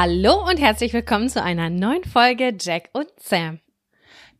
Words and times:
Hallo 0.00 0.48
und 0.48 0.60
herzlich 0.60 0.92
willkommen 0.92 1.28
zu 1.28 1.42
einer 1.42 1.70
neuen 1.70 2.04
Folge 2.04 2.56
Jack 2.56 2.88
und 2.92 3.08
Sam. 3.16 3.58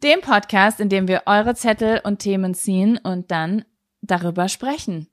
Dem 0.05 0.20
Podcast, 0.20 0.78
in 0.78 0.89
dem 0.89 1.09
wir 1.09 1.23
eure 1.27 1.56
Zettel 1.56 2.01
und 2.05 2.20
Themen 2.20 2.55
ziehen 2.55 2.96
und 3.02 3.33
dann 3.33 3.64
darüber 4.01 4.48
sprechen. 4.48 5.08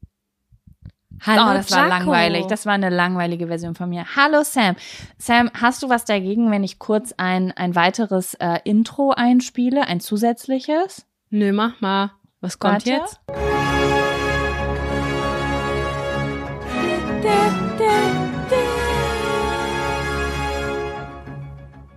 Hallo, 1.25 1.49
oh, 1.49 1.53
das 1.55 1.71
war 1.71 1.87
Jaco. 1.87 1.89
langweilig. 1.89 2.45
Das 2.45 2.67
war 2.67 2.73
eine 2.73 2.91
langweilige 2.91 3.47
Version 3.47 3.73
von 3.73 3.89
mir. 3.89 4.05
Hallo 4.15 4.43
Sam. 4.43 4.75
Sam, 5.17 5.49
hast 5.59 5.81
du 5.81 5.89
was 5.89 6.05
dagegen, 6.05 6.51
wenn 6.51 6.63
ich 6.63 6.77
kurz 6.77 7.15
ein, 7.17 7.51
ein 7.53 7.73
weiteres 7.73 8.35
äh, 8.35 8.59
Intro 8.65 9.13
einspiele, 9.17 9.87
ein 9.87 9.99
zusätzliches? 9.99 11.07
Nö, 11.31 11.53
mach 11.53 11.81
mal. 11.81 12.11
Was 12.41 12.59
kommt 12.59 12.85
Warte. 12.85 12.91
jetzt? 12.91 13.19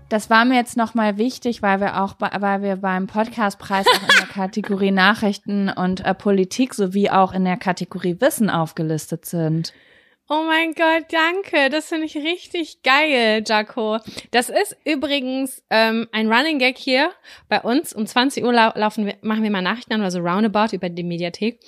Das 0.09 0.31
war 0.31 0.47
mir 0.47 0.55
jetzt 0.55 0.77
nochmal 0.77 1.19
wichtig, 1.19 1.61
weil 1.61 1.81
wir 1.81 2.03
auch, 2.03 2.15
weil 2.19 2.63
wir 2.63 2.77
beim 2.77 3.07
Podcastpreis 3.07 3.87
auch 3.87 4.03
in 4.03 4.17
der 4.17 4.27
Kategorie 4.27 4.91
Nachrichten 4.91 5.69
und 5.69 6.05
äh, 6.05 6.15
Politik 6.15 6.73
sowie 6.75 7.11
auch 7.11 7.35
in 7.35 7.45
der 7.45 7.59
Kategorie 7.59 8.19
Wissen 8.21 8.49
aufgelistet 8.49 9.27
sind. 9.27 9.75
Oh 10.31 10.45
mein 10.47 10.75
Gott, 10.75 11.07
danke. 11.11 11.71
Das 11.71 11.89
finde 11.89 12.05
ich 12.05 12.17
richtig 12.17 12.83
geil, 12.83 13.43
Jaco. 13.47 13.99
Das 14.31 14.51
ist 14.51 14.77
übrigens 14.85 15.63
ähm, 15.71 16.07
ein 16.13 16.31
Running 16.31 16.59
Gag 16.59 16.77
hier 16.77 17.11
bei 17.49 17.61
uns. 17.61 17.95
Um 17.95 18.07
20 18.07 18.45
Uhr 18.45 18.53
lau 18.53 18.71
laufen 18.75 19.07
wir, 19.07 19.17
machen 19.23 19.43
wir 19.43 19.51
mal 19.51 19.63
Nachrichten 19.63 19.95
an, 19.95 20.03
also 20.03 20.21
Roundabout 20.21 20.75
über 20.75 20.91
die 20.91 21.03
Mediathek. 21.03 21.61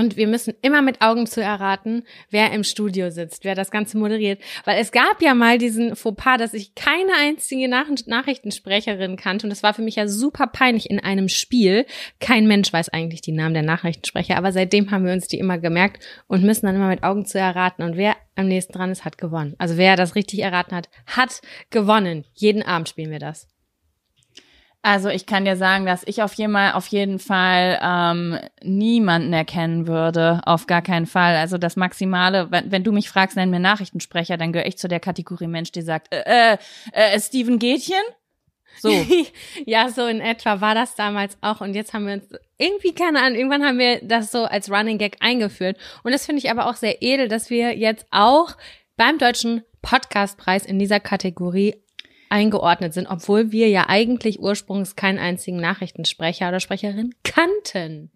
Und 0.00 0.16
wir 0.16 0.26
müssen 0.26 0.54
immer 0.62 0.80
mit 0.80 1.02
Augen 1.02 1.26
zu 1.26 1.42
erraten, 1.42 2.04
wer 2.30 2.52
im 2.52 2.64
Studio 2.64 3.10
sitzt, 3.10 3.44
wer 3.44 3.54
das 3.54 3.70
Ganze 3.70 3.98
moderiert. 3.98 4.40
Weil 4.64 4.80
es 4.80 4.92
gab 4.92 5.20
ja 5.20 5.34
mal 5.34 5.58
diesen 5.58 5.94
Fauxpas, 5.94 6.38
dass 6.38 6.54
ich 6.54 6.74
keine 6.74 7.12
einzige 7.18 7.68
Nach 7.68 7.86
Nachrichtensprecherin 8.06 9.16
kannte. 9.16 9.44
Und 9.44 9.50
das 9.50 9.62
war 9.62 9.74
für 9.74 9.82
mich 9.82 9.96
ja 9.96 10.08
super 10.08 10.46
peinlich 10.46 10.88
in 10.88 11.00
einem 11.00 11.28
Spiel. 11.28 11.84
Kein 12.18 12.46
Mensch 12.46 12.72
weiß 12.72 12.88
eigentlich 12.88 13.20
die 13.20 13.32
Namen 13.32 13.52
der 13.52 13.62
Nachrichtensprecher. 13.62 14.38
Aber 14.38 14.52
seitdem 14.52 14.90
haben 14.90 15.04
wir 15.04 15.12
uns 15.12 15.28
die 15.28 15.38
immer 15.38 15.58
gemerkt 15.58 16.02
und 16.28 16.44
müssen 16.44 16.64
dann 16.64 16.76
immer 16.76 16.88
mit 16.88 17.02
Augen 17.02 17.26
zu 17.26 17.38
erraten. 17.38 17.82
Und 17.82 17.98
wer 17.98 18.16
am 18.36 18.48
nächsten 18.48 18.72
dran 18.72 18.90
ist, 18.90 19.04
hat 19.04 19.18
gewonnen. 19.18 19.54
Also 19.58 19.76
wer 19.76 19.96
das 19.96 20.14
richtig 20.14 20.40
erraten 20.40 20.74
hat, 20.74 20.88
hat 21.04 21.42
gewonnen. 21.68 22.24
Jeden 22.32 22.62
Abend 22.62 22.88
spielen 22.88 23.10
wir 23.10 23.18
das. 23.18 23.48
Also 24.82 25.10
ich 25.10 25.26
kann 25.26 25.44
dir 25.44 25.56
sagen, 25.56 25.84
dass 25.84 26.04
ich 26.06 26.22
auf 26.22 26.32
jeden, 26.34 26.54
Fall, 26.54 26.72
auf 26.72 26.86
jeden 26.86 27.18
Fall 27.18 27.78
ähm, 27.82 28.38
niemanden 28.62 29.32
erkennen 29.32 29.86
würde, 29.86 30.40
auf 30.46 30.66
gar 30.66 30.80
keinen 30.80 31.06
Fall. 31.06 31.36
Also 31.36 31.58
das 31.58 31.76
Maximale, 31.76 32.50
wenn, 32.50 32.72
wenn 32.72 32.82
du 32.82 32.90
mich 32.90 33.10
fragst, 33.10 33.36
nenn 33.36 33.50
mir 33.50 33.60
Nachrichtensprecher, 33.60 34.38
dann 34.38 34.52
gehöre 34.52 34.66
ich 34.66 34.78
zu 34.78 34.88
der 34.88 35.00
Kategorie 35.00 35.48
Mensch, 35.48 35.70
die 35.72 35.82
sagt, 35.82 36.14
äh, 36.14 36.54
äh, 36.54 36.58
äh 36.92 37.20
Steven 37.20 37.58
Gätchen? 37.58 38.02
So. 38.80 38.90
ja, 39.66 39.90
so 39.90 40.06
in 40.06 40.22
etwa 40.22 40.62
war 40.62 40.74
das 40.74 40.94
damals 40.94 41.36
auch. 41.42 41.60
Und 41.60 41.74
jetzt 41.74 41.92
haben 41.92 42.06
wir 42.06 42.14
uns 42.14 42.24
irgendwie, 42.56 42.94
keine 42.94 43.20
Ahnung, 43.20 43.36
irgendwann 43.36 43.64
haben 43.64 43.78
wir 43.78 44.00
das 44.02 44.32
so 44.32 44.44
als 44.44 44.70
Running 44.70 44.96
Gag 44.96 45.18
eingeführt. 45.20 45.76
Und 46.04 46.12
das 46.12 46.24
finde 46.24 46.38
ich 46.38 46.50
aber 46.50 46.66
auch 46.66 46.76
sehr 46.76 47.02
edel, 47.02 47.28
dass 47.28 47.50
wir 47.50 47.76
jetzt 47.76 48.06
auch 48.10 48.56
beim 48.96 49.18
Deutschen 49.18 49.62
Podcastpreis 49.82 50.64
in 50.64 50.78
dieser 50.78 51.00
Kategorie 51.00 51.76
eingeordnet 52.30 52.94
sind, 52.94 53.06
obwohl 53.06 53.52
wir 53.52 53.68
ja 53.68 53.88
eigentlich 53.88 54.40
ursprünglich 54.40 54.96
keinen 54.96 55.18
einzigen 55.18 55.60
Nachrichtensprecher 55.60 56.48
oder 56.48 56.60
Sprecherin 56.60 57.14
kannten. 57.24 58.10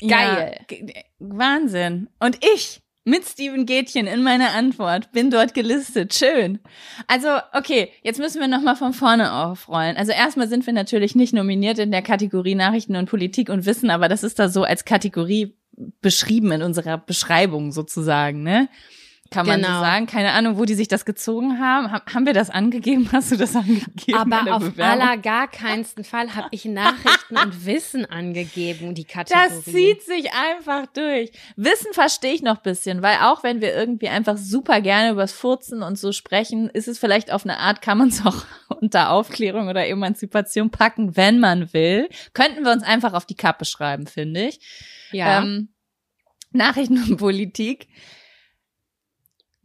Geil. 0.00 0.60
Ja, 0.70 1.02
Wahnsinn. 1.18 2.08
Und 2.20 2.38
ich 2.54 2.82
mit 3.06 3.24
Steven 3.24 3.66
Gätchen 3.66 4.08
in 4.08 4.22
meiner 4.24 4.52
Antwort 4.52 5.12
bin 5.12 5.30
dort 5.30 5.54
gelistet. 5.54 6.12
Schön. 6.12 6.58
Also, 7.06 7.28
okay, 7.52 7.92
jetzt 8.02 8.18
müssen 8.18 8.40
wir 8.40 8.48
nochmal 8.48 8.74
von 8.74 8.92
vorne 8.92 9.32
aufrollen. 9.32 9.96
Also 9.96 10.10
erstmal 10.10 10.48
sind 10.48 10.66
wir 10.66 10.72
natürlich 10.72 11.14
nicht 11.14 11.32
nominiert 11.32 11.78
in 11.78 11.92
der 11.92 12.02
Kategorie 12.02 12.56
Nachrichten 12.56 12.96
und 12.96 13.08
Politik 13.08 13.48
und 13.48 13.64
Wissen, 13.64 13.90
aber 13.90 14.08
das 14.08 14.24
ist 14.24 14.40
da 14.40 14.48
so 14.48 14.64
als 14.64 14.84
Kategorie 14.84 15.56
beschrieben 16.00 16.50
in 16.50 16.62
unserer 16.62 16.98
Beschreibung 16.98 17.70
sozusagen, 17.70 18.42
ne? 18.42 18.68
Kann 19.30 19.46
man 19.46 19.60
so 19.60 19.66
Genau. 19.66 19.80
sagen. 19.80 20.06
Keine 20.06 20.32
Ahnung, 20.32 20.56
wo 20.58 20.64
die 20.64 20.74
sich 20.74 20.88
das 20.88 21.04
gezogen 21.04 21.58
haben. 21.58 21.90
Ha- 21.90 22.02
Haben 22.14 22.26
wir 22.26 22.32
das 22.32 22.48
angegeben? 22.50 23.08
Hast 23.12 23.32
du 23.32 23.36
das 23.36 23.56
angegeben? 23.56 24.16
Aber 24.18 24.54
auf 24.56 24.62
Bewerbung? 24.62 25.00
aller 25.02 25.16
gar 25.16 25.48
keinsten 25.48 26.04
Fall 26.04 26.34
habe 26.34 26.48
ich 26.52 26.64
Nachrichten 26.64 27.36
und 27.36 27.64
Wissen 27.66 28.06
angegeben, 28.06 28.94
die 28.94 29.04
Kategorie. 29.04 29.48
Das 29.48 29.64
zieht 29.64 30.02
sich 30.02 30.30
einfach 30.32 30.86
durch. 30.94 31.32
Wissen 31.56 31.92
verstehe 31.92 32.34
ich 32.34 32.42
noch 32.42 32.58
bisschen, 32.58 33.02
weil 33.02 33.16
auch 33.22 33.42
wenn 33.42 33.60
wir 33.60 33.74
irgendwie 33.74 34.08
einfach 34.08 34.36
super 34.36 34.80
gerne 34.80 35.10
übers 35.10 35.32
Furzen 35.32 35.82
und 35.82 35.98
so 35.98 36.12
sprechen, 36.12 36.68
ist 36.70 36.88
es 36.88 36.98
vielleicht 36.98 37.32
auf 37.32 37.44
eine 37.44 37.58
Art, 37.58 37.82
kann 37.82 37.98
man 37.98 38.08
es 38.08 38.20
auch 38.26 38.44
unter 38.80 39.10
Aufklärung 39.10 39.68
oder 39.68 39.86
Emanzipation 39.86 40.70
packen, 40.70 41.16
wenn 41.16 41.40
man 41.40 41.72
will. 41.72 42.08
Könnten 42.32 42.64
wir 42.64 42.72
uns 42.72 42.82
einfach 42.84 43.12
auf 43.14 43.26
die 43.26 43.34
Kappe 43.36 43.64
schreiben, 43.64 44.06
finde 44.06 44.48
ich. 44.48 44.60
ja, 45.12 45.42
Ähm, 45.42 45.70
Nachrichten 46.52 47.02
und 47.02 47.16
Politik. 47.18 47.88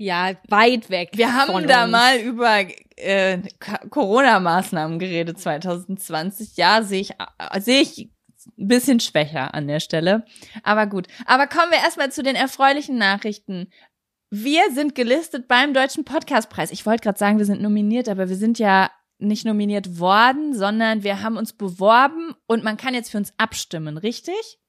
Ja, 0.01 0.33
weit 0.50 0.89
weg. 0.89 1.12
Wir 1.13 1.33
haben 1.33 1.68
da 1.68 1.83
uns. 1.83 1.92
mal 1.92 2.18
über 2.19 2.65
äh, 2.95 3.39
Corona-Maßnahmen 3.89 5.00
geredet 5.00 5.39
2020. 5.39 6.57
Ja, 6.57 6.81
sehe 6.81 7.01
ich, 7.01 7.12
äh, 7.12 7.62
sehe 7.62 7.81
ich 7.81 8.09
ein 8.57 8.68
bisschen 8.68 9.00
schwächer 9.00 9.53
an 9.53 9.68
der 9.68 9.80
Stelle. 9.80 10.25
Aber 10.63 10.88
gut. 10.88 11.07
Aber 11.25 11.45
kommen 11.48 11.71
wir 11.71 11.77
erstmal 11.77 12.12
zu 12.12 12.24
den 12.24 12.36
erfreulichen 12.36 12.98
Nachrichten. 12.98 13.71
Wir 14.31 14.63
sind 14.74 14.95
gelistet 14.95 15.48
beim 15.48 15.74
Deutschen 15.74 16.04
Podcastpreis. 16.04 16.71
Ich 16.71 16.86
wollte 16.86 17.04
gerade 17.04 17.19
sagen, 17.19 17.38
wir 17.38 17.45
sind 17.45 17.62
nominiert, 17.62 18.09
aber 18.09 18.27
wir 18.30 18.38
sind 18.38 18.57
ja 18.57 18.89
nicht 19.19 19.45
nominiert 19.45 20.00
worden, 20.00 20.56
sondern 20.56 21.04
wir 21.04 21.21
haben 21.21 21.38
uns 21.38 21.54
beworben 21.54 22.33
und 22.47 22.63
man 22.63 22.77
kann 22.77 22.95
jetzt 22.95 23.12
für 23.12 23.18
uns 23.18 23.33
abstimmen, 23.38 24.00
richtig? 24.00 24.59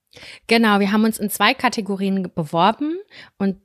Genau, 0.46 0.78
wir 0.78 0.93
haben 0.93 1.05
uns 1.05 1.19
in 1.19 1.31
zwei 1.31 1.55
Kategorien 1.55 2.31
beworben 2.35 2.99
und 3.38 3.56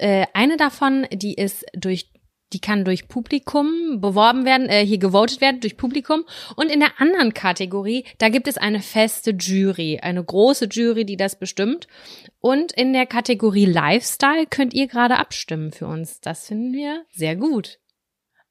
äh, 0.00 0.26
eine 0.34 0.56
davon, 0.56 1.06
die 1.12 1.34
ist 1.34 1.64
durch 1.74 2.10
die 2.54 2.60
kann 2.60 2.84
durch 2.84 3.08
Publikum 3.08 4.00
beworben 4.00 4.44
werden, 4.44 4.68
äh, 4.68 4.86
hier 4.86 4.98
gewotet 4.98 5.40
werden 5.40 5.60
durch 5.60 5.76
Publikum. 5.76 6.24
Und 6.56 6.70
in 6.70 6.80
der 6.80 7.00
anderen 7.00 7.34
Kategorie, 7.34 8.04
da 8.18 8.28
gibt 8.28 8.48
es 8.48 8.56
eine 8.56 8.80
feste 8.80 9.32
Jury, 9.32 9.98
eine 10.00 10.22
große 10.22 10.66
Jury, 10.70 11.04
die 11.04 11.16
das 11.16 11.38
bestimmt. 11.38 11.88
Und 12.38 12.72
in 12.72 12.92
der 12.92 13.06
Kategorie 13.06 13.66
Lifestyle 13.66 14.46
könnt 14.46 14.72
ihr 14.72 14.86
gerade 14.86 15.18
abstimmen 15.18 15.72
für 15.72 15.86
uns. 15.86 16.20
Das 16.20 16.46
finden 16.46 16.72
wir 16.72 17.04
sehr 17.10 17.36
gut. 17.36 17.80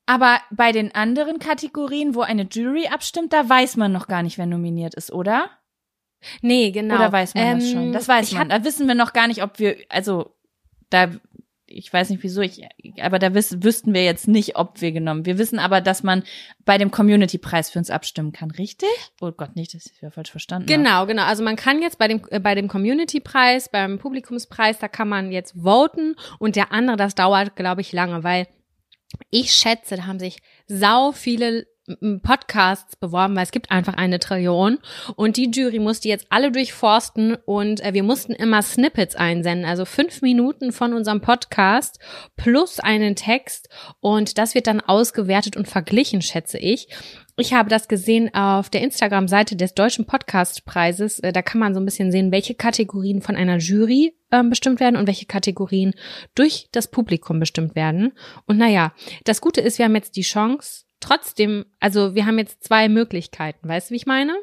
Aber 0.06 0.42
bei 0.52 0.74
den 0.74 0.94
anderen 0.94 1.40
Kategorien, 1.40 2.14
wo 2.14 2.22
eine 2.22 2.48
Jury 2.52 2.88
abstimmt, 2.88 3.32
da 3.32 3.48
weiß 3.48 3.78
man 3.78 3.94
noch 3.94 4.08
gar 4.08 4.22
nicht, 4.22 4.38
wer 4.38 4.46
nominiert 4.46 4.96
ist, 4.96 5.14
oder? 5.14 5.50
Nee, 6.42 6.72
genau. 6.72 6.96
Oder 6.96 7.12
weiß 7.12 7.36
man 7.36 7.44
ähm, 7.44 7.60
das 7.60 7.72
schon? 7.72 7.92
Das 7.94 8.08
weiß 8.08 8.32
man. 8.34 8.50
Da 8.50 8.64
wissen 8.66 8.88
wir 8.88 8.96
noch 8.96 9.14
gar 9.14 9.28
nicht, 9.28 9.44
ob 9.44 9.60
wir, 9.60 9.78
also 9.90 10.36
da 10.90 11.10
ich 11.76 11.92
weiß 11.92 12.10
nicht 12.10 12.24
wieso, 12.24 12.42
ich, 12.42 12.62
aber 13.02 13.20
da 13.20 13.34
wiss, 13.34 13.64
wüssten 13.64 13.94
wir 13.94 14.04
jetzt 14.04 14.28
nicht, 14.28 14.56
ob 14.56 14.80
wir 14.82 14.92
genommen. 14.92 15.26
Wir 15.26 15.38
wissen 15.38 15.60
aber, 15.60 15.82
dass 15.82 16.04
man 16.04 16.24
bei 16.66 16.78
dem 16.78 16.92
Community-Preis 16.92 17.70
für 17.72 17.80
uns 17.80 17.90
abstimmen 17.90 18.32
kann, 18.32 18.52
richtig? 18.52 18.90
Oh 19.22 19.32
Gott, 19.32 19.56
nicht, 19.56 19.74
dass 19.74 19.86
ich 19.88 20.00
das 20.00 20.14
falsch 20.14 20.32
verstanden 20.32 20.68
Genau, 20.68 20.90
habe. 20.92 21.08
genau. 21.08 21.24
Also 21.24 21.44
man 21.44 21.56
kann 21.56 21.82
jetzt 21.82 21.98
bei 21.98 22.08
dem, 22.08 22.22
äh, 22.30 22.40
bei 22.40 22.56
dem 22.56 22.68
Community-Preis, 22.68 23.70
beim 23.70 24.00
Publikumspreis, 24.00 24.80
da 24.80 24.88
kann 24.88 25.10
man 25.10 25.32
jetzt 25.32 25.56
voten 25.62 26.16
und 26.40 26.56
der 26.56 26.72
andere, 26.72 26.98
das 26.98 27.16
dauert, 27.16 27.56
glaube 27.56 27.82
ich, 27.82 27.92
lange, 27.92 28.24
weil 28.24 28.48
ich 29.30 29.52
schätze, 29.52 29.96
da 29.96 30.06
haben 30.06 30.20
sich 30.20 30.38
sau 30.68 31.12
viele 31.12 31.68
Podcasts 32.22 32.96
beworben, 32.96 33.36
weil 33.36 33.44
es 33.44 33.52
gibt 33.52 33.70
einfach 33.70 33.96
eine 33.96 34.20
Trillion 34.20 34.80
und 35.16 35.36
die 35.36 35.52
Jury 35.52 35.80
musste 35.80 36.08
jetzt 36.08 36.28
alle 36.30 36.52
durchforsten 36.52 37.36
und 37.46 37.84
äh, 37.84 37.94
wir 37.94 38.04
mussten 38.04 38.32
immer 38.32 38.62
Snippets 38.62 39.16
einsenden, 39.16 39.66
also 39.66 39.84
fünf 39.84 40.22
Minuten 40.22 40.72
von 40.72 40.94
unserem 40.94 41.20
Podcast 41.20 42.00
plus 42.38 42.80
einen 42.80 43.16
Text 43.16 43.68
und 44.00 44.38
das 44.38 44.56
wird 44.56 44.68
dann 44.68 44.80
ausgewertet 44.80 45.58
und 45.58 45.68
verglichen, 45.68 46.22
schätze 46.22 46.58
ich. 46.58 46.88
Ich 47.36 47.54
habe 47.54 47.68
das 47.68 47.88
gesehen 47.88 48.34
auf 48.34 48.70
der 48.70 48.82
Instagram-Seite 48.82 49.56
des 49.56 49.74
Deutschen 49.74 50.06
Podcastpreises. 50.06 51.20
Äh, 51.20 51.34
da 51.34 51.42
kann 51.42 51.60
man 51.60 51.74
so 51.74 51.80
ein 51.80 51.86
bisschen 51.86 52.12
sehen, 52.12 52.32
welche 52.32 52.54
Kategorien 52.54 53.22
von 53.22 53.36
einer 53.36 53.58
Jury 53.58 54.16
äh, 54.30 54.44
bestimmt 54.44 54.80
werden 54.80 54.96
und 54.96 55.08
welche 55.08 55.26
Kategorien 55.26 55.96
durch 56.36 56.70
das 56.72 56.92
Publikum 56.92 57.40
bestimmt 57.40 57.76
werden. 57.76 58.14
Und 58.46 58.58
naja, 58.58 58.94
das 59.24 59.42
Gute 59.42 59.62
ist, 59.62 59.80
wir 59.80 59.86
haben 59.86 59.96
jetzt 59.96 60.16
die 60.16 60.22
Chance, 60.22 60.86
trotzdem, 61.04 61.66
also 61.80 62.16
wir 62.16 62.26
haben 62.26 62.38
jetzt 62.38 62.64
zwei 62.64 62.90
Möglichkeiten, 62.90 63.68
weißt 63.68 63.90
du, 63.90 63.94
wie 63.94 63.98
ich 63.98 64.06
meine? 64.06 64.36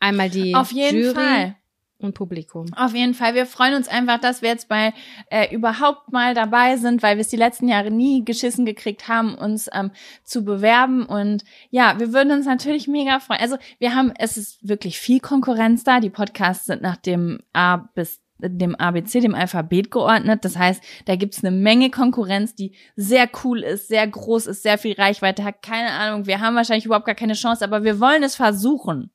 Einmal 0.00 0.30
die 0.30 0.54
Auf 0.54 0.72
jeden 0.72 1.02
Jury 1.02 1.14
Fall. 1.14 1.56
und 1.98 2.14
Publikum. 2.14 2.66
Auf 2.74 2.94
jeden 2.94 3.14
Fall. 3.14 3.34
Wir 3.34 3.46
freuen 3.46 3.74
uns 3.74 3.88
einfach, 3.88 4.20
dass 4.20 4.42
wir 4.42 4.50
jetzt 4.50 4.68
bei 4.68 4.92
äh, 5.30 5.54
überhaupt 5.54 6.12
mal 6.12 6.34
dabei 6.34 6.76
sind, 6.76 7.02
weil 7.02 7.16
wir 7.16 7.22
es 7.22 7.28
die 7.28 7.36
letzten 7.36 7.68
Jahre 7.68 7.90
nie 7.90 8.24
geschissen 8.24 8.66
gekriegt 8.66 9.08
haben, 9.08 9.34
uns 9.34 9.68
ähm, 9.72 9.90
zu 10.22 10.44
bewerben. 10.44 11.06
Und 11.06 11.44
ja, 11.70 11.98
wir 11.98 12.12
würden 12.12 12.32
uns 12.32 12.46
natürlich 12.46 12.88
mega 12.88 13.20
freuen. 13.20 13.40
Also 13.40 13.56
wir 13.78 13.94
haben, 13.94 14.12
es 14.18 14.36
ist 14.36 14.68
wirklich 14.68 14.98
viel 14.98 15.20
Konkurrenz 15.20 15.82
da. 15.84 16.00
Die 16.00 16.10
Podcasts 16.10 16.66
sind 16.66 16.82
nach 16.82 16.96
dem 16.96 17.40
A 17.54 17.76
bis 17.94 18.20
dem 18.38 18.74
ABC, 18.74 19.20
dem 19.20 19.34
Alphabet 19.34 19.90
geordnet. 19.90 20.44
Das 20.44 20.56
heißt, 20.56 20.82
da 21.06 21.16
gibt's 21.16 21.44
eine 21.44 21.56
Menge 21.56 21.90
Konkurrenz, 21.90 22.54
die 22.54 22.74
sehr 22.96 23.28
cool 23.44 23.62
ist, 23.62 23.88
sehr 23.88 24.06
groß 24.06 24.46
ist, 24.46 24.62
sehr 24.62 24.78
viel 24.78 24.94
Reichweite 24.94 25.44
hat. 25.44 25.62
Keine 25.62 25.90
Ahnung, 25.90 26.26
wir 26.26 26.40
haben 26.40 26.56
wahrscheinlich 26.56 26.86
überhaupt 26.86 27.06
gar 27.06 27.14
keine 27.14 27.34
Chance, 27.34 27.64
aber 27.64 27.84
wir 27.84 28.00
wollen 28.00 28.22
es 28.22 28.36
versuchen. 28.36 29.10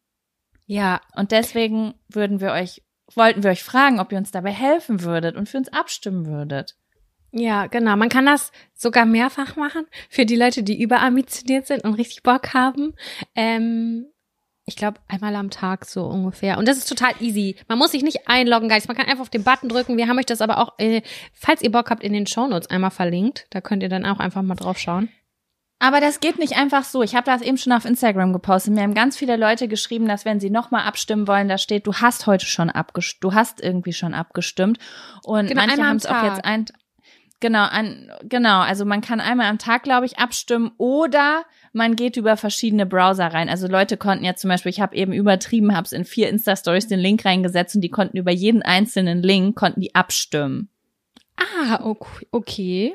Ja, 0.65 1.01
Und 1.15 1.31
deswegen 1.31 1.95
würden 2.07 2.39
wir 2.39 2.51
euch, 2.51 2.81
wollten 3.13 3.43
wir 3.43 3.51
euch 3.51 3.63
fragen, 3.63 3.99
ob 3.99 4.11
ihr 4.11 4.17
uns 4.17 4.31
dabei 4.31 4.51
helfen 4.51 5.03
würdet 5.03 5.35
und 5.35 5.49
für 5.49 5.57
uns 5.57 5.71
abstimmen 5.73 6.25
würdet. 6.25 6.77
ja, 7.33 7.67
genau. 7.67 7.95
Man 7.95 8.09
kann 8.09 8.25
das 8.25 8.51
sogar 8.73 9.05
mehrfach 9.05 9.55
machen 9.55 9.85
für 10.09 10.25
die 10.25 10.35
Leute, 10.35 10.63
die 10.63 10.81
überambitioniert 10.81 11.67
sind 11.67 11.83
und 11.83 11.95
richtig 11.95 12.23
Bock 12.23 12.53
haben. 12.53 12.93
Ähm, 13.35 14.07
ich 14.65 14.75
glaube, 14.75 14.99
einmal 15.07 15.35
am 15.35 15.49
Tag 15.49 15.85
so 15.85 16.05
ungefähr. 16.05 16.57
Und 16.57 16.67
das 16.67 16.77
ist 16.77 16.87
total 16.87 17.13
easy. 17.19 17.55
Man 17.67 17.77
muss 17.77 17.91
sich 17.91 18.03
nicht 18.03 18.27
einloggen, 18.27 18.69
Guys. 18.69 18.87
Man 18.87 18.95
kann 18.95 19.07
einfach 19.07 19.23
auf 19.23 19.29
den 19.29 19.43
Button 19.43 19.69
drücken. 19.69 19.97
Wir 19.97 20.07
haben 20.07 20.19
euch 20.19 20.25
das 20.25 20.41
aber 20.41 20.59
auch, 20.59 20.77
äh, 20.77 21.01
falls 21.33 21.61
ihr 21.61 21.71
Bock 21.71 21.89
habt, 21.89 22.03
in 22.03 22.13
den 22.13 22.27
Shownotes 22.27 22.69
einmal 22.69 22.91
verlinkt. 22.91 23.47
Da 23.49 23.61
könnt 23.61 23.83
ihr 23.83 23.89
dann 23.89 24.05
auch 24.05 24.19
einfach 24.19 24.41
mal 24.43 24.55
drauf 24.55 24.77
schauen. 24.77 25.09
Aber 25.79 25.99
das 25.99 26.19
geht 26.19 26.37
nicht 26.37 26.57
einfach 26.57 26.83
so. 26.83 27.01
Ich 27.01 27.15
habe 27.15 27.25
das 27.25 27.41
eben 27.41 27.57
schon 27.57 27.73
auf 27.73 27.85
Instagram 27.85 28.33
gepostet. 28.33 28.75
Mir 28.75 28.83
haben 28.83 28.93
ganz 28.93 29.17
viele 29.17 29.35
Leute 29.35 29.67
geschrieben, 29.67 30.07
dass 30.07 30.25
wenn 30.25 30.39
sie 30.39 30.51
nochmal 30.51 30.85
abstimmen 30.85 31.27
wollen, 31.27 31.49
da 31.49 31.57
steht, 31.57 31.87
du 31.87 31.95
hast 31.95 32.27
heute 32.27 32.45
schon 32.45 32.69
abgestimmt, 32.69 33.23
du 33.23 33.33
hast 33.33 33.61
irgendwie 33.61 33.93
schon 33.93 34.13
abgestimmt. 34.13 34.77
Und 35.23 35.47
Genau, 35.47 35.65
manche 35.65 35.83
haben 35.83 35.97
es 35.97 36.05
auch 36.05 36.23
jetzt 36.23 36.45
ein. 36.45 36.65
Genau, 37.39 37.63
an, 37.63 38.11
genau. 38.21 38.59
Also 38.59 38.85
man 38.85 39.01
kann 39.01 39.19
einmal 39.19 39.47
am 39.47 39.57
Tag, 39.57 39.81
glaube 39.81 40.05
ich, 40.05 40.19
abstimmen 40.19 40.69
oder 40.77 41.45
man 41.73 41.95
geht 41.95 42.17
über 42.17 42.37
verschiedene 42.37 42.85
Browser 42.85 43.27
rein. 43.27 43.49
Also 43.49 43.67
Leute 43.67 43.97
konnten 43.97 44.25
ja 44.25 44.35
zum 44.35 44.49
Beispiel, 44.49 44.69
ich 44.71 44.81
habe 44.81 44.95
eben 44.95 45.13
übertrieben, 45.13 45.75
habe 45.75 45.85
es 45.85 45.91
in 45.93 46.05
vier 46.05 46.29
Insta-Stories 46.29 46.87
den 46.87 46.99
Link 46.99 47.23
reingesetzt 47.25 47.75
und 47.75 47.81
die 47.81 47.89
konnten 47.89 48.17
über 48.17 48.31
jeden 48.31 48.61
einzelnen 48.61 49.21
Link, 49.23 49.55
konnten 49.55 49.81
die 49.81 49.95
abstimmen. 49.95 50.69
Ah, 51.37 51.79
ok- 51.83 52.25
okay. 52.31 52.93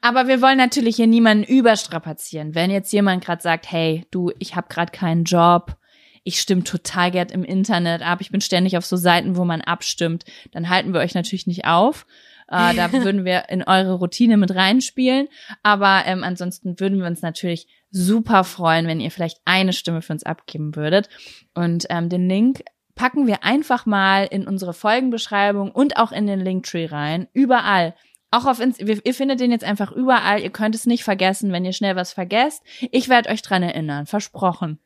Aber 0.00 0.26
wir 0.26 0.40
wollen 0.42 0.58
natürlich 0.58 0.96
hier 0.96 1.06
niemanden 1.06 1.44
überstrapazieren. 1.44 2.54
Wenn 2.54 2.70
jetzt 2.70 2.92
jemand 2.92 3.24
gerade 3.24 3.42
sagt, 3.42 3.70
hey, 3.70 4.04
du, 4.10 4.32
ich 4.38 4.56
habe 4.56 4.68
gerade 4.68 4.90
keinen 4.90 5.24
Job, 5.24 5.76
ich 6.24 6.40
stimme 6.40 6.64
total 6.64 7.10
gern 7.10 7.28
im 7.28 7.44
Internet 7.44 8.02
ab, 8.02 8.20
ich 8.20 8.30
bin 8.30 8.40
ständig 8.40 8.78
auf 8.78 8.86
so 8.86 8.96
Seiten, 8.96 9.36
wo 9.36 9.44
man 9.44 9.60
abstimmt, 9.60 10.24
dann 10.52 10.70
halten 10.70 10.94
wir 10.94 11.00
euch 11.00 11.14
natürlich 11.14 11.46
nicht 11.46 11.66
auf. 11.66 12.06
Äh, 12.48 12.74
da 12.74 12.90
würden 12.92 13.24
wir 13.24 13.48
in 13.50 13.62
eure 13.62 13.92
Routine 13.94 14.38
mit 14.38 14.54
reinspielen. 14.54 15.28
Aber 15.62 16.02
ähm, 16.06 16.24
ansonsten 16.24 16.80
würden 16.80 16.98
wir 16.98 17.06
uns 17.06 17.22
natürlich 17.22 17.68
super 17.94 18.44
freuen, 18.44 18.86
wenn 18.86 19.00
ihr 19.00 19.10
vielleicht 19.10 19.38
eine 19.44 19.72
Stimme 19.72 20.02
für 20.02 20.12
uns 20.12 20.24
abgeben 20.24 20.74
würdet. 20.76 21.08
Und 21.54 21.86
ähm, 21.90 22.08
den 22.08 22.28
Link 22.28 22.64
packen 22.96 23.26
wir 23.26 23.44
einfach 23.44 23.86
mal 23.86 24.26
in 24.30 24.46
unsere 24.46 24.74
Folgenbeschreibung 24.74 25.70
und 25.70 25.96
auch 25.96 26.12
in 26.12 26.26
den 26.26 26.40
Linktree 26.40 26.86
rein. 26.86 27.28
Überall. 27.32 27.94
Auch 28.30 28.46
auf 28.46 28.58
Inst 28.58 28.80
ihr 28.80 29.14
findet 29.14 29.38
den 29.38 29.52
jetzt 29.52 29.64
einfach 29.64 29.92
überall. 29.92 30.42
Ihr 30.42 30.50
könnt 30.50 30.74
es 30.74 30.86
nicht 30.86 31.04
vergessen, 31.04 31.52
wenn 31.52 31.64
ihr 31.64 31.72
schnell 31.72 31.94
was 31.94 32.12
vergesst. 32.12 32.62
Ich 32.90 33.08
werde 33.08 33.30
euch 33.30 33.42
dran 33.42 33.62
erinnern. 33.62 34.06
Versprochen. 34.06 34.80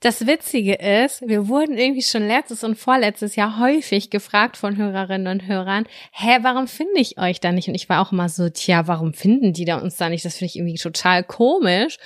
Das 0.00 0.26
Witzige 0.26 0.74
ist, 0.74 1.26
wir 1.26 1.48
wurden 1.48 1.78
irgendwie 1.78 2.02
schon 2.02 2.28
letztes 2.28 2.62
und 2.62 2.76
vorletztes 2.76 3.34
Jahr 3.34 3.58
häufig 3.58 4.10
gefragt 4.10 4.58
von 4.58 4.76
Hörerinnen 4.76 5.26
und 5.26 5.48
Hörern, 5.48 5.86
hä, 6.12 6.38
warum 6.42 6.68
finde 6.68 7.00
ich 7.00 7.18
euch 7.18 7.40
da 7.40 7.50
nicht? 7.50 7.68
Und 7.68 7.74
ich 7.74 7.88
war 7.88 8.06
auch 8.06 8.12
immer 8.12 8.28
so, 8.28 8.50
tja, 8.50 8.86
warum 8.86 9.14
finden 9.14 9.54
die 9.54 9.64
da 9.64 9.78
uns 9.78 9.96
da 9.96 10.10
nicht? 10.10 10.24
Das 10.24 10.36
finde 10.36 10.50
ich 10.50 10.56
irgendwie 10.56 10.76
total 10.76 11.24
komisch. 11.24 11.98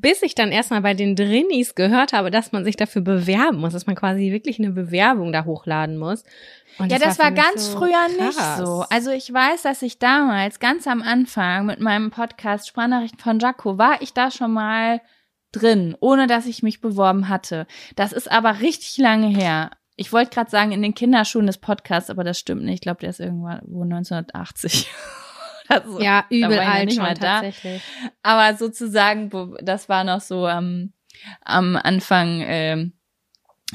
Bis 0.00 0.22
ich 0.22 0.34
dann 0.34 0.52
erstmal 0.52 0.80
bei 0.80 0.94
den 0.94 1.16
Drinnies 1.16 1.74
gehört 1.74 2.12
habe, 2.12 2.30
dass 2.30 2.52
man 2.52 2.64
sich 2.64 2.76
dafür 2.76 3.02
bewerben 3.02 3.58
muss, 3.58 3.72
dass 3.72 3.86
man 3.86 3.96
quasi 3.96 4.30
wirklich 4.30 4.58
eine 4.58 4.70
Bewerbung 4.70 5.32
da 5.32 5.44
hochladen 5.44 5.98
muss. 5.98 6.22
Und 6.78 6.92
ja, 6.92 6.98
das 6.98 7.18
war, 7.18 7.26
für 7.26 7.32
mich 7.32 7.42
ganz 7.42 7.72
so 7.72 7.78
früher 7.78 8.08
nicht 8.08 8.38
krass. 8.38 8.58
so. 8.58 8.84
Also 8.90 9.10
ich 9.10 9.32
weiß, 9.32 9.62
dass 9.62 9.82
ich 9.82 9.98
damals 9.98 10.60
ganz 10.60 10.86
am 10.86 11.02
Anfang 11.02 11.66
mit 11.66 11.80
meinem 11.80 12.10
Podcast 12.10 12.68
Sprachnachrichten 12.68 13.18
von 13.18 13.40
Jaco 13.40 13.76
war 13.76 14.00
ich 14.00 14.12
da 14.14 14.30
schon 14.30 14.52
mal 14.52 15.00
drin, 15.50 15.96
ohne 15.98 16.26
dass 16.26 16.46
ich 16.46 16.62
mich 16.62 16.80
beworben 16.80 17.28
hatte. 17.28 17.66
Das 17.96 18.12
ist 18.12 18.30
aber 18.30 18.60
richtig 18.60 18.98
lange 18.98 19.28
her. 19.28 19.70
Ich 19.96 20.12
wollte 20.12 20.30
gerade 20.30 20.50
sagen 20.50 20.70
in 20.70 20.82
den 20.82 20.94
Kinderschuhen 20.94 21.48
des 21.48 21.58
Podcasts, 21.58 22.10
aber 22.10 22.22
das 22.22 22.38
stimmt 22.38 22.62
nicht. 22.62 22.74
Ich 22.74 22.80
glaube, 22.82 23.00
der 23.00 23.10
ist 23.10 23.18
irgendwann 23.18 23.62
wo 23.66 23.82
1980. 23.82 24.88
Also, 25.84 26.00
Ja, 26.00 26.24
übel 26.30 26.58
alt 26.58 26.86
nicht 26.86 26.96
schon 26.96 27.14
tatsächlich. 27.14 27.82
Aber 28.22 28.56
sozusagen, 28.56 29.30
das 29.60 29.88
war 29.88 30.04
noch 30.04 30.20
so 30.20 30.46
am 30.46 30.92
am 31.44 31.76
Anfang, 31.76 32.42
ähm, 32.46 32.92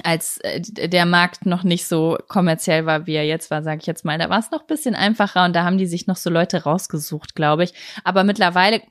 als 0.04 0.38
äh, 0.40 0.62
der 0.62 1.06
Markt 1.06 1.46
noch 1.46 1.64
nicht 1.64 1.86
so 1.86 2.18
kommerziell 2.28 2.86
war, 2.86 3.06
wie 3.06 3.14
er 3.14 3.26
jetzt 3.26 3.52
war, 3.52 3.62
sage 3.62 3.80
ich 3.82 3.88
jetzt 3.88 4.06
mal. 4.06 4.18
Da 4.18 4.30
war 4.30 4.40
es 4.40 4.52
noch 4.52 4.62
ein 4.62 4.68
bisschen 4.68 4.96
einfacher 4.96 5.46
und 5.46 5.56
da 5.56 5.64
haben 5.64 5.78
die 5.78 5.86
sich 5.86 6.08
noch 6.08 6.16
so 6.16 6.30
Leute 6.30 6.64
rausgesucht, 6.64 7.36
glaube 7.36 7.64
ich. 7.66 7.74
Aber 8.04 8.24
mittlerweile 8.24 8.82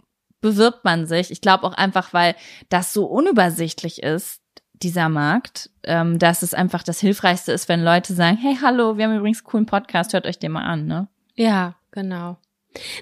bewirbt 0.40 0.84
man 0.84 1.06
sich. 1.06 1.30
Ich 1.30 1.40
glaube 1.40 1.64
auch 1.64 1.74
einfach, 1.74 2.12
weil 2.12 2.36
das 2.68 2.92
so 2.92 3.06
unübersichtlich 3.06 4.02
ist, 4.02 4.40
dieser 4.74 5.08
Markt, 5.08 5.70
ähm, 5.84 6.18
dass 6.18 6.42
es 6.42 6.54
einfach 6.54 6.82
das 6.82 7.00
Hilfreichste 7.00 7.52
ist, 7.52 7.68
wenn 7.68 7.84
Leute 7.84 8.14
sagen, 8.14 8.36
hey, 8.36 8.58
hallo, 8.60 8.96
wir 8.96 9.04
haben 9.04 9.16
übrigens 9.16 9.38
einen 9.38 9.46
coolen 9.46 9.66
Podcast, 9.66 10.12
hört 10.12 10.26
euch 10.26 10.40
den 10.40 10.52
mal 10.52 10.64
an, 10.64 10.86
ne? 10.86 11.08
Ja, 11.36 11.76
genau. 11.92 12.36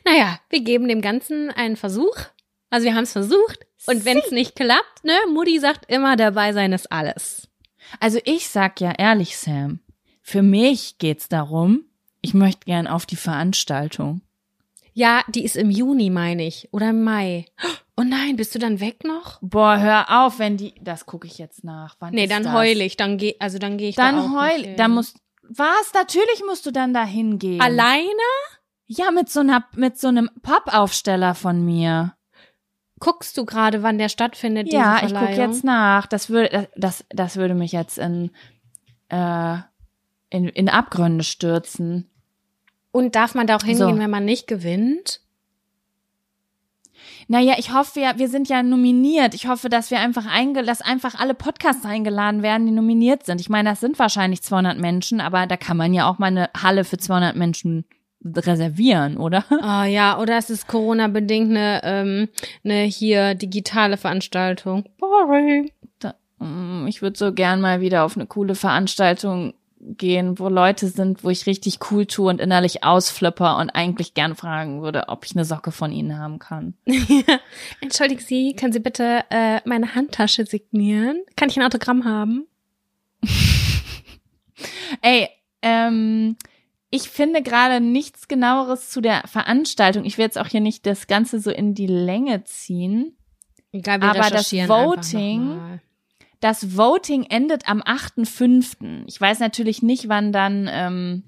Naja, 0.04 0.38
wir 0.48 0.60
geben 0.62 0.88
dem 0.88 1.00
Ganzen 1.00 1.50
einen 1.50 1.76
Versuch. 1.76 2.16
Also 2.70 2.86
wir 2.86 2.94
haben 2.94 3.04
es 3.04 3.12
versucht. 3.12 3.66
Und 3.86 4.04
wenn 4.04 4.18
es 4.18 4.30
nicht 4.30 4.56
klappt, 4.56 5.04
ne, 5.04 5.14
Mutti 5.32 5.58
sagt 5.58 5.90
immer, 5.90 6.16
dabei 6.16 6.52
sein 6.52 6.72
ist 6.72 6.90
alles. 6.92 7.48
Also 7.98 8.18
ich 8.24 8.48
sag 8.48 8.80
ja 8.80 8.92
ehrlich, 8.92 9.36
Sam, 9.38 9.80
für 10.22 10.42
mich 10.42 10.98
geht's 10.98 11.28
darum, 11.28 11.84
ich 12.20 12.34
möchte 12.34 12.66
gern 12.66 12.86
auf 12.86 13.06
die 13.06 13.16
Veranstaltung. 13.16 14.20
Ja, 14.92 15.22
die 15.28 15.44
ist 15.44 15.56
im 15.56 15.70
Juni, 15.70 16.10
meine 16.10 16.46
ich. 16.46 16.68
Oder 16.72 16.90
im 16.90 17.02
Mai. 17.04 17.46
Oh 17.96 18.02
nein, 18.02 18.36
bist 18.36 18.54
du 18.54 18.58
dann 18.58 18.80
weg 18.80 19.04
noch? 19.04 19.38
Boah, 19.40 19.78
hör 19.78 20.24
auf, 20.26 20.38
wenn 20.38 20.56
die. 20.56 20.74
Das 20.80 21.06
gucke 21.06 21.26
ich 21.26 21.38
jetzt 21.38 21.64
nach. 21.64 21.96
Wann 22.00 22.12
Nee, 22.12 22.26
dann 22.26 22.42
das? 22.42 22.52
heul 22.52 22.80
ich. 22.80 22.96
Dann 22.96 23.16
geh, 23.16 23.34
also 23.38 23.58
dann 23.58 23.78
gehe 23.78 23.88
ich 23.90 23.96
Dann 23.96 24.16
da 24.16 24.22
auch 24.22 24.30
heul. 24.42 24.56
nicht 24.58 24.66
hin. 24.66 24.76
Da 24.76 24.88
musst. 24.88 25.16
Was? 25.42 25.92
Natürlich 25.94 26.42
musst 26.46 26.66
du 26.66 26.70
dann 26.70 26.92
da 26.92 27.04
hingehen. 27.04 27.60
Alleine? 27.60 28.06
Ja, 28.92 29.12
mit 29.12 29.28
so 29.28 29.38
einer, 29.38 29.64
mit 29.76 30.00
so 30.00 30.08
einem 30.08 30.28
Pop-Aufsteller 30.42 31.36
von 31.36 31.64
mir. 31.64 32.14
Guckst 32.98 33.38
du 33.38 33.44
gerade, 33.44 33.84
wann 33.84 33.98
der 33.98 34.08
stattfindet? 34.08 34.72
Ja, 34.72 35.04
ich 35.06 35.14
gucke 35.14 35.32
jetzt 35.32 35.62
nach. 35.62 36.06
Das 36.06 36.28
würde, 36.28 36.68
das, 36.74 37.04
das 37.08 37.36
würde 37.36 37.54
mich 37.54 37.70
jetzt 37.70 37.98
in, 37.98 38.32
äh, 39.08 39.58
in, 40.30 40.48
in 40.48 40.68
Abgründe 40.68 41.22
stürzen. 41.22 42.10
Und 42.90 43.14
darf 43.14 43.36
man 43.36 43.46
da 43.46 43.54
auch 43.54 43.62
hingehen, 43.62 43.94
So. 43.94 43.98
wenn 43.98 44.10
man 44.10 44.24
nicht 44.24 44.48
gewinnt? 44.48 45.20
Naja, 47.28 47.54
ich 47.58 47.72
hoffe 47.72 48.00
ja, 48.00 48.18
wir 48.18 48.28
sind 48.28 48.48
ja 48.48 48.64
nominiert. 48.64 49.34
Ich 49.34 49.46
hoffe, 49.46 49.68
dass 49.68 49.92
wir 49.92 50.00
einfach 50.00 50.26
einge 50.26 50.64
dass 50.64 50.82
einfach 50.82 51.14
alle 51.14 51.34
Podcasts 51.34 51.86
eingeladen 51.86 52.42
werden, 52.42 52.66
die 52.66 52.72
nominiert 52.72 53.24
sind. 53.24 53.40
Ich 53.40 53.48
meine, 53.48 53.70
das 53.70 53.78
sind 53.78 54.00
wahrscheinlich 54.00 54.42
200 54.42 54.78
Menschen, 54.78 55.20
aber 55.20 55.46
da 55.46 55.56
kann 55.56 55.76
man 55.76 55.94
ja 55.94 56.10
auch 56.10 56.18
mal 56.18 56.26
eine 56.26 56.50
Halle 56.60 56.82
für 56.82 56.98
200 56.98 57.36
Menschen 57.36 57.84
reservieren, 58.24 59.16
oder? 59.16 59.44
Oh 59.50 59.84
ja, 59.88 60.18
oder 60.18 60.36
es 60.36 60.50
ist 60.50 60.66
Corona-bedingt 60.66 61.50
eine, 61.50 61.80
ähm, 61.84 62.28
eine 62.64 62.82
hier 62.82 63.34
digitale 63.34 63.96
Veranstaltung. 63.96 64.84
Boring. 64.98 65.70
Da, 65.98 66.14
mm, 66.38 66.86
ich 66.86 67.02
würde 67.02 67.18
so 67.18 67.32
gern 67.32 67.60
mal 67.60 67.80
wieder 67.80 68.04
auf 68.04 68.16
eine 68.16 68.26
coole 68.26 68.54
Veranstaltung 68.54 69.54
gehen, 69.80 70.38
wo 70.38 70.48
Leute 70.48 70.88
sind, 70.88 71.24
wo 71.24 71.30
ich 71.30 71.46
richtig 71.46 71.78
cool 71.90 72.04
tue 72.04 72.28
und 72.28 72.40
innerlich 72.40 72.84
ausflipper 72.84 73.56
und 73.56 73.70
eigentlich 73.70 74.12
gern 74.12 74.36
fragen 74.36 74.82
würde, 74.82 75.08
ob 75.08 75.24
ich 75.24 75.34
eine 75.34 75.46
Socke 75.46 75.72
von 75.72 75.90
ihnen 75.90 76.18
haben 76.18 76.38
kann. 76.38 76.74
Entschuldigen 77.80 78.20
Sie, 78.20 78.54
können 78.54 78.74
Sie 78.74 78.80
bitte 78.80 79.24
äh, 79.30 79.60
meine 79.64 79.94
Handtasche 79.94 80.44
signieren? 80.44 81.22
Kann 81.34 81.48
ich 81.48 81.58
ein 81.58 81.64
Autogramm 81.64 82.04
haben? 82.04 82.46
Ey, 85.02 85.28
ähm, 85.62 86.36
ich 86.90 87.08
finde 87.08 87.42
gerade 87.42 87.80
nichts 87.80 88.26
genaueres 88.26 88.90
zu 88.90 89.00
der 89.00 89.22
Veranstaltung. 89.26 90.04
Ich 90.04 90.18
will 90.18 90.24
jetzt 90.24 90.38
auch 90.38 90.48
hier 90.48 90.60
nicht 90.60 90.86
das 90.86 91.06
Ganze 91.06 91.38
so 91.38 91.50
in 91.50 91.74
die 91.74 91.86
Länge 91.86 92.42
ziehen. 92.44 93.16
Egal, 93.72 94.00
wir 94.00 94.10
Aber 94.10 94.30
das 94.30 94.52
Voting-. 94.52 95.80
Das 96.40 96.76
Voting 96.76 97.24
endet 97.24 97.68
am 97.68 97.82
8.5. 97.82 99.04
Ich 99.06 99.20
weiß 99.20 99.40
natürlich 99.40 99.82
nicht, 99.82 100.08
wann 100.08 100.32
dann, 100.32 100.68
ähm, 100.72 101.24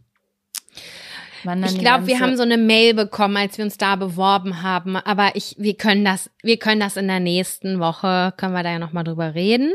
wann 1.45 1.61
dann 1.61 1.71
Ich 1.71 1.79
glaube, 1.79 2.07
wir 2.07 2.19
haben 2.19 2.37
so 2.37 2.43
eine 2.43 2.57
Mail 2.57 2.95
bekommen, 2.95 3.37
als 3.37 3.59
wir 3.59 3.65
uns 3.65 3.77
da 3.77 3.97
beworben 3.97 4.63
haben. 4.63 4.97
Aber 4.97 5.37
ich, 5.37 5.55
wir 5.59 5.77
können 5.77 6.05
das, 6.05 6.31
wir 6.43 6.57
können 6.57 6.81
das 6.81 6.97
in 6.97 7.09
der 7.09 7.21
nächsten 7.21 7.79
Woche, 7.79 8.33
können 8.39 8.55
wir 8.55 8.63
da 8.63 8.73
ja 8.73 8.79
nochmal 8.79 9.05
drüber 9.05 9.35
reden. 9.35 9.73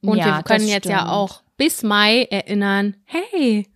Und 0.00 0.16
Ja, 0.16 0.38
wir 0.38 0.42
können 0.44 0.66
jetzt 0.66 0.88
ja 0.88 1.10
auch 1.10 1.42
bis 1.58 1.82
Mai 1.82 2.22
erinnern, 2.30 2.96
hey, 3.04 3.66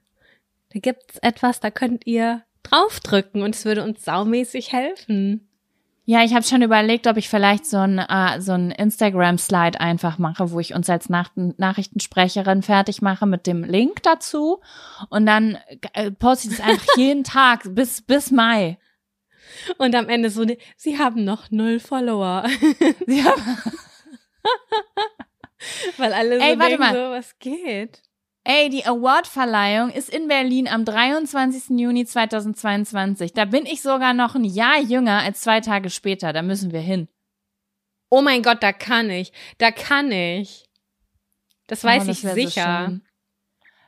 da 0.75 0.81
gibt's 0.81 1.19
etwas, 1.19 1.61
da 1.61 1.71
könnt 1.71 2.07
ihr 2.07 2.43
draufdrücken 2.65 3.43
und 3.43 3.55
es 3.55 3.65
würde 3.65 3.85
uns 3.85 4.05
saumäßig 4.05 4.73
helfen. 4.73 5.49
Ja, 6.07 6.23
ich 6.23 6.35
habe 6.35 6.45
schon 6.45 6.61
überlegt, 6.61 7.07
ob 7.07 7.17
ich 7.17 7.31
vielleicht 7.31 7.65
so 7.65 7.79
ein, 7.79 7.99
äh, 7.99 8.39
so 8.41 8.53
ein 8.53 8.71
Instagram-Slide 8.73 9.81
einfach 9.81 10.19
mache, 10.19 10.51
wo 10.51 10.61
ich 10.61 10.75
uns 10.75 10.91
als 10.91 11.09
Nach 11.09 11.31
Nachrichtensprecherin 11.35 12.63
fertig 12.63 13.01
mache 13.01 13.25
mit 13.25 13.47
dem 13.47 13.65
Link 13.65 14.03
dazu. 14.03 14.61
Und 15.09 15.25
dann 15.25 15.57
äh, 15.95 16.11
poste 16.11 16.51
ich 16.51 16.59
das 16.59 16.67
einfach 16.67 16.87
jeden 16.97 17.25
Tag 17.25 17.63
bis, 17.75 18.03
bis 18.03 18.31
Mai. 18.31 18.77
Und 19.79 19.95
am 19.95 20.11
Ende 20.11 20.29
so, 20.29 20.43
eine, 20.43 20.59
sie 20.77 20.99
haben 20.99 21.25
noch 21.25 21.51
null 21.51 21.81
Follower. 21.81 22.43
Weil 25.97 26.13
alle 26.13 26.39
so 26.39 26.45
Ey, 26.45 26.59
denken 26.59 26.85
so, 26.93 27.11
was 27.11 27.39
geht? 27.39 28.03
Ey, 28.47 28.69
die 28.69 28.85
Awardverleihung 28.85 29.91
ist 29.91 30.11
in 30.11 30.29
Berlin 30.29 30.69
am 30.69 30.85
23. 30.85 31.79
Juni 31.79 32.05
2022. 32.05 33.33
Da 33.33 33.47
bin 33.47 33.65
ich 33.65 33.81
sogar 33.81 34.13
noch 34.13 34.35
ein 34.35 34.45
Jahr 34.45 34.79
jünger 34.81 35.21
als 35.21 35.41
zwei 35.41 35.61
Tage 35.63 35.89
später. 35.89 36.33
Da 36.35 36.43
müssen 36.43 36.71
wir 36.73 36.81
hin. 36.81 37.09
Oh 38.11 38.21
mein 38.21 38.43
Gott, 38.43 38.63
da 38.63 38.73
kann 38.73 39.09
ich. 39.09 39.33
Da 39.57 39.71
kann 39.71 40.13
ich. 40.13 40.67
Das 41.69 41.83
weiß 41.85 42.03
Oh, 42.05 42.07
das 42.09 42.17
ich 42.19 42.23
so 42.29 42.35
sicher. 42.35 42.85
schön. 42.87 43.03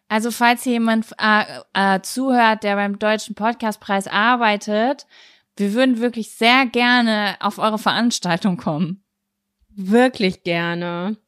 also 0.08 0.30
falls 0.30 0.62
hier 0.62 0.72
jemand 0.74 1.06
äh, 1.18 1.44
äh, 1.74 2.00
zuhört, 2.00 2.62
der 2.64 2.76
beim 2.76 2.98
Deutschen 2.98 3.34
Podcastpreis 3.34 4.08
arbeitet, 4.08 5.06
wir 5.58 5.74
würden 5.74 6.00
wirklich 6.00 6.30
sehr 6.30 6.64
gerne 6.64 7.36
auf 7.40 7.58
eure 7.58 7.78
Veranstaltung 7.78 8.56
kommen. 8.56 9.04
Wirklich 9.68 10.42
gerne. 10.44 11.18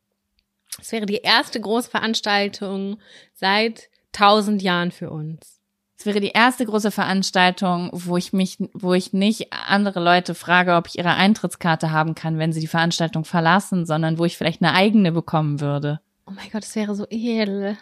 Es 0.81 0.93
wäre 0.93 1.07
die 1.07 1.17
erste 1.17 1.61
Großveranstaltung 1.61 2.99
seit 3.35 3.89
tausend 4.13 4.63
Jahren 4.63 4.91
für 4.91 5.11
uns. 5.11 5.59
Es 5.99 6.07
wäre 6.07 6.21
die 6.21 6.29
erste 6.29 6.65
große 6.65 6.93
Veranstaltung, 6.93 7.91
wo 7.93 8.17
ich 8.17 8.33
mich, 8.33 8.59
wo 8.73 8.95
ich 8.95 9.13
nicht 9.13 9.53
andere 9.53 9.99
Leute 9.99 10.37
frage, 10.37 10.77
ob 10.77 10.87
ich 10.87 10.97
ihre 10.97 11.15
Eintrittskarte 11.15 11.91
haben 11.91 12.15
kann, 12.15 12.39
wenn 12.39 12.53
sie 12.53 12.61
die 12.61 12.69
Veranstaltung 12.69 13.25
verlassen, 13.25 13.85
sondern 13.85 14.17
wo 14.17 14.25
ich 14.25 14.37
vielleicht 14.37 14.63
eine 14.63 14.75
eigene 14.75 15.11
bekommen 15.11 15.61
würde. 15.61 16.01
Oh 16.25 16.31
mein 16.31 16.51
Gott, 16.53 16.63
es 16.63 16.77
wäre 16.77 16.95
so 16.95 17.05
edel. 17.11 17.77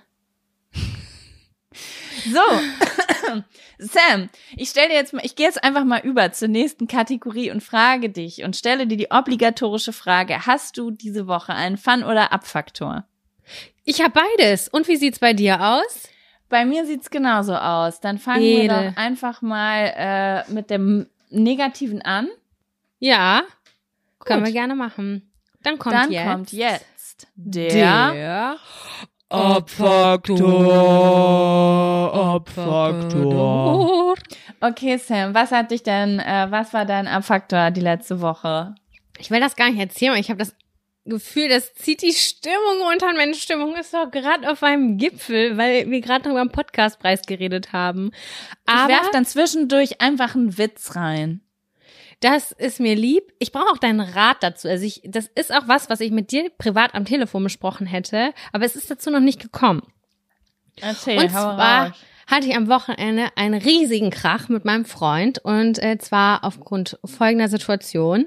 So, 2.33 2.41
Sam, 3.79 4.29
ich 4.57 4.71
stelle 4.71 4.93
jetzt 4.93 5.13
mal, 5.13 5.25
ich 5.25 5.37
gehe 5.37 5.47
jetzt 5.47 5.63
einfach 5.63 5.85
mal 5.85 6.01
über 6.01 6.33
zur 6.33 6.49
nächsten 6.49 6.87
Kategorie 6.89 7.51
und 7.51 7.63
frage 7.63 8.09
dich 8.11 8.43
und 8.43 8.57
stelle 8.57 8.87
dir 8.87 8.97
die 8.97 9.11
obligatorische 9.11 9.93
Frage: 9.93 10.47
Hast 10.47 10.79
du 10.79 10.91
diese 10.91 11.27
Woche 11.27 11.55
einen 11.55 11.77
Fun- 11.77 12.05
oder 12.05 12.33
Abfaktor? 12.33 13.05
Ich 13.85 14.01
habe 14.03 14.21
beides. 14.39 14.69
Und 14.69 14.89
wie 14.89 14.97
sieht's 14.97 15.19
bei 15.19 15.33
dir 15.33 15.61
aus? 15.61 16.09
Bei 16.49 16.65
mir 16.65 16.87
sieht's 16.87 17.11
genauso 17.11 17.55
aus. 17.55 18.01
Dann 18.01 18.19
fangen 18.19 18.43
Edel. 18.43 18.63
wir 18.63 18.91
doch 18.91 18.97
einfach 18.97 19.43
mal 19.43 19.93
äh, 19.97 20.53
mit 20.53 20.71
dem 20.71 21.09
Negativen 21.31 22.03
an. 22.03 22.29
Ja, 22.99 23.43
können 24.21 24.41
Gut. 24.41 24.49
wir 24.49 24.53
gerne 24.53 24.75
machen. 24.75 25.31
Dann 25.63 25.79
kommt 25.79 25.95
Dann 25.95 26.13
jetzt. 26.13 26.27
kommt 26.27 26.53
jetzt 26.53 27.27
der, 27.35 28.13
der 28.13 28.57
Abfaktor. 29.29 30.39
Okay, 34.61 34.97
Sam, 34.99 35.35
was 35.35 35.51
hat 35.51 35.71
dich 35.71 35.83
denn, 35.83 36.21
äh, 36.21 36.47
was 36.51 36.73
war 36.73 36.85
dein 36.85 37.09
Abfaktor 37.09 37.71
die 37.71 37.81
letzte 37.81 38.21
Woche? 38.21 38.75
Ich 39.19 39.31
will 39.31 39.41
das 39.41 39.57
gar 39.57 39.71
nicht 39.71 39.81
erzählen, 39.81 40.13
aber 40.13 40.21
ich 40.21 40.31
habe 40.31 40.39
das 40.39 40.55
Gefühl, 41.05 41.49
das 41.49 41.75
zieht 41.75 42.03
die 42.03 42.13
Stimmung 42.13 42.83
runter. 42.89 43.09
Und 43.09 43.17
meine 43.17 43.35
Stimmung 43.35 43.75
ist 43.77 43.95
doch 43.95 44.11
gerade 44.11 44.51
auf 44.51 44.63
einem 44.63 44.99
Gipfel, 44.99 45.57
weil 45.57 45.91
wir 45.91 46.01
gerade 46.01 46.25
noch 46.25 46.33
über 46.33 46.45
den 46.45 46.53
Podcastpreis 46.53 47.23
geredet 47.23 47.73
haben. 47.73 48.11
ich 48.13 48.75
Aber 48.75 48.93
werf 48.93 49.11
dann 49.13 49.25
zwischendurch 49.25 50.01
einfach 50.01 50.35
einen 50.35 50.59
Witz 50.59 50.97
rein. 50.97 51.43
Das 52.21 52.53
ist 52.53 52.81
mir 52.81 52.95
lieb. 52.95 53.33
Ich 53.39 53.53
brauche 53.53 53.71
auch 53.71 53.79
deinen 53.79 54.01
Rat 54.01 54.39
dazu. 54.43 54.69
Also 54.69 54.85
ich, 54.85 55.03
das 55.05 55.27
ist 55.35 55.53
auch 55.53 55.69
was, 55.69 55.91
was 55.91 56.01
ich 56.01 56.11
mit 56.11 56.33
dir 56.33 56.51
privat 56.57 56.95
am 56.95 57.05
Telefon 57.05 57.43
besprochen 57.45 57.87
hätte, 57.87 58.33
aber 58.53 58.65
es 58.65 58.77
ist 58.77 58.91
dazu 58.91 59.11
noch 59.11 59.21
nicht 59.21 59.41
gekommen. 59.41 59.83
Erzähl, 60.81 61.19
Und 61.19 61.35
hau 61.35 61.55
zwar 61.55 61.87
raus. 61.89 61.97
Hatte 62.27 62.49
ich 62.49 62.57
am 62.57 62.69
Wochenende 62.69 63.29
einen 63.37 63.61
riesigen 63.61 64.11
Krach 64.11 64.49
mit 64.49 64.65
meinem 64.65 64.85
Freund 64.85 65.39
und 65.39 65.81
äh, 65.83 65.97
zwar 65.99 66.43
aufgrund 66.43 66.99
folgender 67.05 67.49
Situation. 67.49 68.27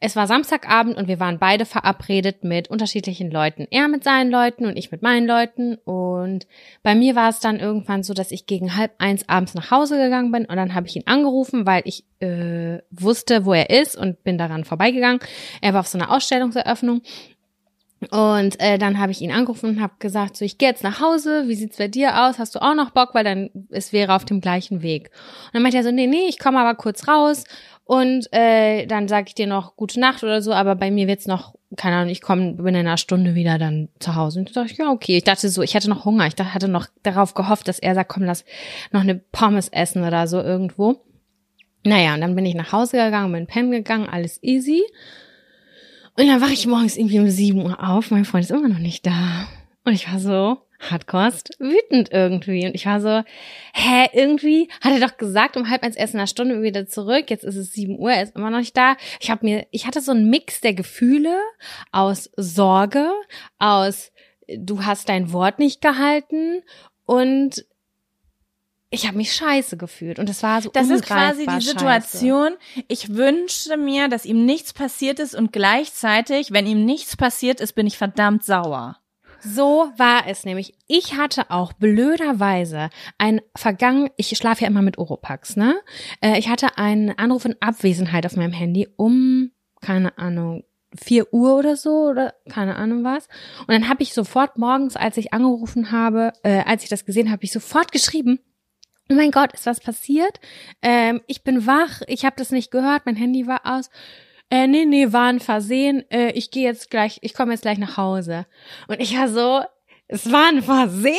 Es 0.00 0.16
war 0.16 0.26
Samstagabend 0.26 0.96
und 0.96 1.08
wir 1.08 1.20
waren 1.20 1.38
beide 1.38 1.66
verabredet 1.66 2.42
mit 2.42 2.68
unterschiedlichen 2.68 3.30
Leuten. 3.30 3.66
Er 3.70 3.88
mit 3.88 4.02
seinen 4.02 4.30
Leuten 4.30 4.64
und 4.64 4.78
ich 4.78 4.90
mit 4.90 5.02
meinen 5.02 5.26
Leuten. 5.26 5.76
Und 5.84 6.46
bei 6.82 6.94
mir 6.94 7.16
war 7.16 7.28
es 7.28 7.40
dann 7.40 7.60
irgendwann 7.60 8.02
so, 8.02 8.14
dass 8.14 8.30
ich 8.30 8.46
gegen 8.46 8.76
halb 8.76 8.92
eins 8.98 9.28
abends 9.28 9.54
nach 9.54 9.70
Hause 9.70 9.98
gegangen 9.98 10.32
bin 10.32 10.46
und 10.46 10.56
dann 10.56 10.74
habe 10.74 10.86
ich 10.86 10.96
ihn 10.96 11.06
angerufen, 11.06 11.66
weil 11.66 11.82
ich 11.84 12.04
äh, 12.20 12.78
wusste, 12.90 13.44
wo 13.44 13.52
er 13.52 13.68
ist 13.68 13.94
und 13.94 14.24
bin 14.24 14.38
daran 14.38 14.64
vorbeigegangen. 14.64 15.20
Er 15.60 15.74
war 15.74 15.80
auf 15.80 15.88
so 15.88 15.98
einer 15.98 16.10
Ausstellungseröffnung 16.10 17.02
und 18.10 18.60
äh, 18.60 18.78
dann 18.78 18.98
habe 18.98 19.12
ich 19.12 19.20
ihn 19.20 19.32
angerufen 19.32 19.70
und 19.70 19.80
habe 19.80 19.94
gesagt, 19.98 20.36
so 20.36 20.44
ich 20.44 20.58
gehe 20.58 20.68
jetzt 20.68 20.82
nach 20.82 21.00
Hause, 21.00 21.44
wie 21.46 21.54
sieht's 21.54 21.78
bei 21.78 21.88
dir 21.88 22.24
aus? 22.24 22.38
Hast 22.38 22.54
du 22.54 22.62
auch 22.62 22.74
noch 22.74 22.90
Bock, 22.90 23.14
weil 23.14 23.24
dann 23.24 23.50
es 23.70 23.92
wäre 23.92 24.14
auf 24.14 24.24
dem 24.24 24.40
gleichen 24.40 24.82
Weg. 24.82 25.10
Und 25.46 25.54
dann 25.54 25.62
meinte 25.62 25.78
er 25.78 25.84
so, 25.84 25.90
nee, 25.90 26.06
nee, 26.06 26.26
ich 26.28 26.38
komme 26.38 26.58
aber 26.58 26.74
kurz 26.76 27.08
raus 27.08 27.44
und 27.84 28.32
äh, 28.32 28.86
dann 28.86 29.08
sage 29.08 29.26
ich 29.28 29.34
dir 29.34 29.46
noch 29.46 29.76
gute 29.76 30.00
Nacht 30.00 30.22
oder 30.22 30.42
so, 30.42 30.52
aber 30.52 30.74
bei 30.74 30.90
mir 30.90 31.06
wird's 31.06 31.26
noch 31.26 31.54
keine 31.76 31.96
Ahnung, 31.96 32.10
ich 32.10 32.22
komme 32.22 32.56
in 32.56 32.76
einer 32.76 32.96
Stunde 32.96 33.34
wieder 33.34 33.58
dann 33.58 33.88
zu 33.98 34.14
Hause. 34.14 34.40
Und 34.40 34.50
da 34.50 34.60
dachte 34.60 34.72
ich, 34.72 34.78
ja, 34.78 34.90
okay. 34.90 35.16
Ich 35.16 35.24
dachte 35.24 35.48
so, 35.48 35.62
ich 35.62 35.74
hatte 35.74 35.88
noch 35.88 36.04
Hunger. 36.04 36.26
Ich 36.26 36.34
dachte, 36.34 36.54
hatte 36.54 36.68
noch 36.68 36.86
darauf 37.02 37.34
gehofft, 37.34 37.68
dass 37.68 37.78
er 37.78 37.94
sagt, 37.94 38.10
komm, 38.10 38.24
lass 38.24 38.44
noch 38.92 39.00
eine 39.00 39.16
Pommes 39.16 39.68
essen 39.70 40.04
oder 40.04 40.26
so 40.26 40.40
irgendwo. 40.40 41.04
Naja, 41.84 42.14
und 42.14 42.20
dann 42.20 42.34
bin 42.34 42.46
ich 42.46 42.54
nach 42.54 42.72
Hause 42.72 42.96
gegangen, 42.96 43.32
bin 43.32 43.46
pennen 43.46 43.70
gegangen, 43.70 44.08
alles 44.08 44.42
easy. 44.42 44.82
Und 46.16 46.28
dann 46.28 46.40
wache 46.40 46.52
ich 46.52 46.66
morgens 46.66 46.96
irgendwie 46.96 47.18
um 47.18 47.28
7 47.28 47.60
Uhr 47.60 47.82
auf, 47.82 48.10
mein 48.10 48.24
Freund 48.24 48.44
ist 48.44 48.50
immer 48.50 48.68
noch 48.68 48.78
nicht 48.78 49.04
da. 49.06 49.48
Und 49.84 49.92
ich 49.92 50.10
war 50.10 50.18
so, 50.18 50.58
Hardkost 50.90 51.56
wütend 51.58 52.10
irgendwie. 52.12 52.66
Und 52.66 52.74
ich 52.74 52.86
war 52.86 53.00
so, 53.00 53.22
hä, 53.74 54.08
irgendwie 54.12 54.68
hat 54.80 54.92
er 54.92 55.06
doch 55.06 55.16
gesagt, 55.16 55.56
um 55.56 55.68
halb 55.68 55.82
eins 55.82 55.96
erst 55.96 56.14
in 56.14 56.20
einer 56.20 56.26
Stunde 56.26 56.62
wieder 56.62 56.86
zurück. 56.86 57.30
Jetzt 57.30 57.44
ist 57.44 57.56
es 57.56 57.72
sieben 57.72 57.98
Uhr, 57.98 58.12
er 58.12 58.22
ist 58.22 58.36
immer 58.36 58.50
noch 58.50 58.58
nicht 58.58 58.76
da. 58.76 58.96
Ich 59.20 59.30
habe 59.30 59.44
mir, 59.44 59.66
ich 59.70 59.86
hatte 59.86 60.00
so 60.00 60.12
einen 60.12 60.30
Mix 60.30 60.60
der 60.60 60.74
Gefühle 60.74 61.38
aus 61.92 62.30
Sorge, 62.36 63.10
aus 63.58 64.12
du 64.48 64.84
hast 64.84 65.08
dein 65.08 65.32
Wort 65.32 65.58
nicht 65.58 65.80
gehalten 65.80 66.62
und 67.06 67.64
ich 68.90 69.06
habe 69.06 69.16
mich 69.16 69.32
scheiße 69.32 69.76
gefühlt 69.76 70.18
und 70.18 70.30
es 70.30 70.42
war 70.42 70.62
so 70.62 70.70
Das 70.70 70.88
ist 70.88 71.04
quasi 71.04 71.46
die 71.46 71.60
Situation. 71.60 72.50
Ich 72.88 73.14
wünsche 73.14 73.76
mir, 73.76 74.08
dass 74.08 74.24
ihm 74.24 74.44
nichts 74.44 74.72
passiert 74.72 75.18
ist 75.18 75.34
und 75.34 75.52
gleichzeitig, 75.52 76.52
wenn 76.52 76.66
ihm 76.66 76.84
nichts 76.84 77.16
passiert 77.16 77.60
ist, 77.60 77.72
bin 77.74 77.86
ich 77.86 77.98
verdammt 77.98 78.44
sauer. 78.44 78.96
So 79.40 79.90
war 79.98 80.26
es 80.26 80.44
nämlich. 80.44 80.74
Ich 80.86 81.16
hatte 81.16 81.50
auch 81.50 81.74
blöderweise 81.74 82.88
ein 83.18 83.42
vergangen, 83.54 84.08
ich 84.16 84.28
schlafe 84.36 84.62
ja 84.62 84.68
immer 84.68 84.80
mit 84.80 84.96
Oropax, 84.96 85.56
ne? 85.56 85.76
Äh, 86.22 86.38
Ich 86.38 86.48
hatte 86.48 86.78
einen 86.78 87.10
Anruf 87.10 87.44
in 87.44 87.56
Abwesenheit 87.60 88.24
auf 88.24 88.36
meinem 88.36 88.52
Handy 88.52 88.88
um, 88.96 89.50
keine 89.82 90.16
Ahnung, 90.16 90.64
4 90.96 91.34
Uhr 91.34 91.56
oder 91.56 91.76
so 91.76 92.08
oder 92.08 92.34
keine 92.48 92.76
Ahnung 92.76 93.04
was. 93.04 93.28
Und 93.60 93.70
dann 93.70 93.88
habe 93.88 94.02
ich 94.02 94.14
sofort 94.14 94.56
morgens, 94.56 94.96
als 94.96 95.16
ich 95.18 95.32
angerufen 95.34 95.90
habe, 95.90 96.32
äh, 96.42 96.62
als 96.64 96.84
ich 96.84 96.88
das 96.88 97.04
gesehen 97.04 97.30
habe, 97.30 97.44
ich 97.44 97.52
sofort 97.52 97.92
geschrieben, 97.92 98.38
oh 99.10 99.14
mein 99.14 99.30
Gott, 99.30 99.52
ist 99.52 99.66
was 99.66 99.80
passiert? 99.80 100.40
Ähm, 100.82 101.20
ich 101.26 101.42
bin 101.42 101.66
wach, 101.66 102.02
ich 102.06 102.24
habe 102.24 102.36
das 102.36 102.50
nicht 102.50 102.70
gehört, 102.70 103.06
mein 103.06 103.16
Handy 103.16 103.46
war 103.46 103.60
aus. 103.64 103.90
Äh, 104.50 104.66
nee, 104.66 104.84
nee, 104.84 105.12
war 105.12 105.26
ein 105.26 105.40
Versehen. 105.40 106.08
Äh, 106.10 106.32
ich 106.32 106.50
gehe 106.50 106.64
jetzt 106.64 106.90
gleich, 106.90 107.18
ich 107.22 107.34
komme 107.34 107.52
jetzt 107.52 107.62
gleich 107.62 107.78
nach 107.78 107.96
Hause. 107.96 108.46
Und 108.88 109.00
ich 109.00 109.16
war 109.16 109.28
so, 109.28 109.62
es 110.06 110.30
war 110.30 110.48
ein 110.48 110.62
Versehen? 110.62 111.14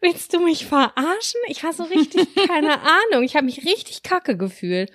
Willst 0.00 0.34
du 0.34 0.40
mich 0.40 0.66
verarschen? 0.66 1.40
Ich 1.46 1.62
war 1.62 1.72
so 1.72 1.84
richtig, 1.84 2.26
keine 2.48 2.80
Ahnung. 2.80 3.22
Ich 3.22 3.36
habe 3.36 3.46
mich 3.46 3.64
richtig 3.64 4.02
kacke 4.02 4.36
gefühlt. 4.36 4.90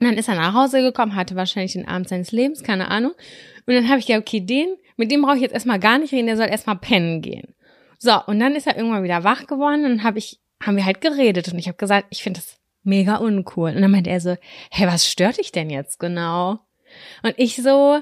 Und 0.00 0.06
dann 0.06 0.16
ist 0.16 0.28
er 0.28 0.36
nach 0.36 0.54
Hause 0.54 0.82
gekommen, 0.82 1.16
hatte 1.16 1.34
wahrscheinlich 1.34 1.72
den 1.72 1.88
Abend 1.88 2.08
seines 2.08 2.30
Lebens, 2.30 2.62
keine 2.62 2.88
Ahnung. 2.90 3.12
Und 3.66 3.74
dann 3.74 3.88
habe 3.88 3.98
ich 3.98 4.06
gedacht, 4.06 4.22
okay, 4.22 4.40
den, 4.40 4.76
mit 4.96 5.10
dem 5.10 5.22
brauche 5.22 5.36
ich 5.36 5.42
jetzt 5.42 5.54
erstmal 5.54 5.80
gar 5.80 5.98
nicht 5.98 6.12
reden, 6.12 6.26
der 6.26 6.36
soll 6.36 6.46
erstmal 6.46 6.78
pennen 6.78 7.20
gehen. 7.20 7.54
So, 7.98 8.12
und 8.26 8.38
dann 8.38 8.54
ist 8.54 8.66
er 8.66 8.76
irgendwann 8.76 9.02
wieder 9.02 9.24
wach 9.24 9.46
geworden 9.46 9.84
und 9.84 10.04
habe 10.04 10.18
ich, 10.18 10.38
haben 10.60 10.76
wir 10.76 10.84
halt 10.84 11.00
geredet 11.00 11.48
und 11.52 11.58
ich 11.58 11.68
habe 11.68 11.78
gesagt, 11.78 12.06
ich 12.10 12.22
finde 12.22 12.40
das 12.40 12.58
mega 12.82 13.16
uncool. 13.16 13.70
Und 13.70 13.82
dann 13.82 13.90
meinte 13.90 14.10
er 14.10 14.20
so, 14.20 14.36
hey, 14.70 14.86
was 14.86 15.06
stört 15.06 15.38
dich 15.38 15.52
denn 15.52 15.70
jetzt 15.70 15.98
genau? 15.98 16.60
Und 17.22 17.34
ich 17.36 17.56
so, 17.56 18.00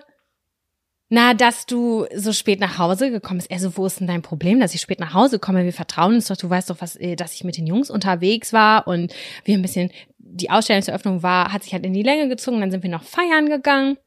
na, 1.08 1.34
dass 1.34 1.66
du 1.66 2.06
so 2.14 2.32
spät 2.32 2.58
nach 2.58 2.78
Hause 2.78 3.10
gekommen 3.10 3.38
bist. 3.38 3.50
Er 3.50 3.60
so, 3.60 3.76
wo 3.76 3.86
ist 3.86 4.00
denn 4.00 4.08
dein 4.08 4.22
Problem, 4.22 4.58
dass 4.58 4.74
ich 4.74 4.80
spät 4.80 4.98
nach 4.98 5.14
Hause 5.14 5.38
komme? 5.38 5.64
Wir 5.64 5.72
vertrauen 5.72 6.14
uns 6.14 6.26
doch. 6.26 6.36
Du 6.36 6.50
weißt 6.50 6.70
doch, 6.70 6.80
was, 6.80 6.96
äh, 6.96 7.14
dass 7.14 7.34
ich 7.34 7.44
mit 7.44 7.56
den 7.56 7.66
Jungs 7.66 7.90
unterwegs 7.90 8.52
war 8.52 8.88
und 8.88 9.14
wir 9.44 9.56
ein 9.56 9.62
bisschen, 9.62 9.90
die 10.18 10.50
Ausstellungseröffnung 10.50 11.22
war, 11.22 11.52
hat 11.52 11.62
sich 11.62 11.72
halt 11.72 11.86
in 11.86 11.92
die 11.92 12.02
Länge 12.02 12.28
gezogen. 12.28 12.60
Dann 12.60 12.72
sind 12.72 12.82
wir 12.82 12.90
noch 12.90 13.04
feiern 13.04 13.48
gegangen. 13.48 13.98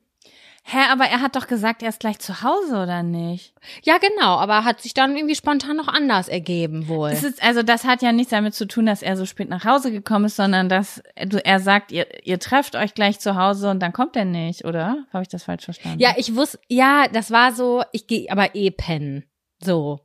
Hä, 0.71 0.77
aber 0.91 1.05
er 1.05 1.21
hat 1.21 1.35
doch 1.35 1.47
gesagt, 1.47 1.81
er 1.81 1.89
ist 1.89 1.99
gleich 1.99 2.19
zu 2.19 2.43
Hause, 2.43 2.83
oder 2.83 3.01
nicht? 3.01 3.53
Ja, 3.83 3.97
genau, 3.97 4.37
aber 4.37 4.63
hat 4.65 4.81
sich 4.81 4.93
dann 4.93 5.15
irgendwie 5.17 5.33
spontan 5.35 5.75
noch 5.77 5.87
anders 5.87 6.27
ergeben 6.27 6.87
wohl. 6.87 7.09
Das 7.09 7.23
ist, 7.23 7.41
also 7.41 7.63
das 7.63 7.85
hat 7.85 8.03
ja 8.03 8.11
nichts 8.11 8.29
damit 8.29 8.53
zu 8.53 8.67
tun, 8.67 8.85
dass 8.85 9.01
er 9.01 9.17
so 9.17 9.25
spät 9.25 9.49
nach 9.49 9.65
Hause 9.65 9.91
gekommen 9.91 10.25
ist, 10.25 10.35
sondern 10.35 10.69
dass 10.69 11.01
du, 11.25 11.43
er 11.43 11.59
sagt, 11.59 11.91
ihr, 11.91 12.05
ihr 12.23 12.37
trefft 12.39 12.75
euch 12.75 12.93
gleich 12.93 13.19
zu 13.19 13.35
Hause 13.35 13.71
und 13.71 13.79
dann 13.79 13.93
kommt 13.93 14.15
er 14.15 14.25
nicht, 14.25 14.63
oder? 14.65 15.05
Habe 15.11 15.23
ich 15.23 15.29
das 15.29 15.43
falsch 15.45 15.65
verstanden? 15.65 15.99
Ja, 15.99 16.13
ich 16.17 16.35
wusste, 16.35 16.59
ja, 16.67 17.07
das 17.11 17.31
war 17.31 17.51
so, 17.53 17.83
ich 17.91 18.05
gehe 18.05 18.31
aber 18.31 18.53
eh 18.53 18.69
pennen. 18.69 19.23
So. 19.63 20.01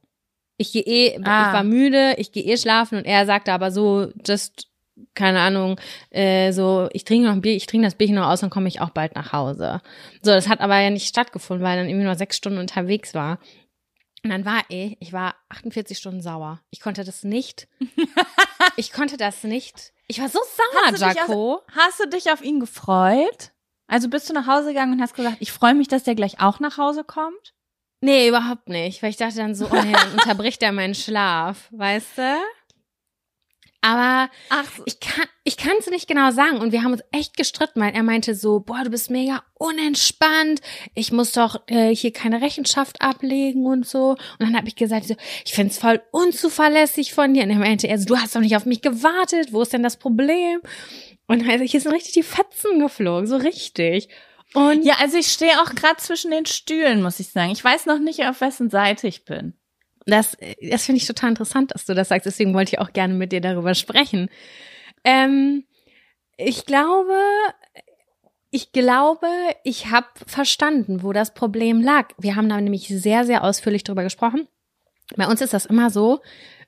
Ich 0.56 0.72
gehe 0.72 0.82
eh, 0.82 1.16
Ah. 1.24 1.48
ich 1.48 1.52
war 1.52 1.64
müde, 1.64 2.14
ich 2.16 2.32
gehe 2.32 2.44
eh 2.44 2.56
schlafen 2.56 2.96
und 2.98 3.04
er 3.04 3.26
sagte 3.26 3.52
aber 3.52 3.70
so, 3.70 4.08
just, 4.26 4.68
keine 5.14 5.40
Ahnung, 5.40 5.80
äh, 6.10 6.52
so, 6.52 6.88
ich 6.92 7.04
trinke 7.04 7.26
noch 7.26 7.34
ein 7.34 7.40
Bier, 7.40 7.54
ich 7.54 7.66
trinke 7.66 7.86
das 7.86 7.96
Bierchen 7.96 8.16
noch 8.16 8.28
aus, 8.28 8.40
dann 8.40 8.50
komme 8.50 8.68
ich 8.68 8.80
auch 8.80 8.90
bald 8.90 9.14
nach 9.14 9.32
Hause. 9.32 9.80
So, 10.22 10.30
das 10.30 10.48
hat 10.48 10.60
aber 10.60 10.78
ja 10.78 10.90
nicht 10.90 11.08
stattgefunden, 11.08 11.64
weil 11.64 11.76
er 11.76 11.82
dann 11.82 11.88
irgendwie 11.88 12.06
nur 12.06 12.14
sechs 12.14 12.36
Stunden 12.36 12.58
unterwegs 12.58 13.14
war. 13.14 13.38
Und 14.22 14.30
dann 14.30 14.44
war 14.44 14.62
ich, 14.68 14.96
ich 15.00 15.12
war 15.12 15.34
48 15.50 15.98
Stunden 15.98 16.22
sauer. 16.22 16.60
Ich 16.70 16.80
konnte 16.80 17.04
das 17.04 17.24
nicht, 17.24 17.68
ich 18.76 18.92
konnte 18.92 19.16
das 19.16 19.44
nicht. 19.44 19.92
Ich 20.06 20.20
war 20.20 20.28
so 20.28 20.38
sauer, 20.38 20.82
Hast 20.86 21.02
du 21.02 21.06
dich 21.06 21.16
Jaco. 21.16 21.62
Hast 21.74 22.00
du 22.00 22.08
dich 22.08 22.30
auf 22.30 22.42
ihn 22.42 22.60
gefreut? 22.60 23.52
Also 23.86 24.08
bist 24.08 24.28
du 24.30 24.32
nach 24.34 24.46
Hause 24.46 24.68
gegangen 24.68 24.94
und 24.94 25.02
hast 25.02 25.14
gesagt, 25.14 25.36
ich 25.40 25.52
freue 25.52 25.74
mich, 25.74 25.88
dass 25.88 26.04
der 26.04 26.14
gleich 26.14 26.40
auch 26.40 26.58
nach 26.60 26.78
Hause 26.78 27.04
kommt? 27.04 27.54
Nee, 28.00 28.28
überhaupt 28.28 28.68
nicht, 28.68 29.02
weil 29.02 29.10
ich 29.10 29.16
dachte 29.16 29.36
dann 29.36 29.54
so, 29.54 29.66
oh 29.70 29.82
nee, 29.82 29.92
dann 29.92 30.12
unterbricht 30.18 30.62
er 30.62 30.72
meinen 30.72 30.94
Schlaf, 30.94 31.68
weißt 31.72 32.18
du? 32.18 32.36
Aber 33.84 34.30
Ach, 34.48 34.70
ich 34.86 34.98
kann 34.98 35.26
ich 35.42 35.58
kann 35.58 35.74
es 35.78 35.90
nicht 35.90 36.08
genau 36.08 36.30
sagen 36.30 36.56
und 36.56 36.72
wir 36.72 36.82
haben 36.82 36.92
uns 36.92 37.02
echt 37.12 37.36
gestritten, 37.36 37.82
weil 37.82 37.92
er 37.92 38.02
meinte 38.02 38.34
so, 38.34 38.60
boah, 38.60 38.82
du 38.82 38.88
bist 38.88 39.10
mega 39.10 39.42
unentspannt, 39.52 40.62
ich 40.94 41.12
muss 41.12 41.32
doch 41.32 41.68
äh, 41.68 41.94
hier 41.94 42.10
keine 42.10 42.40
Rechenschaft 42.40 43.02
ablegen 43.02 43.66
und 43.66 43.86
so. 43.86 44.12
Und 44.12 44.40
dann 44.40 44.56
habe 44.56 44.68
ich 44.68 44.76
gesagt, 44.76 45.06
so, 45.06 45.14
ich 45.44 45.52
find's 45.52 45.76
voll 45.76 46.00
unzuverlässig 46.12 47.12
von 47.12 47.34
dir. 47.34 47.42
Und 47.42 47.50
er 47.50 47.58
meinte, 47.58 47.86
er 47.86 47.98
so, 47.98 48.06
du 48.06 48.16
hast 48.16 48.34
doch 48.34 48.40
nicht 48.40 48.56
auf 48.56 48.64
mich 48.64 48.80
gewartet, 48.80 49.52
wo 49.52 49.60
ist 49.60 49.74
denn 49.74 49.82
das 49.82 49.98
Problem? 49.98 50.60
Und 51.26 51.46
also 51.46 51.62
hier 51.62 51.80
sind 51.82 51.92
richtig 51.92 52.14
die 52.14 52.22
Fetzen 52.22 52.78
geflogen, 52.78 53.26
so 53.26 53.36
richtig. 53.36 54.08
Und 54.54 54.82
ja, 54.82 54.94
also 54.98 55.18
ich 55.18 55.26
stehe 55.26 55.60
auch 55.60 55.74
gerade 55.74 55.98
zwischen 55.98 56.30
den 56.30 56.46
Stühlen, 56.46 57.02
muss 57.02 57.20
ich 57.20 57.28
sagen. 57.28 57.50
Ich 57.50 57.62
weiß 57.62 57.84
noch 57.84 57.98
nicht, 57.98 58.24
auf 58.24 58.40
wessen 58.40 58.70
Seite 58.70 59.08
ich 59.08 59.26
bin. 59.26 59.52
Das, 60.06 60.36
das 60.60 60.84
finde 60.84 60.98
ich 60.98 61.06
total 61.06 61.30
interessant, 61.30 61.72
dass 61.72 61.86
du 61.86 61.94
das 61.94 62.08
sagst. 62.08 62.26
Deswegen 62.26 62.54
wollte 62.54 62.74
ich 62.74 62.78
auch 62.78 62.92
gerne 62.92 63.14
mit 63.14 63.32
dir 63.32 63.40
darüber 63.40 63.74
sprechen. 63.74 64.28
Ähm, 65.02 65.64
ich 66.36 66.66
glaube, 66.66 67.16
ich 68.50 68.72
glaube, 68.72 69.26
ich 69.64 69.90
habe 69.90 70.06
verstanden, 70.26 71.02
wo 71.02 71.12
das 71.12 71.34
Problem 71.34 71.80
lag. 71.80 72.10
Wir 72.18 72.36
haben 72.36 72.48
da 72.48 72.60
nämlich 72.60 72.88
sehr, 72.88 73.24
sehr 73.24 73.44
ausführlich 73.44 73.84
drüber 73.84 74.02
gesprochen. 74.02 74.46
Bei 75.16 75.26
uns 75.26 75.40
ist 75.40 75.52
das 75.52 75.66
immer 75.66 75.90
so, 75.90 76.20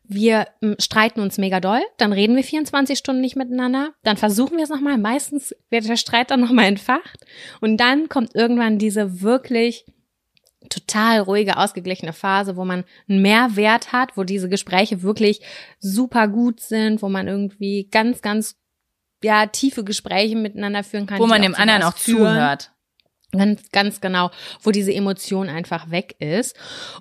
wir 0.08 0.46
m, 0.60 0.76
streiten 0.78 1.20
uns 1.20 1.38
mega 1.38 1.60
doll, 1.60 1.80
dann 1.96 2.12
reden 2.12 2.36
wir 2.36 2.44
24 2.44 2.98
Stunden 2.98 3.20
nicht 3.20 3.36
miteinander, 3.36 3.94
dann 4.02 4.16
versuchen 4.16 4.56
wir 4.56 4.64
es 4.64 4.70
nochmal, 4.70 4.98
meistens 4.98 5.54
wird 5.70 5.88
der 5.88 5.96
Streit 5.96 6.30
dann 6.30 6.40
nochmal 6.40 6.66
entfacht 6.66 7.24
und 7.60 7.76
dann 7.78 8.08
kommt 8.08 8.34
irgendwann 8.34 8.78
diese 8.78 9.22
wirklich 9.22 9.84
total 10.68 11.20
ruhige, 11.20 11.56
ausgeglichene 11.56 12.12
Phase, 12.12 12.56
wo 12.56 12.64
man 12.64 12.84
einen 13.08 13.22
Mehrwert 13.22 13.92
hat, 13.92 14.16
wo 14.16 14.24
diese 14.24 14.48
Gespräche 14.48 15.02
wirklich 15.02 15.40
super 15.78 16.28
gut 16.28 16.60
sind, 16.60 17.02
wo 17.02 17.08
man 17.08 17.28
irgendwie 17.28 17.88
ganz, 17.90 18.22
ganz 18.22 18.56
ja 19.22 19.46
tiefe 19.46 19.84
Gespräche 19.84 20.36
miteinander 20.36 20.84
führen 20.84 21.06
kann. 21.06 21.18
Wo 21.18 21.26
man 21.26 21.42
dem 21.42 21.54
anderen 21.54 21.82
auch 21.82 21.94
zuhört. 21.94 22.72
Ganz, 23.32 23.70
ganz 23.72 24.00
genau, 24.00 24.30
wo 24.62 24.70
diese 24.70 24.94
Emotion 24.94 25.48
einfach 25.48 25.90
weg 25.90 26.14
ist. 26.20 26.56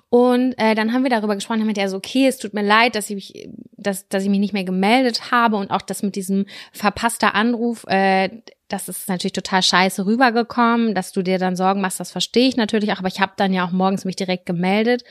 Und 0.08 0.54
äh, 0.58 0.74
dann 0.74 0.92
haben 0.92 1.04
wir 1.04 1.10
darüber 1.10 1.36
gesprochen, 1.36 1.60
damit 1.60 1.78
er 1.78 1.88
so, 1.88 1.96
okay, 1.96 2.26
es 2.26 2.38
tut 2.38 2.52
mir 2.52 2.64
leid, 2.64 2.96
dass 2.96 3.08
ich 3.10 3.14
mich, 3.14 3.48
dass, 3.76 4.08
dass 4.08 4.24
ich 4.24 4.28
mich 4.28 4.40
nicht 4.40 4.52
mehr 4.52 4.64
gemeldet 4.64 5.30
habe 5.30 5.56
und 5.56 5.70
auch 5.70 5.82
das 5.82 6.02
mit 6.02 6.16
diesem 6.16 6.46
verpasster 6.72 7.36
Anruf, 7.36 7.84
äh, 7.86 8.42
das 8.68 8.88
ist 8.88 9.08
natürlich 9.08 9.32
total 9.32 9.62
scheiße 9.62 10.04
rübergekommen, 10.04 10.94
dass 10.94 11.12
du 11.12 11.22
dir 11.22 11.38
dann 11.38 11.54
Sorgen 11.54 11.80
machst, 11.80 12.00
das 12.00 12.10
verstehe 12.10 12.48
ich 12.48 12.56
natürlich 12.56 12.92
auch, 12.92 12.98
aber 12.98 13.08
ich 13.08 13.20
habe 13.20 13.32
dann 13.36 13.52
ja 13.52 13.64
auch 13.64 13.70
morgens 13.70 14.04
mich 14.04 14.16
direkt 14.16 14.46
gemeldet. 14.46 15.04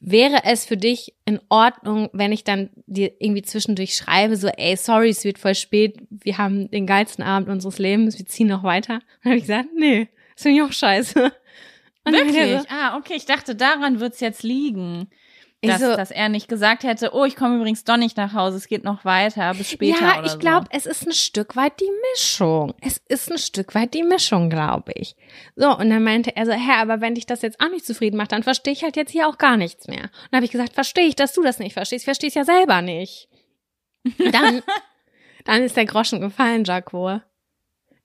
Wäre 0.00 0.44
es 0.44 0.64
für 0.64 0.76
dich 0.76 1.14
in 1.24 1.40
Ordnung, 1.48 2.08
wenn 2.12 2.30
ich 2.30 2.44
dann 2.44 2.70
dir 2.86 3.12
irgendwie 3.18 3.42
zwischendurch 3.42 3.94
schreibe, 3.94 4.36
so, 4.36 4.46
ey, 4.46 4.76
sorry, 4.76 5.08
es 5.08 5.24
wird 5.24 5.38
voll 5.38 5.56
spät, 5.56 5.96
wir 6.08 6.38
haben 6.38 6.70
den 6.70 6.86
geilsten 6.86 7.24
Abend 7.24 7.48
unseres 7.48 7.78
Lebens, 7.78 8.16
wir 8.16 8.26
ziehen 8.26 8.46
noch 8.46 8.62
weiter? 8.62 9.00
Dann 9.22 9.32
habe 9.32 9.36
ich 9.36 9.42
gesagt, 9.42 9.68
nee, 9.76 10.08
das 10.34 10.42
finde 10.44 10.58
ich 10.58 10.62
auch 10.62 10.72
scheiße. 10.72 11.32
Und 12.04 12.12
Wirklich? 12.12 12.70
Ah, 12.70 12.96
okay. 12.96 13.14
Ich 13.16 13.26
dachte, 13.26 13.54
daran 13.54 14.00
wird's 14.00 14.20
jetzt 14.20 14.42
liegen. 14.42 15.10
Ich 15.60 15.70
Dass, 15.70 15.80
so- 15.80 15.96
dass 15.96 16.12
er 16.12 16.28
nicht 16.28 16.46
gesagt 16.48 16.84
hätte, 16.84 17.10
oh, 17.14 17.24
ich 17.24 17.34
komme 17.34 17.56
übrigens 17.56 17.82
doch 17.82 17.96
nicht 17.96 18.16
nach 18.16 18.32
Hause, 18.32 18.56
es 18.58 18.68
geht 18.68 18.84
noch 18.84 19.04
weiter, 19.04 19.52
bis 19.54 19.68
So, 19.70 19.74
später 19.74 20.00
ja, 20.00 20.22
ich 20.24 20.30
so. 20.32 20.38
glaube, 20.38 20.68
es 20.70 20.86
ist 20.86 21.04
ein 21.04 21.12
Stück 21.12 21.56
weit 21.56 21.80
die 21.80 21.90
Mischung. 22.12 22.74
Es 22.80 22.98
ist 23.08 23.28
ein 23.32 23.38
Stück 23.38 23.74
weit 23.74 23.92
die 23.92 24.04
Mischung, 24.04 24.50
glaube 24.50 24.92
ich. 24.94 25.16
So, 25.56 25.76
und 25.76 25.90
dann 25.90 26.04
meinte 26.04 26.36
er 26.36 26.46
so, 26.46 26.52
hä, 26.52 26.72
aber 26.78 27.00
wenn 27.00 27.16
dich 27.16 27.26
das 27.26 27.42
jetzt 27.42 27.60
auch 27.60 27.70
nicht 27.70 27.84
zufrieden 27.84 28.16
macht, 28.16 28.30
dann 28.30 28.44
verstehe 28.44 28.72
ich 28.72 28.84
halt 28.84 28.94
jetzt 28.94 29.10
hier 29.10 29.26
auch 29.28 29.36
gar 29.36 29.56
nichts 29.56 29.88
mehr. 29.88 30.02
Und 30.04 30.10
dann 30.30 30.36
habe 30.38 30.44
ich 30.44 30.52
gesagt, 30.52 30.74
verstehe 30.74 31.06
ich, 31.08 31.16
dass 31.16 31.32
du 31.32 31.42
das 31.42 31.58
nicht 31.58 31.72
verstehst. 31.72 32.06
Es 32.06 32.34
ja 32.34 32.44
selber 32.44 32.80
nicht. 32.80 33.28
Dann, 34.32 34.62
dann 35.44 35.62
ist 35.62 35.76
der 35.76 35.84
Groschen 35.86 36.20
gefallen, 36.20 36.62
Jaco. 36.64 37.20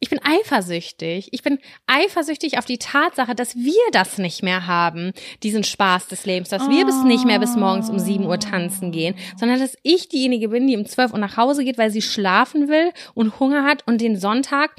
Ich 0.03 0.09
bin 0.09 0.19
eifersüchtig. 0.21 1.29
Ich 1.31 1.43
bin 1.43 1.59
eifersüchtig 1.87 2.57
auf 2.57 2.65
die 2.65 2.77
Tatsache, 2.77 3.35
dass 3.35 3.55
wir 3.55 3.81
das 3.93 4.17
nicht 4.17 4.43
mehr 4.43 4.67
haben, 4.67 5.13
diesen 5.43 5.63
Spaß 5.63 6.09
des 6.09 6.25
Lebens, 6.25 6.49
dass 6.49 6.69
wir 6.69 6.85
bis 6.85 7.05
nicht 7.05 7.23
mehr 7.23 7.39
bis 7.39 7.55
morgens 7.55 7.89
um 7.89 7.97
7 7.97 8.25
Uhr 8.25 8.37
tanzen 8.37 8.91
gehen, 8.91 9.15
sondern 9.37 9.61
dass 9.61 9.77
ich 9.81 10.09
diejenige 10.09 10.49
bin, 10.49 10.67
die 10.67 10.75
um 10.75 10.85
12 10.85 11.13
Uhr 11.13 11.19
nach 11.19 11.37
Hause 11.37 11.63
geht, 11.63 11.77
weil 11.77 11.89
sie 11.89 12.01
schlafen 12.01 12.67
will 12.67 12.91
und 13.13 13.39
Hunger 13.39 13.63
hat 13.63 13.87
und 13.87 14.01
den 14.01 14.17
Sonntag 14.19 14.71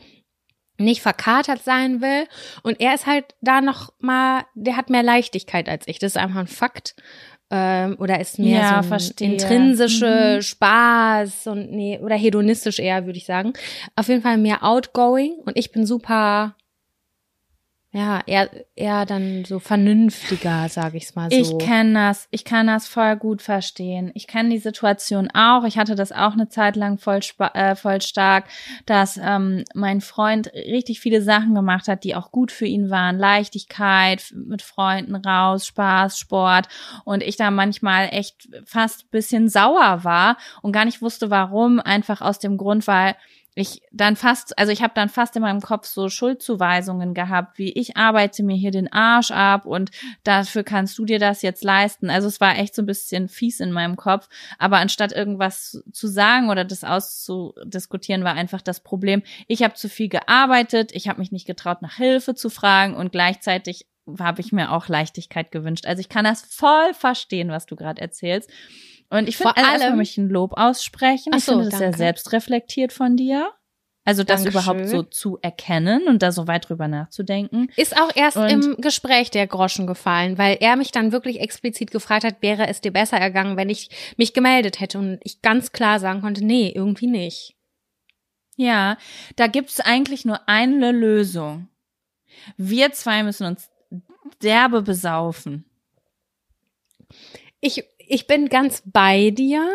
nicht 0.77 1.01
verkatert 1.01 1.63
sein 1.65 2.03
will. 2.03 2.27
Und 2.63 2.79
er 2.83 2.95
ist 2.95 3.07
halt 3.07 3.35
da 3.41 3.63
noch 3.63 3.95
mal, 4.01 4.45
der 4.55 4.77
hat 4.77 4.91
mehr 4.91 5.03
Leichtigkeit 5.03 5.71
als 5.71 5.89
ich. 5.89 5.99
Das 6.01 6.13
ist 6.13 6.19
einfach 6.19 6.41
ein 6.41 6.49
Fakt. 6.49 6.97
Ähm, 7.51 7.97
oder 7.99 8.21
ist 8.21 8.39
mehr 8.39 8.61
Ja, 8.61 8.83
so 8.83 9.13
intrinsische 9.21 10.37
Mhm. 10.39 10.43
Spaß 10.43 11.47
und 11.49 11.71
nee, 11.73 11.99
oder 12.03 12.17
hedonistisch 12.17 12.79
eher, 12.79 13.07
würde 13.07 13.19
ich 13.19 13.27
sagen. 13.27 13.53
Auf 13.97 14.09
jeden 14.09 14.23
Fall 14.23 14.39
mehr 14.39 14.63
outgoing 14.65 15.35
und 15.45 15.57
ich 15.57 15.71
bin 15.71 15.87
super, 15.87 16.57
ja, 17.97 18.23
eher, 18.27 18.51
eher 18.75 19.07
dann 19.07 19.45
so 19.45 19.61
vernünftiger, 19.61 20.69
sage 20.69 20.97
ich's 20.97 21.15
mal 21.15 21.31
so. 21.31 21.37
Ich 21.37 21.65
kenne 21.65 21.95
das. 21.95 22.27
Ich 22.33 22.45
kann 22.45 22.67
das 22.67 22.89
voll 22.89 23.15
gut 23.15 23.41
verstehen. 23.41 24.11
Ich 24.15 24.27
kenne 24.27 24.49
die 24.49 24.59
Situation 24.59 25.31
auch. 25.33 25.63
Ich 25.63 25.79
hatte 25.79 25.95
das 25.95 26.11
auch 26.11 26.33
eine 26.33 26.49
Zeit 26.49 26.75
lang 26.75 26.99
voll, 26.99 27.21
äh, 27.55 27.77
voll 27.77 28.01
stark, 28.01 28.47
dass 28.87 29.17
ähm, 29.23 29.63
mein 29.75 30.01
Freund 30.01 30.53
richtig 30.53 30.99
viele 30.99 31.23
Sachen 31.23 31.55
gemacht 31.55 31.87
hat, 31.87 32.03
die 32.03 32.17
auch 32.17 32.33
gut 32.33 32.51
für 32.51 32.67
ihn 32.67 32.91
waren. 32.91 33.17
Leichtigkeit, 33.17 34.35
mit 34.35 34.63
Freunden 34.63 35.15
raus, 35.15 35.65
Spaß, 35.65 36.19
Sport. 36.19 36.67
Und 37.05 37.23
ich 37.23 37.37
da 37.37 37.53
manchmal 37.53 38.09
echt 38.11 38.49
fast 38.65 39.05
ein 39.05 39.11
bisschen 39.13 39.49
sauer 39.49 40.03
war 40.03 40.37
und 40.63 40.73
gar 40.73 40.85
nicht 40.85 41.01
wusste, 41.01 41.31
warum. 41.31 41.79
Einfach 41.79 42.23
aus 42.23 42.41
dem 42.41 42.57
Grund, 42.57 42.89
weil 42.89 43.15
ich 43.57 43.83
dann 43.93 44.17
fast, 44.17 44.59
also 44.59 44.73
ich 44.73 44.83
habe 44.83 44.95
dann 44.97 45.09
fast 45.09 45.37
in 45.37 45.43
meinem 45.43 45.61
Kopf 45.61 45.87
so 45.87 46.09
Schuldzuweisungen 46.09 47.14
gehabt, 47.14 47.59
wie 47.59 47.73
ich 47.73 47.97
arbeite 47.97 48.43
mir 48.43 48.57
hier 48.57 48.73
den 48.73 48.93
Arsch 48.93 49.31
ab 49.31 49.64
und 49.64 49.93
dafür 50.25 50.64
kannst 50.64 50.99
du 50.99 51.05
dir 51.05 51.21
das 51.21 51.43
jetzt 51.43 51.62
leisten. 51.62 52.11
Also 52.11 52.27
es 52.27 52.40
war 52.40 52.59
echt 52.59 52.75
so 52.75 52.83
ein 52.83 52.87
bisschen 52.87 53.29
fies 53.29 53.61
in 53.61 53.71
meinem 53.71 53.97
Kopf. 53.97 54.29
Aber 54.59 54.79
anstatt 54.79 55.12
irgendwas 55.12 55.83
zu 55.93 56.09
sagen 56.09 56.51
oder 56.51 56.64
das 56.64 56.83
auszudiskutieren, 56.83 58.25
war 58.25 58.35
einfach 58.35 58.61
das 58.61 58.81
Problem, 58.81 59.23
ich 59.47 59.62
habe 59.62 59.75
zu 59.75 59.88
viel 59.88 60.09
gearbeitet, 60.09 60.90
ich 60.93 61.09
habe 61.09 61.21
mich 61.21 61.31
nicht 61.31 61.47
getraut, 61.47 61.81
nach 61.81 61.97
Hilfe 61.97 62.35
zu 62.35 62.51
fragen 62.51 62.95
und 62.97 63.12
gleichzeitig 63.12 63.87
habe 64.19 64.40
ich 64.40 64.53
mir 64.53 64.73
auch 64.73 64.88
Leichtigkeit 64.88 65.51
gewünscht. 65.53 65.87
Also 65.87 66.01
ich 66.01 66.09
kann 66.09 66.25
das 66.25 66.43
voll 66.43 66.93
verstehen, 66.93 67.51
was 67.51 67.67
du 67.67 67.77
gerade 67.77 68.03
erzählst. 68.03 68.51
Und 69.14 69.29
ich 69.29 69.37
finde, 69.37 69.57
also 69.57 69.85
allem- 69.85 69.96
möchte 69.96 70.12
ich 70.12 70.18
ein 70.27 70.29
Lob 70.31 70.53
aussprechen. 70.57 71.31
Ach 71.33 71.38
ich 71.38 71.44
so, 71.44 71.53
finde 71.53 71.68
das 71.70 71.79
sehr 71.79 71.87
danke. 71.88 71.98
selbstreflektiert 71.98 72.92
von 72.92 73.16
dir. 73.16 73.50
Also 74.07 74.22
das 74.22 74.42
Dankeschön. 74.42 74.61
überhaupt 74.77 74.88
so 74.90 75.03
zu 75.03 75.38
erkennen 75.40 76.07
und 76.09 76.22
da 76.22 76.31
so 76.31 76.46
weit 76.46 76.68
drüber 76.68 76.88
nachzudenken. 76.88 77.70
Ist 77.77 77.98
auch 77.98 78.11
erst 78.14 78.37
Und- 78.37 78.50
im 78.50 78.77
Gespräch 78.83 79.31
der 79.31 79.46
Groschen 79.46 79.87
gefallen, 79.87 80.37
weil 80.37 80.59
er 80.61 80.77
mich 80.77 80.90
dann 80.90 81.11
wirklich 81.11 81.40
explizit 81.40 81.90
gefragt 81.90 82.24
hat, 82.24 82.42
wäre 82.42 82.66
es 82.68 82.83
dir 82.83 82.92
besser 82.92 83.16
ergangen, 83.16 83.57
wenn 83.57 83.70
ich 83.70 83.88
mich 84.18 84.35
gemeldet 84.35 84.81
hätte 84.81 84.98
und 84.98 85.20
ich 85.22 85.40
ganz 85.40 85.72
klar 85.72 86.00
sagen 86.00 86.20
konnte, 86.20 86.44
nee, 86.44 86.70
irgendwie 86.74 87.07
nicht. 87.07 87.55
Ja, 88.57 88.98
da 89.37 89.46
gibt's 89.46 89.81
eigentlich 89.81 90.24
nur 90.27 90.48
eine 90.48 90.92
Lösung. 90.92 91.68
Wir 92.59 92.92
zwei 92.92 93.22
müssen 93.22 93.46
uns 93.46 93.70
derbe 94.42 94.83
besaufen. 94.83 95.64
Ich, 97.61 97.83
ich 98.09 98.27
bin 98.27 98.49
ganz 98.49 98.83
bei 98.85 99.31
dir, 99.31 99.69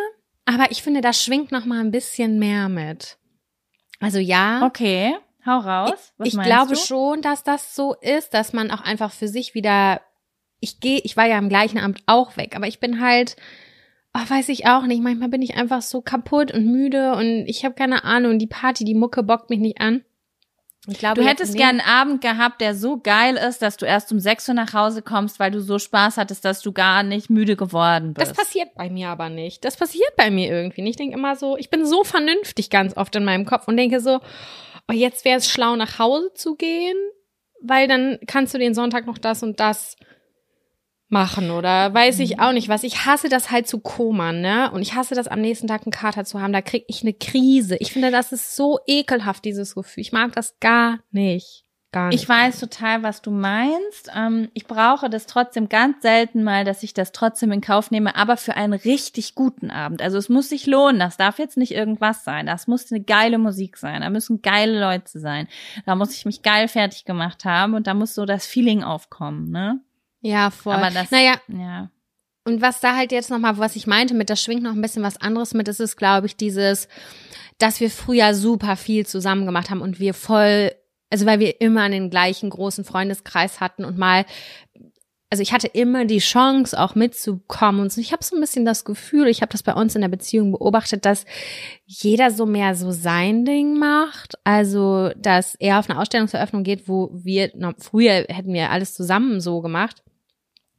aber 0.45 0.71
ich 0.71 0.81
finde, 0.81 1.01
da 1.01 1.13
schwingt 1.13 1.51
noch 1.51 1.65
mal 1.65 1.79
ein 1.79 1.91
bisschen 1.91 2.39
mehr 2.39 2.69
mit. 2.69 3.17
Also 3.99 4.19
ja, 4.19 4.65
Okay, 4.65 5.15
hau 5.45 5.59
raus. 5.59 6.13
Was 6.17 6.27
ich 6.27 6.33
meinst 6.35 6.49
glaube 6.49 6.73
du? 6.73 6.79
schon, 6.79 7.21
dass 7.21 7.43
das 7.43 7.75
so 7.75 7.95
ist, 7.95 8.33
dass 8.33 8.53
man 8.53 8.71
auch 8.71 8.81
einfach 8.81 9.11
für 9.11 9.27
sich 9.27 9.53
wieder, 9.53 10.01
ich 10.59 10.79
gehe, 10.79 10.99
ich 11.03 11.17
war 11.17 11.25
ja 11.27 11.37
im 11.37 11.49
gleichen 11.49 11.79
Amt 11.79 12.01
auch 12.05 12.37
weg, 12.37 12.55
aber 12.55 12.67
ich 12.67 12.79
bin 12.79 13.01
halt, 13.01 13.35
oh, 14.13 14.21
weiß 14.27 14.49
ich 14.49 14.67
auch 14.67 14.83
nicht, 14.83 15.01
manchmal 15.03 15.29
bin 15.29 15.41
ich 15.41 15.55
einfach 15.55 15.81
so 15.81 16.01
kaputt 16.01 16.51
und 16.51 16.65
müde 16.65 17.13
und 17.13 17.45
ich 17.47 17.65
habe 17.65 17.75
keine 17.75 18.03
Ahnung, 18.03 18.39
die 18.39 18.47
Party, 18.47 18.85
die 18.85 18.95
Mucke 18.95 19.21
bockt 19.23 19.49
mich 19.49 19.59
nicht 19.59 19.81
an. 19.81 20.03
Ich 20.91 20.99
glaube, 20.99 21.21
Du 21.21 21.27
hättest 21.27 21.55
gern 21.55 21.79
einen 21.79 21.81
Abend 21.81 22.21
gehabt, 22.21 22.61
der 22.61 22.75
so 22.75 22.99
geil 22.99 23.35
ist, 23.35 23.61
dass 23.61 23.77
du 23.77 23.85
erst 23.85 24.11
um 24.11 24.19
6 24.19 24.49
Uhr 24.49 24.55
nach 24.55 24.73
Hause 24.73 25.01
kommst, 25.01 25.39
weil 25.39 25.51
du 25.51 25.61
so 25.61 25.79
Spaß 25.79 26.17
hattest, 26.17 26.45
dass 26.45 26.61
du 26.61 26.71
gar 26.71 27.03
nicht 27.03 27.29
müde 27.29 27.55
geworden 27.55 28.13
bist. 28.13 28.31
Das 28.31 28.37
passiert 28.37 28.73
bei 28.75 28.89
mir 28.89 29.09
aber 29.09 29.29
nicht. 29.29 29.65
Das 29.65 29.77
passiert 29.77 30.15
bei 30.15 30.31
mir 30.31 30.49
irgendwie 30.49 30.81
nicht. 30.81 30.91
Ich 30.91 30.97
denke 30.97 31.17
immer 31.17 31.35
so, 31.35 31.57
ich 31.57 31.69
bin 31.69 31.85
so 31.85 32.03
vernünftig 32.03 32.69
ganz 32.69 32.95
oft 32.97 33.15
in 33.15 33.25
meinem 33.25 33.45
Kopf 33.45 33.67
und 33.67 33.77
denke 33.77 33.99
so, 33.99 34.19
oh, 34.89 34.93
jetzt 34.93 35.25
wäre 35.25 35.37
es 35.37 35.49
schlau, 35.49 35.75
nach 35.75 35.99
Hause 35.99 36.33
zu 36.33 36.55
gehen, 36.55 36.97
weil 37.61 37.87
dann 37.87 38.19
kannst 38.27 38.53
du 38.53 38.57
den 38.57 38.73
Sonntag 38.73 39.05
noch 39.05 39.17
das 39.17 39.43
und 39.43 39.59
das 39.59 39.95
machen 41.09 41.51
oder 41.51 41.93
weiß 41.93 42.19
ich 42.19 42.39
auch 42.39 42.51
nicht 42.51 42.69
was. 42.69 42.83
Ich 42.83 43.05
hasse 43.05 43.29
das 43.29 43.51
halt 43.51 43.67
zu 43.67 43.79
komern, 43.79 44.41
ne? 44.41 44.71
Und 44.71 44.81
ich 44.81 44.93
hasse 44.93 45.15
das 45.15 45.27
am 45.27 45.41
nächsten 45.41 45.67
Tag 45.67 45.81
einen 45.83 45.91
Kater 45.91 46.23
zu 46.23 46.39
haben. 46.39 46.53
Da 46.53 46.61
krieg 46.61 46.85
ich 46.87 47.01
eine 47.01 47.13
Krise. 47.13 47.75
Ich 47.77 47.91
finde, 47.91 48.11
das 48.11 48.31
ist 48.31 48.55
so 48.55 48.79
ekelhaft, 48.85 49.43
dieses 49.43 49.75
Gefühl. 49.75 50.01
Ich 50.01 50.11
mag 50.11 50.33
das 50.33 50.59
gar 50.59 50.99
nicht. 51.11 51.65
Gar 51.91 52.09
nicht. 52.09 52.21
Ich 52.21 52.29
weiß 52.29 52.59
total, 52.59 53.01
was 53.01 53.23
du 53.23 53.31
meinst. 53.31 54.11
Ähm, 54.15 54.49
ich 54.53 54.67
brauche 54.67 55.09
das 55.09 55.25
trotzdem 55.25 55.69
ganz 55.69 56.03
selten 56.03 56.43
mal, 56.43 56.63
dass 56.63 56.83
ich 56.83 56.93
das 56.93 57.11
trotzdem 57.11 57.51
in 57.51 57.61
Kauf 57.61 57.89
nehme, 57.89 58.15
aber 58.15 58.37
für 58.37 58.55
einen 58.55 58.73
richtig 58.73 59.33
guten 59.33 59.71
Abend. 59.71 60.03
Also 60.03 60.19
es 60.19 60.29
muss 60.29 60.49
sich 60.49 60.67
lohnen. 60.67 60.99
Das 60.99 61.17
darf 61.17 61.39
jetzt 61.39 61.57
nicht 61.57 61.71
irgendwas 61.71 62.23
sein. 62.23 62.45
Das 62.45 62.67
muss 62.67 62.91
eine 62.91 63.01
geile 63.01 63.39
Musik 63.39 63.77
sein. 63.77 64.01
Da 64.01 64.11
müssen 64.11 64.43
geile 64.43 64.79
Leute 64.79 65.17
sein. 65.19 65.47
Da 65.87 65.95
muss 65.95 66.13
ich 66.13 66.25
mich 66.25 66.43
geil 66.43 66.67
fertig 66.67 67.05
gemacht 67.05 67.43
haben 67.45 67.73
und 67.73 67.87
da 67.87 67.95
muss 67.95 68.13
so 68.13 68.25
das 68.27 68.45
Feeling 68.45 68.83
aufkommen, 68.83 69.49
ne? 69.49 69.81
Ja, 70.21 70.49
voll. 70.51 70.73
Aber 70.73 70.89
das, 70.89 71.11
naja, 71.11 71.35
ja. 71.47 71.89
Und 72.45 72.61
was 72.61 72.79
da 72.79 72.95
halt 72.95 73.11
jetzt 73.11 73.29
nochmal, 73.29 73.57
was 73.57 73.75
ich 73.75 73.85
meinte 73.85 74.13
mit, 74.13 74.29
das 74.29 74.41
schwingt 74.41 74.63
noch 74.63 74.73
ein 74.73 74.81
bisschen 74.81 75.03
was 75.03 75.17
anderes 75.17 75.53
mit, 75.53 75.67
ist, 75.67 75.97
glaube 75.97 76.27
ich, 76.27 76.35
dieses, 76.35 76.87
dass 77.59 77.79
wir 77.79 77.91
früher 77.91 78.33
super 78.33 78.75
viel 78.75 79.05
zusammen 79.05 79.45
gemacht 79.45 79.69
haben 79.69 79.81
und 79.81 79.99
wir 79.99 80.13
voll, 80.13 80.71
also 81.09 81.25
weil 81.25 81.39
wir 81.39 81.61
immer 81.61 81.83
einen 81.83 82.09
gleichen 82.09 82.49
großen 82.49 82.85
Freundeskreis 82.85 83.59
hatten 83.59 83.85
und 83.85 83.97
mal, 83.97 84.25
also 85.29 85.43
ich 85.43 85.53
hatte 85.53 85.67
immer 85.67 86.05
die 86.05 86.17
Chance, 86.17 86.79
auch 86.79 86.95
mitzukommen 86.95 87.81
und 87.81 87.91
so. 87.91 88.01
ich 88.01 88.13
habe 88.13 88.23
so 88.23 88.35
ein 88.35 88.41
bisschen 88.41 88.65
das 88.65 88.83
Gefühl, 88.83 89.27
ich 89.27 89.41
habe 89.41 89.51
das 89.51 89.61
bei 89.61 89.73
uns 89.73 89.93
in 89.93 90.01
der 90.01 90.07
Beziehung 90.07 90.53
beobachtet, 90.53 91.05
dass 91.05 91.25
jeder 91.85 92.31
so 92.31 92.47
mehr 92.47 92.73
so 92.73 92.89
sein 92.89 93.45
Ding 93.45 93.77
macht. 93.77 94.39
Also, 94.43 95.11
dass 95.17 95.53
er 95.59 95.77
auf 95.77 95.87
eine 95.87 95.99
Ausstellungseröffnung 95.99 96.63
geht, 96.63 96.87
wo 96.87 97.11
wir, 97.13 97.51
na, 97.53 97.75
früher 97.77 98.25
hätten 98.27 98.53
wir 98.53 98.71
alles 98.71 98.95
zusammen 98.95 99.39
so 99.39 99.61
gemacht 99.61 100.01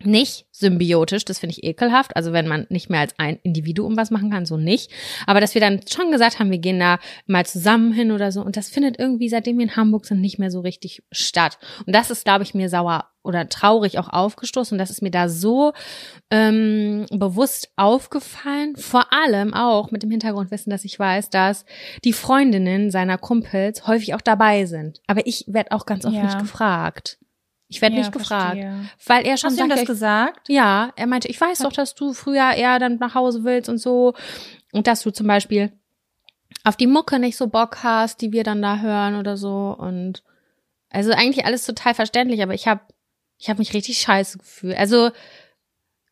nicht 0.04 0.46
symbiotisch, 0.52 1.24
das 1.24 1.38
finde 1.38 1.54
ich 1.56 1.64
ekelhaft. 1.64 2.16
Also 2.16 2.32
wenn 2.32 2.48
man 2.48 2.66
nicht 2.70 2.90
mehr 2.90 3.00
als 3.00 3.14
ein 3.18 3.38
Individuum 3.42 3.96
was 3.96 4.10
machen 4.10 4.30
kann, 4.30 4.46
so 4.46 4.56
nicht. 4.56 4.90
Aber 5.26 5.40
dass 5.40 5.54
wir 5.54 5.60
dann 5.60 5.80
schon 5.88 6.10
gesagt 6.10 6.38
haben, 6.38 6.50
wir 6.50 6.58
gehen 6.58 6.78
da 6.80 6.98
mal 7.26 7.44
zusammen 7.46 7.92
hin 7.92 8.10
oder 8.12 8.32
so. 8.32 8.42
Und 8.42 8.56
das 8.56 8.68
findet 8.68 8.98
irgendwie, 8.98 9.28
seitdem 9.28 9.58
wir 9.58 9.64
in 9.64 9.76
Hamburg 9.76 10.06
sind, 10.06 10.20
nicht 10.20 10.38
mehr 10.38 10.50
so 10.50 10.60
richtig 10.60 11.02
statt. 11.12 11.58
Und 11.86 11.94
das 11.94 12.10
ist, 12.10 12.24
glaube 12.24 12.44
ich, 12.44 12.54
mir 12.54 12.68
sauer 12.68 13.06
oder 13.22 13.48
traurig 13.48 13.98
auch 13.98 14.08
aufgestoßen. 14.08 14.74
Und 14.74 14.78
das 14.78 14.90
ist 14.90 15.02
mir 15.02 15.10
da 15.10 15.28
so 15.28 15.72
ähm, 16.30 17.06
bewusst 17.10 17.70
aufgefallen. 17.76 18.76
Vor 18.76 19.12
allem 19.12 19.52
auch 19.54 19.90
mit 19.90 20.02
dem 20.02 20.10
Hintergrundwissen, 20.10 20.70
dass 20.70 20.84
ich 20.84 20.98
weiß, 20.98 21.30
dass 21.30 21.64
die 22.04 22.12
Freundinnen 22.12 22.90
seiner 22.90 23.18
Kumpels 23.18 23.86
häufig 23.86 24.14
auch 24.14 24.20
dabei 24.22 24.64
sind. 24.66 25.00
Aber 25.06 25.26
ich 25.26 25.44
werde 25.48 25.72
auch 25.72 25.84
ganz 25.86 26.04
oft 26.04 26.14
Ja. 26.14 26.24
nicht 26.24 26.38
gefragt. 26.38 27.18
Ich 27.70 27.80
werde 27.80 27.94
ja, 27.94 28.02
nicht 28.02 28.12
gefragt. 28.12 28.58
verstehe. 28.58 28.90
Weil 29.06 29.26
er 29.26 29.36
schon 29.36 29.50
Hast 29.50 29.58
du 29.60 29.64
ihm 29.64 29.68
sagt, 29.68 29.80
das 29.80 29.86
gesagt? 29.86 30.48
ja, 30.48 30.92
er 30.96 31.06
meinte, 31.06 31.28
ich 31.28 31.40
weiß 31.40 31.60
doch, 31.60 31.72
dass 31.72 31.94
du 31.94 32.12
früher 32.12 32.52
eher 32.52 32.80
dann 32.80 32.96
nach 32.96 33.14
Hause 33.14 33.44
willst 33.44 33.68
und 33.68 33.78
so. 33.78 34.14
Und 34.72 34.88
dass 34.88 35.02
du 35.02 35.12
zum 35.12 35.28
Beispiel 35.28 35.72
auf 36.64 36.76
die 36.76 36.88
Mucke 36.88 37.20
nicht 37.20 37.36
so 37.36 37.46
Bock 37.46 37.84
hast, 37.84 38.20
die 38.20 38.32
wir 38.32 38.42
dann 38.42 38.60
da 38.60 38.80
hören 38.80 39.14
oder 39.14 39.36
so. 39.36 39.74
Und 39.78 40.24
also 40.90 41.12
eigentlich 41.12 41.46
alles 41.46 41.64
total 41.64 41.94
verständlich, 41.94 42.42
aber 42.42 42.54
ich 42.54 42.66
habe 42.66 42.80
ich 43.38 43.48
hab 43.48 43.58
mich 43.58 43.72
richtig 43.72 43.98
scheiße 43.98 44.38
gefühlt. 44.38 44.76
Also 44.76 45.12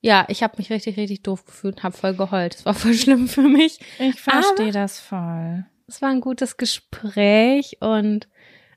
ja, 0.01 0.27
ich 0.29 0.44
habe 0.44 0.55
mich 0.59 0.71
richtig, 0.71 0.97
richtig 0.97 1.23
doof 1.25 1.44
gefühlt 1.44 1.79
und 1.79 1.83
habe 1.83 1.97
voll 1.97 2.14
geheult. 2.14 2.55
Das 2.55 2.64
war 2.66 2.75
voll 2.75 2.94
schlimm 2.94 3.27
für 3.27 3.42
mich. 3.42 3.81
Ich 3.99 4.21
verstehe 4.21 4.71
das 4.71 5.01
voll. 5.01 5.66
Es 5.88 6.01
war 6.03 6.11
ein 6.11 6.21
gutes 6.21 6.57
Gespräch 6.57 7.79
und 7.81 8.29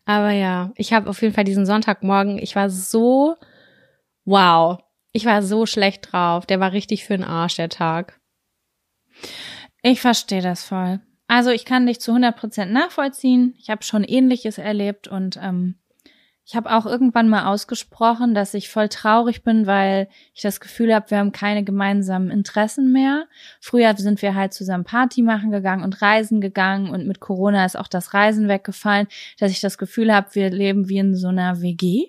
aber 0.06 0.32
ja, 0.32 0.72
ich 0.76 0.94
habe 0.94 1.10
auf 1.10 1.22
jeden 1.22 1.34
Fall 1.34 1.44
diesen 1.44 1.66
Sonntagmorgen, 1.66 2.38
ich 2.38 2.56
war 2.56 2.70
so 2.70 3.36
wow, 4.26 4.80
ich 5.12 5.26
war 5.26 5.44
so 5.44 5.66
schlecht 5.66 6.12
drauf. 6.12 6.46
Der 6.46 6.60
war 6.60 6.72
richtig 6.72 7.04
für 7.06 7.18
den 7.18 7.24
Arsch 7.24 7.56
der 7.56 7.70
Tag. 7.70 8.20
Ich 9.82 10.02
verstehe 10.02 10.42
das 10.42 10.64
voll. 10.64 11.02
Also 11.28 11.50
ich 11.50 11.66
kann 11.66 11.86
dich 11.86 12.00
zu 12.02 12.12
100 12.12 12.36
Prozent 12.36 12.72
nachvollziehen. 12.72 13.56
Ich 13.58 13.70
habe 13.70 13.84
schon 13.84 14.04
Ähnliches 14.04 14.58
erlebt 14.58 15.08
und 15.08 15.40
ähm, 15.42 15.76
ich 16.46 16.56
habe 16.56 16.72
auch 16.72 16.86
irgendwann 16.86 17.30
mal 17.30 17.46
ausgesprochen, 17.46 18.34
dass 18.34 18.54
ich 18.54 18.70
voll 18.70 18.90
traurig 18.90 19.44
bin, 19.44 19.68
weil 19.68 20.10
ich 20.34 20.42
das 20.42 20.60
Gefühl 20.60 20.94
habe, 20.94 21.12
wir 21.12 21.20
haben 21.20 21.32
keine 21.32 21.64
gemeinsamen 21.64 22.32
Interessen 22.32 22.92
mehr. 22.92 23.28
Früher 23.60 23.96
sind 23.96 24.22
wir 24.22 24.36
halt 24.36 24.54
zusammen 24.54 24.84
Party 24.84 25.22
machen 25.22 25.52
gegangen 25.52 25.84
und 25.84 26.02
reisen 26.02 26.42
gegangen 26.42 26.90
und 26.90 27.08
mit 27.08 27.20
Corona 27.20 27.64
ist 27.66 27.78
auch 27.78 27.88
das 27.88 28.14
Reisen 28.14 28.48
weggefallen, 28.48 29.08
dass 29.40 29.52
ich 29.52 29.62
das 29.62 29.78
Gefühl 29.78 30.14
habe, 30.14 30.34
wir 30.34 30.50
leben 30.50 30.90
wie 30.90 30.98
in 30.98 31.16
so 31.16 31.28
einer 31.28 31.62
WG, 31.62 32.08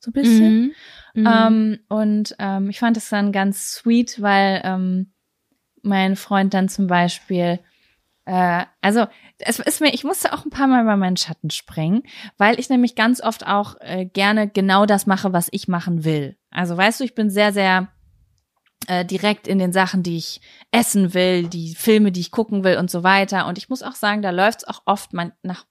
so 0.00 0.10
ein 0.10 0.12
bisschen. 0.12 0.74
Mhm. 1.14 1.26
Ähm, 1.26 1.78
und 1.88 2.36
ähm, 2.38 2.70
ich 2.70 2.80
fand 2.80 2.96
es 2.96 3.08
dann 3.08 3.32
ganz 3.32 3.72
sweet, 3.72 4.20
weil 4.20 4.60
ähm, 4.64 5.12
mein 5.82 6.16
Freund 6.16 6.52
dann 6.52 6.68
zum 6.68 6.88
Beispiel, 6.88 7.60
äh, 8.28 8.66
also 8.82 9.06
es 9.38 9.58
ist 9.58 9.80
mir, 9.80 9.94
ich 9.94 10.04
musste 10.04 10.34
auch 10.34 10.44
ein 10.44 10.50
paar 10.50 10.66
Mal 10.66 10.82
über 10.82 10.96
meinen 10.96 11.16
Schatten 11.16 11.48
springen, 11.48 12.02
weil 12.36 12.60
ich 12.60 12.68
nämlich 12.68 12.94
ganz 12.94 13.22
oft 13.22 13.46
auch 13.46 13.76
äh, 13.80 14.04
gerne 14.04 14.48
genau 14.48 14.84
das 14.84 15.06
mache, 15.06 15.32
was 15.32 15.48
ich 15.50 15.66
machen 15.66 16.04
will. 16.04 16.36
Also 16.50 16.76
weißt 16.76 17.00
du, 17.00 17.04
ich 17.04 17.14
bin 17.14 17.30
sehr, 17.30 17.54
sehr 17.54 17.88
äh, 18.86 19.06
direkt 19.06 19.48
in 19.48 19.58
den 19.58 19.72
Sachen, 19.72 20.02
die 20.02 20.18
ich 20.18 20.42
essen 20.70 21.14
will, 21.14 21.48
die 21.48 21.74
Filme, 21.74 22.12
die 22.12 22.20
ich 22.20 22.30
gucken 22.30 22.64
will 22.64 22.76
und 22.76 22.90
so 22.90 23.02
weiter. 23.02 23.46
Und 23.46 23.56
ich 23.56 23.70
muss 23.70 23.82
auch 23.82 23.94
sagen, 23.94 24.20
da 24.20 24.28
läuft's 24.28 24.64
auch 24.64 24.82
oft 24.84 25.14
mein, 25.14 25.32
nach, 25.42 25.64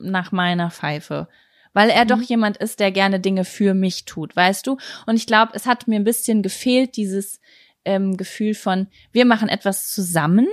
nach 0.00 0.32
meiner 0.32 0.72
Pfeife. 0.72 1.28
Weil 1.74 1.90
er 1.90 2.02
mhm. 2.02 2.08
doch 2.08 2.22
jemand 2.22 2.56
ist, 2.56 2.80
der 2.80 2.90
gerne 2.90 3.20
Dinge 3.20 3.44
für 3.44 3.72
mich 3.72 4.04
tut, 4.04 4.34
weißt 4.34 4.66
du? 4.66 4.78
Und 5.06 5.14
ich 5.14 5.28
glaube, 5.28 5.52
es 5.54 5.66
hat 5.66 5.86
mir 5.86 6.00
ein 6.00 6.04
bisschen 6.04 6.42
gefehlt, 6.42 6.96
dieses 6.96 7.40
ähm, 7.84 8.16
Gefühl 8.16 8.54
von, 8.54 8.88
wir 9.12 9.26
machen 9.26 9.48
etwas 9.48 9.92
zusammen. 9.92 10.48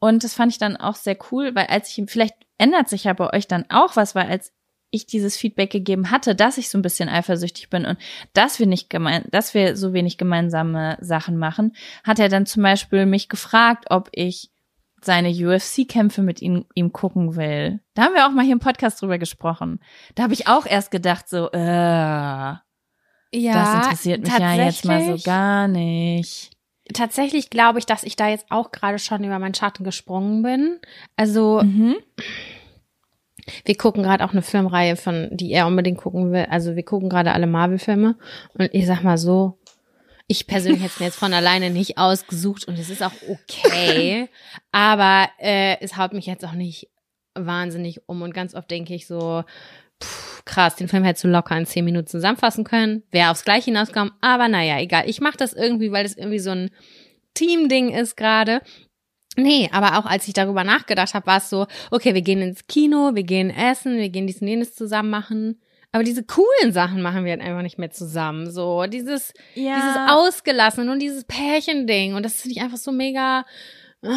Und 0.00 0.24
das 0.24 0.34
fand 0.34 0.50
ich 0.50 0.58
dann 0.58 0.76
auch 0.76 0.96
sehr 0.96 1.16
cool, 1.30 1.54
weil 1.54 1.66
als 1.66 1.96
ich, 1.96 2.10
vielleicht 2.10 2.34
ändert 2.58 2.88
sich 2.88 3.04
ja 3.04 3.12
bei 3.12 3.32
euch 3.32 3.46
dann 3.46 3.66
auch 3.68 3.96
was, 3.96 4.14
weil 4.14 4.26
als 4.26 4.52
ich 4.90 5.06
dieses 5.06 5.36
Feedback 5.36 5.70
gegeben 5.70 6.10
hatte, 6.10 6.34
dass 6.34 6.58
ich 6.58 6.68
so 6.68 6.76
ein 6.76 6.82
bisschen 6.82 7.08
eifersüchtig 7.08 7.70
bin 7.70 7.86
und 7.86 7.98
dass 8.32 8.58
wir 8.58 8.66
nicht 8.66 8.90
gemein, 8.90 9.24
dass 9.30 9.54
wir 9.54 9.76
so 9.76 9.92
wenig 9.92 10.18
gemeinsame 10.18 10.98
Sachen 11.00 11.36
machen, 11.36 11.76
hat 12.02 12.18
er 12.18 12.28
dann 12.28 12.46
zum 12.46 12.62
Beispiel 12.62 13.06
mich 13.06 13.28
gefragt, 13.28 13.84
ob 13.90 14.08
ich 14.12 14.50
seine 15.02 15.30
UFC-Kämpfe 15.30 16.22
mit 16.22 16.42
ihm, 16.42 16.66
ihm 16.74 16.92
gucken 16.92 17.36
will. 17.36 17.80
Da 17.94 18.02
haben 18.02 18.14
wir 18.14 18.26
auch 18.26 18.32
mal 18.32 18.44
hier 18.44 18.52
im 18.52 18.58
Podcast 18.58 19.00
drüber 19.00 19.18
gesprochen. 19.18 19.80
Da 20.14 20.24
habe 20.24 20.34
ich 20.34 20.48
auch 20.48 20.66
erst 20.66 20.90
gedacht, 20.90 21.28
so, 21.28 21.50
äh, 21.52 21.58
ja, 21.58 22.62
das 23.32 23.74
interessiert 23.74 24.22
mich 24.22 24.38
ja 24.38 24.54
jetzt 24.54 24.84
mal 24.84 25.16
so 25.16 25.22
gar 25.22 25.68
nicht. 25.68 26.50
Tatsächlich 26.94 27.50
glaube 27.50 27.78
ich, 27.78 27.86
dass 27.86 28.02
ich 28.02 28.16
da 28.16 28.28
jetzt 28.28 28.46
auch 28.50 28.72
gerade 28.72 28.98
schon 28.98 29.24
über 29.24 29.38
meinen 29.38 29.54
Schatten 29.54 29.84
gesprungen 29.84 30.42
bin. 30.42 30.80
Also 31.16 31.62
mhm. 31.62 31.96
Wir 33.64 33.76
gucken 33.76 34.02
gerade 34.02 34.24
auch 34.24 34.32
eine 34.32 34.42
Filmreihe, 34.42 34.96
von 34.96 35.28
die 35.32 35.52
er 35.52 35.66
unbedingt 35.66 35.98
gucken 35.98 36.32
will. 36.32 36.46
Also 36.50 36.76
wir 36.76 36.84
gucken 36.84 37.08
gerade 37.08 37.32
alle 37.32 37.46
Marvel-Filme. 37.46 38.16
Und 38.54 38.68
ich 38.72 38.86
sag 38.86 39.02
mal 39.02 39.18
so, 39.18 39.58
ich 40.26 40.46
persönlich 40.46 40.80
hätte 40.80 40.92
es 40.94 41.00
mir 41.00 41.06
jetzt 41.06 41.18
von 41.18 41.32
alleine 41.32 41.70
nicht 41.70 41.98
ausgesucht 41.98 42.68
und 42.68 42.78
es 42.78 42.88
ist 42.88 43.02
auch 43.02 43.12
okay. 43.28 44.28
aber 44.72 45.28
äh, 45.38 45.76
es 45.80 45.96
haut 45.96 46.12
mich 46.12 46.26
jetzt 46.26 46.44
auch 46.44 46.52
nicht 46.52 46.88
wahnsinnig 47.34 48.02
um. 48.06 48.22
Und 48.22 48.34
ganz 48.34 48.54
oft 48.54 48.70
denke 48.70 48.94
ich 48.94 49.06
so, 49.06 49.42
pff, 50.02 50.29
krass, 50.44 50.76
den 50.76 50.88
Film 50.88 51.04
hättest 51.04 51.24
du 51.24 51.28
locker 51.28 51.56
in 51.56 51.66
zehn 51.66 51.84
Minuten 51.84 52.06
zusammenfassen 52.06 52.64
können. 52.64 53.02
Wäre 53.10 53.30
aufs 53.30 53.44
Gleiche 53.44 53.66
hinausgekommen. 53.66 54.12
Aber 54.20 54.48
naja, 54.48 54.78
egal. 54.78 55.08
Ich 55.08 55.20
mache 55.20 55.36
das 55.36 55.52
irgendwie, 55.52 55.92
weil 55.92 56.04
das 56.04 56.16
irgendwie 56.16 56.38
so 56.38 56.50
ein 56.50 56.70
Team-Ding 57.34 57.90
ist 57.90 58.16
gerade. 58.16 58.60
Nee, 59.36 59.70
aber 59.72 59.98
auch 59.98 60.06
als 60.06 60.26
ich 60.26 60.34
darüber 60.34 60.64
nachgedacht 60.64 61.14
habe, 61.14 61.26
war 61.26 61.38
es 61.38 61.50
so, 61.50 61.66
okay, 61.90 62.14
wir 62.14 62.22
gehen 62.22 62.42
ins 62.42 62.66
Kino, 62.66 63.14
wir 63.14 63.22
gehen 63.22 63.50
essen, 63.50 63.96
wir 63.96 64.08
gehen 64.08 64.26
dies 64.26 64.40
und 64.40 64.48
jenes 64.48 64.74
zusammen 64.74 65.10
machen. 65.10 65.60
Aber 65.92 66.04
diese 66.04 66.24
coolen 66.24 66.72
Sachen 66.72 67.02
machen 67.02 67.24
wir 67.24 67.32
halt 67.32 67.40
einfach 67.40 67.62
nicht 67.62 67.78
mehr 67.78 67.90
zusammen. 67.90 68.50
So, 68.50 68.86
dieses, 68.86 69.32
ja. 69.54 69.76
dieses 69.76 69.96
Ausgelassen 70.08 70.88
und 70.88 71.00
dieses 71.00 71.24
Pärchending. 71.24 72.14
Und 72.14 72.24
das 72.24 72.40
finde 72.40 72.56
ich 72.56 72.62
einfach 72.62 72.78
so 72.78 72.92
mega. 72.92 73.44
Uh, 74.02 74.08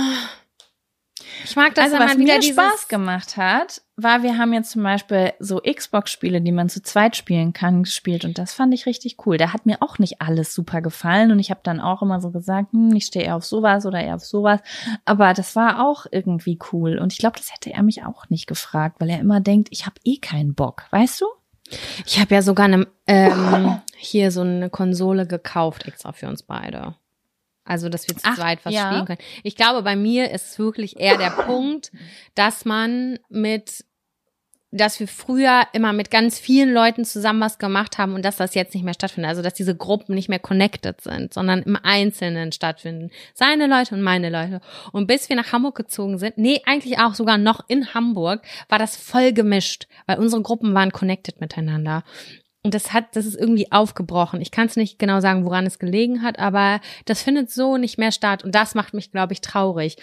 ich 1.43 1.55
mag 1.55 1.75
das, 1.75 1.93
also, 1.93 1.99
was 1.99 2.17
mir 2.17 2.41
Spaß 2.41 2.87
gemacht 2.87 3.37
hat, 3.37 3.81
war, 3.95 4.23
wir 4.23 4.37
haben 4.37 4.53
jetzt 4.53 4.71
zum 4.71 4.83
Beispiel 4.83 5.33
so 5.39 5.59
Xbox-Spiele, 5.59 6.41
die 6.41 6.51
man 6.51 6.69
zu 6.69 6.81
zweit 6.81 7.15
spielen 7.15 7.53
kann, 7.53 7.83
gespielt 7.83 8.25
und 8.25 8.37
das 8.37 8.53
fand 8.53 8.73
ich 8.73 8.85
richtig 8.85 9.17
cool. 9.25 9.37
Da 9.37 9.53
hat 9.53 9.65
mir 9.65 9.81
auch 9.81 9.99
nicht 9.99 10.21
alles 10.21 10.53
super 10.53 10.81
gefallen 10.81 11.31
und 11.31 11.39
ich 11.39 11.51
habe 11.51 11.59
dann 11.63 11.79
auch 11.79 12.01
immer 12.01 12.19
so 12.19 12.31
gesagt, 12.31 12.71
hm, 12.71 12.95
ich 12.95 13.05
stehe 13.05 13.25
eher 13.25 13.35
auf 13.35 13.45
sowas 13.45 13.85
oder 13.85 14.01
eher 14.01 14.15
auf 14.15 14.25
sowas. 14.25 14.61
Aber 15.05 15.33
das 15.33 15.55
war 15.55 15.85
auch 15.85 16.05
irgendwie 16.11 16.57
cool 16.71 16.97
und 16.97 17.13
ich 17.13 17.19
glaube, 17.19 17.37
das 17.37 17.53
hätte 17.53 17.71
er 17.71 17.83
mich 17.83 18.03
auch 18.03 18.29
nicht 18.29 18.47
gefragt, 18.47 18.95
weil 18.99 19.09
er 19.09 19.19
immer 19.19 19.39
denkt, 19.39 19.69
ich 19.71 19.85
habe 19.85 19.95
eh 20.03 20.17
keinen 20.17 20.55
Bock, 20.55 20.83
weißt 20.91 21.21
du? 21.21 21.25
Ich 22.05 22.19
habe 22.19 22.35
ja 22.35 22.41
sogar 22.41 22.65
eine, 22.65 22.87
ähm, 23.07 23.81
hier 23.95 24.31
so 24.31 24.41
eine 24.41 24.69
Konsole 24.69 25.27
gekauft 25.27 25.87
extra 25.87 26.11
für 26.11 26.27
uns 26.27 26.43
beide. 26.43 26.95
Also, 27.65 27.89
dass 27.89 28.07
wir 28.07 28.15
zu 28.17 28.25
Ach, 28.25 28.35
zweit 28.35 28.59
was 28.65 28.73
ja. 28.73 28.89
spielen 28.89 29.05
können. 29.05 29.19
Ich 29.43 29.55
glaube, 29.55 29.83
bei 29.83 29.95
mir 29.95 30.31
ist 30.31 30.51
es 30.51 30.59
wirklich 30.59 30.99
eher 30.99 31.17
der 31.17 31.29
Punkt, 31.29 31.91
dass 32.35 32.65
man 32.65 33.19
mit, 33.29 33.85
dass 34.71 34.99
wir 34.99 35.07
früher 35.07 35.63
immer 35.71 35.93
mit 35.93 36.11
ganz 36.11 36.37
vielen 36.39 36.73
Leuten 36.73 37.05
zusammen 37.05 37.39
was 37.39 37.59
gemacht 37.59 37.97
haben 37.97 38.15
und 38.15 38.25
dass 38.25 38.35
das 38.35 38.53
jetzt 38.53 38.73
nicht 38.73 38.83
mehr 38.83 38.93
stattfindet. 38.93 39.29
Also, 39.29 39.41
dass 39.41 39.53
diese 39.53 39.77
Gruppen 39.77 40.13
nicht 40.13 40.27
mehr 40.27 40.39
connected 40.39 40.99
sind, 40.99 41.33
sondern 41.33 41.61
im 41.61 41.77
Einzelnen 41.81 42.51
stattfinden. 42.51 43.11
Seine 43.33 43.67
Leute 43.67 43.95
und 43.95 44.01
meine 44.01 44.29
Leute. 44.29 44.59
Und 44.91 45.07
bis 45.07 45.29
wir 45.29 45.37
nach 45.37 45.53
Hamburg 45.53 45.75
gezogen 45.75 46.17
sind, 46.17 46.37
nee, 46.37 46.61
eigentlich 46.65 46.99
auch 46.99 47.15
sogar 47.15 47.37
noch 47.37 47.61
in 47.69 47.93
Hamburg, 47.93 48.41
war 48.67 48.79
das 48.79 48.97
voll 48.97 49.31
gemischt, 49.31 49.87
weil 50.05 50.19
unsere 50.19 50.41
Gruppen 50.41 50.73
waren 50.73 50.91
connected 50.91 51.39
miteinander. 51.39 52.03
Und 52.63 52.73
das 52.73 52.93
hat, 52.93 53.15
das 53.15 53.25
ist 53.25 53.35
irgendwie 53.35 53.71
aufgebrochen. 53.71 54.39
Ich 54.41 54.51
kann 54.51 54.67
es 54.67 54.77
nicht 54.77 54.97
genau 54.97 55.19
sagen, 55.19 55.43
woran 55.43 55.65
es 55.65 55.79
gelegen 55.79 56.21
hat, 56.21 56.39
aber 56.39 56.79
das 57.05 57.21
findet 57.21 57.51
so 57.51 57.77
nicht 57.77 57.97
mehr 57.97 58.13
statt. 58.13 58.43
Und 58.43 58.55
das 58.55 58.73
macht 58.73 58.93
mich, 58.93 59.11
glaube 59.11 59.33
ich, 59.33 59.41
traurig. 59.41 59.97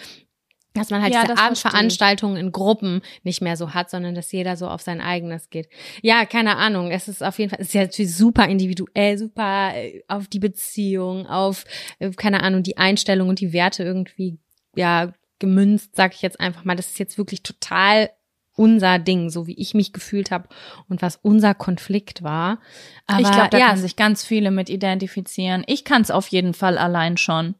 Dass 0.73 0.89
man 0.89 1.01
halt 1.01 1.13
ja, 1.13 1.23
diese 1.23 1.37
Abendveranstaltungen 1.37 2.37
in 2.37 2.51
Gruppen 2.53 3.01
nicht 3.23 3.41
mehr 3.41 3.57
so 3.57 3.73
hat, 3.73 3.89
sondern 3.89 4.15
dass 4.15 4.31
jeder 4.31 4.55
so 4.55 4.67
auf 4.67 4.81
sein 4.81 5.01
eigenes 5.01 5.49
geht. 5.49 5.67
Ja, 6.01 6.25
keine 6.25 6.55
Ahnung. 6.55 6.91
Es 6.91 7.09
ist 7.09 7.21
auf 7.21 7.39
jeden 7.39 7.49
Fall, 7.49 7.59
es 7.59 7.69
ist 7.69 7.73
ja 7.73 7.81
natürlich 7.81 8.15
super 8.15 8.47
individuell, 8.47 9.17
super 9.17 9.73
äh, 9.75 10.03
auf 10.07 10.27
die 10.27 10.39
Beziehung, 10.39 11.25
auf, 11.27 11.65
äh, 11.99 12.11
keine 12.11 12.41
Ahnung, 12.43 12.63
die 12.63 12.77
Einstellung 12.77 13.27
und 13.27 13.41
die 13.41 13.51
Werte 13.51 13.83
irgendwie, 13.83 14.37
ja, 14.75 15.11
gemünzt, 15.39 15.95
sag 15.95 16.13
ich 16.13 16.21
jetzt 16.21 16.39
einfach 16.39 16.63
mal. 16.63 16.75
Das 16.75 16.87
ist 16.87 16.99
jetzt 16.99 17.17
wirklich 17.17 17.43
total 17.43 18.11
unser 18.55 18.99
Ding, 18.99 19.29
so 19.29 19.47
wie 19.47 19.57
ich 19.57 19.73
mich 19.73 19.93
gefühlt 19.93 20.31
habe 20.31 20.49
und 20.89 21.01
was 21.01 21.17
unser 21.21 21.53
Konflikt 21.53 22.23
war. 22.23 22.59
Aber 23.07 23.21
ich 23.21 23.31
glaube, 23.31 23.49
da 23.49 23.57
ja, 23.57 23.69
können 23.69 23.81
sich 23.81 23.95
ganz 23.95 24.23
viele 24.23 24.51
mit 24.51 24.69
identifizieren. 24.69 25.63
Ich 25.67 25.85
kann 25.85 26.01
es 26.01 26.11
auf 26.11 26.27
jeden 26.27 26.53
Fall 26.53 26.77
allein 26.77 27.17
schon. 27.17 27.55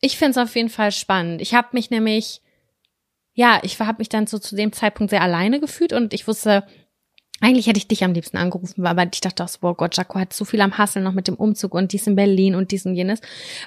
Ich 0.00 0.16
finde 0.16 0.32
es 0.32 0.38
auf 0.38 0.54
jeden 0.56 0.68
Fall 0.68 0.90
spannend. 0.90 1.40
Ich 1.40 1.54
habe 1.54 1.68
mich 1.72 1.90
nämlich, 1.90 2.42
ja, 3.34 3.60
ich 3.62 3.78
habe 3.78 3.98
mich 3.98 4.08
dann 4.08 4.26
so 4.26 4.38
zu 4.38 4.56
dem 4.56 4.72
Zeitpunkt 4.72 5.10
sehr 5.10 5.22
alleine 5.22 5.60
gefühlt 5.60 5.92
und 5.92 6.12
ich 6.12 6.26
wusste, 6.26 6.64
eigentlich 7.42 7.66
hätte 7.66 7.78
ich 7.78 7.88
dich 7.88 8.04
am 8.04 8.12
liebsten 8.12 8.36
angerufen, 8.36 8.86
aber 8.86 9.04
ich 9.12 9.20
dachte 9.20 9.42
auch 9.42 9.48
so, 9.48 9.58
oh 9.62 9.74
Gott, 9.74 9.96
Jaco 9.96 10.18
hat 10.18 10.32
so 10.32 10.44
viel 10.44 10.60
am 10.60 10.78
Hasseln 10.78 11.04
noch 11.04 11.12
mit 11.12 11.26
dem 11.26 11.34
Umzug 11.34 11.74
und 11.74 11.92
dies 11.92 12.06
in 12.06 12.14
Berlin 12.14 12.54
und 12.54 12.70
dies 12.70 12.86
und 12.86 12.94
jenes, 12.94 13.20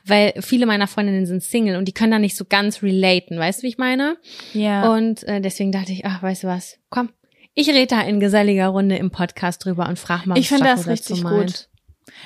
weil 0.06 0.34
viele 0.40 0.66
meiner 0.66 0.88
Freundinnen 0.88 1.26
sind 1.26 1.44
Single 1.44 1.76
und 1.76 1.86
die 1.86 1.92
können 1.92 2.12
da 2.12 2.20
nicht 2.20 2.38
so 2.38 2.46
ganz 2.46 2.82
relaten, 2.82 3.38
weißt 3.38 3.60
du, 3.60 3.64
wie 3.64 3.70
ich 3.70 3.78
meine? 3.78 4.18
Ja. 4.54 4.94
Und 4.94 5.24
äh, 5.24 5.42
deswegen 5.42 5.74
dachte 5.74 5.92
ich, 5.92 6.06
ach, 6.06 6.24
weißt 6.24 6.44
du 6.44 6.48
was, 6.48 6.78
komm, 6.90 7.10
ich 7.54 7.68
rede 7.70 7.88
da 7.88 8.02
in 8.02 8.22
geselliger 8.22 8.68
Runde 8.68 8.96
im 8.96 9.12
Podcast 9.12 9.66
drüber 9.66 9.90
und 9.90 10.00
frag 10.00 10.26
mal, 10.26 10.36
was 10.36 10.40
Ich 10.40 10.48
finde 10.48 10.66
das 10.66 10.88
richtig 10.88 11.22
gut. 11.24 11.68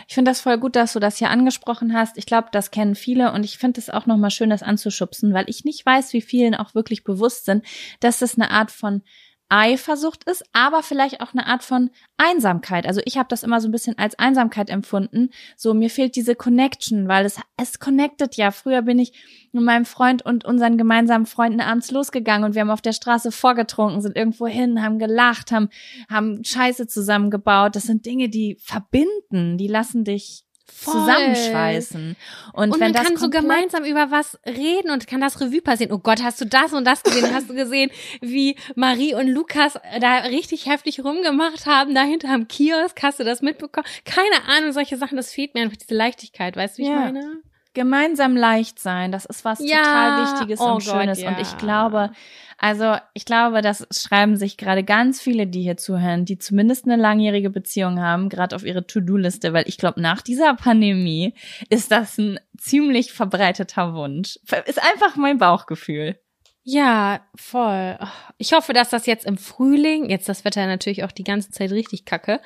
Ich 0.07 0.13
finde 0.13 0.29
das 0.29 0.41
voll 0.41 0.59
gut, 0.59 0.75
dass 0.75 0.93
du 0.93 0.99
das 0.99 1.17
hier 1.17 1.31
angesprochen 1.31 1.93
hast. 1.93 2.17
Ich 2.17 2.27
glaube, 2.27 2.49
das 2.51 2.69
kennen 2.69 2.93
viele 2.93 3.31
und 3.31 3.43
ich 3.43 3.57
finde 3.57 3.79
es 3.79 3.89
auch 3.89 4.05
nochmal 4.05 4.29
schön, 4.29 4.51
das 4.51 4.61
anzuschubsen, 4.61 5.33
weil 5.33 5.45
ich 5.47 5.65
nicht 5.65 5.83
weiß, 5.83 6.13
wie 6.13 6.21
vielen 6.21 6.53
auch 6.53 6.75
wirklich 6.75 7.03
bewusst 7.03 7.45
sind, 7.45 7.65
dass 8.01 8.19
das 8.19 8.35
eine 8.35 8.51
Art 8.51 8.69
von 8.69 9.01
Eifersucht 9.49 10.23
ist, 10.25 10.43
aber 10.53 10.83
vielleicht 10.83 11.21
auch 11.21 11.33
eine 11.33 11.47
Art 11.47 11.63
von 11.63 11.89
Einsamkeit. 12.17 12.85
Also 12.85 13.01
ich 13.05 13.17
habe 13.17 13.29
das 13.29 13.43
immer 13.43 13.59
so 13.59 13.67
ein 13.67 13.71
bisschen 13.71 13.97
als 13.97 14.17
Einsamkeit 14.17 14.69
empfunden. 14.69 15.31
So 15.57 15.73
mir 15.73 15.89
fehlt 15.89 16.15
diese 16.15 16.35
Connection, 16.35 17.07
weil 17.07 17.25
es 17.25 17.39
es 17.57 17.79
connected 17.79 18.35
ja. 18.35 18.51
Früher 18.51 18.83
bin 18.83 18.99
ich 18.99 19.13
mit 19.51 19.63
meinem 19.63 19.85
Freund 19.85 20.23
und 20.23 20.45
unseren 20.45 20.77
gemeinsamen 20.77 21.25
Freunden 21.25 21.61
abends 21.61 21.89
losgegangen 21.89 22.43
und 22.43 22.53
wir 22.53 22.61
haben 22.61 22.69
auf 22.69 22.81
der 22.81 22.93
Straße 22.93 23.31
vorgetrunken, 23.31 24.01
sind 24.01 24.15
irgendwo 24.15 24.45
hin, 24.45 24.83
haben 24.83 24.99
gelacht, 24.99 25.51
haben 25.51 25.69
haben 26.09 26.43
Scheiße 26.43 26.87
zusammengebaut. 26.87 27.75
Das 27.75 27.83
sind 27.83 28.05
Dinge, 28.05 28.29
die 28.29 28.57
verbinden, 28.61 29.57
die 29.57 29.67
lassen 29.67 30.03
dich 30.03 30.45
Voll. 30.71 30.93
zusammenschweißen. 30.93 32.15
Und, 32.53 32.71
und 32.71 32.79
man 32.79 32.93
kann 32.93 33.17
so 33.17 33.29
gemeinsam 33.29 33.83
über 33.83 34.11
was 34.11 34.37
reden 34.45 34.91
und 34.91 35.07
kann 35.07 35.21
das 35.21 35.39
Revue 35.41 35.61
passieren. 35.61 35.91
Oh 35.91 35.99
Gott, 35.99 36.23
hast 36.23 36.39
du 36.41 36.45
das 36.45 36.73
und 36.73 36.85
das 36.85 37.03
gesehen? 37.03 37.33
hast 37.33 37.49
du 37.49 37.53
gesehen, 37.53 37.91
wie 38.21 38.55
Marie 38.75 39.13
und 39.13 39.27
Lukas 39.27 39.79
da 39.99 40.17
richtig 40.19 40.65
heftig 40.65 41.03
rumgemacht 41.03 41.65
haben, 41.65 41.95
dahinter 41.95 42.29
am 42.29 42.47
Kiosk? 42.47 43.01
Hast 43.01 43.19
du 43.19 43.23
das 43.23 43.41
mitbekommen? 43.41 43.87
Keine 44.05 44.47
Ahnung, 44.47 44.71
solche 44.71 44.97
Sachen, 44.97 45.17
das 45.17 45.31
fehlt 45.31 45.53
mir 45.53 45.61
einfach 45.61 45.77
diese 45.77 45.95
Leichtigkeit, 45.95 46.55
weißt 46.55 46.77
du, 46.77 46.83
wie 46.83 46.87
ja. 46.87 47.07
ich 47.07 47.13
meine? 47.13 47.41
Gemeinsam 47.73 48.35
leicht 48.35 48.79
sein, 48.79 49.11
das 49.11 49.25
ist 49.25 49.45
was 49.45 49.59
ja. 49.61 49.77
total 49.77 50.23
Wichtiges 50.23 50.59
oh 50.59 50.73
und 50.73 50.83
Schönes. 50.83 51.21
ja. 51.21 51.29
Und 51.29 51.39
ich 51.39 51.57
glaube, 51.57 52.11
also 52.59 52.97
ich 53.13 53.23
glaube, 53.25 53.61
das 53.61 53.87
schreiben 53.91 54.35
sich 54.35 54.57
gerade 54.57 54.83
ganz 54.83 55.21
viele, 55.21 55.47
die 55.47 55.61
hier 55.61 55.77
zuhören, 55.77 56.25
die 56.25 56.37
zumindest 56.37 56.85
eine 56.85 56.97
langjährige 56.97 57.49
Beziehung 57.49 58.01
haben, 58.01 58.27
gerade 58.27 58.55
auf 58.55 58.65
ihre 58.65 58.85
To-Do-Liste, 58.85 59.53
weil 59.53 59.67
ich 59.67 59.77
glaube, 59.77 60.01
nach 60.01 60.21
dieser 60.21 60.53
Pandemie 60.55 61.33
ist 61.69 61.91
das 61.91 62.17
ein 62.17 62.39
ziemlich 62.57 63.13
verbreiteter 63.13 63.93
Wunsch. 63.93 64.37
Ist 64.65 64.83
einfach 64.83 65.15
mein 65.15 65.37
Bauchgefühl. 65.37 66.19
Ja, 66.63 67.21
voll. 67.35 67.97
Ich 68.37 68.53
hoffe, 68.53 68.73
dass 68.73 68.89
das 68.89 69.05
jetzt 69.05 69.25
im 69.25 69.37
Frühling, 69.37 70.09
jetzt 70.09 70.27
das 70.27 70.43
Wetter 70.43 70.67
natürlich 70.67 71.03
auch 71.03 71.11
die 71.11 71.23
ganze 71.23 71.51
Zeit 71.51 71.71
richtig 71.71 72.05
kacke, 72.05 72.41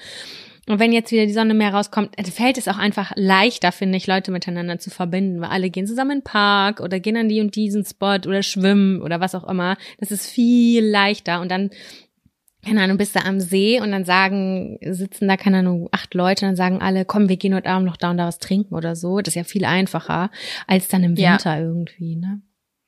und 0.67 0.79
wenn 0.79 0.93
jetzt 0.93 1.11
wieder 1.11 1.25
die 1.25 1.33
Sonne 1.33 1.53
mehr 1.53 1.73
rauskommt, 1.73 2.17
äh, 2.17 2.23
fällt 2.23 2.57
es 2.57 2.67
auch 2.67 2.77
einfach 2.77 3.11
leichter, 3.15 3.71
finde 3.71 3.97
ich, 3.97 4.07
Leute 4.07 4.31
miteinander 4.31 4.79
zu 4.79 4.89
verbinden, 4.89 5.41
weil 5.41 5.49
alle 5.49 5.69
gehen 5.69 5.87
zusammen 5.87 6.11
in 6.11 6.17
den 6.19 6.23
Park 6.23 6.79
oder 6.79 6.99
gehen 6.99 7.17
an 7.17 7.29
die 7.29 7.41
und 7.41 7.55
diesen 7.55 7.85
Spot 7.85 8.15
oder 8.25 8.43
schwimmen 8.43 9.01
oder 9.01 9.19
was 9.19 9.35
auch 9.35 9.47
immer. 9.47 9.77
Das 9.99 10.11
ist 10.11 10.29
viel 10.29 10.85
leichter 10.85 11.41
und 11.41 11.49
dann 11.51 11.69
keine 12.65 12.81
Ahnung, 12.81 12.97
bist 12.97 13.15
du 13.15 13.19
am 13.19 13.41
See 13.41 13.81
und 13.81 13.91
dann 13.91 14.05
sagen, 14.05 14.77
sitzen 14.81 15.27
da, 15.27 15.35
keine 15.35 15.59
Ahnung, 15.59 15.89
acht 15.91 16.13
Leute 16.13 16.45
und 16.45 16.51
dann 16.51 16.55
sagen 16.55 16.81
alle, 16.81 17.03
komm, 17.03 17.27
wir 17.27 17.35
gehen 17.35 17.53
heute 17.53 17.69
Abend 17.69 17.85
noch 17.85 17.97
da 17.97 18.11
und 18.11 18.17
da 18.17 18.25
was 18.25 18.39
trinken 18.39 18.73
oder 18.73 18.95
so. 18.95 19.19
Das 19.19 19.33
ist 19.33 19.35
ja 19.35 19.43
viel 19.43 19.65
einfacher 19.65 20.31
als 20.65 20.87
dann 20.87 21.03
im 21.03 21.17
Winter 21.17 21.57
ja. 21.57 21.59
irgendwie, 21.59 22.15
ne? 22.15 22.41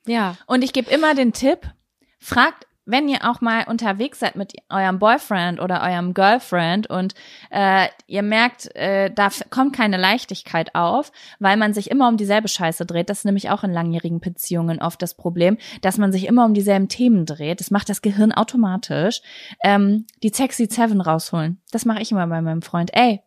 Ja. 0.06 0.36
Und 0.46 0.64
ich 0.64 0.72
gebe 0.72 0.90
immer 0.90 1.14
den 1.14 1.32
Tipp, 1.32 1.58
fragt 2.18 2.66
wenn 2.86 3.08
ihr 3.08 3.28
auch 3.28 3.40
mal 3.40 3.64
unterwegs 3.64 4.20
seid 4.20 4.36
mit 4.36 4.54
eurem 4.70 4.98
Boyfriend 4.98 5.60
oder 5.60 5.82
eurem 5.82 6.14
Girlfriend 6.14 6.88
und 6.88 7.14
äh, 7.50 7.88
ihr 8.06 8.22
merkt, 8.22 8.74
äh, 8.76 9.10
da 9.12 9.28
kommt 9.50 9.74
keine 9.74 9.96
Leichtigkeit 9.96 10.74
auf, 10.74 11.10
weil 11.40 11.56
man 11.56 11.74
sich 11.74 11.90
immer 11.90 12.08
um 12.08 12.16
dieselbe 12.16 12.48
Scheiße 12.48 12.86
dreht. 12.86 13.10
Das 13.10 13.18
ist 13.18 13.24
nämlich 13.24 13.50
auch 13.50 13.64
in 13.64 13.72
langjährigen 13.72 14.20
Beziehungen 14.20 14.80
oft 14.80 15.02
das 15.02 15.14
Problem, 15.14 15.58
dass 15.82 15.98
man 15.98 16.12
sich 16.12 16.26
immer 16.26 16.44
um 16.44 16.54
dieselben 16.54 16.88
Themen 16.88 17.26
dreht. 17.26 17.60
Das 17.60 17.72
macht 17.72 17.88
das 17.88 18.02
Gehirn 18.02 18.32
automatisch. 18.32 19.20
Ähm, 19.64 20.06
die 20.22 20.30
Sexy 20.30 20.66
Seven 20.66 21.00
rausholen. 21.00 21.60
Das 21.72 21.84
mache 21.84 22.00
ich 22.00 22.12
immer 22.12 22.26
bei 22.28 22.40
meinem 22.40 22.62
Freund. 22.62 22.90
Ey, 22.94 23.20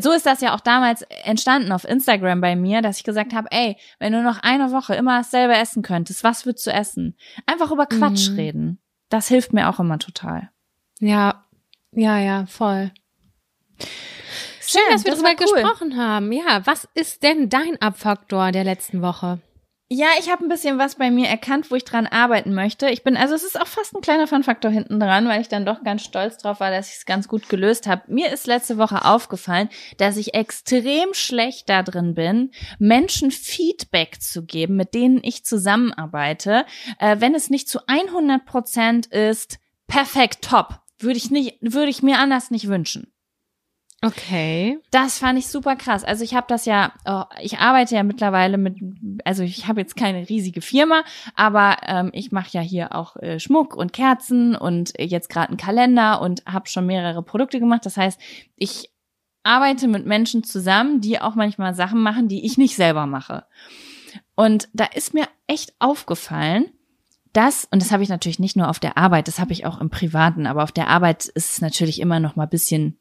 so 0.00 0.12
ist 0.12 0.26
das 0.26 0.40
ja 0.40 0.54
auch 0.54 0.60
damals 0.60 1.02
entstanden 1.24 1.72
auf 1.72 1.84
Instagram 1.84 2.40
bei 2.40 2.56
mir, 2.56 2.80
dass 2.80 2.98
ich 2.98 3.04
gesagt 3.04 3.34
habe, 3.34 3.48
ey, 3.50 3.76
wenn 3.98 4.12
du 4.12 4.22
noch 4.22 4.38
eine 4.42 4.72
Woche 4.72 4.94
immer 4.94 5.18
dasselbe 5.18 5.54
essen 5.54 5.82
könntest, 5.82 6.24
was 6.24 6.46
würdest 6.46 6.66
du 6.66 6.70
essen? 6.72 7.16
Einfach 7.46 7.70
über 7.70 7.86
Quatsch 7.86 8.30
mhm. 8.30 8.36
reden. 8.36 8.78
Das 9.14 9.28
hilft 9.28 9.52
mir 9.52 9.68
auch 9.68 9.78
immer 9.78 10.00
total. 10.00 10.50
Ja, 10.98 11.44
ja, 11.92 12.18
ja, 12.18 12.46
voll. 12.46 12.90
Schön, 13.78 13.88
Schön 14.60 14.80
dass 14.90 15.04
wir 15.04 15.12
darüber 15.12 15.28
cool. 15.28 15.62
gesprochen 15.62 15.96
haben. 15.96 16.32
Ja, 16.32 16.66
was 16.66 16.88
ist 16.94 17.22
denn 17.22 17.48
dein 17.48 17.80
Abfaktor 17.80 18.50
der 18.50 18.64
letzten 18.64 19.02
Woche? 19.02 19.38
Ja, 19.90 20.06
ich 20.18 20.30
habe 20.30 20.42
ein 20.42 20.48
bisschen 20.48 20.78
was 20.78 20.94
bei 20.94 21.10
mir 21.10 21.28
erkannt, 21.28 21.70
wo 21.70 21.74
ich 21.74 21.84
dran 21.84 22.06
arbeiten 22.06 22.54
möchte. 22.54 22.88
Ich 22.88 23.04
bin, 23.04 23.18
also 23.18 23.34
es 23.34 23.44
ist 23.44 23.60
auch 23.60 23.66
fast 23.66 23.94
ein 23.94 24.00
kleiner 24.00 24.26
Fun-Faktor 24.26 24.70
hinten 24.70 24.98
dran, 24.98 25.28
weil 25.28 25.42
ich 25.42 25.48
dann 25.48 25.66
doch 25.66 25.84
ganz 25.84 26.02
stolz 26.02 26.38
drauf 26.38 26.58
war, 26.58 26.70
dass 26.70 26.88
ich 26.88 26.96
es 26.96 27.06
ganz 27.06 27.28
gut 27.28 27.50
gelöst 27.50 27.86
habe. 27.86 28.02
Mir 28.08 28.32
ist 28.32 28.46
letzte 28.46 28.78
Woche 28.78 29.04
aufgefallen, 29.04 29.68
dass 29.98 30.16
ich 30.16 30.32
extrem 30.32 31.12
schlecht 31.12 31.68
da 31.68 31.82
drin 31.82 32.14
bin, 32.14 32.50
Menschen 32.78 33.30
Feedback 33.30 34.22
zu 34.22 34.46
geben, 34.46 34.76
mit 34.76 34.94
denen 34.94 35.20
ich 35.22 35.44
zusammenarbeite, 35.44 36.64
äh, 36.98 37.16
wenn 37.20 37.34
es 37.34 37.50
nicht 37.50 37.68
zu 37.68 37.80
100 37.86 38.46
Prozent 38.46 39.06
ist, 39.06 39.58
perfekt, 39.86 40.42
top. 40.42 40.80
Würde 40.98 41.18
ich 41.18 41.30
nicht, 41.30 41.58
würde 41.60 41.90
ich 41.90 42.02
mir 42.02 42.18
anders 42.18 42.50
nicht 42.50 42.68
wünschen. 42.68 43.13
Okay. 44.04 44.78
Das 44.90 45.18
fand 45.18 45.38
ich 45.38 45.48
super 45.48 45.76
krass. 45.76 46.04
Also 46.04 46.24
ich 46.24 46.34
habe 46.34 46.46
das 46.48 46.66
ja, 46.66 46.92
oh, 47.06 47.22
ich 47.40 47.58
arbeite 47.58 47.94
ja 47.94 48.02
mittlerweile 48.02 48.58
mit, 48.58 48.76
also 49.24 49.42
ich 49.42 49.66
habe 49.66 49.80
jetzt 49.80 49.96
keine 49.96 50.28
riesige 50.28 50.60
Firma, 50.60 51.04
aber 51.34 51.78
ähm, 51.86 52.10
ich 52.12 52.30
mache 52.30 52.50
ja 52.52 52.60
hier 52.60 52.94
auch 52.94 53.16
äh, 53.16 53.40
Schmuck 53.40 53.74
und 53.74 53.94
Kerzen 53.94 54.56
und 54.56 54.92
jetzt 54.98 55.30
gerade 55.30 55.48
einen 55.48 55.56
Kalender 55.56 56.20
und 56.20 56.44
habe 56.44 56.68
schon 56.68 56.84
mehrere 56.84 57.22
Produkte 57.22 57.60
gemacht. 57.60 57.86
Das 57.86 57.96
heißt, 57.96 58.20
ich 58.56 58.90
arbeite 59.42 59.88
mit 59.88 60.04
Menschen 60.04 60.44
zusammen, 60.44 61.00
die 61.00 61.20
auch 61.20 61.34
manchmal 61.34 61.74
Sachen 61.74 62.00
machen, 62.02 62.28
die 62.28 62.44
ich 62.44 62.58
nicht 62.58 62.76
selber 62.76 63.06
mache. 63.06 63.44
Und 64.34 64.68
da 64.74 64.84
ist 64.84 65.14
mir 65.14 65.28
echt 65.46 65.72
aufgefallen, 65.78 66.66
dass, 67.32 67.66
und 67.70 67.82
das 67.82 67.90
habe 67.90 68.02
ich 68.02 68.08
natürlich 68.08 68.38
nicht 68.38 68.56
nur 68.56 68.68
auf 68.68 68.78
der 68.78 68.98
Arbeit, 68.98 69.28
das 69.28 69.40
habe 69.40 69.52
ich 69.52 69.66
auch 69.66 69.80
im 69.80 69.90
Privaten, 69.90 70.46
aber 70.46 70.62
auf 70.62 70.72
der 70.72 70.88
Arbeit 70.88 71.24
ist 71.26 71.52
es 71.52 71.60
natürlich 71.60 72.00
immer 72.00 72.20
noch 72.20 72.36
mal 72.36 72.46
bisschen 72.46 72.98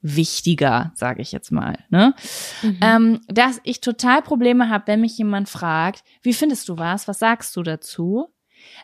wichtiger, 0.00 0.92
sage 0.94 1.22
ich 1.22 1.32
jetzt 1.32 1.50
mal. 1.50 1.78
Ne? 1.90 2.14
Mhm. 2.62 2.78
Ähm, 2.80 3.20
dass 3.26 3.60
ich 3.64 3.80
total 3.80 4.22
Probleme 4.22 4.68
habe, 4.68 4.86
wenn 4.86 5.00
mich 5.00 5.18
jemand 5.18 5.48
fragt, 5.48 6.04
wie 6.22 6.32
findest 6.32 6.68
du 6.68 6.78
was, 6.78 7.08
was 7.08 7.18
sagst 7.18 7.56
du 7.56 7.62
dazu? 7.62 8.28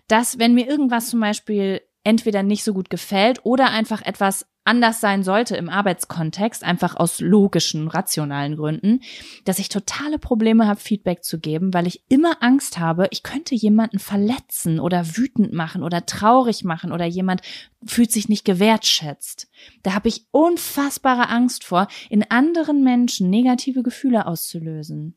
Dass 0.08 0.38
wenn 0.38 0.54
mir 0.54 0.68
irgendwas 0.68 1.08
zum 1.08 1.20
Beispiel 1.20 1.80
entweder 2.02 2.42
nicht 2.42 2.64
so 2.64 2.74
gut 2.74 2.90
gefällt 2.90 3.44
oder 3.44 3.70
einfach 3.70 4.02
etwas 4.02 4.46
anders 4.64 5.00
sein 5.00 5.22
sollte 5.22 5.56
im 5.56 5.68
Arbeitskontext, 5.68 6.64
einfach 6.64 6.96
aus 6.96 7.20
logischen, 7.20 7.88
rationalen 7.88 8.56
Gründen, 8.56 9.00
dass 9.44 9.58
ich 9.58 9.68
totale 9.68 10.18
Probleme 10.18 10.66
habe, 10.66 10.80
Feedback 10.80 11.22
zu 11.22 11.38
geben, 11.38 11.74
weil 11.74 11.86
ich 11.86 12.02
immer 12.08 12.42
Angst 12.42 12.78
habe, 12.78 13.06
ich 13.10 13.22
könnte 13.22 13.54
jemanden 13.54 13.98
verletzen 13.98 14.80
oder 14.80 15.16
wütend 15.16 15.52
machen 15.52 15.82
oder 15.82 16.06
traurig 16.06 16.64
machen 16.64 16.92
oder 16.92 17.04
jemand 17.04 17.42
fühlt 17.84 18.10
sich 18.10 18.28
nicht 18.28 18.44
gewertschätzt. 18.44 19.48
Da 19.82 19.94
habe 19.94 20.08
ich 20.08 20.26
unfassbare 20.30 21.28
Angst 21.28 21.64
vor, 21.64 21.86
in 22.08 22.28
anderen 22.30 22.82
Menschen 22.82 23.30
negative 23.30 23.82
Gefühle 23.82 24.26
auszulösen. 24.26 25.16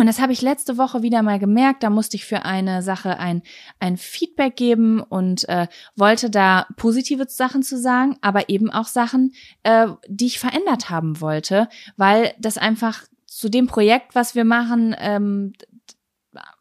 Und 0.00 0.06
das 0.06 0.18
habe 0.18 0.32
ich 0.32 0.40
letzte 0.40 0.78
Woche 0.78 1.02
wieder 1.02 1.20
mal 1.20 1.38
gemerkt. 1.38 1.82
Da 1.82 1.90
musste 1.90 2.16
ich 2.16 2.24
für 2.24 2.46
eine 2.46 2.80
Sache 2.80 3.18
ein, 3.18 3.42
ein 3.80 3.98
Feedback 3.98 4.56
geben 4.56 5.02
und 5.02 5.46
äh, 5.50 5.66
wollte 5.94 6.30
da 6.30 6.66
positive 6.78 7.26
Sachen 7.28 7.62
zu 7.62 7.78
sagen, 7.78 8.16
aber 8.22 8.48
eben 8.48 8.70
auch 8.70 8.86
Sachen, 8.86 9.34
äh, 9.62 9.88
die 10.08 10.24
ich 10.24 10.38
verändert 10.38 10.88
haben 10.88 11.20
wollte, 11.20 11.68
weil 11.98 12.32
das 12.38 12.56
einfach 12.56 13.02
zu 13.26 13.50
dem 13.50 13.66
Projekt, 13.66 14.14
was 14.14 14.34
wir 14.34 14.46
machen, 14.46 14.96
ähm, 14.98 15.52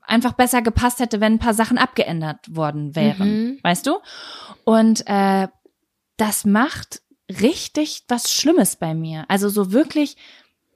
einfach 0.02 0.34
besser 0.34 0.62
gepasst 0.62 1.00
hätte, 1.00 1.22
wenn 1.22 1.36
ein 1.36 1.40
paar 1.40 1.54
Sachen 1.54 1.78
abgeändert 1.78 2.54
worden 2.54 2.94
wären. 2.94 3.44
Mhm. 3.44 3.60
Weißt 3.64 3.88
du? 3.88 4.00
Und 4.66 5.08
äh, 5.08 5.48
das 6.18 6.44
macht 6.44 7.04
richtig 7.30 8.04
was 8.10 8.34
Schlimmes 8.34 8.76
bei 8.76 8.94
mir. 8.94 9.24
Also 9.30 9.48
so 9.48 9.72
wirklich 9.72 10.18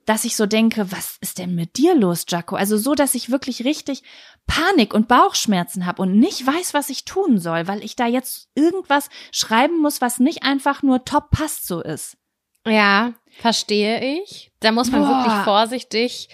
dass 0.06 0.26
ich 0.26 0.36
so 0.36 0.46
denke, 0.46 0.92
was 0.92 1.18
ist 1.22 1.38
denn 1.38 1.56
mit 1.56 1.78
dir 1.78 1.96
los, 1.96 2.26
Jaco? 2.28 2.56
Also 2.56 2.78
so, 2.78 2.96
dass 2.96 3.16
ich 3.16 3.32
wirklich 3.32 3.64
richtig 3.64 4.04
Panik 4.48 4.94
und 4.94 5.08
Bauchschmerzen 5.08 5.86
habe 5.86 6.02
und 6.02 6.20
nicht 6.20 6.46
weiß, 6.46 6.74
was 6.74 6.90
ich 6.90 7.06
tun 7.06 7.40
soll, 7.40 7.68
weil 7.68 7.84
ich 7.84 7.96
da 7.96 8.08
jetzt 8.08 8.50
irgendwas 8.56 9.10
schreiben 9.32 9.80
muss, 9.80 10.02
was 10.02 10.20
nicht 10.20 10.44
einfach 10.44 10.84
nur 10.84 11.06
top 11.06 11.30
passt 11.32 11.66
so 11.66 11.82
ist. 11.82 12.18
Ja, 12.66 13.14
verstehe 13.40 14.22
ich. 14.22 14.52
Da 14.60 14.72
muss 14.72 14.92
man 14.92 15.02
Boah. 15.02 15.10
wirklich 15.10 15.44
vorsichtig 15.44 16.30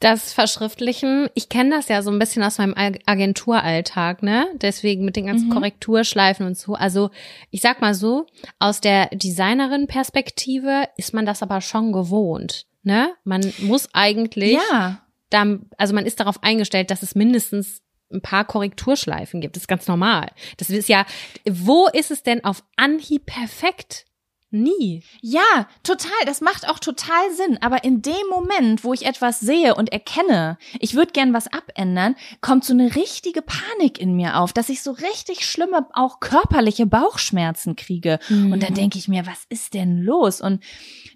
das 0.00 0.32
Verschriftlichen, 0.32 1.28
ich 1.34 1.48
kenne 1.48 1.70
das 1.70 1.88
ja 1.88 2.02
so 2.02 2.10
ein 2.10 2.18
bisschen 2.18 2.42
aus 2.42 2.58
meinem 2.58 2.74
Agenturalltag, 3.06 4.22
ne? 4.22 4.46
Deswegen 4.60 5.04
mit 5.04 5.16
den 5.16 5.26
ganzen 5.26 5.48
mhm. 5.48 5.54
Korrekturschleifen 5.54 6.46
und 6.46 6.58
so. 6.58 6.74
Also 6.74 7.10
ich 7.50 7.62
sag 7.62 7.80
mal 7.80 7.94
so, 7.94 8.26
aus 8.58 8.80
der 8.80 9.06
Designerin-Perspektive 9.06 10.88
ist 10.96 11.14
man 11.14 11.24
das 11.24 11.42
aber 11.42 11.60
schon 11.60 11.92
gewohnt, 11.92 12.66
ne? 12.82 13.14
Man 13.24 13.52
muss 13.60 13.88
eigentlich, 13.94 14.58
ja. 14.70 15.02
dann, 15.30 15.70
also 15.78 15.94
man 15.94 16.04
ist 16.04 16.20
darauf 16.20 16.42
eingestellt, 16.42 16.90
dass 16.90 17.02
es 17.02 17.14
mindestens 17.14 17.80
ein 18.12 18.20
paar 18.20 18.44
Korrekturschleifen 18.44 19.40
gibt. 19.40 19.56
Das 19.56 19.64
ist 19.64 19.68
ganz 19.68 19.88
normal. 19.88 20.30
Das 20.58 20.70
ist 20.70 20.88
ja, 20.88 21.06
wo 21.48 21.88
ist 21.88 22.10
es 22.10 22.22
denn 22.22 22.44
auf 22.44 22.62
Anhieb 22.76 23.26
perfekt? 23.26 24.04
Nie. 24.50 25.02
Ja, 25.20 25.68
total. 25.82 26.12
Das 26.24 26.40
macht 26.40 26.68
auch 26.68 26.78
total 26.78 27.32
Sinn. 27.32 27.58
Aber 27.60 27.82
in 27.84 28.00
dem 28.00 28.14
Moment, 28.30 28.84
wo 28.84 28.92
ich 28.92 29.04
etwas 29.04 29.40
sehe 29.40 29.74
und 29.74 29.92
erkenne, 29.92 30.56
ich 30.78 30.94
würde 30.94 31.12
gern 31.12 31.34
was 31.34 31.52
abändern, 31.52 32.14
kommt 32.40 32.64
so 32.64 32.72
eine 32.72 32.94
richtige 32.94 33.42
Panik 33.42 33.98
in 33.98 34.14
mir 34.14 34.38
auf, 34.38 34.52
dass 34.52 34.68
ich 34.68 34.82
so 34.82 34.92
richtig 34.92 35.44
schlimme, 35.44 35.86
auch 35.92 36.20
körperliche 36.20 36.86
Bauchschmerzen 36.86 37.74
kriege. 37.74 38.20
Mhm. 38.28 38.52
Und 38.52 38.62
dann 38.62 38.74
denke 38.74 38.98
ich 38.98 39.08
mir, 39.08 39.26
was 39.26 39.44
ist 39.48 39.74
denn 39.74 39.98
los? 39.98 40.40
Und 40.40 40.62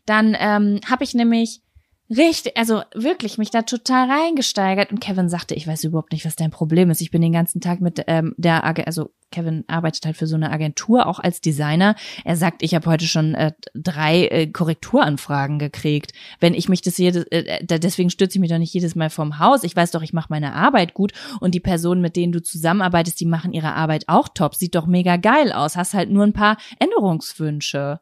dann 0.07 0.37
ähm, 0.39 0.81
habe 0.89 1.05
ich 1.05 1.15
nämlich 1.15 1.63
richtig, 2.11 2.57
also 2.57 2.83
wirklich 2.95 3.39
mich 3.39 3.51
da 3.51 3.63
total 3.63 4.11
reingesteigert. 4.11 4.91
Und 4.91 5.01
Kevin 5.01 5.29
sagte, 5.29 5.55
ich 5.55 5.67
weiß 5.67 5.85
überhaupt 5.85 6.13
nicht, 6.13 6.25
was 6.25 6.37
dein 6.37 6.51
Problem 6.51 6.91
ist. 6.91 7.01
Ich 7.01 7.11
bin 7.11 7.23
den 7.23 7.33
ganzen 7.33 7.61
Tag 7.61 7.81
mit 7.81 8.03
ähm, 8.07 8.35
der, 8.37 8.65
also 8.65 9.13
Kevin 9.31 9.65
arbeitet 9.69 10.05
halt 10.07 10.17
für 10.17 10.27
so 10.27 10.35
eine 10.35 10.51
Agentur, 10.51 11.07
auch 11.07 11.19
als 11.19 11.41
Designer. 11.41 11.95
Er 12.25 12.37
sagt, 12.37 12.63
ich 12.63 12.75
habe 12.75 12.91
heute 12.91 13.07
schon 13.07 13.35
äh, 13.35 13.53
drei 13.75 14.27
äh, 14.27 14.47
Korrekturanfragen 14.49 15.59
gekriegt. 15.59 16.13
Wenn 16.41 16.55
ich 16.55 16.69
mich 16.69 16.83
das 16.83 16.99
jedes, 16.99 17.25
äh, 17.31 17.65
deswegen 17.65 18.11
stürze 18.11 18.37
ich 18.37 18.41
mich 18.41 18.51
doch 18.51 18.59
nicht 18.59 18.75
jedes 18.75 18.95
Mal 18.95 19.11
vom 19.11 19.39
Haus. 19.39 19.63
Ich 19.63 19.77
weiß 19.77 19.93
doch, 19.93 20.03
ich 20.03 20.13
mache 20.13 20.29
meine 20.31 20.55
Arbeit 20.55 20.95
gut 20.95 21.13
und 21.41 21.55
die 21.55 21.61
Personen, 21.61 22.01
mit 22.01 22.17
denen 22.17 22.33
du 22.33 22.43
zusammenarbeitest, 22.43 23.21
die 23.21 23.27
machen 23.27 23.53
ihre 23.53 23.75
Arbeit 23.75 24.09
auch 24.09 24.29
top. 24.29 24.55
Sieht 24.55 24.75
doch 24.75 24.87
mega 24.87 25.17
geil 25.17 25.53
aus. 25.53 25.77
Hast 25.77 25.95
halt 25.95 26.11
nur 26.11 26.25
ein 26.25 26.33
paar 26.33 26.57
Änderungswünsche. 26.79 28.01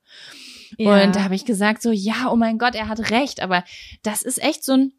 Ja. 0.76 1.02
Und 1.04 1.16
da 1.16 1.24
habe 1.24 1.34
ich 1.34 1.44
gesagt 1.44 1.82
so, 1.82 1.90
ja, 1.90 2.30
oh 2.30 2.36
mein 2.36 2.58
Gott, 2.58 2.74
er 2.74 2.88
hat 2.88 3.10
recht. 3.10 3.40
Aber 3.40 3.64
das 4.02 4.22
ist 4.22 4.42
echt 4.42 4.64
so 4.64 4.74
ein 4.74 4.92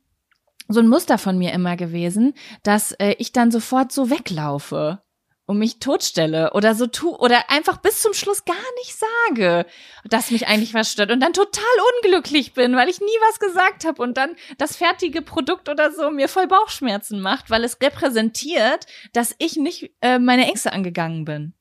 so 0.71 0.79
ein 0.79 0.87
Muster 0.87 1.17
von 1.17 1.37
mir 1.37 1.51
immer 1.51 1.75
gewesen, 1.75 2.35
dass 2.61 2.91
äh, 2.91 3.15
ich 3.17 3.31
dann 3.31 3.49
sofort 3.49 3.91
so 3.91 4.11
weglaufe 4.11 5.01
und 5.49 5.57
mich 5.57 5.79
totstelle 5.79 6.53
oder 6.53 6.75
so 6.75 6.85
tu 6.85 7.15
oder 7.15 7.49
einfach 7.49 7.77
bis 7.77 8.01
zum 8.01 8.13
Schluss 8.13 8.45
gar 8.45 8.55
nicht 8.77 8.95
sage, 8.95 9.65
dass 10.05 10.29
mich 10.29 10.47
eigentlich 10.47 10.75
was 10.75 10.91
stört 10.91 11.09
und 11.09 11.21
dann 11.21 11.33
total 11.33 11.63
unglücklich 11.95 12.53
bin, 12.53 12.75
weil 12.75 12.87
ich 12.87 12.99
nie 12.99 13.07
was 13.27 13.39
gesagt 13.39 13.83
habe 13.83 13.99
und 13.99 14.15
dann 14.15 14.35
das 14.59 14.75
fertige 14.75 15.23
Produkt 15.23 15.67
oder 15.67 15.91
so 15.91 16.11
mir 16.11 16.29
voll 16.29 16.45
Bauchschmerzen 16.45 17.19
macht, 17.19 17.49
weil 17.49 17.63
es 17.63 17.81
repräsentiert, 17.81 18.85
dass 19.13 19.33
ich 19.39 19.55
nicht 19.55 19.91
äh, 20.01 20.19
meine 20.19 20.45
Ängste 20.45 20.71
angegangen 20.71 21.25
bin. 21.25 21.55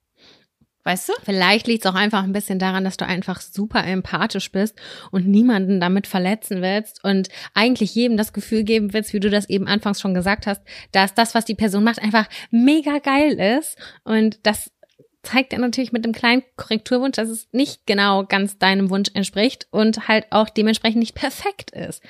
Weißt 0.84 1.08
du? 1.08 1.12
Vielleicht 1.22 1.66
liegt 1.66 1.84
es 1.84 1.90
auch 1.90 1.96
einfach 1.96 2.22
ein 2.22 2.32
bisschen 2.32 2.58
daran, 2.58 2.84
dass 2.84 2.96
du 2.96 3.04
einfach 3.04 3.40
super 3.40 3.84
empathisch 3.84 4.50
bist 4.50 4.74
und 5.10 5.26
niemanden 5.26 5.80
damit 5.80 6.06
verletzen 6.06 6.62
willst 6.62 7.04
und 7.04 7.28
eigentlich 7.52 7.94
jedem 7.94 8.16
das 8.16 8.32
Gefühl 8.32 8.64
geben 8.64 8.92
willst, 8.92 9.12
wie 9.12 9.20
du 9.20 9.28
das 9.28 9.48
eben 9.50 9.66
anfangs 9.66 10.00
schon 10.00 10.14
gesagt 10.14 10.46
hast, 10.46 10.62
dass 10.92 11.14
das, 11.14 11.34
was 11.34 11.44
die 11.44 11.54
Person 11.54 11.84
macht, 11.84 12.02
einfach 12.02 12.26
mega 12.50 12.98
geil 12.98 13.58
ist 13.58 13.76
und 14.04 14.46
das 14.46 14.70
zeigt 15.22 15.52
er 15.52 15.58
natürlich 15.58 15.92
mit 15.92 16.04
einem 16.04 16.14
kleinen 16.14 16.42
Korrekturwunsch, 16.56 17.16
dass 17.16 17.28
es 17.28 17.48
nicht 17.50 17.86
genau 17.86 18.24
ganz 18.24 18.58
deinem 18.58 18.88
Wunsch 18.88 19.10
entspricht 19.14 19.66
und 19.70 20.06
halt 20.06 20.26
auch 20.30 20.48
dementsprechend 20.48 21.00
nicht 21.00 21.14
perfekt 21.14 21.72
ist. 21.72 22.02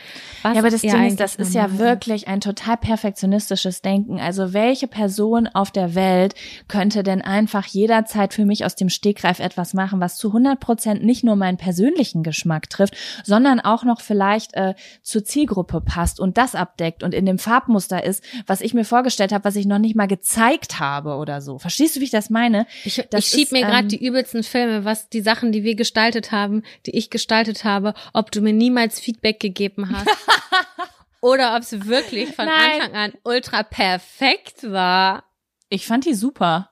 Was 0.42 0.54
ja, 0.54 0.60
aber 0.60 0.70
das 0.70 0.82
Ding 0.82 1.06
ist, 1.06 1.18
das 1.18 1.34
ist 1.34 1.54
ja 1.54 1.78
wirklich 1.78 2.28
ein 2.28 2.40
total 2.40 2.76
perfektionistisches 2.76 3.80
Denken. 3.80 4.20
Also 4.20 4.52
welche 4.52 4.88
Person 4.88 5.46
auf 5.46 5.70
der 5.70 5.94
Welt 5.94 6.34
könnte 6.68 7.02
denn 7.02 7.22
einfach 7.22 7.66
jederzeit 7.66 8.34
für 8.34 8.44
mich 8.44 8.64
aus 8.66 8.74
dem 8.74 8.90
Stegreif 8.90 9.40
etwas 9.40 9.72
machen, 9.72 10.00
was 10.00 10.18
zu 10.18 10.28
100 10.28 10.60
Prozent 10.60 11.02
nicht 11.02 11.24
nur 11.24 11.34
meinen 11.34 11.56
persönlichen 11.56 12.22
Geschmack 12.22 12.68
trifft, 12.68 12.94
sondern 13.24 13.58
auch 13.58 13.84
noch 13.84 14.02
vielleicht 14.02 14.54
äh, 14.54 14.74
zur 15.02 15.24
Zielgruppe 15.24 15.80
passt 15.80 16.20
und 16.20 16.36
das 16.36 16.54
abdeckt 16.54 17.02
und 17.02 17.14
in 17.14 17.24
dem 17.24 17.38
Farbmuster 17.38 18.04
ist, 18.04 18.22
was 18.46 18.60
ich 18.60 18.74
mir 18.74 18.84
vorgestellt 18.84 19.32
habe, 19.32 19.44
was 19.44 19.56
ich 19.56 19.66
noch 19.66 19.78
nicht 19.78 19.96
mal 19.96 20.08
gezeigt 20.08 20.78
habe 20.78 21.16
oder 21.16 21.40
so. 21.40 21.58
Verstehst 21.58 21.96
du, 21.96 22.00
wie 22.00 22.04
ich 22.04 22.10
das 22.10 22.28
meine? 22.28 22.66
Ich 22.84 22.97
ich, 22.98 23.06
ich 23.18 23.26
schieb 23.26 23.52
mir 23.52 23.62
gerade 23.62 23.82
ähm, 23.84 23.88
die 23.88 24.04
übelsten 24.04 24.42
Filme, 24.42 24.84
was 24.84 25.08
die 25.08 25.20
Sachen, 25.20 25.52
die 25.52 25.64
wir 25.64 25.74
gestaltet 25.74 26.32
haben, 26.32 26.62
die 26.86 26.96
ich 26.96 27.10
gestaltet 27.10 27.64
habe, 27.64 27.94
ob 28.12 28.30
du 28.30 28.40
mir 28.40 28.52
niemals 28.52 29.00
Feedback 29.00 29.40
gegeben 29.40 29.90
hast. 29.90 30.08
oder 31.20 31.56
ob 31.56 31.62
es 31.62 31.86
wirklich 31.86 32.34
von 32.34 32.46
Nein. 32.46 32.80
Anfang 32.80 32.96
an 32.96 33.12
ultra 33.24 33.62
perfekt 33.62 34.70
war. 34.70 35.24
Ich 35.68 35.86
fand 35.86 36.04
die 36.04 36.14
super. 36.14 36.70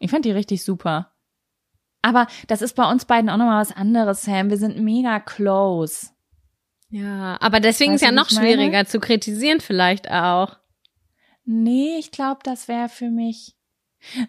Ich 0.00 0.10
fand 0.10 0.24
die 0.24 0.32
richtig 0.32 0.64
super. 0.64 1.12
Aber 2.02 2.26
das 2.48 2.62
ist 2.62 2.74
bei 2.74 2.90
uns 2.90 3.04
beiden 3.04 3.30
auch 3.30 3.36
nochmal 3.36 3.60
was 3.60 3.74
anderes, 3.74 4.22
Sam. 4.22 4.50
Wir 4.50 4.56
sind 4.56 4.78
mega 4.78 5.20
close. 5.20 6.08
Ja, 6.88 7.38
aber 7.40 7.60
deswegen 7.60 7.92
weißt 7.92 8.02
ist 8.02 8.08
ja 8.08 8.12
noch 8.12 8.28
schwieriger 8.28 8.84
zu 8.84 9.00
kritisieren 9.00 9.60
vielleicht 9.60 10.10
auch. 10.10 10.58
Nee, 11.44 11.96
ich 11.98 12.10
glaube, 12.10 12.40
das 12.42 12.68
wäre 12.68 12.88
für 12.88 13.08
mich. 13.08 13.54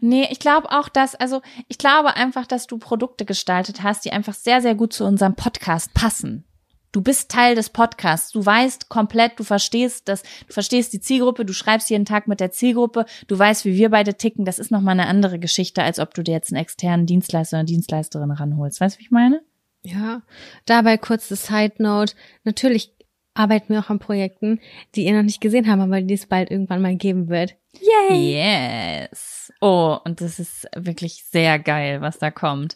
Nee, 0.02 0.28
ich 0.30 0.40
glaube 0.40 0.72
auch, 0.72 0.90
dass, 0.90 1.16
also 1.16 1.42
ich 1.68 1.78
glaube 1.78 2.16
einfach, 2.16 2.46
dass 2.46 2.68
du 2.68 2.78
Produkte 2.78 3.26
gestaltet 3.26 3.84
hast, 3.84 4.06
die 4.06 4.12
einfach 4.12 4.34
sehr, 4.34 4.62
sehr 4.62 4.76
gut 4.76 4.94
zu 4.94 5.06
unserem 5.06 5.36
Podcast 5.36 5.94
passen. 5.94 6.46
Du 6.94 7.02
bist 7.02 7.32
Teil 7.32 7.56
des 7.56 7.72
Podcasts. 7.72 8.32
Du 8.32 8.46
weißt 8.46 8.88
komplett, 8.88 9.40
du 9.40 9.44
verstehst 9.44 10.08
das, 10.08 10.22
du 10.22 10.54
verstehst 10.54 10.94
die 10.94 11.02
Zielgruppe, 11.02 11.44
du 11.44 11.52
schreibst 11.52 11.90
jeden 11.90 12.06
Tag 12.06 12.28
mit 12.28 12.40
der 12.40 12.52
Zielgruppe, 12.52 13.06
du 13.28 13.38
weißt, 13.38 13.66
wie 13.66 13.76
wir 13.76 13.90
beide 13.90 14.14
ticken. 14.14 14.46
Das 14.46 14.60
ist 14.60 14.70
nochmal 14.70 14.94
eine 14.94 15.08
andere 15.08 15.40
Geschichte, 15.40 15.82
als 15.82 15.98
ob 15.98 16.14
du 16.14 16.22
dir 16.22 16.34
jetzt 16.34 16.54
einen 16.54 16.62
externen 16.62 17.08
Dienstleister 17.08 17.58
oder 17.58 17.66
Dienstleisterin 17.66 18.30
ranholst. 18.30 18.80
Weißt 18.80 18.96
du, 18.96 19.00
wie 19.00 19.06
ich 19.06 19.12
meine? 19.12 19.42
Ja. 19.82 20.22
Dabei 20.66 20.98
kurze 20.98 21.36
Side 21.36 21.76
Note. 21.80 22.14
Natürlich 22.44 22.94
arbeiten 23.34 23.74
wir 23.74 23.80
auch 23.80 23.90
an 23.90 23.98
Projekten, 23.98 24.60
die 24.94 25.06
ihr 25.06 25.16
noch 25.16 25.24
nicht 25.24 25.42
gesehen 25.42 25.68
habt, 25.68 25.82
aber 25.82 26.00
die 26.02 26.14
es 26.14 26.28
bald 26.28 26.52
irgendwann 26.52 26.84
mal 26.84 26.96
geben 26.96 27.28
wird. 27.28 27.56
Yay! 27.80 28.36
Yes. 28.36 29.52
Oh, 29.62 29.98
und 30.04 30.22
das 30.22 30.40
ist 30.40 30.68
wirklich 30.76 31.24
sehr 31.26 31.60
geil, 31.60 32.02
was 32.02 32.20
da 32.20 32.32
kommt. 32.32 32.76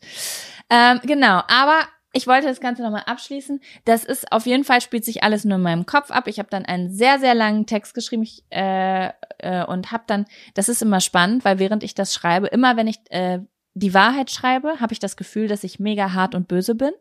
Ähm, 0.70 1.00
genau, 1.04 1.42
aber 1.48 1.88
ich 2.14 2.26
wollte 2.26 2.48
das 2.48 2.60
Ganze 2.60 2.82
nochmal 2.82 3.04
abschließen. 3.06 3.62
Das 3.86 4.04
ist 4.04 4.32
auf 4.32 4.46
jeden 4.46 4.64
Fall 4.64 4.82
spielt 4.82 5.06
sich 5.06 5.24
alles 5.24 5.46
nur 5.46 5.58
in 5.58 5.62
meinem 5.62 5.86
Kopf 5.86 6.10
ab. 6.10 6.28
Ich 6.28 6.40
habe 6.40 6.50
dann 6.50 6.66
einen 6.66 6.90
sehr, 6.90 7.20
sehr 7.20 7.36
langen 7.36 7.66
Text 7.66 7.94
geschrieben 7.94 8.24
ich, 8.24 8.44
äh, 8.50 9.10
äh, 9.40 9.66
und 9.66 9.92
habe 9.92 10.04
dann, 10.08 10.26
das 10.56 10.70
ist 10.70 10.82
immer 10.82 11.00
spannend, 11.00 11.46
weil 11.46 11.60
während 11.60 11.84
ich 11.84 11.94
das 11.94 12.14
schreibe, 12.14 12.48
immer 12.48 12.76
wenn 12.76 12.88
ich 12.88 12.98
äh, 13.10 13.40
die 13.76 13.94
Wahrheit 13.94 14.32
schreibe, 14.32 14.80
habe 14.80 14.94
ich 14.94 15.00
das 15.00 15.16
Gefühl, 15.18 15.48
dass 15.48 15.64
ich 15.64 15.80
mega 15.80 16.14
hart 16.14 16.34
und 16.34 16.48
böse 16.48 16.74
bin. 16.74 16.92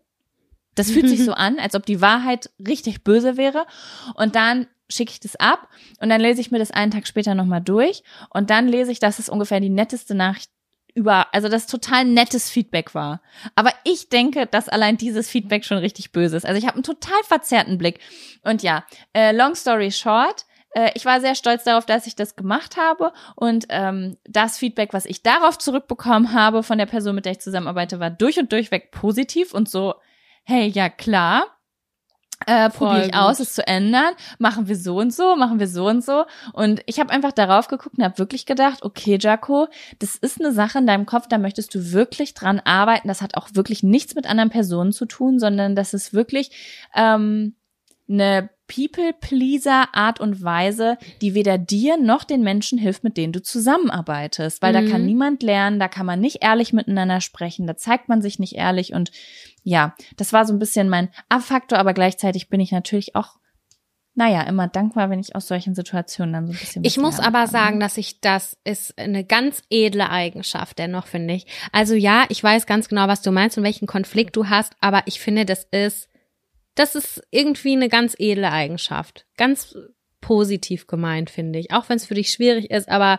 Das 0.75 0.91
fühlt 0.91 1.09
sich 1.09 1.25
so 1.25 1.33
an, 1.33 1.59
als 1.59 1.75
ob 1.75 1.87
die 1.87 2.03
Wahrheit 2.03 2.51
richtig 2.59 3.03
böse 3.03 3.37
wäre. 3.37 3.67
Und 4.15 4.35
dann 4.35 4.67
schicke 4.89 5.13
ich 5.13 5.21
das 5.21 5.37
ab 5.37 5.69
und 6.01 6.09
dann 6.09 6.21
lese 6.21 6.41
ich 6.41 6.51
mir 6.51 6.59
das 6.59 6.71
einen 6.71 6.91
Tag 6.91 7.07
später 7.07 7.35
nochmal 7.35 7.61
durch 7.61 8.03
und 8.31 8.51
dann 8.51 8.69
lese 8.69 8.93
ich, 8.93 9.01
dass 9.01 9.19
es 9.19 9.29
ungefähr 9.29 9.61
die 9.61 9.69
netteste 9.69 10.15
Nachricht 10.15 10.51
über, 10.95 11.27
also 11.35 11.49
das 11.49 11.67
total 11.67 12.07
nettes 12.07 12.49
Feedback 12.49 12.95
war. 12.95 13.21
Aber 13.55 13.71
ich 13.85 14.09
denke, 14.09 14.47
dass 14.47 14.69
allein 14.69 14.97
dieses 14.97 15.29
Feedback 15.29 15.65
schon 15.65 15.77
richtig 15.77 16.11
böse 16.11 16.39
ist. 16.39 16.47
Also 16.47 16.59
ich 16.59 16.65
habe 16.65 16.77
einen 16.77 16.85
total 16.85 17.23
verzerrten 17.25 17.77
Blick. 17.77 18.01
Und 18.43 18.63
ja, 18.63 18.83
äh, 19.13 19.33
long 19.33 19.55
story 19.55 19.91
short, 19.91 20.47
äh, 20.71 20.93
ich 20.95 21.05
war 21.05 21.21
sehr 21.21 21.35
stolz 21.35 21.65
darauf, 21.65 21.85
dass 21.85 22.07
ich 22.07 22.17
das 22.17 22.35
gemacht 22.35 22.79
habe 22.79 23.13
und 23.35 23.67
ähm, 23.69 24.17
das 24.25 24.57
Feedback, 24.57 24.95
was 24.95 25.05
ich 25.05 25.23
darauf 25.23 25.59
zurückbekommen 25.59 26.33
habe 26.33 26.63
von 26.63 26.79
der 26.79 26.87
Person, 26.87 27.15
mit 27.15 27.27
der 27.27 27.33
ich 27.33 27.41
zusammenarbeite, 27.41 28.01
war 28.01 28.09
durch 28.09 28.39
und 28.39 28.51
durchweg 28.51 28.91
positiv 28.91 29.53
und 29.53 29.69
so 29.69 29.97
hey, 30.47 30.69
ja 30.69 30.89
klar, 30.89 31.45
äh, 32.45 32.69
probiere 32.69 33.07
ich 33.07 33.15
aus, 33.15 33.41
es 33.41 33.55
zu 33.55 33.67
ändern. 33.67 34.15
Machen 34.39 34.69
wir 34.69 34.77
so 34.77 34.99
und 34.99 35.13
so, 35.13 35.37
machen 35.37 35.59
wir 35.59 35.69
so 35.69 35.89
und 35.89 36.05
so. 36.05 36.25
Und 36.53 36.83
ich 36.87 37.01
habe 37.01 37.11
einfach 37.11 37.33
darauf 37.33 37.69
geguckt 37.69 37.97
und 37.99 38.05
habe 38.05 38.19
wirklich 38.19 38.45
gedacht, 38.45 38.83
okay, 38.83 39.17
Jaco, 39.19 39.69
das 39.99 40.17
ist 40.17 40.41
eine 40.41 40.53
Sache 40.53 40.79
in 40.79 40.87
deinem 40.87 41.07
Kopf, 41.07 41.29
da 41.29 41.39
möchtest 41.39 41.75
du 41.75 41.93
wirklich 41.93 42.35
dran 42.35 42.61
arbeiten. 42.61 43.09
Das 43.09 43.23
hat 43.23 43.37
auch 43.37 43.49
wirklich 43.55 43.83
nichts 43.83 44.15
mit 44.15 44.27
anderen 44.27 44.51
Personen 44.51 44.93
zu 44.93 45.07
tun, 45.07 45.39
sondern 45.39 45.75
das 45.75 45.95
ist 45.95 46.13
wirklich 46.13 46.51
ähm, 46.95 47.57
eine 48.09 48.51
People-Pleaser 48.67 49.95
Art 49.95 50.21
und 50.21 50.43
Weise, 50.43 50.99
die 51.21 51.35
weder 51.35 51.59
dir 51.59 51.97
noch 51.97 52.25
den 52.25 52.43
Menschen 52.43 52.79
hilft, 52.79 53.05
mit 53.05 53.17
denen 53.17 53.33
du 53.33 53.43
zusammenarbeitest. 53.43 54.63
Weil 54.63 54.73
mhm. 54.73 54.87
da 54.87 54.93
kann 54.93 55.01
mhm. 55.03 55.07
niemand 55.07 55.43
lernen, 55.43 55.79
da 55.79 55.89
kann 55.89 56.07
man 56.07 56.21
nicht 56.21 56.43
ehrlich 56.43 56.73
miteinander 56.73 57.21
sprechen, 57.21 57.67
da 57.67 57.77
zeigt 57.77 58.09
man 58.09 58.23
sich 58.23 58.39
nicht 58.39 58.55
ehrlich. 58.55 58.93
Und 58.93 59.11
ja, 59.63 59.95
das 60.17 60.33
war 60.33 60.45
so 60.47 60.53
ein 60.53 60.59
bisschen 60.59 60.89
mein 60.89 61.11
Abfaktor, 61.29 61.79
aber 61.79 61.95
gleichzeitig 61.95 62.49
bin 62.49 62.61
ich 62.61 62.73
natürlich 62.73 63.17
auch 63.17 63.37
naja, 64.19 64.41
immer 64.45 64.67
dankbar, 64.67 65.11
wenn 65.11 65.21
ich 65.21 65.37
aus 65.37 65.47
solchen 65.47 65.75
Situationen 65.75 66.33
dann 66.33 66.47
so 66.47 66.53
ein 66.55 66.59
bisschen. 66.59 66.85
Ich 66.85 66.97
muss 66.97 67.21
aber 67.21 67.41
kann. 67.41 67.51
sagen, 67.51 67.81
dass 67.81 67.99
ich 67.99 68.23
das 68.23 68.57
ist 68.65 68.99
eine 68.99 69.25
ganz 69.25 69.63
edle 69.69 70.09
Eigenschaft 70.09 70.79
dennoch, 70.79 71.07
finde 71.07 71.35
ich. 71.35 71.47
Also 71.71 71.95
ja, 71.95 72.25
ich 72.31 72.43
weiß 72.43 72.65
ganz 72.65 72.89
genau, 72.89 73.09
was 73.09 73.21
du 73.21 73.31
meinst 73.31 73.59
und 73.59 73.65
welchen 73.65 73.87
Konflikt 73.87 74.35
du 74.35 74.49
hast, 74.49 74.73
aber 74.81 75.03
ich 75.05 75.21
finde, 75.21 75.45
das 75.45 75.65
ist 75.71 76.09
das 76.77 76.95
ist 76.95 77.23
irgendwie 77.31 77.73
eine 77.73 77.89
ganz 77.89 78.15
edle 78.19 78.53
Eigenschaft. 78.53 79.27
Ganz 79.37 79.77
positiv 80.21 80.87
gemeint, 80.87 81.31
finde 81.31 81.59
ich. 81.59 81.73
Auch 81.73 81.89
wenn 81.89 81.97
es 81.97 82.07
für 82.07 82.15
dich 82.15 82.31
schwierig 82.31 82.71
ist, 82.71 82.89
aber 82.89 83.19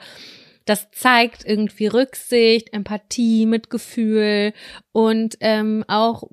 das 0.66 0.90
zeigt 0.92 1.46
irgendwie 1.46 1.88
Rücksicht, 1.88 2.74
Empathie, 2.74 3.46
Mitgefühl 3.46 4.54
und 4.92 5.38
ähm, 5.40 5.84
auch 5.88 6.24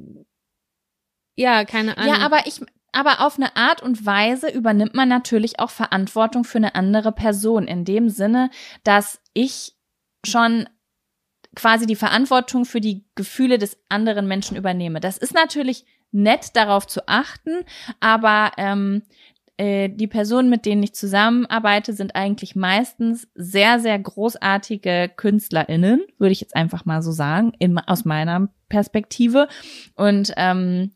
ja, 1.36 1.64
keine 1.64 1.96
Ahnung. 1.96 2.14
Ja, 2.14 2.20
aber 2.20 2.46
ich, 2.46 2.60
aber 2.92 3.26
auf 3.26 3.36
eine 3.36 3.56
Art 3.56 3.82
und 3.82 4.06
Weise 4.06 4.48
übernimmt 4.50 4.94
man 4.94 5.08
natürlich 5.08 5.58
auch 5.58 5.70
Verantwortung 5.70 6.44
für 6.44 6.58
eine 6.58 6.74
andere 6.74 7.12
Person. 7.12 7.66
In 7.66 7.84
dem 7.84 8.08
Sinne, 8.08 8.50
dass 8.84 9.20
ich 9.32 9.74
schon 10.24 10.68
quasi 11.56 11.86
die 11.86 11.96
Verantwortung 11.96 12.64
für 12.64 12.80
die 12.80 13.04
Gefühle 13.14 13.58
des 13.58 13.78
anderen 13.88 14.26
Menschen 14.26 14.56
übernehme. 14.56 15.00
Das 15.00 15.18
ist 15.18 15.34
natürlich 15.34 15.86
nett 16.14 16.56
darauf 16.56 16.86
zu 16.86 17.06
achten, 17.08 17.64
aber 18.00 18.52
ähm, 18.56 19.02
äh, 19.56 19.88
die 19.88 20.08
Personen, 20.08 20.50
mit 20.50 20.66
denen 20.66 20.82
ich 20.82 20.94
zusammenarbeite, 20.94 21.92
sind 21.92 22.16
eigentlich 22.16 22.56
meistens 22.56 23.28
sehr, 23.34 23.78
sehr 23.78 23.98
großartige 23.98 25.12
KünstlerInnen, 25.16 26.02
würde 26.18 26.32
ich 26.32 26.40
jetzt 26.40 26.56
einfach 26.56 26.84
mal 26.84 27.02
so 27.02 27.12
sagen, 27.12 27.52
in, 27.58 27.78
aus 27.78 28.04
meiner 28.04 28.48
Perspektive. 28.68 29.48
Und 29.94 30.32
ähm, 30.36 30.92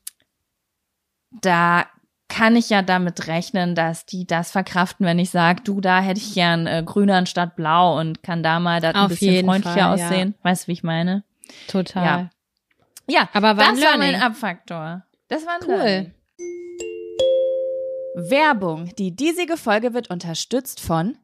da 1.31 1.87
kann 2.29 2.57
ich 2.57 2.69
ja 2.69 2.83
damit 2.83 3.27
rechnen, 3.27 3.75
dass 3.75 4.07
die 4.07 4.27
das 4.27 4.51
verkraften, 4.51 5.07
wenn 5.07 5.19
ich 5.19 5.31
sage, 5.31 5.63
du, 5.63 5.81
da 5.81 6.01
hätte 6.01 6.21
ich 6.21 6.35
gern 6.35 6.67
äh, 6.67 6.83
grüner 6.85 7.17
anstatt 7.17 7.57
blau 7.57 7.99
und 7.99 8.23
kann 8.23 8.43
da 8.43 8.61
mal 8.61 8.81
das 8.81 8.95
ein 8.95 9.09
bisschen 9.09 9.47
freundlicher 9.47 9.75
Fall, 9.75 9.95
aussehen. 9.95 10.35
Ja. 10.37 10.51
Weißt 10.51 10.65
du, 10.65 10.69
wie 10.69 10.73
ich 10.73 10.83
meine? 10.83 11.23
Total. 11.69 12.05
Ja, 12.05 12.31
ja 13.09 13.29
aber 13.33 13.55
das 13.55 13.81
war 13.81 13.97
mein 13.97 14.21
Abfaktor. 14.21 15.05
Das 15.29 15.45
war 15.45 15.59
cool. 15.67 15.77
Learning. 15.77 16.15
Werbung. 18.15 18.91
Die 18.97 19.15
diesige 19.15 19.57
Folge 19.57 19.95
wird 19.95 20.11
unterstützt 20.11 20.81
von 20.81 21.19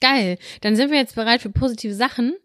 Geil, 0.00 0.38
dann 0.60 0.76
sind 0.76 0.90
wir 0.90 0.98
jetzt 0.98 1.14
bereit 1.14 1.40
für 1.42 1.50
positive 1.50 1.94
Sachen. 1.94 2.36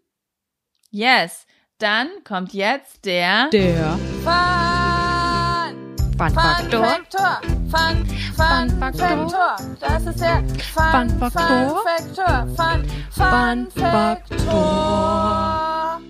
Yes, 0.90 1.46
dann 1.78 2.08
kommt 2.24 2.52
jetzt 2.54 3.04
der 3.04 3.48
Der 3.50 3.98
Fun 4.22 5.82
Fun 6.18 6.30
Faktor. 6.30 6.84
Faktor. 6.84 7.40
Fun, 7.68 8.06
Fun 8.36 8.70
Faktor. 8.78 9.56
Das 9.80 10.06
ist 10.06 10.20
der 10.20 10.44
Fun 10.72 11.10
Faktor. 11.18 11.82
Faktor. 11.84 12.46
Fun, 12.56 12.86
Fun 13.10 13.68
Faktor. 13.70 15.12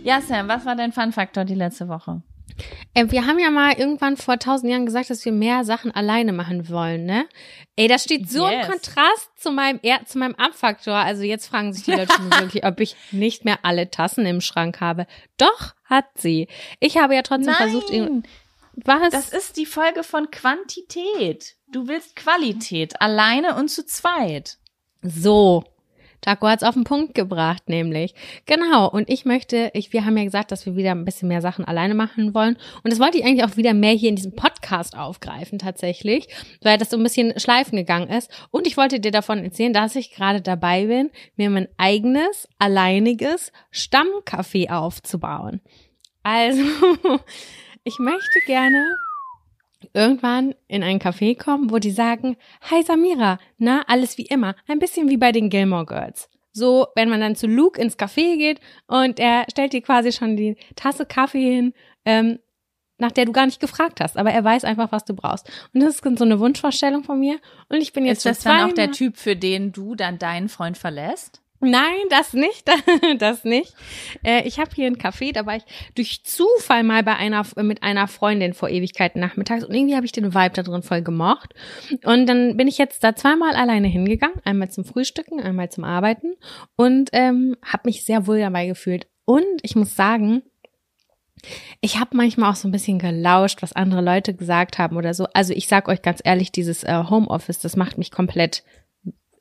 Ja, 0.02 0.20
Sam, 0.20 0.48
was 0.48 0.64
war 0.64 0.76
dein 0.76 0.92
Fun 0.92 1.12
Faktor 1.12 1.44
die 1.44 1.54
letzte 1.54 1.88
Woche? 1.88 2.22
Äh, 2.94 3.06
wir 3.08 3.26
haben 3.26 3.38
ja 3.38 3.50
mal 3.50 3.72
irgendwann 3.78 4.16
vor 4.16 4.38
tausend 4.38 4.70
Jahren 4.70 4.84
gesagt, 4.84 5.08
dass 5.10 5.24
wir 5.24 5.32
mehr 5.32 5.64
Sachen 5.64 5.90
alleine 5.90 6.32
machen 6.32 6.68
wollen, 6.68 7.06
ne? 7.06 7.26
Ey, 7.76 7.88
das 7.88 8.04
steht 8.04 8.28
so 8.28 8.46
im 8.46 8.52
Yes. 8.52 8.68
Kontrast 8.68 9.30
zu 9.36 9.50
meinem 9.50 9.80
er 9.82 10.04
zu 10.04 10.18
meinem 10.18 10.34
Up-Faktor. 10.34 10.94
Also 10.94 11.22
jetzt 11.22 11.46
fragen 11.46 11.72
sich 11.72 11.84
die 11.84 11.92
Leute 11.92 12.12
schon 12.12 12.30
wirklich, 12.40 12.64
ob 12.64 12.80
ich 12.80 12.96
nicht 13.10 13.44
mehr 13.44 13.60
alle 13.62 13.90
Tassen 13.90 14.26
im 14.26 14.40
Schrank 14.40 14.80
habe. 14.80 15.06
Doch, 15.38 15.74
hat 15.84 16.06
sie. 16.16 16.48
Ich 16.80 16.98
habe 16.98 17.14
ja 17.14 17.22
trotzdem 17.22 17.54
versucht, 17.54 17.90
irg- 17.90 18.22
was? 18.74 19.10
das 19.12 19.30
ist 19.32 19.56
die 19.56 19.66
Folge 19.66 20.02
von 20.04 20.30
Quantität. 20.30 21.54
Du 21.70 21.88
willst 21.88 22.16
Qualität, 22.16 23.00
alleine 23.00 23.54
und 23.56 23.68
zu 23.70 23.86
zweit. 23.86 24.58
So. 25.02 25.64
Taco 26.22 26.46
hat's 26.46 26.62
auf 26.62 26.74
den 26.74 26.84
Punkt 26.84 27.14
gebracht, 27.14 27.68
nämlich. 27.68 28.14
Genau. 28.46 28.88
Und 28.88 29.10
ich 29.10 29.24
möchte, 29.24 29.70
ich, 29.74 29.92
wir 29.92 30.06
haben 30.06 30.16
ja 30.16 30.24
gesagt, 30.24 30.52
dass 30.52 30.64
wir 30.64 30.76
wieder 30.76 30.92
ein 30.92 31.04
bisschen 31.04 31.28
mehr 31.28 31.42
Sachen 31.42 31.64
alleine 31.64 31.94
machen 31.94 32.32
wollen. 32.32 32.56
Und 32.82 32.92
das 32.92 33.00
wollte 33.00 33.18
ich 33.18 33.24
eigentlich 33.24 33.44
auch 33.44 33.56
wieder 33.56 33.74
mehr 33.74 33.92
hier 33.92 34.08
in 34.08 34.16
diesem 34.16 34.34
Podcast 34.34 34.96
aufgreifen, 34.96 35.58
tatsächlich, 35.58 36.28
weil 36.62 36.78
das 36.78 36.90
so 36.90 36.96
ein 36.96 37.02
bisschen 37.02 37.38
schleifen 37.38 37.76
gegangen 37.76 38.08
ist. 38.08 38.30
Und 38.50 38.66
ich 38.66 38.76
wollte 38.76 39.00
dir 39.00 39.10
davon 39.10 39.44
erzählen, 39.44 39.72
dass 39.72 39.96
ich 39.96 40.12
gerade 40.12 40.40
dabei 40.40 40.86
bin, 40.86 41.10
mir 41.36 41.50
mein 41.50 41.68
eigenes, 41.76 42.48
alleiniges 42.58 43.52
Stammcafé 43.72 44.70
aufzubauen. 44.70 45.60
Also, 46.22 46.62
ich 47.84 47.98
möchte 47.98 48.38
gerne 48.46 48.96
irgendwann 49.94 50.54
in 50.68 50.82
ein 50.82 50.98
Café 50.98 51.36
kommen, 51.36 51.70
wo 51.70 51.78
die 51.78 51.90
sagen, 51.90 52.36
Hi 52.70 52.82
Samira, 52.82 53.38
na, 53.58 53.82
alles 53.86 54.18
wie 54.18 54.26
immer. 54.26 54.54
Ein 54.66 54.78
bisschen 54.78 55.08
wie 55.08 55.16
bei 55.16 55.32
den 55.32 55.50
Gilmore 55.50 55.86
Girls. 55.86 56.28
So, 56.52 56.88
wenn 56.94 57.08
man 57.08 57.20
dann 57.20 57.36
zu 57.36 57.46
Luke 57.46 57.80
ins 57.80 57.98
Café 57.98 58.36
geht 58.36 58.60
und 58.86 59.18
er 59.18 59.46
stellt 59.50 59.72
dir 59.72 59.80
quasi 59.80 60.12
schon 60.12 60.36
die 60.36 60.56
Tasse 60.76 61.06
Kaffee 61.06 61.54
hin, 61.54 61.74
ähm, 62.04 62.38
nach 62.98 63.12
der 63.12 63.24
du 63.24 63.32
gar 63.32 63.46
nicht 63.46 63.60
gefragt 63.60 64.00
hast, 64.00 64.16
aber 64.16 64.30
er 64.30 64.44
weiß 64.44 64.64
einfach, 64.64 64.92
was 64.92 65.04
du 65.04 65.14
brauchst. 65.14 65.50
Und 65.72 65.82
das 65.82 65.96
ist 65.96 66.18
so 66.18 66.24
eine 66.24 66.38
Wunschvorstellung 66.38 67.04
von 67.04 67.18
mir. 67.18 67.38
Und 67.68 67.80
ich 67.80 67.92
bin 67.92 68.04
jetzt 68.04 68.24
Ist 68.24 68.26
das 68.26 68.44
dann 68.44 68.70
auch 68.70 68.74
der 68.74 68.92
Typ, 68.92 69.16
für 69.16 69.34
den 69.34 69.72
du 69.72 69.94
dann 69.94 70.18
deinen 70.18 70.48
Freund 70.48 70.78
verlässt? 70.78 71.42
Nein, 71.64 72.08
das 72.10 72.32
nicht, 72.32 72.68
das 73.18 73.44
nicht. 73.44 73.72
Äh, 74.24 74.42
ich 74.48 74.58
habe 74.58 74.72
hier 74.74 74.88
einen 74.88 74.96
Café, 74.96 75.32
da 75.32 75.46
war 75.46 75.56
ich 75.56 75.62
durch 75.94 76.24
Zufall 76.24 76.82
mal 76.82 77.04
bei 77.04 77.14
einer 77.14 77.46
mit 77.62 77.84
einer 77.84 78.08
Freundin 78.08 78.52
vor 78.52 78.68
Ewigkeiten 78.68 79.20
nachmittags 79.20 79.64
und 79.64 79.72
irgendwie 79.72 79.94
habe 79.94 80.04
ich 80.04 80.10
den 80.10 80.34
Vibe 80.34 80.54
da 80.54 80.62
drin 80.64 80.82
voll 80.82 81.02
gemocht. 81.02 81.54
Und 82.04 82.26
dann 82.26 82.56
bin 82.56 82.66
ich 82.66 82.78
jetzt 82.78 83.04
da 83.04 83.14
zweimal 83.14 83.54
alleine 83.54 83.86
hingegangen, 83.86 84.40
einmal 84.44 84.70
zum 84.72 84.84
Frühstücken, 84.84 85.40
einmal 85.40 85.70
zum 85.70 85.84
Arbeiten 85.84 86.34
und 86.74 87.10
ähm, 87.12 87.56
habe 87.64 87.82
mich 87.84 88.04
sehr 88.04 88.26
wohl 88.26 88.40
dabei 88.40 88.66
gefühlt. 88.66 89.06
Und 89.24 89.60
ich 89.62 89.76
muss 89.76 89.94
sagen, 89.94 90.42
ich 91.80 92.00
habe 92.00 92.16
manchmal 92.16 92.50
auch 92.50 92.56
so 92.56 92.66
ein 92.66 92.72
bisschen 92.72 92.98
gelauscht, 92.98 93.62
was 93.62 93.72
andere 93.72 94.00
Leute 94.00 94.34
gesagt 94.34 94.78
haben 94.78 94.96
oder 94.96 95.14
so. 95.14 95.26
Also 95.32 95.52
ich 95.52 95.68
sag 95.68 95.86
euch 95.88 96.02
ganz 96.02 96.20
ehrlich, 96.24 96.50
dieses 96.50 96.82
äh, 96.82 97.04
Homeoffice, 97.08 97.60
das 97.60 97.76
macht 97.76 97.98
mich 97.98 98.10
komplett 98.10 98.64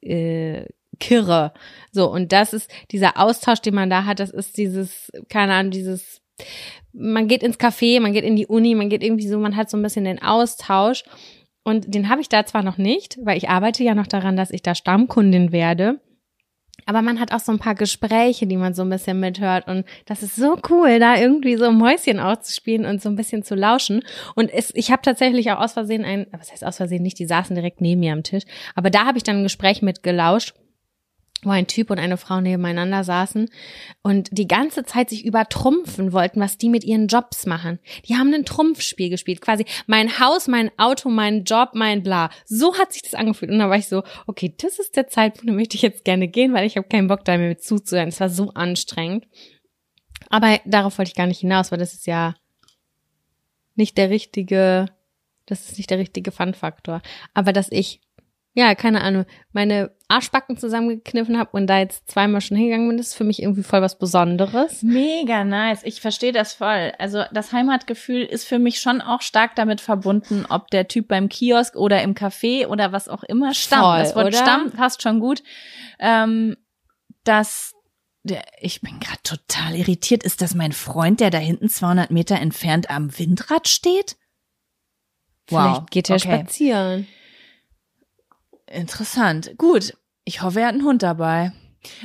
äh, 0.02 0.66
kirre. 1.02 1.52
So, 1.92 2.10
und 2.10 2.32
das 2.32 2.54
ist 2.54 2.72
dieser 2.92 3.18
Austausch, 3.18 3.60
den 3.60 3.76
man 3.76 3.90
da 3.90 4.06
hat, 4.06 4.20
das 4.22 4.30
ist 4.30 4.56
dieses, 4.56 5.12
keine 5.28 5.54
Ahnung, 5.54 5.72
dieses, 5.72 6.22
man 6.94 7.28
geht 7.28 7.44
ins 7.44 7.60
Café, 7.60 8.00
man 8.00 8.14
geht 8.14 8.24
in 8.24 8.38
die 8.38 8.48
Uni, 8.48 8.76
man 8.76 8.90
geht 8.90 9.04
irgendwie 9.04 9.28
so, 9.28 9.38
man 9.38 9.58
hat 9.58 9.70
so 9.70 9.76
ein 9.76 9.84
bisschen 9.84 10.06
den 10.06 10.22
Austausch. 10.22 11.04
Und 11.64 11.94
den 11.94 12.10
habe 12.10 12.22
ich 12.22 12.30
da 12.30 12.46
zwar 12.46 12.64
noch 12.64 12.78
nicht, 12.78 13.20
weil 13.24 13.38
ich 13.38 13.50
arbeite 13.50 13.84
ja 13.84 13.94
noch 13.94 14.08
daran, 14.08 14.36
dass 14.36 14.52
ich 14.52 14.64
da 14.64 14.74
Stammkundin 14.74 15.52
werde. 15.52 16.00
Aber 16.86 17.04
man 17.04 17.20
hat 17.20 17.32
auch 17.32 17.40
so 17.40 17.52
ein 17.52 17.60
paar 17.60 17.76
Gespräche, 17.76 18.48
die 18.48 18.58
man 18.58 18.74
so 18.74 18.82
ein 18.82 18.90
bisschen 18.90 19.20
mithört. 19.20 19.68
Und 19.68 19.86
das 20.06 20.24
ist 20.24 20.36
so 20.36 20.58
cool, 20.70 21.00
da 21.00 21.18
irgendwie 21.18 21.56
so 21.56 21.72
Mäuschen 21.72 22.20
auszuspielen 22.20 22.86
und 22.86 23.02
so 23.02 23.10
ein 23.10 23.16
bisschen 23.16 23.44
zu 23.44 23.54
lauschen. 23.54 24.02
Und 24.36 24.52
es, 24.52 24.74
ich 24.74 24.92
habe 24.92 25.04
tatsächlich 25.04 25.52
auch 25.52 25.60
aus 25.60 25.74
Versehen 25.74 26.04
ein, 26.04 26.26
was 26.32 26.52
heißt 26.52 26.66
aus 26.66 26.78
Versehen 26.78 27.04
nicht, 27.04 27.20
die 27.20 27.28
saßen 27.28 27.56
direkt 27.56 27.82
neben 27.82 28.00
mir 28.00 28.14
am 28.14 28.24
Tisch. 28.24 28.44
Aber 28.76 28.90
da 28.90 29.06
habe 29.06 29.18
ich 29.18 29.24
dann 29.24 29.38
ein 29.38 29.44
Gespräch 29.44 29.84
mit 29.84 30.02
gelauscht 30.02 30.56
wo 31.44 31.50
ein 31.50 31.68
Typ 31.68 31.90
und 31.90 32.00
eine 32.00 32.18
Frau 32.18 32.40
nebeneinander 32.40 33.04
saßen 33.04 33.50
und 34.04 34.30
die 34.32 34.48
ganze 34.48 34.84
Zeit 34.84 35.10
sich 35.10 35.26
übertrumpfen 35.26 36.14
wollten, 36.14 36.40
was 36.40 36.58
die 36.58 36.70
mit 36.70 36.84
ihren 36.84 37.08
Jobs 37.08 37.46
machen. 37.46 37.80
Die 38.06 38.16
haben 38.16 38.34
ein 38.34 38.46
Trumpfspiel 38.46 39.10
gespielt, 39.10 39.42
quasi 39.42 39.66
mein 39.88 40.20
Haus, 40.20 40.48
mein 40.48 40.72
Auto, 40.78 41.10
mein 41.10 41.44
Job, 41.44 41.72
mein 41.74 42.04
Bla. 42.04 42.30
So 42.46 42.78
hat 42.78 42.94
sich 42.94 43.02
das 43.02 43.16
angefühlt 43.16 43.52
und 43.52 43.60
da 43.60 43.70
war 43.70 43.78
ich 43.78 43.88
so, 43.88 44.04
okay, 44.28 44.54
das 44.58 44.80
ist 44.80 44.96
der 44.96 45.08
Zeitpunkt, 45.08 45.50
da 45.50 45.54
möchte 45.54 45.76
ich 45.76 45.82
jetzt 45.82 46.06
gerne 46.06 46.28
gehen, 46.28 46.54
weil 46.54 46.66
ich 46.66 46.78
habe 46.78 46.88
keinen 46.88 47.08
Bock 47.08 47.26
da 47.26 47.38
mehr 47.38 47.58
zuzuhören. 47.58 48.10
Es 48.10 48.20
war 48.20 48.30
so 48.30 48.52
anstrengend. 48.52 49.26
Aber 50.30 50.60
darauf 50.66 50.98
wollte 50.98 51.10
ich 51.10 51.16
gar 51.16 51.28
nicht 51.28 51.42
hinaus, 51.42 51.72
weil 51.72 51.80
das 51.80 51.94
ist 51.94 52.08
ja 52.08 52.36
nicht 53.76 53.98
der 53.98 54.10
richtige, 54.10 54.86
das 55.46 55.70
ist 55.70 55.78
nicht 55.78 55.90
der 55.90 55.98
richtige 55.98 56.32
Fun-Faktor. 56.32 57.02
Aber 57.34 57.52
dass 57.52 57.72
ich 57.72 58.00
ja, 58.54 58.76
keine 58.76 59.02
Ahnung, 59.02 59.26
meine 59.54 59.92
Arschbacken 60.10 60.58
zusammengekniffen 60.58 61.40
habe 61.40 61.52
und 61.54 61.68
da 61.68 61.80
jetzt 61.80 62.12
zweimal 62.12 62.42
schon 62.42 62.58
hingegangen 62.58 62.90
bin, 62.90 63.00
ist 63.00 63.14
für 63.14 63.24
mich 63.24 63.42
irgendwie 63.42 63.64
voll 63.64 63.82
was 63.82 63.98
Besonderes. 63.98 64.84
Mega 64.84 65.46
nice. 65.46 65.84
Ich 65.84 66.02
verstehe 66.02 66.34
das 66.34 66.54
voll. 66.54 66.92
Also 67.00 67.24
das 67.32 67.54
Heimatgefühl 67.54 68.24
ist 68.24 68.46
für 68.46 68.60
mich 68.60 68.82
schon 68.82 69.00
auch 69.00 69.22
stark 69.22 69.56
damit 69.56 69.80
verbunden, 69.80 70.46
ob 70.50 70.70
der 70.70 70.90
Typ 70.90 71.08
beim 71.08 71.30
Kiosk 71.30 71.78
oder 71.78 72.02
im 72.02 72.14
Café 72.14 72.68
oder 72.68 72.92
was 72.92 73.08
auch 73.08 73.24
immer 73.24 73.54
stammt. 73.54 73.84
Voll, 73.84 74.00
das 74.00 74.16
Wort 74.16 74.28
oder? 74.28 74.38
Stamm 74.38 74.72
passt 74.72 75.02
schon 75.02 75.22
gut. 75.22 75.44
Ähm, 76.00 76.58
dass 77.24 77.74
der, 78.24 78.44
ich 78.60 78.82
bin 78.82 79.00
gerade 79.00 79.22
total 79.24 79.76
irritiert. 79.76 80.24
Ist 80.24 80.42
das 80.42 80.56
mein 80.56 80.74
Freund, 80.74 81.22
der 81.22 81.30
da 81.30 81.38
hinten 81.38 81.70
200 81.70 82.12
Meter 82.12 82.36
entfernt 82.36 82.90
am 82.90 83.18
Windrad 83.18 83.70
steht? 83.70 84.18
Vielleicht 85.48 85.90
geht 85.90 86.10
er 86.10 86.18
okay. 86.18 86.40
spazieren. 86.40 87.08
Interessant. 88.74 89.58
Gut. 89.58 89.94
Ich 90.24 90.42
hoffe, 90.42 90.62
er 90.62 90.68
hat 90.68 90.74
einen 90.76 90.84
Hund 90.86 91.04
dabei. 91.04 91.52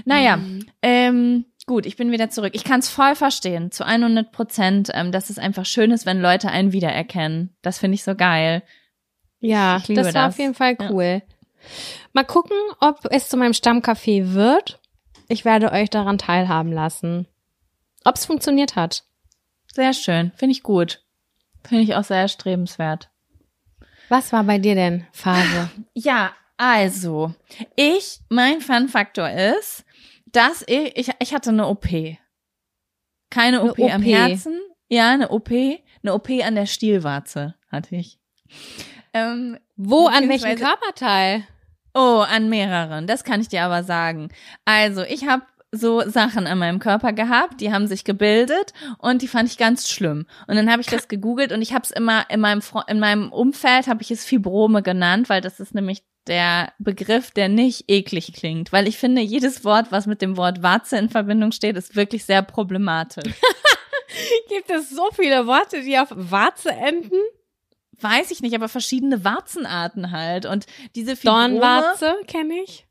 Naja, 0.04 0.38
Mhm. 0.38 0.66
ähm, 0.82 1.44
gut, 1.66 1.84
ich 1.86 1.96
bin 1.96 2.10
wieder 2.10 2.30
zurück. 2.30 2.52
Ich 2.54 2.64
kann 2.64 2.80
es 2.80 2.88
voll 2.88 3.14
verstehen, 3.14 3.70
zu 3.70 3.84
100 3.86 4.32
Prozent, 4.32 4.90
ähm, 4.94 5.12
dass 5.12 5.28
es 5.30 5.38
einfach 5.38 5.66
schön 5.66 5.90
ist, 5.90 6.06
wenn 6.06 6.20
Leute 6.20 6.48
einen 6.48 6.72
wiedererkennen. 6.72 7.54
Das 7.62 7.78
finde 7.78 7.96
ich 7.96 8.04
so 8.04 8.14
geil. 8.14 8.62
Ja, 9.40 9.82
das 9.86 9.96
war 10.06 10.12
das. 10.12 10.34
auf 10.34 10.38
jeden 10.38 10.54
Fall 10.54 10.76
Ja. 10.80 10.90
cool. 10.90 11.22
Mal 12.14 12.24
gucken, 12.24 12.56
ob 12.80 13.00
es 13.10 13.28
zu 13.28 13.36
meinem 13.36 13.52
Stammcafé 13.52 14.32
wird. 14.32 14.80
Ich 15.28 15.44
werde 15.44 15.72
euch 15.72 15.90
daran 15.90 16.16
teilhaben 16.18 16.72
lassen. 16.72 17.26
Ob 18.04 18.14
es 18.14 18.24
funktioniert 18.24 18.76
hat. 18.76 19.04
Sehr 19.74 19.92
schön. 19.92 20.32
Finde 20.36 20.52
ich 20.52 20.62
gut. 20.62 21.02
Finde 21.68 21.82
ich 21.82 21.94
auch 21.96 22.04
sehr 22.04 22.18
erstrebenswert. 22.18 23.10
Was 24.08 24.32
war 24.32 24.44
bei 24.44 24.58
dir 24.58 24.74
denn 24.76 25.04
Phase? 25.12 25.68
Ja, 25.92 26.32
Also, 26.56 27.34
ich, 27.76 28.20
mein 28.28 28.60
Fun-Faktor 28.60 29.28
ist, 29.30 29.84
dass 30.26 30.64
ich, 30.66 30.96
ich, 30.96 31.10
ich 31.18 31.34
hatte 31.34 31.50
eine 31.50 31.66
OP. 31.66 31.86
Keine 33.30 33.62
OP, 33.62 33.78
Eine 33.78 33.94
am 33.94 34.02
OP. 34.02 34.06
Herzen. 34.08 34.60
Ja, 34.88 35.10
eine 35.10 35.30
OP. 35.30 35.50
Eine 35.50 36.14
OP 36.14 36.30
an 36.30 36.54
der 36.54 36.66
Stielwarze 36.66 37.54
hatte 37.70 37.96
ich. 37.96 38.18
Ähm, 39.12 39.58
Wo, 39.76 40.06
an 40.06 40.28
welchem 40.28 40.56
Körperteil? 40.56 41.46
Oh, 41.94 42.24
an 42.28 42.48
mehreren. 42.48 43.06
Das 43.06 43.24
kann 43.24 43.40
ich 43.40 43.48
dir 43.48 43.62
aber 43.62 43.82
sagen. 43.82 44.28
Also, 44.64 45.02
ich 45.02 45.26
habe 45.26 45.42
so 45.72 46.08
Sachen 46.08 46.46
an 46.46 46.58
meinem 46.58 46.78
Körper 46.78 47.12
gehabt, 47.12 47.60
die 47.60 47.72
haben 47.72 47.86
sich 47.86 48.04
gebildet 48.04 48.72
und 48.98 49.22
die 49.22 49.28
fand 49.28 49.50
ich 49.50 49.58
ganz 49.58 49.88
schlimm. 49.88 50.26
Und 50.46 50.56
dann 50.56 50.70
habe 50.70 50.80
ich 50.80 50.88
das 50.88 51.08
gegoogelt 51.08 51.52
und 51.52 51.60
ich 51.60 51.74
habe 51.74 51.82
es 51.82 51.90
immer 51.90 52.30
in 52.30 52.40
meinem 52.40 52.62
in 52.86 53.00
meinem 53.00 53.32
Umfeld 53.32 53.88
habe 53.88 54.02
ich 54.02 54.10
es 54.10 54.24
Fibrome 54.24 54.82
genannt, 54.82 55.28
weil 55.28 55.40
das 55.40 55.60
ist 55.60 55.74
nämlich 55.74 56.02
der 56.26 56.72
Begriff, 56.78 57.30
der 57.30 57.48
nicht 57.48 57.84
eklig 57.88 58.32
klingt, 58.32 58.72
weil 58.72 58.88
ich 58.88 58.98
finde, 58.98 59.20
jedes 59.22 59.64
Wort, 59.64 59.92
was 59.92 60.06
mit 60.06 60.22
dem 60.22 60.36
Wort 60.36 60.62
Warze 60.62 60.96
in 60.98 61.08
Verbindung 61.08 61.52
steht, 61.52 61.76
ist 61.76 61.96
wirklich 61.96 62.24
sehr 62.24 62.42
problematisch. 62.42 63.34
Gibt 64.48 64.70
es 64.70 64.90
so 64.90 65.10
viele 65.12 65.46
Worte, 65.46 65.82
die 65.82 65.98
auf 65.98 66.08
Warze 66.10 66.70
enden? 66.70 67.20
Weiß 68.00 68.30
ich 68.30 68.40
nicht, 68.40 68.54
aber 68.54 68.68
verschiedene 68.68 69.24
Warzenarten 69.24 70.10
halt 70.10 70.46
und 70.46 70.66
diese 70.94 71.16
Fibrome 71.16 71.60
Dornwarze 71.60 72.14
kenne 72.26 72.54
ich. 72.62 72.86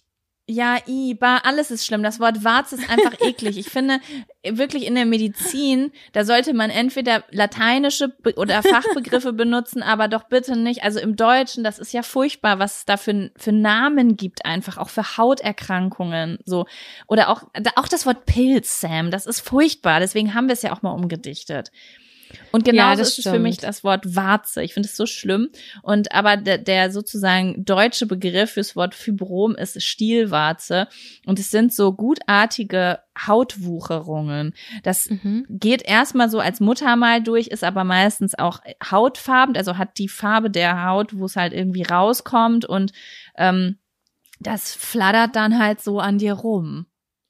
Ja, 0.47 0.77
i, 0.87 1.15
ba, 1.15 1.37
alles 1.37 1.71
ist 1.71 1.87
schlimm. 1.87 2.03
Das 2.03 2.19
Wort 2.19 2.43
Warze 2.43 2.75
ist 2.75 2.87
einfach 2.87 3.19
eklig. 3.19 3.57
Ich 3.57 3.69
finde, 3.69 3.99
wirklich 4.47 4.85
in 4.85 4.93
der 4.93 5.07
Medizin, 5.07 5.91
da 6.13 6.23
sollte 6.23 6.53
man 6.53 6.69
entweder 6.69 7.23
lateinische 7.31 8.09
Be 8.09 8.35
oder 8.35 8.61
Fachbegriffe 8.61 9.33
benutzen, 9.33 9.81
aber 9.81 10.07
doch 10.07 10.25
bitte 10.25 10.55
nicht, 10.55 10.83
also 10.83 10.99
im 10.99 11.15
Deutschen, 11.15 11.63
das 11.63 11.79
ist 11.79 11.93
ja 11.93 12.03
furchtbar, 12.03 12.59
was 12.59 12.77
es 12.79 12.85
da 12.85 12.97
für, 12.97 13.31
für 13.35 13.51
Namen 13.51 14.17
gibt 14.17 14.45
einfach, 14.45 14.77
auch 14.77 14.89
für 14.89 15.17
Hauterkrankungen, 15.17 16.37
so. 16.45 16.67
Oder 17.07 17.29
auch, 17.29 17.45
auch 17.75 17.87
das 17.87 18.05
Wort 18.05 18.27
Pilz, 18.27 18.79
Sam, 18.81 19.09
das 19.09 19.25
ist 19.25 19.39
furchtbar. 19.39 19.99
Deswegen 19.99 20.35
haben 20.35 20.47
wir 20.47 20.53
es 20.53 20.61
ja 20.61 20.73
auch 20.73 20.83
mal 20.83 20.91
umgedichtet. 20.91 21.71
Und 22.51 22.65
Ja, 22.67 22.71
genauso 22.71 22.99
das 22.99 23.09
ist 23.17 23.26
es 23.26 23.32
für 23.32 23.39
mich 23.39 23.55
stimmt. 23.55 23.67
das 23.69 23.84
Wort 23.84 24.15
Warze. 24.15 24.63
Ich 24.63 24.73
finde 24.73 24.88
es 24.88 24.95
so 24.95 25.05
schlimm. 25.05 25.49
Und 25.84 26.11
aber 26.11 26.38
der, 26.38 26.57
der 26.57 26.91
sozusagen 26.91 27.63
deutsche 27.65 28.05
Begriff 28.07 28.51
fürs 28.51 28.76
Wort 28.76 28.95
Fibrom 28.95 29.55
ist 29.55 29.82
Stielwarze. 29.82 30.88
Und 31.26 31.39
es 31.39 31.51
sind 31.51 31.73
so 31.73 31.93
gutartige 31.93 32.99
Hautwucherungen. 33.28 34.53
Das 34.84 35.09
Mhm. 35.09 35.45
geht 35.49 35.82
erstmal 35.84 36.30
so 36.30 36.39
als 36.39 36.59
Muttermal 36.59 37.21
durch, 37.23 37.47
ist 37.47 37.63
aber 37.63 37.84
meistens 37.84 38.38
auch 38.38 38.59
hautfarben, 38.91 39.55
also 39.55 39.78
hat 39.78 39.97
die 39.97 40.09
Farbe 40.09 40.49
der 40.49 40.86
Haut, 40.86 41.17
wo 41.17 41.26
es 41.26 41.36
halt 41.36 41.53
irgendwie 41.53 41.84
rauskommt 41.84 42.65
und 42.65 42.91
ähm, 43.38 43.78
das 44.39 44.73
flattert 44.73 45.36
dann 45.36 45.59
halt 45.59 45.82
so 45.82 45.99
an 45.99 46.17
dir 46.17 46.34
rum. 46.34 46.86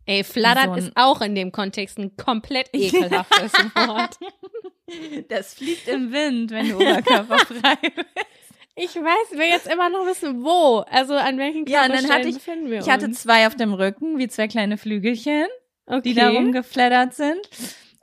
Ey, 0.05 0.23
flattert 0.23 0.65
So 0.65 0.73
ist 0.75 0.91
auch 0.95 1.21
in 1.21 1.33
dem 1.35 1.51
Kontext 1.51 1.97
ein 1.97 2.15
komplett 2.15 2.69
ekelhaftes 2.73 3.53
Wort. 3.75 4.17
Das 5.29 5.55
fliegt 5.55 5.87
im 5.87 6.11
Wind, 6.11 6.51
wenn 6.51 6.69
du 6.69 6.75
oberkörperfrei 6.75 7.75
bist. 7.95 8.07
Ich 8.75 8.93
weiß, 8.95 9.37
wir 9.39 9.47
jetzt 9.47 9.67
immer 9.71 9.89
noch 9.89 10.05
wissen, 10.05 10.43
wo. 10.43 10.79
Also 10.89 11.15
an 11.15 11.37
welchen 11.37 11.65
Ja, 11.65 11.85
und 11.85 11.93
dann 11.93 12.09
hatte 12.09 12.27
ich- 12.27 12.35
befinden 12.35 12.69
wir 12.69 12.79
Ich 12.81 12.89
hatte 12.89 13.09
zwei 13.11 13.47
auf 13.47 13.55
dem 13.55 13.73
Rücken, 13.73 14.17
wie 14.17 14.27
zwei 14.27 14.47
kleine 14.47 14.77
Flügelchen. 14.77 15.47
okay. 15.87 16.01
die 16.03 16.13
da 16.13 16.29
rumgeflattert 16.29 17.13
sind. 17.15 17.39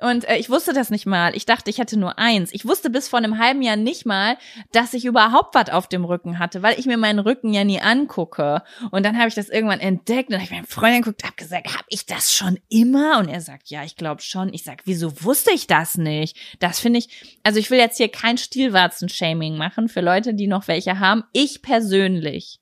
Und 0.02 0.28
äh, 0.28 0.36
ich 0.36 0.50
wusste 0.50 0.72
das 0.72 0.90
nicht 0.90 1.06
mal. 1.06 1.34
Ich 1.36 1.46
dachte, 1.46 1.70
ich 1.70 1.78
hätte 1.78 1.98
nur 1.98 2.18
eins. 2.18 2.52
Ich 2.52 2.66
wusste 2.66 2.90
bis 2.90 3.08
vor 3.08 3.18
einem 3.18 3.38
halben 3.38 3.62
Jahr 3.62 3.76
nicht 3.76 4.04
mal, 4.04 4.36
dass 4.72 4.94
ich 4.94 5.04
überhaupt 5.04 5.54
was 5.54 5.70
auf 5.70 5.88
dem 5.88 6.04
Rücken 6.04 6.38
hatte, 6.38 6.62
weil 6.62 6.78
ich 6.78 6.86
mir 6.86 6.96
meinen 6.96 7.20
Rücken 7.20 7.54
ja 7.54 7.64
nie 7.64 7.80
angucke. 7.80 8.62
Und 8.90 9.04
dann 9.04 9.16
habe 9.16 9.28
ich 9.28 9.34
das 9.34 9.48
irgendwann 9.48 9.80
entdeckt 9.80 10.30
und 10.30 10.34
habe 10.36 10.44
ich 10.44 10.50
meinem 10.50 10.66
Freund 10.66 11.04
geguckt, 11.04 11.24
habe 11.24 11.36
gesagt, 11.36 11.68
habe 11.68 11.84
ich 11.88 12.06
das 12.06 12.32
schon 12.32 12.58
immer? 12.68 13.18
Und 13.18 13.28
er 13.28 13.40
sagt, 13.40 13.70
ja, 13.70 13.84
ich 13.84 13.96
glaube 13.96 14.22
schon. 14.22 14.52
Ich 14.52 14.64
sag, 14.64 14.82
wieso 14.84 15.22
wusste 15.22 15.52
ich 15.52 15.66
das 15.66 15.96
nicht? 15.96 16.36
Das 16.58 16.80
finde 16.80 16.98
ich, 16.98 17.38
also 17.42 17.58
ich 17.58 17.70
will 17.70 17.78
jetzt 17.78 17.96
hier 17.96 18.10
kein 18.10 18.38
Stilwarzen-Shaming 18.38 19.56
machen 19.56 19.88
für 19.88 20.00
Leute, 20.00 20.34
die 20.34 20.46
noch 20.46 20.68
welche 20.68 20.98
haben. 20.98 21.24
Ich 21.32 21.62
persönlich 21.62 22.60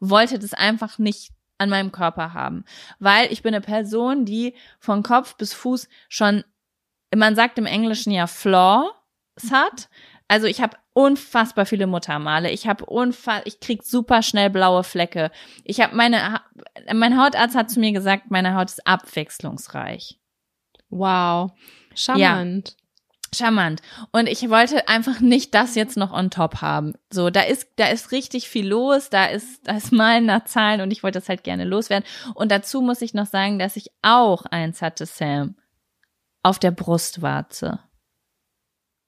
wollte 0.00 0.38
das 0.38 0.54
einfach 0.54 0.98
nicht 0.98 1.30
an 1.58 1.70
meinem 1.70 1.92
Körper 1.92 2.32
haben, 2.34 2.64
weil 2.98 3.32
ich 3.32 3.42
bin 3.42 3.54
eine 3.54 3.64
Person, 3.64 4.24
die 4.24 4.54
von 4.78 5.02
Kopf 5.02 5.36
bis 5.36 5.54
Fuß 5.54 5.88
schon, 6.08 6.44
man 7.16 7.34
sagt 7.36 7.58
im 7.58 7.66
Englischen 7.66 8.12
ja 8.12 8.26
Flaws 8.26 8.92
hat. 9.50 9.88
Also 10.28 10.46
ich 10.46 10.60
habe 10.60 10.76
unfassbar 10.94 11.66
viele 11.66 11.86
Muttermale. 11.86 12.50
Ich 12.50 12.66
habe 12.66 12.86
unfassbar, 12.86 13.46
ich 13.46 13.60
krieg 13.60 13.82
super 13.82 14.22
schnell 14.22 14.48
blaue 14.48 14.84
Flecke. 14.84 15.30
Ich 15.64 15.80
habe 15.80 15.94
meine, 15.94 16.40
mein 16.92 17.20
Hautarzt 17.20 17.56
hat 17.56 17.70
zu 17.70 17.80
mir 17.80 17.92
gesagt, 17.92 18.30
meine 18.30 18.54
Haut 18.54 18.70
ist 18.70 18.86
abwechslungsreich. 18.86 20.18
Wow. 20.88 21.50
Charmant. 21.94 22.76
Charmant. 23.34 23.82
Und 24.12 24.28
ich 24.28 24.48
wollte 24.48 24.88
einfach 24.88 25.20
nicht 25.20 25.54
das 25.54 25.74
jetzt 25.74 25.96
noch 25.96 26.12
on 26.12 26.30
top 26.30 26.62
haben. 26.62 26.94
So, 27.10 27.30
da 27.30 27.42
ist, 27.42 27.68
da 27.76 27.88
ist 27.88 28.12
richtig 28.12 28.48
viel 28.48 28.68
los, 28.68 29.10
da 29.10 29.26
ist, 29.26 29.66
da 29.66 29.76
ist 29.76 29.92
Malen 29.92 30.26
nach 30.26 30.44
Zahlen 30.44 30.80
und 30.80 30.92
ich 30.92 31.02
wollte 31.02 31.18
das 31.18 31.28
halt 31.28 31.42
gerne 31.42 31.64
loswerden. 31.64 32.08
Und 32.34 32.52
dazu 32.52 32.80
muss 32.80 33.02
ich 33.02 33.12
noch 33.12 33.26
sagen, 33.26 33.58
dass 33.58 33.76
ich 33.76 33.90
auch 34.02 34.46
eins 34.46 34.80
hatte, 34.80 35.06
Sam. 35.06 35.56
Auf 36.44 36.60
der 36.60 36.70
Brustwarze. 36.70 37.80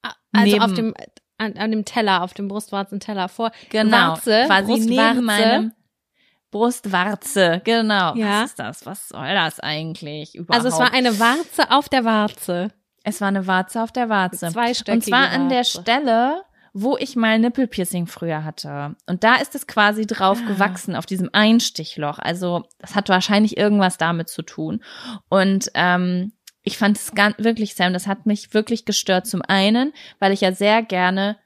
Also 0.03 0.16
Neben- 0.53 0.62
auf 0.62 0.74
dem, 0.74 0.95
an, 1.39 1.57
an 1.57 1.70
dem 1.70 1.84
Teller, 1.84 2.22
auf 2.22 2.34
dem 2.34 2.49
Brustwarzenteller 2.49 3.28
vor. 3.28 3.53
Genau. 3.70 3.97
Warze, 4.11 4.45
quasi 4.47 4.66
Brustwarze. 4.72 5.14
neben 5.14 5.24
meinem 5.24 5.72
Brustwarze. 6.51 7.61
Genau. 7.64 8.14
Ja. 8.16 8.43
Was 8.43 8.51
ist 8.51 8.59
das? 8.59 8.87
Was 8.87 9.09
soll 9.09 9.34
das 9.34 9.61
eigentlich 9.61 10.34
überhaupt? 10.34 10.64
Also 10.64 10.68
es 10.74 10.80
war 10.80 10.93
eine 10.93 11.18
Warze 11.18 11.70
auf 11.70 11.89
der 11.89 12.05
Warze. 12.05 12.72
es 13.05 13.20
war 13.20 13.28
eine 13.28 13.47
Warze 13.47 13.82
auf 13.82 13.93
der 13.93 14.09
Warze. 14.09 14.49
Zweistöckige 14.51 14.93
Und 14.97 15.05
zwar 15.05 15.30
an 15.30 15.49
der. 15.49 15.64
Stelle, 15.64 16.43
wo 16.72 16.97
ich 16.97 17.16
mein 17.16 17.41
Nippelpiercing 17.41 18.07
früher 18.07 18.45
hatte. 18.45 18.97
Und 19.07 19.24
da 19.24 19.37
ist 19.37 19.55
es 19.55 19.66
quasi 19.66 20.07
drauf 20.07 20.39
Ah. 20.45 20.49
gewachsen, 20.49 20.95
auf 20.97 21.07
diesem 21.07 21.30
Einstichloch. 21.32 22.18
Also 22.18 22.64
das 22.78 22.95
hat 22.95 23.09
wahrscheinlich 23.09 23.57
irgendwas 23.57 23.97
damit 23.99 24.28
zu 24.28 24.43
tun. 24.43 24.82
Und 25.28 25.70
ähm, 25.74 26.32
ich 26.66 26.78
fand 26.78 26.98
es 26.98 27.12
ganz, 27.12 27.38
wirklich, 27.38 27.76
Sam, 27.76 27.92
das 27.92 28.08
hat 28.08 28.26
mich 28.26 28.52
wirklich 28.52 28.84
gestört. 28.84 29.26
Zum 29.26 29.40
einen, 29.46 29.92
weil 30.18 30.32
ich 30.32 30.40
ja 30.40 30.50
sehr 30.50 30.82
gerne 30.82 31.38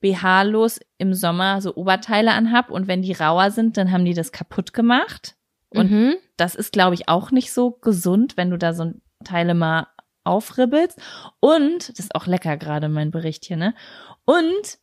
BH-los 0.00 0.78
im 0.98 1.14
Sommer 1.14 1.60
so 1.60 1.74
Oberteile 1.74 2.30
anhab 2.30 2.70
und 2.70 2.86
wenn 2.86 3.02
die 3.02 3.12
rauer 3.12 3.50
sind, 3.50 3.76
dann 3.76 3.90
haben 3.90 4.04
die 4.04 4.14
das 4.14 4.30
kaputt 4.30 4.72
gemacht. 4.72 5.34
Und 5.70 5.90
mhm. 5.90 6.14
das 6.36 6.54
ist, 6.54 6.72
glaube 6.72 6.94
ich, 6.94 7.08
auch 7.08 7.32
nicht 7.32 7.52
so 7.52 7.72
gesund, 7.72 8.36
wenn 8.36 8.50
du 8.50 8.56
da 8.56 8.72
so 8.72 8.92
Teile 9.24 9.54
mal 9.54 9.88
aufribbelst. 10.22 11.00
Und, 11.40 11.88
das 11.88 11.98
ist 11.98 12.14
auch 12.14 12.28
lecker 12.28 12.56
gerade 12.56 12.88
mein 12.88 13.10
Bericht 13.10 13.44
hier, 13.46 13.56
ne? 13.56 13.74
Und, 14.24 14.78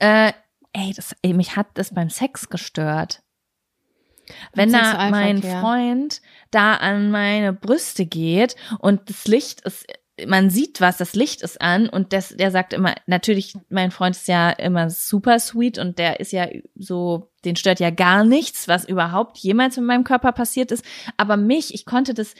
äh, 0.00 0.32
ey, 0.72 0.92
das, 0.92 1.14
ey, 1.22 1.34
mich 1.34 1.54
hat 1.54 1.68
das 1.74 1.94
beim 1.94 2.10
Sex 2.10 2.48
gestört. 2.48 3.22
Wenn 4.54 4.72
da 4.72 5.10
mein 5.10 5.42
Freund 5.42 6.20
da 6.50 6.74
an 6.74 7.10
meine 7.10 7.52
Brüste 7.52 8.06
geht 8.06 8.56
und 8.78 9.08
das 9.08 9.26
Licht 9.26 9.60
ist, 9.62 9.86
man 10.26 10.50
sieht 10.50 10.80
was, 10.80 10.96
das 10.96 11.14
Licht 11.14 11.42
ist 11.42 11.60
an 11.60 11.88
und 11.88 12.12
das, 12.12 12.30
der 12.30 12.50
sagt 12.50 12.72
immer, 12.72 12.94
natürlich, 13.06 13.54
mein 13.68 13.90
Freund 13.90 14.16
ist 14.16 14.28
ja 14.28 14.50
immer 14.50 14.90
super 14.90 15.38
sweet 15.38 15.78
und 15.78 15.98
der 15.98 16.20
ist 16.20 16.32
ja 16.32 16.48
so, 16.74 17.30
den 17.44 17.56
stört 17.56 17.80
ja 17.80 17.90
gar 17.90 18.24
nichts, 18.24 18.68
was 18.68 18.84
überhaupt 18.84 19.38
jemals 19.38 19.76
mit 19.76 19.86
meinem 19.86 20.04
Körper 20.04 20.32
passiert 20.32 20.72
ist. 20.72 20.84
Aber 21.16 21.36
mich, 21.36 21.74
ich 21.74 21.86
konnte 21.86 22.14
das, 22.14 22.34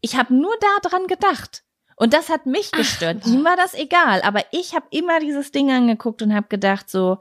ich 0.00 0.16
habe 0.16 0.34
nur 0.34 0.54
da 0.60 0.88
dran 0.88 1.06
gedacht. 1.06 1.62
Und 1.96 2.12
das 2.12 2.28
hat 2.28 2.46
mich 2.46 2.72
gestört. 2.72 3.18
Ach, 3.22 3.26
Ihm 3.28 3.44
war 3.44 3.56
das 3.56 3.74
egal, 3.74 4.22
aber 4.22 4.40
ich 4.50 4.74
habe 4.74 4.86
immer 4.90 5.20
dieses 5.20 5.52
Ding 5.52 5.70
angeguckt 5.70 6.22
und 6.22 6.34
habe 6.34 6.48
gedacht 6.48 6.90
so, 6.90 7.18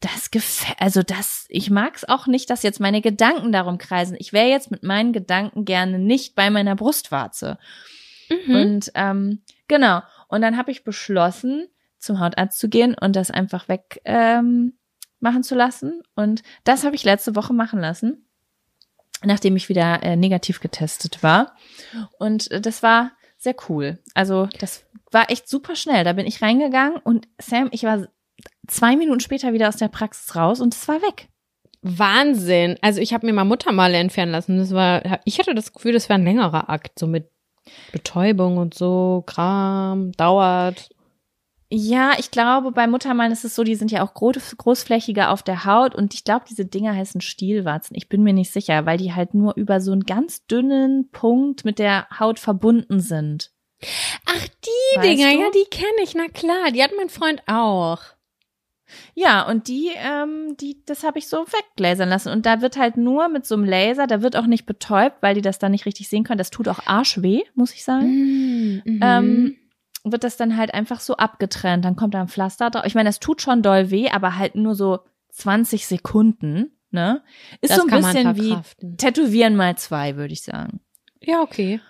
das 0.00 0.30
gefällt, 0.30 0.80
also 0.80 1.02
das, 1.02 1.44
ich 1.48 1.70
mag's 1.70 2.04
auch 2.04 2.26
nicht, 2.26 2.48
dass 2.50 2.62
jetzt 2.62 2.80
meine 2.80 3.02
Gedanken 3.02 3.52
darum 3.52 3.78
kreisen. 3.78 4.16
Ich 4.18 4.32
wäre 4.32 4.48
jetzt 4.48 4.70
mit 4.70 4.82
meinen 4.82 5.12
Gedanken 5.12 5.64
gerne 5.64 5.98
nicht 5.98 6.34
bei 6.34 6.50
meiner 6.50 6.74
Brustwarze. 6.74 7.58
Mhm. 8.30 8.54
Und 8.54 8.92
ähm, 8.94 9.42
genau. 9.68 10.02
Und 10.28 10.40
dann 10.40 10.56
habe 10.56 10.70
ich 10.70 10.84
beschlossen, 10.84 11.68
zum 11.98 12.18
Hautarzt 12.18 12.58
zu 12.58 12.68
gehen 12.68 12.94
und 12.98 13.14
das 13.14 13.30
einfach 13.30 13.68
weg 13.68 14.00
ähm, 14.04 14.72
machen 15.20 15.42
zu 15.42 15.54
lassen. 15.54 16.02
Und 16.14 16.42
das 16.64 16.84
habe 16.84 16.96
ich 16.96 17.04
letzte 17.04 17.36
Woche 17.36 17.52
machen 17.52 17.78
lassen, 17.78 18.26
nachdem 19.22 19.56
ich 19.56 19.68
wieder 19.68 20.02
äh, 20.02 20.16
negativ 20.16 20.60
getestet 20.60 21.22
war. 21.22 21.54
Und 22.18 22.50
äh, 22.50 22.60
das 22.60 22.82
war 22.82 23.12
sehr 23.36 23.54
cool. 23.68 23.98
Also 24.14 24.48
das 24.58 24.84
war 25.12 25.30
echt 25.30 25.48
super 25.48 25.76
schnell. 25.76 26.04
Da 26.04 26.14
bin 26.14 26.26
ich 26.26 26.40
reingegangen 26.40 26.98
und 26.98 27.28
Sam, 27.38 27.68
ich 27.70 27.84
war 27.84 28.08
zwei 28.70 28.96
Minuten 28.96 29.20
später 29.20 29.52
wieder 29.52 29.68
aus 29.68 29.76
der 29.76 29.88
Praxis 29.88 30.34
raus 30.34 30.60
und 30.60 30.74
es 30.74 30.86
war 30.88 31.02
weg. 31.02 31.28
Wahnsinn. 31.82 32.76
Also 32.82 33.00
ich 33.00 33.14
habe 33.14 33.26
mir 33.26 33.32
mal 33.32 33.44
Muttermale 33.44 33.96
entfernen 33.96 34.32
lassen. 34.32 34.58
Das 34.58 34.72
war, 34.72 35.20
ich 35.24 35.38
hatte 35.38 35.54
das 35.54 35.72
Gefühl, 35.72 35.92
das 35.92 36.08
war 36.08 36.16
ein 36.16 36.24
längerer 36.24 36.68
Akt, 36.68 36.98
so 36.98 37.06
mit 37.06 37.30
Betäubung 37.92 38.58
und 38.58 38.74
so, 38.74 39.22
Kram, 39.26 40.12
dauert. 40.12 40.90
Ja, 41.72 42.14
ich 42.18 42.32
glaube, 42.32 42.72
bei 42.72 42.88
Muttermalen 42.88 43.32
ist 43.32 43.44
es 43.44 43.54
so, 43.54 43.62
die 43.62 43.76
sind 43.76 43.92
ja 43.92 44.04
auch 44.04 44.12
groß, 44.12 44.56
großflächiger 44.56 45.30
auf 45.30 45.44
der 45.44 45.64
Haut 45.64 45.94
und 45.94 46.14
ich 46.14 46.24
glaube, 46.24 46.44
diese 46.48 46.64
Dinger 46.66 46.96
heißen 46.96 47.20
Stielwarzen. 47.20 47.96
Ich 47.96 48.08
bin 48.08 48.24
mir 48.24 48.32
nicht 48.32 48.50
sicher, 48.50 48.86
weil 48.86 48.98
die 48.98 49.14
halt 49.14 49.34
nur 49.34 49.56
über 49.56 49.80
so 49.80 49.92
einen 49.92 50.02
ganz 50.02 50.46
dünnen 50.46 51.10
Punkt 51.12 51.64
mit 51.64 51.78
der 51.78 52.08
Haut 52.18 52.40
verbunden 52.40 52.98
sind. 52.98 53.52
Ach, 54.26 54.48
die 54.64 54.98
Weißt 54.98 55.06
Dinger, 55.06 55.32
du? 55.32 55.38
ja, 55.38 55.50
die 55.54 55.70
kenne 55.70 56.02
ich, 56.02 56.14
na 56.14 56.26
klar, 56.26 56.72
die 56.72 56.82
hat 56.82 56.90
mein 56.96 57.08
Freund 57.08 57.40
auch. 57.46 58.00
Ja, 59.14 59.46
und 59.46 59.68
die, 59.68 59.90
ähm, 59.96 60.56
die, 60.60 60.82
das 60.86 61.04
habe 61.04 61.18
ich 61.18 61.28
so 61.28 61.46
weglasern 61.46 62.08
lassen. 62.08 62.30
Und 62.30 62.46
da 62.46 62.60
wird 62.60 62.76
halt 62.76 62.96
nur 62.96 63.28
mit 63.28 63.46
so 63.46 63.54
einem 63.54 63.64
Laser, 63.64 64.06
da 64.06 64.22
wird 64.22 64.36
auch 64.36 64.46
nicht 64.46 64.66
betäubt, 64.66 65.22
weil 65.22 65.34
die 65.34 65.42
das 65.42 65.58
dann 65.58 65.72
nicht 65.72 65.86
richtig 65.86 66.08
sehen 66.08 66.24
können. 66.24 66.38
Das 66.38 66.50
tut 66.50 66.68
auch 66.68 66.86
arschweh, 66.86 67.42
muss 67.54 67.72
ich 67.74 67.84
sagen. 67.84 68.82
Mhm. 68.84 69.00
Ähm, 69.02 69.56
wird 70.04 70.24
das 70.24 70.36
dann 70.36 70.56
halt 70.56 70.74
einfach 70.74 71.00
so 71.00 71.16
abgetrennt. 71.16 71.84
Dann 71.84 71.96
kommt 71.96 72.14
da 72.14 72.20
ein 72.20 72.28
Pflaster 72.28 72.70
drauf. 72.70 72.84
Ich 72.86 72.94
meine, 72.94 73.08
das 73.08 73.20
tut 73.20 73.42
schon 73.42 73.62
doll 73.62 73.90
weh, 73.90 74.08
aber 74.10 74.36
halt 74.36 74.54
nur 74.54 74.74
so 74.74 75.00
20 75.32 75.86
Sekunden, 75.86 76.70
ne? 76.90 77.22
Ist 77.60 77.70
das 77.70 77.80
so 77.80 77.86
ein 77.86 78.02
bisschen 78.02 78.36
wie. 78.36 78.96
Tätowieren 78.96 79.56
mal 79.56 79.76
zwei, 79.76 80.16
würde 80.16 80.32
ich 80.32 80.42
sagen. 80.42 80.80
Ja, 81.20 81.42
okay. 81.42 81.80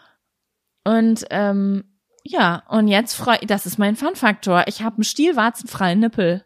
Und 0.84 1.24
ähm, 1.30 1.84
ja, 2.24 2.62
und 2.68 2.88
jetzt 2.88 3.14
freu 3.14 3.36
das 3.46 3.66
ist 3.66 3.78
mein 3.78 3.96
Fun-Faktor. 3.96 4.64
Ich 4.66 4.82
habe 4.82 4.96
einen 4.96 5.04
stielwarzenfreien 5.04 6.00
Nippel. 6.00 6.44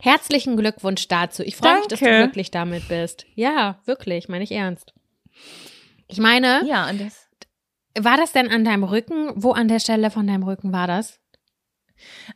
Herzlichen 0.00 0.56
Glückwunsch 0.56 1.08
dazu. 1.08 1.42
Ich 1.42 1.56
freue 1.56 1.78
mich, 1.78 1.88
dass 1.88 1.98
du 1.98 2.04
glücklich 2.06 2.50
damit 2.50 2.88
bist. 2.88 3.26
Ja, 3.34 3.80
wirklich, 3.84 4.28
meine 4.28 4.44
ich 4.44 4.52
ernst. 4.52 4.94
Ich 6.06 6.18
meine, 6.18 6.64
Ja, 6.66 6.88
und 6.88 7.00
das. 7.00 7.28
war 7.98 8.16
das 8.16 8.32
denn 8.32 8.48
an 8.50 8.64
deinem 8.64 8.84
Rücken? 8.84 9.32
Wo 9.34 9.52
an 9.52 9.68
der 9.68 9.80
Stelle 9.80 10.10
von 10.10 10.26
deinem 10.26 10.44
Rücken 10.44 10.72
war 10.72 10.86
das? 10.86 11.20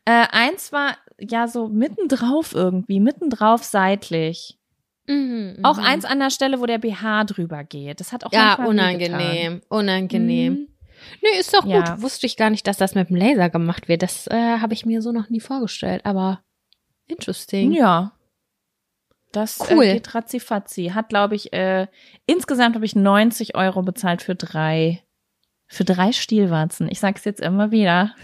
Äh, 0.04 0.26
eins 0.32 0.72
war 0.72 0.96
ja 1.20 1.46
so 1.46 1.68
mittendrauf 1.68 2.52
irgendwie, 2.52 2.98
mittendrauf 2.98 3.62
seitlich. 3.62 4.58
Mhm, 5.06 5.58
Auch 5.62 5.78
mhm. 5.78 5.84
eins 5.84 6.04
an 6.04 6.18
der 6.18 6.30
Stelle, 6.30 6.60
wo 6.60 6.66
der 6.66 6.78
BH 6.78 7.24
drüber 7.24 7.62
geht. 7.62 8.00
Das 8.00 8.12
hat 8.12 8.24
auch 8.24 8.32
Ja, 8.32 8.54
unangenehm, 8.64 9.62
unangenehm. 9.68 10.52
Mhm. 10.52 10.68
Nee, 11.22 11.38
ist 11.38 11.54
doch 11.54 11.64
Ja. 11.64 11.94
gut. 11.94 12.02
Wusste 12.02 12.26
ich 12.26 12.36
gar 12.36 12.50
nicht, 12.50 12.66
dass 12.66 12.76
das 12.76 12.94
mit 12.96 13.08
dem 13.08 13.16
Laser 13.16 13.50
gemacht 13.50 13.88
wird. 13.88 14.02
Das 14.02 14.26
äh, 14.28 14.58
habe 14.58 14.74
ich 14.74 14.84
mir 14.84 15.00
so 15.00 15.12
noch 15.12 15.30
nie 15.30 15.40
vorgestellt, 15.40 16.04
aber 16.04 16.42
interesting. 17.08 17.72
Ja. 17.72 18.12
Das 19.32 19.58
Cool. 19.70 19.84
äh, 19.84 19.92
geht 19.94 20.14
ratzifatzi. 20.14 20.92
Hat, 20.94 21.08
glaube 21.08 21.34
ich, 21.36 21.52
äh, 21.52 21.86
insgesamt 22.26 22.74
habe 22.74 22.84
ich 22.84 22.94
90 22.94 23.54
Euro 23.54 23.82
bezahlt 23.82 24.20
für 24.22 24.34
drei, 24.34 25.02
für 25.66 25.84
drei 25.84 26.12
Stielwarzen. 26.12 26.88
Ich 26.90 27.00
sag's 27.00 27.24
jetzt 27.24 27.40
immer 27.40 27.70
wieder. 27.70 28.14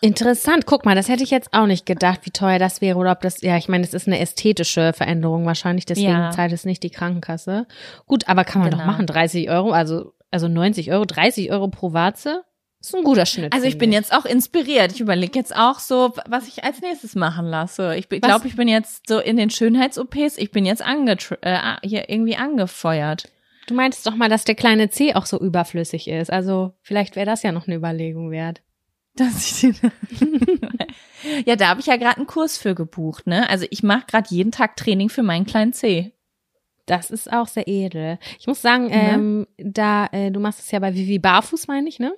Interessant. 0.00 0.64
Guck 0.64 0.84
mal, 0.86 0.94
das 0.94 1.08
hätte 1.08 1.24
ich 1.24 1.30
jetzt 1.30 1.52
auch 1.52 1.66
nicht 1.66 1.84
gedacht, 1.84 2.20
wie 2.24 2.30
teuer 2.30 2.58
das 2.58 2.80
wäre 2.80 2.96
oder 2.98 3.10
ob 3.12 3.20
das, 3.20 3.40
ja, 3.42 3.56
ich 3.56 3.68
meine, 3.68 3.84
es 3.84 3.92
ist 3.94 4.06
eine 4.06 4.20
ästhetische 4.20 4.92
Veränderung 4.92 5.44
wahrscheinlich, 5.44 5.86
deswegen 5.86 6.08
Ja. 6.10 6.30
zahlt 6.30 6.52
es 6.52 6.64
nicht 6.64 6.82
die 6.84 6.90
Krankenkasse. 6.90 7.66
Gut, 8.06 8.28
aber 8.28 8.44
kann 8.44 8.62
man 8.62 8.70
doch 8.70 8.78
Genau. 8.78 8.90
machen. 8.92 9.06
30 9.06 9.50
Euro, 9.50 9.72
also, 9.72 10.14
also 10.30 10.46
90 10.48 10.92
Euro, 10.92 11.04
30 11.04 11.50
Euro 11.50 11.68
pro 11.68 11.92
Warze. 11.92 12.44
Ist 12.80 12.94
ein 12.94 13.02
guter 13.02 13.26
Schnitt. 13.26 13.52
Also 13.52 13.66
ich 13.66 13.76
bin 13.76 13.92
jetzt 13.92 14.12
auch 14.14 14.24
inspiriert. 14.24 14.92
Ich 14.92 15.00
überlege 15.00 15.36
jetzt 15.38 15.54
auch 15.54 15.80
so, 15.80 16.14
was 16.28 16.46
ich 16.46 16.62
als 16.62 16.80
nächstes 16.80 17.16
machen 17.16 17.46
lasse. 17.46 17.96
Ich 17.96 18.08
glaube, 18.08 18.46
ich 18.46 18.54
bin 18.54 18.68
jetzt 18.68 19.08
so 19.08 19.18
in 19.18 19.36
den 19.36 19.50
Schönheits-OPs, 19.50 20.38
ich 20.38 20.52
bin 20.52 20.64
jetzt 20.64 20.82
angetr 20.82 21.38
äh, 21.42 21.76
hier 21.82 22.08
irgendwie 22.08 22.36
angefeuert. 22.36 23.30
Du 23.66 23.74
meintest 23.74 24.06
doch 24.06 24.14
mal, 24.14 24.28
dass 24.28 24.44
der 24.44 24.54
kleine 24.54 24.90
C 24.90 25.14
auch 25.14 25.26
so 25.26 25.38
überflüssig 25.40 26.08
ist. 26.08 26.32
Also 26.32 26.72
vielleicht 26.80 27.16
wäre 27.16 27.26
das 27.26 27.42
ja 27.42 27.52
noch 27.52 27.66
eine 27.66 27.76
Überlegung 27.76 28.30
wert. 28.30 28.62
Dass 29.16 29.44
ich 29.44 29.60
den 29.60 29.74
ja, 31.44 31.56
da 31.56 31.68
habe 31.68 31.80
ich 31.80 31.86
ja 31.86 31.96
gerade 31.96 32.18
einen 32.18 32.26
Kurs 32.28 32.56
für 32.56 32.76
gebucht, 32.76 33.26
ne? 33.26 33.50
Also 33.50 33.66
ich 33.70 33.82
mache 33.82 34.06
gerade 34.06 34.28
jeden 34.30 34.52
Tag 34.52 34.76
Training 34.76 35.08
für 35.08 35.24
meinen 35.24 35.44
kleinen 35.44 35.72
C. 35.72 36.12
Das 36.86 37.10
ist 37.10 37.30
auch 37.30 37.48
sehr 37.48 37.66
edel. 37.66 38.18
Ich 38.38 38.46
muss 38.46 38.62
sagen, 38.62 38.86
Ne? 38.86 38.92
ähm, 38.92 39.46
da, 39.58 40.06
äh, 40.12 40.30
du 40.30 40.38
machst 40.40 40.60
es 40.60 40.70
ja 40.70 40.78
bei 40.78 40.94
Vivi 40.94 41.18
Barfuß, 41.18 41.66
meine 41.66 41.88
ich, 41.88 41.98
ne? 41.98 42.14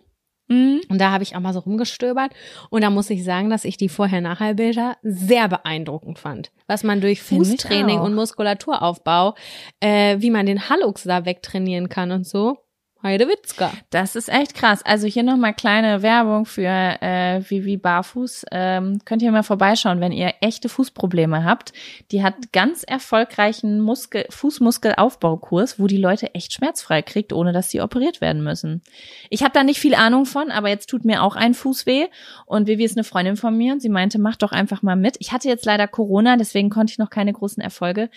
Mhm. 0.51 0.81
Und 0.89 1.01
da 1.01 1.13
habe 1.13 1.23
ich 1.23 1.37
auch 1.37 1.41
mal 1.41 1.55
so 1.55 1.61
rumgestöbert. 1.61 2.33
Und 2.69 2.83
da 2.83 2.91
muss 2.91 3.09
ich 3.09 3.25
sagen, 3.25 3.49
dass 3.49 3.65
ich 3.65 3.77
die 3.77 3.89
Vorher-Nachher-Bilder 3.89 4.97
sehr 5.03 5.49
beeindruckend 5.49 6.19
fand. 6.19 6.51
Was 6.67 6.83
man 6.83 7.01
durch 7.01 7.23
Fußtraining 7.23 8.01
und 8.01 8.15
Muskulaturaaufbau, 8.15 9.35
äh, 9.79 10.17
wie 10.21 10.31
man 10.31 10.47
den 10.47 10.69
Hallux 10.69 11.05
da 11.05 11.25
wegtrainieren 11.25 11.89
kann 11.89 12.11
und 12.11 12.27
so. 12.27 12.59
Heidewitzka. 13.03 13.73
Das 13.91 14.15
ist 14.15 14.29
echt 14.29 14.55
krass. 14.55 14.85
Also 14.85 15.07
hier 15.07 15.23
nochmal 15.23 15.55
kleine 15.55 16.03
Werbung 16.03 16.45
für 16.45 16.65
äh, 16.65 17.41
Vivi 17.49 17.77
Barfuß. 17.79 18.47
Ähm, 18.53 19.01
könnt 19.05 19.23
ihr 19.23 19.33
mal 19.33 19.43
vorbeischauen, 19.43 20.01
wenn 20.01 20.13
ihr 20.13 20.35
echte 20.41 20.69
Fußprobleme 20.69 21.45
habt. 21.45 21.73
Die 22.11 22.23
hat 22.23 22.53
ganz 22.53 22.83
erfolgreichen 22.83 23.81
Muskel 23.81 24.27
Fußmuskelaufbaukurs, 24.29 25.79
wo 25.79 25.87
die 25.87 25.97
Leute 25.97 26.35
echt 26.35 26.53
schmerzfrei 26.53 27.01
kriegt, 27.03 27.33
ohne 27.33 27.53
dass 27.53 27.71
sie 27.71 27.81
operiert 27.81 28.21
werden 28.21 28.45
müssen. 28.45 28.83
Ich 29.31 29.43
habe 29.43 29.55
da 29.55 29.65
nicht 29.65 29.81
viel 29.81 29.95
Ahnung 29.95 30.27
von, 30.27 30.51
aber 30.51 30.69
jetzt 30.69 30.91
tut 30.91 31.05
mir 31.05 31.23
auch 31.23 31.37
ein 31.37 31.55
Fuß 31.55 31.87
weh. 31.87 32.07
Und 32.45 32.67
Vivi 32.67 32.85
ist 32.85 32.97
eine 32.97 33.05
Freundin 33.05 33.37
von 33.37 33.57
mir 33.57 33.73
und 33.73 33.81
sie 33.81 33.89
meinte, 33.89 34.19
mach 34.19 34.37
doch 34.37 34.53
einfach 34.53 34.83
mal 34.83 34.97
mit. 34.97 35.17
Ich 35.21 35.33
hatte 35.33 35.49
jetzt 35.49 35.65
leider 35.65 35.89
Corona, 35.89 36.37
deswegen 36.37 36.69
konnte 36.69 36.93
ich 36.93 36.99
noch 36.99 37.11
keine 37.11 37.33
großen 37.33 37.63
Erfolge. 37.63 38.11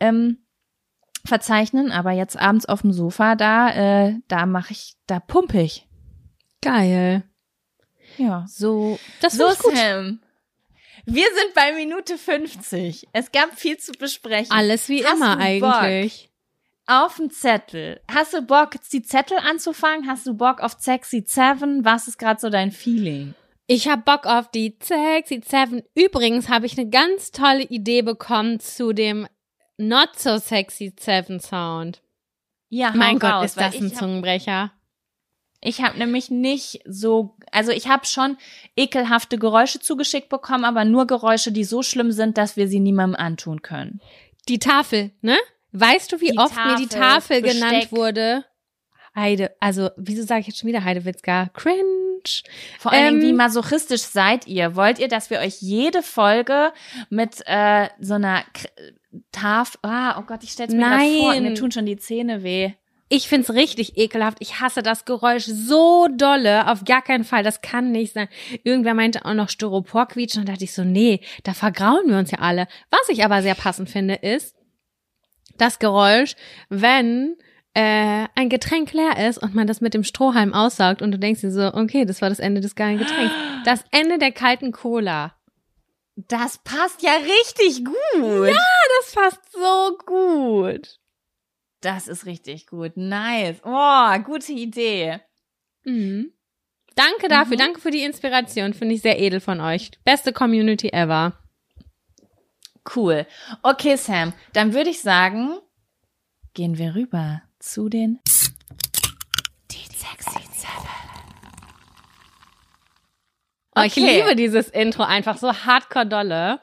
Ähm, 0.00 0.38
verzeichnen, 1.24 1.90
aber 1.92 2.10
jetzt 2.12 2.36
abends 2.38 2.66
auf 2.66 2.82
dem 2.82 2.92
Sofa, 2.92 3.34
da, 3.36 3.70
äh, 4.08 4.14
da 4.28 4.46
mache 4.46 4.72
ich, 4.72 4.94
da 5.06 5.20
pumpe 5.20 5.60
ich. 5.60 5.86
Geil. 6.60 7.22
Ja. 8.18 8.44
So, 8.48 8.98
das 9.20 9.34
So, 9.34 9.46
gut. 9.62 9.76
Sam. 9.76 10.20
Wir 11.04 11.24
sind 11.24 11.54
bei 11.54 11.72
Minute 11.72 12.16
50. 12.16 13.08
Es 13.12 13.32
gab 13.32 13.58
viel 13.58 13.76
zu 13.78 13.92
besprechen. 13.92 14.52
Alles 14.52 14.88
wie 14.88 15.04
Hast 15.04 15.16
immer 15.16 15.36
du 15.36 15.60
Bock? 15.60 15.74
eigentlich. 15.74 16.30
Auf 16.86 17.16
dem 17.16 17.30
Zettel. 17.30 18.00
Hast 18.12 18.34
du 18.34 18.42
Bock, 18.42 18.74
jetzt 18.74 18.92
die 18.92 19.02
Zettel 19.02 19.38
anzufangen? 19.38 20.08
Hast 20.08 20.26
du 20.26 20.34
Bock 20.34 20.60
auf 20.60 20.76
Sexy 20.78 21.24
Seven? 21.26 21.84
Was 21.84 22.06
ist 22.08 22.18
gerade 22.18 22.40
so 22.40 22.50
dein 22.50 22.70
Feeling? 22.70 23.34
Ich 23.66 23.88
hab 23.88 24.04
Bock 24.04 24.26
auf 24.26 24.50
die 24.50 24.76
Sexy 24.82 25.40
Seven. 25.44 25.82
Übrigens 25.94 26.48
habe 26.48 26.66
ich 26.66 26.78
eine 26.78 26.90
ganz 26.90 27.30
tolle 27.30 27.62
Idee 27.62 28.02
bekommen 28.02 28.60
zu 28.60 28.92
dem 28.92 29.26
Not 29.76 30.10
so 30.16 30.38
Sexy 30.38 30.92
Seven 30.98 31.40
Sound. 31.40 32.02
Ja, 32.68 32.92
mein 32.94 33.18
Gott, 33.18 33.32
raus, 33.32 33.44
ist 33.46 33.56
das 33.60 33.74
ein 33.74 33.86
ich 33.86 33.92
hab, 33.92 33.98
Zungenbrecher. 33.98 34.72
Ich 35.60 35.80
habe 35.82 35.98
nämlich 35.98 36.30
nicht 36.30 36.80
so, 36.86 37.36
also 37.52 37.70
ich 37.70 37.88
habe 37.88 38.06
schon 38.06 38.36
ekelhafte 38.76 39.38
Geräusche 39.38 39.78
zugeschickt 39.78 40.28
bekommen, 40.28 40.64
aber 40.64 40.84
nur 40.84 41.06
Geräusche, 41.06 41.52
die 41.52 41.64
so 41.64 41.82
schlimm 41.82 42.12
sind, 42.12 42.36
dass 42.38 42.56
wir 42.56 42.68
sie 42.68 42.80
niemandem 42.80 43.20
antun 43.20 43.62
können. 43.62 44.00
Die 44.48 44.58
Tafel, 44.58 45.12
ne? 45.20 45.36
Weißt 45.72 46.12
du, 46.12 46.20
wie 46.20 46.32
Die 46.32 46.38
oft 46.38 46.56
mir 46.56 46.76
die 46.76 46.86
Tafel, 46.86 47.40
Tafel 47.40 47.42
genannt 47.42 47.72
Besteck. 47.74 47.92
wurde? 47.92 48.44
Heide, 49.14 49.54
also, 49.60 49.90
wieso 49.96 50.24
sage 50.24 50.40
ich 50.40 50.46
jetzt 50.48 50.58
schon 50.58 50.68
wieder 50.68 50.84
Heidewitzka? 50.84 51.50
Cringe. 51.54 52.11
Vor 52.78 52.92
allen 52.92 53.14
Dingen, 53.14 53.22
Ähm, 53.22 53.28
wie 53.28 53.32
masochistisch 53.32 54.02
seid 54.02 54.46
ihr? 54.46 54.76
Wollt 54.76 54.98
ihr, 54.98 55.08
dass 55.08 55.30
wir 55.30 55.40
euch 55.40 55.60
jede 55.60 56.02
Folge 56.02 56.72
mit 57.10 57.42
äh, 57.46 57.88
so 58.00 58.14
einer 58.14 58.42
K 58.52 58.68
Taf... 59.30 59.78
Ah, 59.82 60.18
oh 60.18 60.22
Gott, 60.22 60.42
ich 60.42 60.52
stell's 60.52 60.72
mir 60.72 60.80
gerade 60.80 61.18
vor. 61.18 61.40
Mir 61.40 61.54
tun 61.54 61.70
schon 61.70 61.84
die 61.84 61.98
Zähne 61.98 62.42
weh. 62.42 62.72
Ich 63.10 63.28
find's 63.28 63.50
richtig 63.50 63.98
ekelhaft. 63.98 64.38
Ich 64.40 64.60
hasse 64.60 64.82
das 64.82 65.04
Geräusch 65.04 65.44
so 65.44 66.08
dolle. 66.10 66.66
Auf 66.66 66.84
gar 66.84 67.02
keinen 67.02 67.24
Fall. 67.24 67.42
Das 67.42 67.60
kann 67.60 67.92
nicht 67.92 68.14
sein. 68.14 68.28
Irgendwer 68.64 68.94
meinte 68.94 69.26
auch 69.26 69.34
noch 69.34 69.50
Styropor 69.50 70.08
quietschen. 70.08 70.40
Und 70.40 70.48
dachte 70.48 70.64
ich 70.64 70.72
so, 70.72 70.82
nee, 70.82 71.20
da 71.42 71.52
vergrauen 71.52 72.08
wir 72.08 72.16
uns 72.16 72.30
ja 72.30 72.38
alle. 72.38 72.68
Was 72.88 73.10
ich 73.10 73.22
aber 73.22 73.42
sehr 73.42 73.54
passend 73.54 73.90
finde, 73.90 74.14
ist 74.14 74.56
das 75.58 75.78
Geräusch, 75.78 76.36
wenn 76.70 77.36
äh, 77.74 78.26
ein 78.34 78.48
Getränk 78.48 78.92
leer 78.92 79.28
ist 79.28 79.38
und 79.38 79.54
man 79.54 79.66
das 79.66 79.80
mit 79.80 79.94
dem 79.94 80.04
Strohhalm 80.04 80.52
aussaugt 80.54 81.00
und 81.02 81.12
du 81.12 81.18
denkst 81.18 81.40
dir 81.40 81.50
so, 81.50 81.72
okay, 81.74 82.04
das 82.04 82.20
war 82.20 82.28
das 82.28 82.38
Ende 82.38 82.60
des 82.60 82.74
geilen 82.74 82.98
Getränks. 82.98 83.32
Das 83.64 83.84
Ende 83.92 84.18
der 84.18 84.32
kalten 84.32 84.72
Cola. 84.72 85.34
Das 86.16 86.58
passt 86.58 87.02
ja 87.02 87.12
richtig 87.12 87.84
gut. 87.84 88.48
Ja. 88.48 88.56
Das 89.00 89.14
passt 89.14 89.40
so 89.52 89.96
gut. 90.04 90.98
Das 91.80 92.06
ist 92.08 92.26
richtig 92.26 92.66
gut. 92.66 92.96
Nice. 92.96 93.56
Oh, 93.64 94.18
gute 94.22 94.52
Idee. 94.52 95.20
Mhm. 95.84 96.32
Danke 96.94 97.28
dafür, 97.28 97.56
Mhm. 97.56 97.60
danke 97.60 97.80
für 97.80 97.90
die 97.90 98.02
Inspiration. 98.04 98.74
Finde 98.74 98.94
ich 98.94 99.00
sehr 99.02 99.18
edel 99.18 99.40
von 99.40 99.60
euch. 99.62 99.90
Beste 100.04 100.32
Community 100.34 100.90
ever. 100.92 101.38
Cool. 102.94 103.26
Okay, 103.62 103.96
Sam, 103.96 104.32
dann 104.52 104.74
würde 104.74 104.90
ich 104.90 105.00
sagen, 105.00 105.54
gehen 106.52 106.76
wir 106.78 106.94
rüber 106.94 107.40
zu 107.62 107.88
den 107.88 108.18
die 109.70 109.76
Sexy 109.76 110.40
Seven. 110.52 110.88
Oh, 113.76 113.82
ich 113.82 113.96
Okay. 113.96 114.16
liebe 114.22 114.36
dieses 114.36 114.68
Intro 114.68 115.02
einfach 115.04 115.38
so 115.38 115.52
hardcore 115.52 116.06
dolle. 116.06 116.60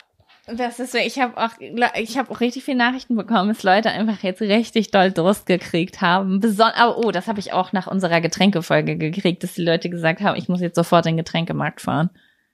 Das 0.48 0.80
ist 0.80 0.92
so, 0.94 0.98
ich 0.98 1.20
habe 1.20 1.38
auch, 1.38 1.52
ich 1.96 2.18
habe 2.18 2.32
auch 2.32 2.40
richtig 2.40 2.64
viele 2.64 2.78
Nachrichten 2.78 3.16
bekommen, 3.16 3.50
dass 3.50 3.62
Leute 3.62 3.92
einfach 3.92 4.24
jetzt 4.24 4.42
richtig 4.42 4.90
doll 4.90 5.12
Durst 5.12 5.46
gekriegt 5.46 6.02
haben. 6.02 6.40
Beson 6.40 6.72
aber, 6.76 6.98
oh, 6.98 7.12
das 7.12 7.28
habe 7.28 7.40
ich 7.40 7.54
auch 7.54 7.72
nach 7.72 7.86
unserer 7.88 8.20
Getränkefolge 8.20 8.98
gekriegt, 8.98 9.44
dass 9.44 9.54
die 9.54 9.64
Leute 9.64 9.90
gesagt 9.92 10.22
haben, 10.22 10.38
ich 10.38 10.50
muss 10.50 10.62
jetzt 10.62 10.76
sofort 10.76 11.06
in 11.06 11.14
den 11.14 11.24
Getränkemarkt 11.24 11.82
fahren. 11.82 12.10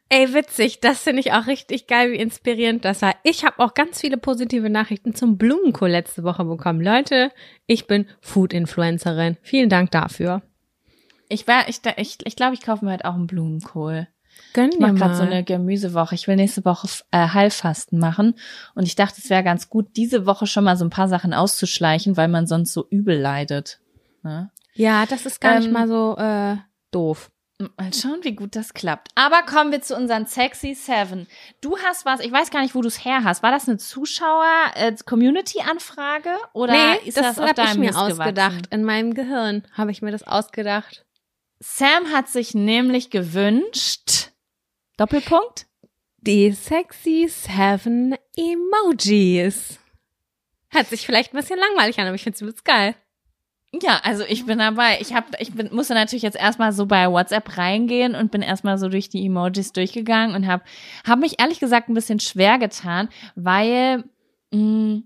Ey, 0.09 0.33
witzig. 0.33 0.81
Das 0.81 1.01
finde 1.01 1.21
ich 1.21 1.33
auch 1.33 1.47
richtig 1.47 1.87
geil, 1.87 2.11
wie 2.11 2.17
inspirierend 2.17 2.85
das 2.85 3.01
war. 3.01 3.15
Ich 3.23 3.43
habe 3.43 3.59
auch 3.59 3.73
ganz 3.73 3.99
viele 4.01 4.17
positive 4.17 4.69
Nachrichten 4.69 5.15
zum 5.15 5.37
Blumenkohl 5.37 5.89
letzte 5.89 6.23
Woche 6.23 6.45
bekommen. 6.45 6.81
Leute, 6.81 7.31
ich 7.65 7.87
bin 7.87 8.05
Food-Influencerin. 8.21 9.37
Vielen 9.41 9.69
Dank 9.69 9.91
dafür. 9.91 10.43
Ich 11.27 11.47
war, 11.47 11.67
ich, 11.67 11.79
ich, 11.97 12.17
ich 12.23 12.35
glaube, 12.35 12.53
ich 12.53 12.61
kaufe 12.61 12.85
mir 12.85 12.91
halt 12.91 13.05
auch 13.05 13.15
einen 13.15 13.25
Blumenkohl. 13.25 14.07
Gönn 14.53 14.71
Ich 14.71 14.79
mache 14.79 14.93
gerade 14.93 15.11
mal. 15.11 15.17
so 15.17 15.23
eine 15.23 15.43
Gemüsewoche. 15.43 16.13
Ich 16.13 16.27
will 16.27 16.35
nächste 16.35 16.63
Woche 16.65 16.87
äh, 17.11 17.29
Heilfasten 17.29 17.97
machen. 17.97 18.35
Und 18.75 18.83
ich 18.83 18.95
dachte, 18.95 19.21
es 19.23 19.29
wäre 19.29 19.43
ganz 19.43 19.69
gut, 19.69 19.87
diese 19.95 20.25
Woche 20.25 20.45
schon 20.45 20.65
mal 20.65 20.77
so 20.77 20.85
ein 20.85 20.89
paar 20.91 21.07
Sachen 21.07 21.33
auszuschleichen, 21.33 22.15
weil 22.15 22.27
man 22.27 22.45
sonst 22.45 22.73
so 22.73 22.85
übel 22.89 23.17
leidet. 23.19 23.79
Ne? 24.23 24.51
ja, 24.73 25.05
das 25.05 25.25
ist 25.25 25.41
gar 25.41 25.57
nicht 25.57 25.67
Ähm, 25.67 25.73
mal 25.73 25.87
so 25.87 26.15
äh, 26.17 26.57
doof. 26.91 27.31
Mal 27.57 27.93
schauen, 27.93 28.19
wie 28.23 28.35
gut 28.35 28.57
das 28.57 28.73
klappt. 28.73 29.11
Aber 29.15 29.41
kommen 29.43 29.71
wir 29.71 29.81
zu 29.81 29.95
unseren 29.95 30.27
Sexy 30.27 30.73
Seven. 30.73 31.25
Du 31.61 31.77
hast 31.77 32.05
was, 32.05 32.19
ich 32.19 32.29
weiß 32.29 32.51
gar 32.51 32.61
nicht, 32.61 32.75
wo 32.75 32.81
du 32.81 32.89
es 32.89 33.05
her 33.05 33.23
hast. 33.23 33.43
War 33.43 33.51
das 33.51 33.69
eine 33.69 33.77
Zuschauer-Community-Anfrage 33.77 36.35
oder 36.51 36.73
nee, 36.73 36.97
ist 37.07 37.15
das, 37.15 37.37
das, 37.37 37.47
habe 37.47 37.63
ich 37.63 37.75
mir 37.75 37.85
Mist 37.85 37.97
ausgedacht. 37.97 38.67
In 38.71 38.83
meinem 38.83 39.13
Gehirn 39.13 39.65
habe 39.71 39.91
ich 39.91 40.01
mir 40.01 40.11
das 40.11 40.23
ausgedacht. 40.23 41.05
Sam 41.59 42.11
hat 42.11 42.27
sich 42.27 42.53
nämlich 42.53 43.09
gewünscht, 43.09 44.31
Doppelpunkt, 44.97 45.67
Die 46.17 46.51
sexy 46.51 47.29
seven 47.29 48.17
Emojis. 48.35 49.79
Hört 50.69 50.87
sich 50.87 51.05
vielleicht 51.05 51.33
ein 51.33 51.37
bisschen 51.37 51.59
langweilig 51.59 51.99
an, 51.99 52.07
aber 52.07 52.15
ich 52.15 52.23
finde 52.23 52.45
es 52.45 52.63
geil. 52.65 52.95
Ja, 53.81 53.99
also 54.03 54.23
ich 54.27 54.45
bin 54.45 54.59
dabei. 54.59 54.99
Ich 55.01 55.13
hab, 55.13 55.39
ich 55.39 55.53
bin, 55.53 55.73
musste 55.73 55.93
natürlich 55.93 56.23
jetzt 56.23 56.37
erstmal 56.37 56.71
so 56.71 56.85
bei 56.85 57.09
WhatsApp 57.09 57.57
reingehen 57.57 58.15
und 58.15 58.31
bin 58.31 58.41
erstmal 58.41 58.77
so 58.77 58.89
durch 58.89 59.09
die 59.09 59.25
Emojis 59.25 59.73
durchgegangen 59.73 60.35
und 60.35 60.47
habe 60.47 60.63
hab 61.05 61.19
mich 61.19 61.39
ehrlich 61.39 61.59
gesagt 61.59 61.89
ein 61.89 61.93
bisschen 61.93 62.19
schwer 62.19 62.57
getan, 62.59 63.09
weil 63.35 64.03
mh, 64.51 65.01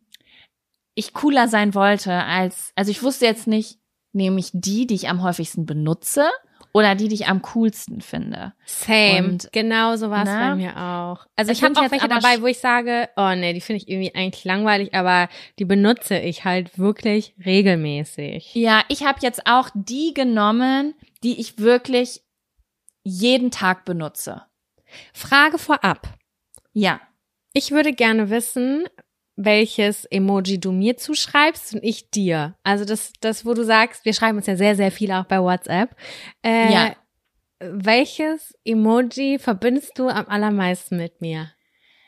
ich 0.95 1.13
cooler 1.13 1.47
sein 1.47 1.74
wollte 1.74 2.13
als, 2.13 2.74
also 2.76 2.91
ich 2.91 3.01
wusste 3.01 3.26
jetzt 3.26 3.47
nicht, 3.47 3.80
nehme 4.11 4.39
ich 4.39 4.49
die, 4.53 4.86
die 4.88 4.95
ich 4.95 5.09
am 5.09 5.24
häufigsten 5.24 5.65
benutze 5.65 6.28
oder 6.72 6.95
die, 6.95 7.07
die 7.07 7.15
ich 7.15 7.28
am 7.28 7.41
coolsten 7.41 8.01
finde. 8.01 8.53
Same. 8.65 9.28
Und- 9.30 9.49
genau 9.51 9.95
so 9.95 10.09
war 10.09 10.24
es 10.24 10.30
bei 10.30 10.55
mir 10.55 10.78
auch. 10.78 11.26
Also 11.36 11.51
Es 11.51 11.57
ich 11.57 11.63
habe 11.63 11.80
auch 11.80 11.91
welche 11.91 12.07
dabei, 12.07 12.41
wo 12.41 12.47
ich 12.47 12.59
sage, 12.59 13.09
oh 13.15 13.34
nee, 13.36 13.53
die 13.53 13.61
finde 13.61 13.78
ich 13.84 13.89
irgendwie 13.89 14.13
eigentlich 14.13 14.45
langweilig, 14.45 14.93
aber 14.93 15.30
die 15.57 15.65
benutze 15.65 16.17
ich 16.20 16.45
halt 16.45 16.78
wirklich 16.78 17.34
regelmäßig. 17.45 18.53
Ja, 18.55 18.84
ich 18.89 19.03
habe 19.03 19.20
jetzt 19.22 19.47
auch 19.47 19.70
die 19.74 20.13
genommen, 20.13 20.93
die 21.24 21.39
ich 21.39 21.57
wirklich 21.59 22.22
jeden 23.03 23.51
Tag 23.51 23.86
benutze. 23.86 24.43
Frage 25.13 25.57
vorab. 25.57 26.07
Ja. 26.74 26.99
Ich 27.53 27.72
würde 27.72 27.93
gerne 27.93 28.30
wissen, 28.30 28.86
welches 29.41 30.03
Emoji 30.05 30.59
du 30.59 30.73
mir 30.73 30.97
zuschreibst 30.97 31.73
und 31.73 31.83
ich 31.83 32.09
dir. 32.11 32.55
Also 32.63 32.83
das, 32.83 33.13
das, 33.21 33.45
wo 33.45 33.53
du 33.53 33.63
sagst, 33.63 34.03
wir 34.03 34.13
schreiben 34.13 34.37
uns 34.37 34.47
ja 34.47 34.57
sehr, 34.57 34.75
sehr 34.75 34.91
viel 34.91 35.11
auch 35.13 35.23
bei 35.23 35.39
WhatsApp. 35.39 35.95
Äh, 36.43 36.73
Ja. 36.73 36.95
Welches 37.61 38.57
Emoji 38.63 39.39
verbindest 39.39 39.97
du 39.97 40.07
am 40.07 40.27
allermeisten 40.27 40.97
mit 40.97 41.19
mir? 41.21 41.51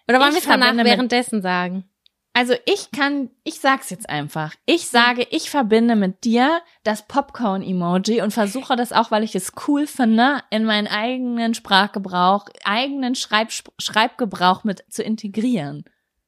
Oder 0.07 0.19
wollen 0.19 0.31
wir 0.31 0.39
es 0.39 0.45
danach 0.45 0.75
währenddessen 0.75 1.41
sagen? 1.41 1.85
Also 2.33 2.53
ich 2.65 2.91
kann, 2.91 3.29
ich 3.43 3.59
sag's 3.59 3.89
jetzt 3.89 4.09
einfach. 4.09 4.53
Ich 4.65 4.87
sage, 4.87 5.27
ich 5.31 5.49
verbinde 5.49 5.97
mit 5.97 6.23
dir 6.23 6.61
das 6.83 7.05
Popcorn-Emoji 7.07 8.21
und 8.21 8.31
versuche 8.31 8.77
das 8.77 8.93
auch, 8.93 9.11
weil 9.11 9.23
ich 9.23 9.35
es 9.35 9.51
cool 9.67 9.87
finde, 9.87 10.41
in 10.49 10.63
meinen 10.63 10.87
eigenen 10.87 11.53
Sprachgebrauch, 11.53 12.45
eigenen 12.63 13.15
Schreib 13.15 13.51
Schreibgebrauch 13.77 14.63
mit 14.63 14.85
zu 14.89 15.03
integrieren. 15.03 15.83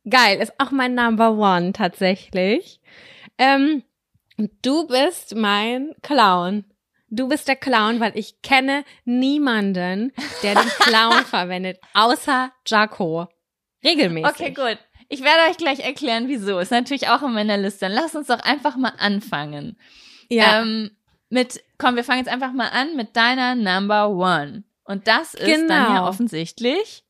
Geil, 0.10 0.40
ist 0.42 0.54
auch 0.60 0.72
mein 0.72 0.96
Number 0.96 1.32
One 1.32 1.72
tatsächlich. 1.74 2.80
Ähm, 3.38 3.84
du 4.62 4.88
bist 4.88 5.36
mein 5.36 5.94
Clown. 6.02 6.66
Du 7.10 7.28
bist 7.28 7.48
der 7.48 7.56
Clown, 7.56 8.00
weil 8.00 8.18
ich 8.18 8.42
kenne 8.42 8.84
niemanden, 9.06 10.12
der 10.42 10.56
den 10.56 10.68
Clown 10.80 11.24
verwendet, 11.26 11.80
außer 11.94 12.52
Jaco. 12.66 13.28
Regelmäßig. 13.84 14.30
Okay, 14.32 14.52
gut. 14.52 14.78
Ich 15.10 15.22
werde 15.24 15.50
euch 15.52 15.58
gleich 15.58 15.80
erklären, 15.82 16.28
wieso. 16.28 16.58
Ist 16.60 16.72
natürlich 16.72 17.10
auch 17.10 17.22
in 17.22 17.34
meiner 17.34 17.58
Liste. 17.58 17.82
Dann 17.86 17.92
lass 17.92 18.16
uns 18.16 18.28
doch 18.28 18.40
einfach 18.40 18.76
mal 18.78 18.94
anfangen. 18.98 19.78
Ja, 20.30 20.62
Ähm, 20.62 20.92
mit, 21.30 21.64
komm, 21.78 21.96
wir 21.96 22.04
fangen 22.04 22.20
jetzt 22.20 22.32
einfach 22.32 22.52
mal 22.54 22.70
an 22.70 22.96
mit 22.96 23.16
deiner 23.16 23.54
Number 23.56 24.10
One. 24.10 24.64
Und 24.86 25.08
das 25.08 25.34
ist 25.36 25.48
dann 25.48 25.70
ja 25.70 25.88
Genau. 25.88 26.08
offensichtlich 26.08 27.04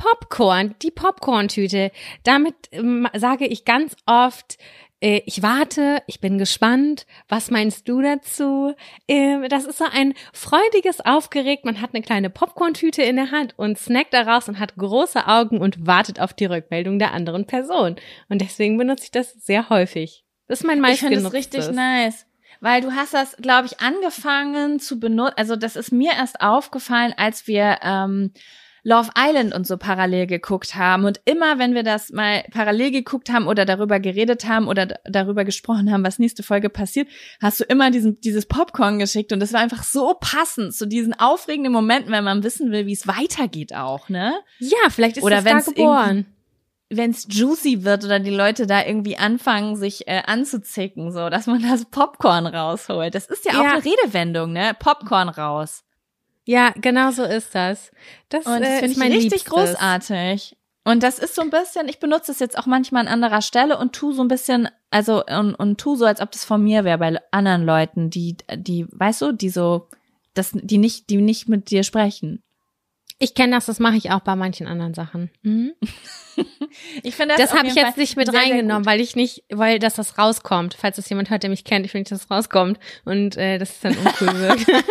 Popcorn, 0.00 0.74
die 0.82 0.90
Popcorn-Tüte. 0.90 1.92
Damit 2.24 2.54
ähm, 2.72 3.06
sage 3.14 3.46
ich 3.46 3.66
ganz 3.66 3.94
oft, 4.06 4.56
äh, 5.02 5.20
ich 5.26 5.42
warte, 5.42 6.02
ich 6.06 6.20
bin 6.20 6.38
gespannt. 6.38 7.06
Was 7.28 7.50
meinst 7.50 7.86
du 7.86 8.00
dazu? 8.00 8.74
Ähm, 9.06 9.46
das 9.50 9.66
ist 9.66 9.76
so 9.76 9.84
ein 9.92 10.14
freudiges 10.32 11.04
Aufgeregt. 11.04 11.66
Man 11.66 11.82
hat 11.82 11.90
eine 11.92 12.02
kleine 12.02 12.30
Popcorn-Tüte 12.30 13.02
in 13.02 13.16
der 13.16 13.30
Hand 13.30 13.52
und 13.58 13.78
snackt 13.78 14.14
daraus 14.14 14.48
und 14.48 14.58
hat 14.58 14.74
große 14.76 15.26
Augen 15.26 15.60
und 15.60 15.86
wartet 15.86 16.18
auf 16.18 16.32
die 16.32 16.46
Rückmeldung 16.46 16.98
der 16.98 17.12
anderen 17.12 17.46
Person. 17.46 17.96
Und 18.30 18.40
deswegen 18.40 18.78
benutze 18.78 19.04
ich 19.04 19.10
das 19.10 19.34
sehr 19.34 19.68
häufig. 19.68 20.24
Das 20.48 20.60
ist 20.60 20.66
mein 20.66 20.82
Ich 20.82 21.00
finde 21.00 21.18
es 21.18 21.22
meistgenutztes. 21.24 21.68
richtig 21.68 21.76
nice. 21.76 22.26
Weil 22.60 22.80
du 22.80 22.92
hast 22.92 23.12
das, 23.12 23.36
glaube 23.36 23.66
ich, 23.66 23.80
angefangen 23.80 24.80
zu 24.80 24.98
benutzen. 24.98 25.34
Also 25.36 25.56
das 25.56 25.76
ist 25.76 25.92
mir 25.92 26.12
erst 26.12 26.40
aufgefallen, 26.40 27.12
als 27.16 27.46
wir 27.46 27.78
ähm, 27.82 28.32
Love 28.82 29.10
Island 29.16 29.54
und 29.54 29.66
so 29.66 29.76
parallel 29.76 30.26
geguckt 30.26 30.74
haben. 30.74 31.04
Und 31.04 31.20
immer, 31.24 31.58
wenn 31.58 31.74
wir 31.74 31.82
das 31.82 32.10
mal 32.10 32.44
parallel 32.50 32.90
geguckt 32.90 33.30
haben 33.30 33.46
oder 33.46 33.64
darüber 33.64 34.00
geredet 34.00 34.46
haben 34.48 34.68
oder 34.68 34.86
darüber 35.04 35.44
gesprochen 35.44 35.92
haben, 35.92 36.04
was 36.04 36.18
nächste 36.18 36.42
Folge 36.42 36.70
passiert, 36.70 37.08
hast 37.42 37.60
du 37.60 37.64
immer 37.64 37.90
diesen, 37.90 38.20
dieses 38.20 38.46
Popcorn 38.46 38.98
geschickt. 38.98 39.32
Und 39.32 39.40
das 39.40 39.52
war 39.52 39.60
einfach 39.60 39.82
so 39.82 40.14
passend 40.20 40.74
zu 40.74 40.86
diesen 40.86 41.12
aufregenden 41.18 41.72
Momenten, 41.72 42.12
wenn 42.12 42.24
man 42.24 42.42
wissen 42.42 42.70
will, 42.72 42.86
wie 42.86 42.92
es 42.92 43.06
weitergeht 43.06 43.74
auch, 43.74 44.08
ne? 44.08 44.34
Ja, 44.58 44.78
vielleicht 44.90 45.16
ist 45.18 45.22
Oder 45.24 45.38
es 45.38 45.44
da 45.44 45.50
wenn's 45.50 45.66
geboren. 45.66 46.26
wenn 46.88 47.10
es 47.10 47.26
juicy 47.30 47.84
wird 47.84 48.04
oder 48.04 48.18
die 48.18 48.30
Leute 48.30 48.66
da 48.66 48.84
irgendwie 48.84 49.16
anfangen, 49.16 49.76
sich 49.76 50.08
äh, 50.08 50.22
anzuzicken, 50.26 51.12
so, 51.12 51.28
dass 51.30 51.46
man 51.46 51.62
das 51.62 51.84
Popcorn 51.84 52.46
rausholt. 52.46 53.14
Das 53.14 53.26
ist 53.26 53.44
ja, 53.44 53.52
auch 53.52 53.62
Ja. 53.64 53.72
eine 53.74 53.84
Redewendung, 53.84 54.52
ne? 54.52 54.72
Popcorn 54.78 55.28
raus. 55.28 55.84
Ja, 56.50 56.72
genau 56.74 57.12
so 57.12 57.22
ist 57.22 57.54
das. 57.54 57.92
Das, 58.28 58.44
Und 58.44 58.60
das 58.60 58.68
äh, 58.68 58.72
finde 58.80 58.86
ist 58.86 58.92
ich 58.92 58.98
mein 58.98 59.12
richtig 59.12 59.30
Liebstes. 59.44 59.52
großartig. 59.52 60.56
Und 60.82 61.04
das 61.04 61.20
ist 61.20 61.36
so 61.36 61.42
ein 61.42 61.50
bisschen, 61.50 61.86
ich 61.88 62.00
benutze 62.00 62.32
es 62.32 62.40
jetzt 62.40 62.58
auch 62.58 62.66
manchmal 62.66 63.06
an 63.06 63.12
anderer 63.22 63.40
Stelle 63.40 63.78
und 63.78 63.92
tu 63.92 64.10
so 64.10 64.22
ein 64.22 64.26
bisschen, 64.26 64.68
also 64.90 65.24
und, 65.24 65.54
und 65.54 65.78
tu 65.78 65.94
so, 65.94 66.06
als 66.06 66.20
ob 66.20 66.32
das 66.32 66.44
von 66.44 66.60
mir 66.60 66.82
wäre 66.82 66.98
bei 66.98 67.16
anderen 67.30 67.64
Leuten, 67.64 68.10
die, 68.10 68.36
die, 68.56 68.88
weißt 68.90 69.22
du, 69.22 69.32
die 69.32 69.48
so, 69.48 69.86
das, 70.34 70.50
die 70.52 70.78
nicht, 70.78 71.08
die 71.08 71.18
nicht 71.18 71.48
mit 71.48 71.70
dir 71.70 71.84
sprechen. 71.84 72.42
Ich 73.22 73.34
kenne 73.34 73.54
das, 73.54 73.66
das 73.66 73.78
mache 73.80 73.96
ich 73.96 74.10
auch 74.10 74.20
bei 74.20 74.34
manchen 74.34 74.66
anderen 74.66 74.94
Sachen. 74.94 75.30
Mhm. 75.42 75.72
Ich 77.02 77.16
finde 77.16 77.34
Das 77.36 77.50
auf 77.52 77.58
habe 77.58 77.68
ich 77.68 77.74
jetzt 77.74 77.84
Fall 77.94 77.98
nicht 77.98 78.16
mit 78.16 78.30
sehr, 78.30 78.40
sehr 78.40 78.50
reingenommen, 78.50 78.82
gut. 78.84 78.90
weil 78.92 79.00
ich 79.00 79.14
nicht, 79.14 79.44
weil 79.50 79.78
dass 79.78 79.94
das 79.94 80.16
rauskommt. 80.16 80.74
Falls 80.74 80.96
das 80.96 81.08
jemand 81.10 81.28
hört, 81.28 81.42
der 81.42 81.50
mich 81.50 81.64
kennt, 81.64 81.84
ich 81.84 81.92
will 81.92 82.00
nicht, 82.00 82.12
dass 82.12 82.22
es 82.24 82.30
rauskommt 82.30 82.78
und 83.04 83.36
äh, 83.36 83.58
das 83.58 83.70
ist 83.70 83.84
dann 83.84 83.96
uncool 83.98 84.38
wirkt. 84.40 84.66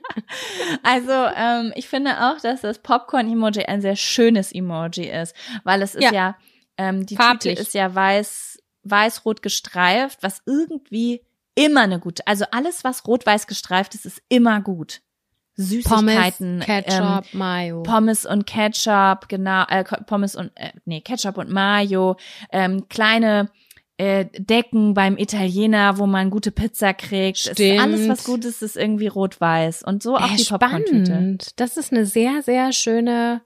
Also 0.82 1.12
ähm, 1.12 1.72
ich 1.76 1.88
finde 1.88 2.12
auch, 2.30 2.40
dass 2.40 2.60
das 2.60 2.78
Popcorn-Emoji 2.80 3.64
ein 3.64 3.80
sehr 3.80 3.96
schönes 3.96 4.52
Emoji 4.52 5.08
ist, 5.10 5.34
weil 5.64 5.82
es 5.82 5.94
ist 5.94 6.02
ja, 6.04 6.12
Ja. 6.12 6.36
ähm, 6.78 7.06
die 7.06 7.16
Farblich. 7.16 7.54
Tüte 7.54 7.62
ist 7.62 7.74
ja 7.74 7.94
weiß, 7.94 8.58
weiß-rot 8.84 9.42
gestreift, 9.42 10.18
was 10.22 10.42
irgendwie 10.46 11.22
immer 11.54 11.82
eine 11.82 12.00
gute, 12.00 12.26
also 12.26 12.44
alles, 12.50 12.84
was 12.84 13.06
rot-weiß 13.06 13.46
gestreift 13.46 13.94
ist, 13.94 14.06
ist 14.06 14.22
immer 14.28 14.60
gut. 14.60 15.00
Süßigkeiten, 15.56 16.60
Pommes, 16.60 16.66
Ketchup, 16.66 17.24
Mayo. 17.34 17.76
ähm, 17.78 17.82
Pommes 17.84 18.26
und 18.26 18.46
Ketchup, 18.46 19.28
genau, 19.28 19.64
äh, 19.68 19.84
Pommes 19.84 20.34
und, 20.36 20.50
äh, 20.56 20.72
nee, 20.84 21.00
Ketchup 21.00 21.38
und 21.38 21.50
Mayo, 21.50 22.16
ähm, 22.50 22.88
kleine 22.88 23.50
äh, 23.96 24.26
Decken 24.36 24.94
beim 24.94 25.16
Italiener, 25.16 25.98
wo 25.98 26.06
man 26.06 26.30
gute 26.30 26.50
Pizza 26.50 26.92
kriegt. 26.94 27.46
Es 27.46 27.58
Ist 27.58 27.80
alles, 27.80 28.00
Stimmt. 28.00 28.08
was 28.10 28.24
gut 28.24 28.44
ist, 28.44 28.60
ist 28.62 28.76
irgendwie 28.76 29.06
rot-weiß. 29.06 29.84
Und 29.84 30.02
so 30.02 30.16
auch 30.16 30.32
Äh, 30.32 30.36
die 30.36 30.44
Popcorn-Tüte. 30.44 31.38
Das 31.54 31.76
ist 31.76 31.92
eine 31.92 32.04
sehr, 32.04 32.42
sehr 32.42 32.72
schöne. 32.72 33.42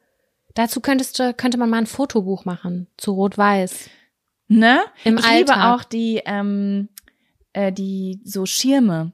Dazu 0.55 0.81
könntest 0.81 1.19
du, 1.19 1.35
könnte 1.35 1.59
man 1.59 1.69
mal 1.69 1.77
ein 1.77 1.87
Fotobuch 1.87 2.47
machen 2.47 2.87
zu 2.97 3.13
Rot-Weiß. 3.13 3.91
Ne? 4.49 4.81
Im 5.05 5.19
ich 5.19 5.31
liebe 5.31 5.53
Alltag. 5.55 5.81
auch 5.81 5.85
die, 5.85 6.23
ähm, 6.25 6.89
äh, 7.53 7.71
die 7.71 8.19
so 8.25 8.47
Schirme, 8.47 9.13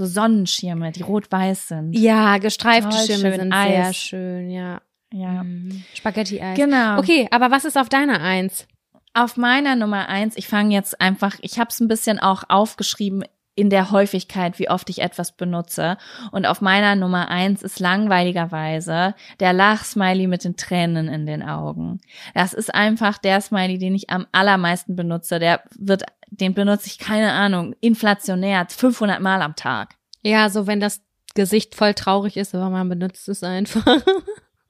so 0.00 0.06
Sonnenschirme, 0.06 0.92
die 0.92 1.02
rot-weiß 1.02 1.68
sind. 1.68 1.92
Ja, 1.92 2.38
gestreifte 2.38 2.90
Toll 2.90 3.06
Schirme 3.06 3.30
schön, 3.30 3.40
sind 3.40 3.52
Eis. 3.52 3.68
sehr 3.70 3.92
schön, 3.94 4.50
ja. 4.50 4.80
Ja. 5.12 5.42
Mhm. 5.42 5.82
Spaghetti-Eis. 5.94 6.56
Genau. 6.56 6.98
Okay, 6.98 7.28
aber 7.30 7.50
was 7.50 7.64
ist 7.64 7.76
auf 7.76 7.88
deiner 7.88 8.20
Eins? 8.20 8.66
Auf 9.12 9.36
meiner 9.36 9.74
Nummer 9.74 10.08
eins, 10.08 10.36
ich 10.36 10.46
fange 10.46 10.72
jetzt 10.72 11.00
einfach, 11.00 11.36
ich 11.40 11.58
habe 11.58 11.70
es 11.70 11.80
ein 11.80 11.88
bisschen 11.88 12.20
auch 12.20 12.44
aufgeschrieben 12.48 13.24
in 13.60 13.68
der 13.68 13.90
Häufigkeit, 13.90 14.58
wie 14.58 14.70
oft 14.70 14.88
ich 14.88 15.02
etwas 15.02 15.32
benutze. 15.32 15.98
Und 16.32 16.46
auf 16.46 16.62
meiner 16.62 16.96
Nummer 16.96 17.28
eins 17.28 17.62
ist 17.62 17.78
langweiligerweise 17.78 19.14
der 19.38 19.52
Lachsmiley 19.52 20.26
mit 20.26 20.44
den 20.44 20.56
Tränen 20.56 21.08
in 21.08 21.26
den 21.26 21.42
Augen. 21.42 22.00
Das 22.32 22.54
ist 22.54 22.74
einfach 22.74 23.18
der 23.18 23.38
Smiley, 23.42 23.76
den 23.76 23.94
ich 23.94 24.08
am 24.08 24.26
allermeisten 24.32 24.96
benutze. 24.96 25.38
Der 25.38 25.62
wird, 25.78 26.04
den 26.30 26.54
benutze 26.54 26.86
ich, 26.86 26.98
keine 26.98 27.32
Ahnung, 27.32 27.74
inflationär, 27.80 28.66
500 28.66 29.20
Mal 29.20 29.42
am 29.42 29.56
Tag. 29.56 29.96
Ja, 30.22 30.48
so 30.48 30.66
wenn 30.66 30.80
das 30.80 31.02
Gesicht 31.34 31.74
voll 31.74 31.92
traurig 31.92 32.38
ist, 32.38 32.54
aber 32.54 32.70
man 32.70 32.88
benutzt 32.88 33.28
es 33.28 33.42
einfach. 33.42 33.84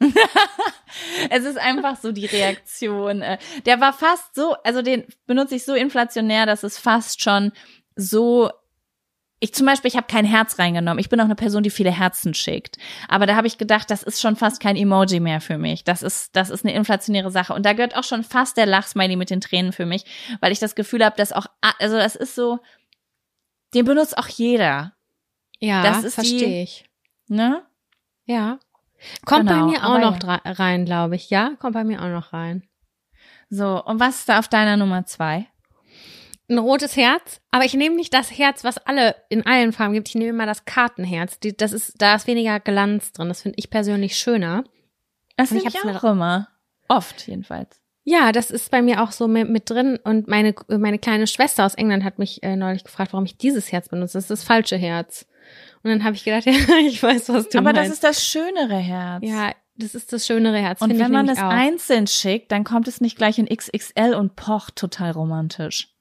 es 1.31 1.45
ist 1.45 1.59
einfach 1.59 1.97
so 1.97 2.11
die 2.11 2.27
Reaktion. 2.27 3.23
äh, 3.23 3.39
Der 3.67 3.81
war 3.81 3.93
fast 3.93 4.35
so, 4.35 4.55
also 4.65 4.83
den 4.83 5.05
benutze 5.27 5.55
ich 5.55 5.65
so 5.65 5.75
inflationär, 5.75 6.45
dass 6.45 6.65
es 6.65 6.77
fast 6.77 7.23
schon 7.23 7.53
so 7.95 8.51
ich 9.43 9.55
zum 9.55 9.67
Beispiel, 9.67 9.89
ich 9.89 9.97
habe 9.97 10.07
kein 10.07 10.27
Herz 10.27 10.59
reingenommen. 10.59 10.99
Ich 10.99 11.09
bin 11.09 11.19
auch 11.19 11.25
eine 11.25 11.35
Person, 11.35 11.63
die 11.63 11.71
viele 11.71 11.91
Herzen 11.91 12.35
schickt. 12.35 12.77
Aber 13.09 13.27
da 13.27 13.37
habe 13.37 13.47
ich 13.47 13.57
gedacht, 13.57 13.91
das 13.91 14.03
ist 14.03 14.21
schon 14.21 14.37
fast 14.37 14.61
kein 14.61 14.77
Emoji 14.77 15.19
mehr 15.19 15.41
für 15.41 15.57
mich. 15.57 15.83
Das 15.83 16.03
ist, 16.03 16.37
das 16.37 16.51
ist 16.51 16.65
eine 16.65 16.75
inflationäre 16.75 17.31
Sache. 17.31 17.55
Und 17.55 17.65
da 17.65 17.73
gehört 17.73 17.97
auch 17.97 18.05
schon 18.05 18.23
fast 18.23 18.59
der 18.59 18.67
Lachsmiley 18.67 19.17
mit 19.17 19.31
den 19.31 19.41
Tränen 19.41 19.73
für 19.73 19.87
mich, 19.87 20.05
weil 20.41 20.53
ich 20.53 20.59
das 20.59 20.75
Gefühl 20.75 21.03
habe, 21.03 21.17
dass 21.17 21.33
auch, 21.33 21.47
also 21.79 21.97
das 21.97 22.17
ist 22.17 22.35
so, 22.35 22.59
den 23.73 23.87
benutzt 23.87 24.19
auch 24.19 24.29
jeder. 24.29 24.93
Ja, 25.59 25.83
Das 25.83 26.05
ist 26.05 26.15
verstehe 26.15 26.63
ich. 26.63 26.85
Ne? 27.29 27.63
Ja. 28.27 28.59
Kommt 29.25 29.49
Genau, 29.49 29.67
bei 29.67 29.73
mir 29.73 29.87
auch 29.87 29.99
noch 29.99 30.23
ja. 30.23 30.41
rein, 30.45 30.85
glaube 30.85 31.17
ich. 31.17 31.31
Ja, 31.31 31.53
kommt 31.59 31.75
bei 31.75 31.85
mir 31.85 32.03
auch 32.03 32.09
noch 32.09 32.35
rein. 32.35 32.65
So, 33.49 33.83
und 33.83 34.01
was 34.01 34.17
ist 34.17 34.29
da 34.29 34.39
auf 34.39 34.49
deiner 34.49 34.77
Nummer 34.77 35.07
zwei? 35.07 35.47
Ein 36.51 36.59
rotes 36.59 36.97
Herz, 36.97 37.41
aber 37.53 37.65
ich 37.65 37.75
nehme 37.75 37.95
nicht 37.95 38.13
das 38.13 38.37
Herz, 38.37 38.65
was 38.65 38.79
alle 38.79 39.15
in 39.29 39.47
allen 39.47 39.73
Farben 39.73 39.95
gibt. 39.95 40.09
Ich 40.09 40.17
nehme 40.17 40.31
immer 40.31 40.47
das 40.47 40.65
Kartenherz. 40.65 41.39
Die, 41.39 41.57
das 41.57 41.73
ist, 41.73 41.95
da 42.03 42.17
ist 42.17 42.27
weniger 42.27 42.59
Glanz 42.59 43.13
drin. 43.13 43.29
Das 43.29 43.43
finde 43.43 43.57
ich 43.59 43.71
persönlich 43.71 44.19
schöner. 44.19 44.65
Das 45.37 45.53
nehme 45.53 45.69
ich 45.69 45.75
ich, 45.75 45.85
auch 45.85 46.05
immer. 46.05 46.49
Oft 46.89 47.27
jedenfalls. 47.29 47.81
Ja, 48.03 48.33
das 48.33 48.51
ist 48.51 48.71
bei 48.73 48.83
mir 48.83 49.03
auch 49.03 49.13
so 49.13 49.29
mit, 49.29 49.49
mit 49.49 49.71
drin. 49.71 49.99
Und 50.03 50.27
meine, 50.27 50.55
meine 50.69 50.99
kleine 50.99 51.29
Schwester 51.29 51.65
aus 51.65 51.77
England 51.77 52.03
hat 52.03 52.19
mich 52.19 52.43
äh, 52.43 52.57
neulich 52.57 52.83
gefragt, 52.83 53.13
warum 53.13 53.27
ich 53.27 53.37
dieses 53.37 53.71
Herz 53.71 53.89
benutze. 53.89 54.15
Das 54.15 54.25
ist 54.25 54.31
das 54.31 54.43
falsche 54.43 54.77
Herz. 54.77 55.27
Und 55.85 55.91
dann 55.91 56.03
habe 56.03 56.17
ich 56.17 56.25
gedacht, 56.25 56.47
ja, 56.47 56.53
ich 56.85 57.01
weiß, 57.01 57.29
was 57.29 57.49
du 57.49 57.59
Aber 57.59 57.73
das 57.73 57.83
meinst. 57.83 57.95
ist 57.95 58.05
das 58.05 58.25
schönere 58.27 58.77
Herz. 58.77 59.23
ja, 59.25 59.53
das 59.77 59.95
ist 59.95 60.13
das 60.13 60.27
schönere 60.27 60.59
Herz. 60.59 60.81
Und 60.83 60.89
finde 60.89 61.05
wenn 61.05 61.13
man 61.13 61.29
es 61.29 61.39
auch. 61.39 61.49
einzeln 61.49 62.07
schickt, 62.07 62.53
dann 62.53 62.65
kommt 62.65 62.89
es 62.89 63.01
nicht 63.01 63.17
gleich 63.17 63.39
in 63.39 63.47
XXL 63.47 64.15
und 64.15 64.37
pocht 64.37 64.77
total 64.77 65.13
romantisch. 65.13 65.95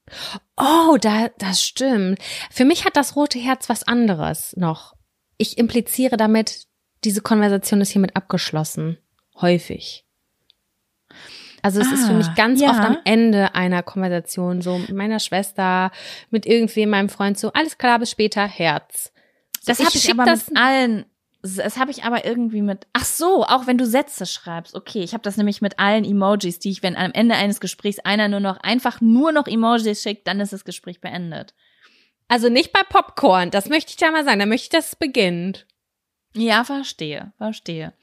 Oh, 0.57 0.97
da, 0.99 1.30
das 1.38 1.64
stimmt. 1.64 2.20
Für 2.51 2.66
mich 2.66 2.86
hat 2.86 2.95
das 2.95 3.16
rote 3.16 3.39
Herz 3.39 3.70
was 3.70 3.84
anderes 3.84 4.55
noch. 4.57 4.93
Ich 5.38 5.57
impliziere 5.57 6.18
damit, 6.18 6.68
diese 7.03 7.22
Konversation 7.22 7.82
ist 7.82 7.91
hiermit 7.91 8.16
abgeschlossen. 8.16 8.97
Häufig. 9.39 10.05
Also 11.62 11.82
es 11.82 11.91
ist 11.91 12.05
für 12.05 12.12
Ah, 12.14 12.18
mich 12.18 12.36
ganz 12.36 12.62
ja. 12.62 12.70
oft 12.72 12.80
am 12.80 12.97
Ende 13.03 13.53
einer 13.55 13.84
Konversation, 13.84 14.62
so 14.62 14.78
mit 14.78 14.91
meiner 14.93 15.20
Schwester, 15.20 15.91
mit 16.30 16.45
irgendwem, 16.45 16.89
meinem 16.89 17.10
Freund, 17.10 17.38
so, 17.38 17.51
alles 17.53 17.78
klar, 17.78 17.99
bis 17.99 18.12
später, 18.12 18.47
Herz. 18.47 19.12
So, 19.62 19.64
Das 19.68 19.80
habe 19.80 19.91
ich 19.93 20.01
schick 20.01 20.12
aber 20.12 20.26
das, 20.26 20.47
mit 20.49 20.57
allen. 20.57 21.05
Das 21.42 21.78
habe 21.78 21.92
ich 21.92 22.04
aber 22.04 22.26
irgendwie 22.26 22.62
mit. 22.62 22.86
Ach 22.92 23.06
so, 23.06 23.46
auch 23.46 23.66
wenn 23.66 23.78
du 23.78 23.86
Sätze 23.86 24.26
schreibst. 24.26 24.76
Okay, 24.76 25.02
ich 25.04 25.14
habe 25.14 25.24
das 25.24 25.38
nämlich 25.38 25.62
mit 25.62 25.80
allen 25.80 26.04
Emojis, 26.04 26.60
die 26.60 26.70
ich, 26.70 26.84
wenn 26.84 26.98
am 26.98 27.14
Ende 27.14 27.36
eines 27.36 27.62
Gesprächs 27.62 28.00
einer 28.00 28.28
nur 28.28 28.42
noch 28.42 28.58
einfach 28.58 29.00
nur 29.00 29.32
noch 29.32 29.48
Emojis 29.48 30.02
schickt, 30.02 30.28
dann 30.28 30.42
ist 30.42 30.52
das 30.52 30.66
Gespräch 30.66 31.00
beendet. 31.00 31.54
Also 32.28 32.50
nicht 32.50 32.74
bei 32.74 32.82
Popcorn, 32.88 33.52
das 33.52 33.70
möchte 33.70 33.92
ich 33.92 33.98
da 33.98 34.12
mal 34.12 34.26
sagen, 34.26 34.40
da 34.40 34.46
möchte 34.46 34.66
ich, 34.66 34.70
dass 34.70 34.88
es 34.90 34.96
beginnt. 34.96 35.66
Ja, 36.34 36.64
verstehe, 36.64 37.34
verstehe. 37.38 37.94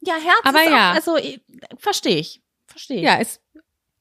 Ja, 0.00 0.14
Herz 0.14 0.40
Aber 0.44 0.62
ja. 0.62 0.90
auch, 0.90 0.94
also 0.94 1.16
eh, 1.16 1.40
verstehe 1.78 2.16
ich, 2.16 2.42
verstehe 2.66 2.98
ich. 2.98 3.02
Ja, 3.02 3.16
ist, 3.16 3.40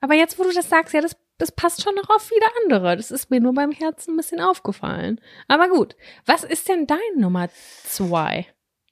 aber 0.01 0.15
jetzt, 0.15 0.37
wo 0.37 0.43
du 0.43 0.51
das 0.51 0.69
sagst, 0.69 0.93
ja, 0.93 1.01
das, 1.01 1.15
das 1.37 1.51
passt 1.51 1.83
schon 1.83 1.95
noch 1.95 2.09
auf 2.09 2.21
viele 2.21 2.45
andere. 2.63 2.95
Das 2.95 3.11
ist 3.11 3.29
mir 3.29 3.39
nur 3.39 3.53
beim 3.53 3.71
Herzen 3.71 4.13
ein 4.13 4.17
bisschen 4.17 4.39
aufgefallen. 4.39 5.19
Aber 5.47 5.67
gut, 5.69 5.95
was 6.25 6.43
ist 6.43 6.69
denn 6.69 6.87
dein 6.87 6.97
Nummer 7.17 7.49
zwei? 7.83 8.47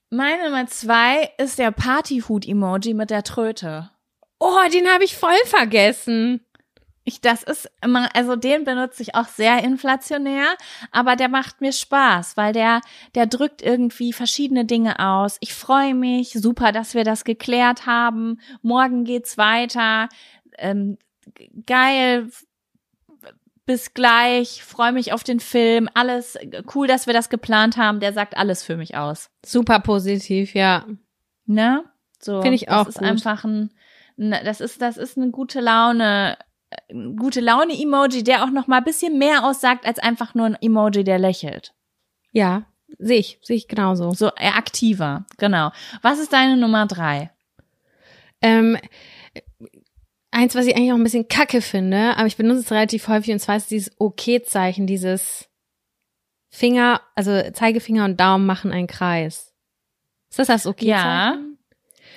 Meine 0.10 0.46
Nummer 0.46 0.68
zwei 0.68 1.32
ist 1.38 1.60
der 1.60 1.72
Partyhut-Emoji 1.72 2.94
mit 2.94 3.10
der 3.10 3.24
Tröte. 3.24 3.92
Oh, 4.40 4.60
den 4.74 4.90
habe 4.90 5.04
ich 5.04 5.16
voll 5.16 5.38
vergessen. 5.46 6.46
Ich, 7.04 7.22
das 7.22 7.42
ist 7.44 7.70
immer, 7.84 8.16
also 8.16 8.36
den 8.36 8.64
benutze 8.64 9.02
ich 9.02 9.16
auch 9.16 9.28
sehr 9.28 9.64
inflationär, 9.64 10.56
aber 10.92 11.16
der 11.16 11.30
macht 11.30 11.60
mir 11.60 11.72
Spaß, 11.72 12.38
weil 12.38 12.54
der, 12.54 12.82
der 13.16 13.26
drückt 13.26 13.64
irgendwie 13.64 14.14
verschiedene 14.14 14.66
Dinge 14.66 15.00
aus. 15.00 15.38
Ich 15.40 15.54
freue 15.54 15.96
mich, 15.96 16.34
super, 16.34 16.72
dass 16.72 16.94
wir 16.94 17.04
das 17.04 17.24
geklärt 17.24 17.86
haben. 17.88 18.40
Morgen 18.62 19.04
geht's 19.04 19.38
weiter. 19.38 20.10
Ähm, 20.58 20.98
geil, 21.66 22.30
bis 23.66 23.94
gleich, 23.94 24.64
freue 24.64 24.92
mich 24.92 25.14
auf 25.14 25.24
den 25.24 25.40
Film, 25.40 25.88
alles 25.94 26.38
cool, 26.76 26.88
dass 26.88 27.08
wir 27.08 27.14
das 27.14 27.30
geplant 27.30 27.78
haben. 27.78 28.00
Der 28.00 28.12
sagt 28.14 28.36
alles 28.36 28.64
für 28.64 28.76
mich 28.76 28.98
aus. 28.98 29.30
Super 29.46 29.80
positiv, 29.80 30.56
ja. 30.56 30.86
Ne? 31.46 31.84
So, 32.20 32.42
Finde 32.42 32.56
ich 32.56 32.70
auch 32.70 32.86
Das 32.86 32.96
ist 32.96 33.00
gut. 33.00 33.08
einfach 33.08 33.44
ein, 33.46 33.72
das 34.18 34.62
ist, 34.62 34.82
das 34.82 34.98
ist 34.98 35.18
eine 35.18 35.32
gute 35.32 35.60
Laune, 35.60 36.38
äh, 36.70 36.94
gute 37.16 37.40
Laune 37.40 37.74
Emoji, 37.80 38.24
der 38.24 38.44
auch 38.44 38.50
noch 38.52 38.68
mal 38.68 38.78
ein 38.78 38.84
bisschen 38.84 39.18
mehr 39.18 39.44
aussagt 39.46 39.86
als 39.86 40.00
einfach 40.00 40.34
nur 40.36 40.46
ein 40.48 40.58
Emoji, 40.62 41.04
der 41.04 41.20
lächelt. 41.20 41.74
Ja, 42.32 42.64
sehe 43.00 43.20
ich, 43.20 43.40
sehe 43.42 43.58
ich 43.58 43.68
genauso. 43.68 44.12
So 44.12 44.30
eher 44.36 44.56
aktiver, 44.56 45.26
genau. 45.38 45.72
Was 46.02 46.20
ist 46.20 46.34
deine 46.34 46.58
Nummer 46.58 46.86
drei? 46.88 47.32
Ähm, 48.42 48.78
eins, 50.32 50.56
was 50.56 50.66
ich 50.66 50.76
eigentlich 50.76 50.92
auch 50.92 50.98
ein 50.98 51.04
bisschen 51.04 51.28
kacke 51.28 51.62
finde, 51.62 52.16
aber 52.18 52.26
ich 52.28 52.38
benutze 52.38 52.62
es 52.62 52.72
relativ 52.72 53.08
häufig 53.08 53.32
und 53.34 53.40
zwar 53.40 53.58
ist 53.58 53.70
dieses 53.72 53.92
Okay-Zeichen, 54.00 54.88
dieses 54.88 55.48
Finger, 56.50 57.02
also 57.16 57.42
Zeigefinger 57.52 58.06
und 58.06 58.20
Daumen 58.20 58.46
machen 58.46 58.72
einen 58.72 58.88
Kreis. 58.88 59.54
Ist 60.30 60.40
das 60.40 60.48
das 60.48 60.66
Okay-Zeichen? 60.68 61.58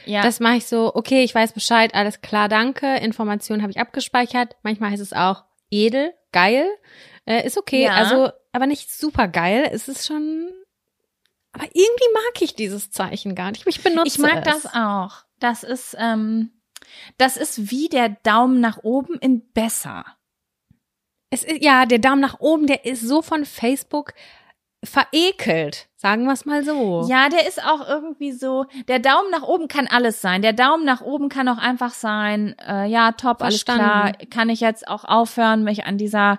Ja, 0.07 0.23
Das 0.23 0.39
mache 0.41 0.57
ich 0.57 0.67
so, 0.67 0.95
okay, 0.95 1.23
ich 1.25 1.35
weiß 1.35 1.53
Bescheid, 1.53 1.95
alles 1.95 2.21
klar, 2.21 2.49
danke, 2.49 2.97
Informationen 2.97 3.63
habe 3.63 3.71
ich 3.73 3.81
abgespeichert. 3.81 4.57
Manchmal 4.63 4.91
heißt 4.91 5.03
es 5.03 5.13
auch 5.13 5.45
edel, 5.71 6.13
geil, 6.33 6.67
äh, 7.27 7.47
ist 7.47 7.57
okay, 7.57 7.85
Ja. 7.85 7.95
also, 7.95 8.31
aber 8.53 8.67
nicht 8.67 8.93
super 8.93 9.29
geil, 9.29 9.69
es 9.73 9.89
ist 9.89 10.07
schon, 10.07 10.51
aber 11.53 11.65
irgendwie 11.73 12.13
mag 12.13 12.43
ich 12.43 12.55
dieses 12.55 12.91
Zeichen 12.91 13.35
gar 13.35 13.51
nicht, 13.53 13.67
ich 13.67 13.83
benutze 13.83 14.09
ich 14.09 14.19
mag 14.19 14.47
es. 14.47 14.63
das 14.63 14.75
auch. 14.75 15.25
Das 15.41 15.63
ist, 15.63 15.97
ähm, 15.99 16.51
das 17.19 17.37
ist 17.37 17.71
wie 17.71 17.89
der 17.89 18.11
Daumen 18.11 18.61
nach 18.61 18.79
oben 18.83 19.19
in 19.19 19.41
besser. 19.53 20.05
Es 21.31 21.45
ist, 21.45 21.63
ja, 21.63 21.87
der 21.87 21.99
Daumen 21.99 22.21
nach 22.21 22.41
oben, 22.41 22.67
der 22.67 22.85
ist 22.85 23.01
so 23.01 23.23
von 23.23 23.45
Facebook 23.45 24.15
verekelt, 24.85 25.89
sagen 25.97 26.25
wir 26.25 26.33
es 26.33 26.45
mal 26.45 26.63
so. 26.63 27.07
Ja, 27.09 27.29
der 27.29 27.49
ist 27.49 27.63
auch 27.65 27.89
irgendwie 27.89 28.33
so, 28.33 28.67
der 28.89 28.99
Daumen 28.99 29.31
nach 29.31 29.43
oben 29.43 29.69
kann 29.69 29.87
alles 29.87 30.21
sein. 30.21 30.43
Der 30.43 30.53
Daumen 30.53 30.85
nach 30.85 31.01
oben 31.01 31.29
kann 31.29 31.49
auch 31.49 31.59
einfach 31.59 31.93
sein, 31.95 32.55
äh, 32.67 32.87
ja, 32.87 33.13
top, 33.13 33.39
Verstanden. 33.39 33.83
alles 33.83 34.17
klar, 34.17 34.27
kann 34.31 34.49
ich 34.49 34.61
jetzt 34.61 34.87
auch 34.87 35.05
aufhören, 35.05 35.65
mich 35.65 35.87
an 35.87 35.99
dieser 35.99 36.39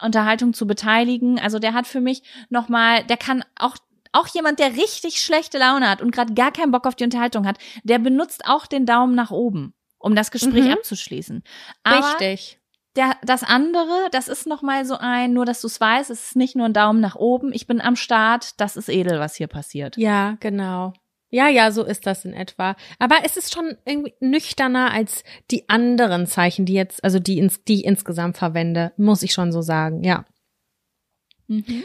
Unterhaltung 0.00 0.54
zu 0.54 0.66
beteiligen. 0.66 1.38
Also 1.38 1.58
der 1.58 1.74
hat 1.74 1.86
für 1.86 2.00
mich 2.00 2.22
nochmal, 2.48 3.04
der 3.04 3.16
kann 3.16 3.44
auch 3.58 3.76
auch 4.12 4.26
jemand, 4.28 4.58
der 4.58 4.74
richtig 4.76 5.20
schlechte 5.20 5.58
Laune 5.58 5.88
hat 5.88 6.02
und 6.02 6.10
gerade 6.10 6.34
gar 6.34 6.52
keinen 6.52 6.70
Bock 6.72 6.86
auf 6.86 6.94
die 6.94 7.04
Unterhaltung 7.04 7.46
hat, 7.46 7.58
der 7.84 7.98
benutzt 7.98 8.42
auch 8.46 8.66
den 8.66 8.86
Daumen 8.86 9.14
nach 9.14 9.30
oben, 9.30 9.74
um 9.98 10.14
das 10.14 10.30
Gespräch 10.30 10.64
Mhm. 10.66 10.72
abzuschließen. 10.72 11.42
Aber 11.82 12.06
Richtig. 12.20 12.58
der, 12.96 13.16
das 13.22 13.42
andere, 13.44 14.08
das 14.12 14.28
ist 14.28 14.46
nochmal 14.46 14.84
so 14.84 14.96
ein, 14.98 15.32
nur 15.32 15.44
dass 15.44 15.60
du 15.60 15.66
es 15.66 15.80
weißt, 15.80 16.10
es 16.10 16.28
ist 16.28 16.36
nicht 16.36 16.56
nur 16.56 16.66
ein 16.66 16.72
Daumen 16.72 17.00
nach 17.00 17.16
oben, 17.16 17.52
ich 17.52 17.66
bin 17.66 17.80
am 17.80 17.96
Start, 17.96 18.60
das 18.60 18.76
ist 18.76 18.88
edel, 18.88 19.20
was 19.20 19.34
hier 19.36 19.46
passiert. 19.48 19.96
Ja, 19.96 20.36
genau. 20.40 20.92
Ja, 21.30 21.46
ja, 21.48 21.70
so 21.72 21.84
ist 21.84 22.06
das 22.06 22.24
in 22.24 22.32
etwa. 22.32 22.74
Aber 22.98 23.16
es 23.22 23.36
ist 23.36 23.52
schon 23.52 23.76
irgendwie 23.84 24.14
nüchterner 24.20 24.90
als 24.92 25.24
die 25.50 25.68
anderen 25.68 26.26
Zeichen, 26.26 26.64
die 26.64 26.72
jetzt, 26.72 27.04
also 27.04 27.18
die, 27.18 27.36
ins, 27.36 27.62
die 27.64 27.80
ich 27.80 27.84
insgesamt 27.84 28.38
verwende, 28.38 28.92
muss 28.96 29.22
ich 29.22 29.32
schon 29.34 29.52
so 29.52 29.60
sagen, 29.60 30.02
ja. 30.04 30.24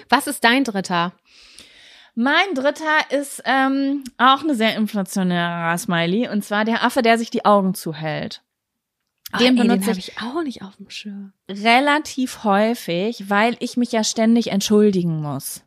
Was 0.09 0.27
ist 0.27 0.43
dein 0.43 0.63
dritter? 0.63 1.13
Mein 2.15 2.53
dritter 2.53 3.11
ist 3.11 3.41
ähm, 3.45 4.03
auch 4.17 4.41
eine 4.43 4.55
sehr 4.55 4.75
inflationäre 4.75 5.77
Smiley 5.77 6.29
und 6.29 6.43
zwar 6.43 6.63
der 6.63 6.83
Affe, 6.83 7.01
der 7.01 7.17
sich 7.17 7.31
die 7.31 7.45
Augen 7.45 7.73
zuhält. 7.73 8.43
Den 9.39 9.57
Ah, 9.57 9.61
ey, 9.63 9.67
benutze 9.67 9.89
hab 9.91 9.97
ich 9.97 10.09
ich 10.09 10.21
auch 10.21 10.43
nicht 10.43 10.61
auf 10.61 10.75
dem 10.75 10.89
Schirm. 10.91 11.33
relativ 11.49 12.43
häufig, 12.43 13.29
weil 13.31 13.55
ich 13.59 13.77
mich 13.77 13.91
ja 13.91 14.03
ständig 14.03 14.51
entschuldigen 14.51 15.21
muss. 15.21 15.63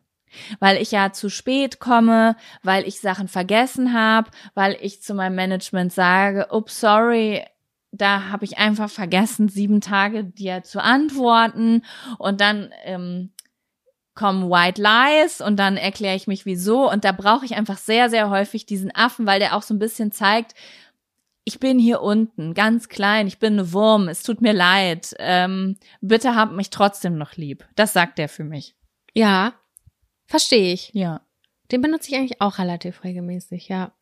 Weil 0.59 0.81
ich 0.81 0.91
ja 0.91 1.11
zu 1.11 1.29
spät 1.29 1.79
komme, 1.79 2.35
weil 2.63 2.87
ich 2.87 3.01
Sachen 3.01 3.27
vergessen 3.27 3.93
habe, 3.93 4.29
weil 4.53 4.77
ich 4.81 5.01
zu 5.01 5.13
meinem 5.15 5.35
Management 5.35 5.91
sage, 5.91 6.47
ups, 6.51 6.79
sorry, 6.79 7.43
da 7.91 8.29
habe 8.29 8.45
ich 8.45 8.57
einfach 8.57 8.89
vergessen, 8.89 9.49
sieben 9.49 9.81
Tage 9.81 10.23
dir 10.23 10.63
zu 10.63 10.81
antworten. 10.81 11.83
Und 12.19 12.39
dann 12.39 12.69
ähm, 12.83 13.31
kommen 14.17 14.49
White 14.49 14.81
Lies 14.81 15.39
und 15.39 15.57
dann 15.57 15.77
erkläre 15.77 16.15
ich 16.15 16.27
mich 16.27 16.45
wieso. 16.45 16.91
Und 16.91 17.05
da 17.05 17.13
brauche 17.13 17.45
ich 17.45 17.55
einfach 17.55 17.77
sehr, 17.77 18.09
sehr 18.09 18.29
häufig 18.29 18.65
diesen 18.65 18.93
Affen, 18.93 19.25
weil 19.25 19.39
der 19.39 19.55
auch 19.55 19.61
so 19.61 19.73
ein 19.73 19.79
bisschen 19.79 20.11
zeigt, 20.11 20.55
ich 21.45 21.61
bin 21.61 21.79
hier 21.79 22.01
unten, 22.01 22.53
ganz 22.53 22.89
klein, 22.89 23.25
ich 23.27 23.39
bin 23.39 23.53
eine 23.53 23.71
Wurm, 23.71 24.09
es 24.09 24.21
tut 24.21 24.41
mir 24.41 24.51
leid. 24.51 25.15
Ähm, 25.19 25.77
bitte 26.01 26.35
habt 26.35 26.51
mich 26.51 26.71
trotzdem 26.71 27.17
noch 27.17 27.37
lieb. 27.37 27.65
Das 27.77 27.93
sagt 27.93 28.19
er 28.19 28.27
für 28.27 28.43
mich. 28.43 28.75
Ja, 29.13 29.53
verstehe 30.25 30.73
ich. 30.73 30.91
Ja. 30.93 31.21
Den 31.71 31.81
benutze 31.81 32.11
ich 32.11 32.17
eigentlich 32.17 32.41
auch 32.41 32.57
relativ 32.57 33.05
regelmäßig, 33.05 33.69
ja. 33.69 33.93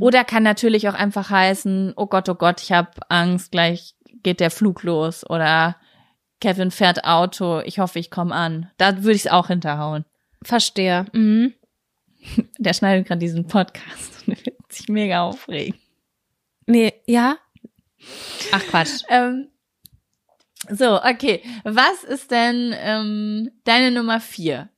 Oder 0.00 0.24
kann 0.24 0.42
natürlich 0.42 0.88
auch 0.88 0.94
einfach 0.94 1.30
heißen, 1.30 1.94
oh 1.96 2.06
Gott, 2.06 2.28
oh 2.28 2.34
Gott, 2.34 2.60
ich 2.60 2.72
habe 2.72 2.90
Angst, 3.08 3.52
gleich 3.52 3.94
geht 4.22 4.40
der 4.40 4.50
Flug 4.50 4.82
los. 4.82 5.28
Oder 5.28 5.76
Kevin 6.44 6.70
fährt 6.70 7.04
Auto, 7.04 7.60
ich 7.60 7.78
hoffe, 7.78 7.98
ich 7.98 8.10
komme 8.10 8.34
an. 8.34 8.70
Da 8.76 8.98
würde 8.98 9.16
ich 9.16 9.24
es 9.24 9.32
auch 9.32 9.46
hinterhauen. 9.46 10.04
Verstehe. 10.42 11.06
Mhm. 11.14 11.54
Der 12.58 12.74
schneidet 12.74 13.08
gerade 13.08 13.20
diesen 13.20 13.46
Podcast 13.46 14.26
und 14.26 14.44
wird 14.44 14.70
sich 14.70 14.90
mega 14.90 15.22
aufregen. 15.22 15.80
Nee, 16.66 16.92
ja? 17.06 17.38
Ach 18.52 18.62
Quatsch. 18.64 19.04
Ähm, 19.08 19.48
so, 20.68 21.02
okay. 21.02 21.42
Was 21.64 22.04
ist 22.04 22.30
denn 22.30 22.74
ähm, 22.78 23.50
deine 23.64 23.90
Nummer 23.90 24.20
vier? 24.20 24.68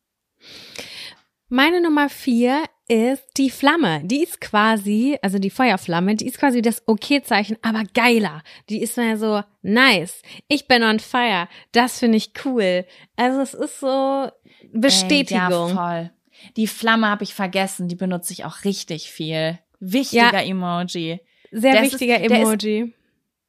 Meine 1.48 1.80
Nummer 1.80 2.08
vier 2.08 2.62
ist 2.88 3.24
die 3.36 3.50
Flamme. 3.50 4.02
Die 4.04 4.22
ist 4.22 4.40
quasi, 4.40 5.18
also 5.22 5.38
die 5.38 5.50
Feuerflamme, 5.50 6.14
die 6.14 6.26
ist 6.26 6.38
quasi 6.38 6.62
das 6.62 6.82
Okay-Zeichen, 6.86 7.58
aber 7.62 7.82
geiler. 7.94 8.42
Die 8.68 8.80
ist 8.80 8.96
mir 8.96 9.16
so 9.16 9.42
nice. 9.62 10.22
Ich 10.48 10.68
bin 10.68 10.82
on 10.82 11.00
fire. 11.00 11.48
Das 11.72 11.98
finde 11.98 12.18
ich 12.18 12.32
cool. 12.44 12.84
Also 13.16 13.40
es 13.40 13.54
ist 13.54 13.80
so 13.80 14.28
Bestätigung. 14.72 15.68
Ey, 15.68 15.74
ja, 15.74 15.74
voll. 15.74 16.10
Die 16.56 16.66
Flamme 16.66 17.08
habe 17.08 17.24
ich 17.24 17.34
vergessen. 17.34 17.88
Die 17.88 17.96
benutze 17.96 18.32
ich 18.32 18.44
auch 18.44 18.64
richtig 18.64 19.10
viel. 19.10 19.58
Wichtiger 19.80 20.42
ja, 20.42 20.48
Emoji. 20.48 21.20
Sehr 21.50 21.74
das 21.74 21.92
wichtiger 21.92 22.20
ist, 22.20 22.30
Emoji. 22.30 22.94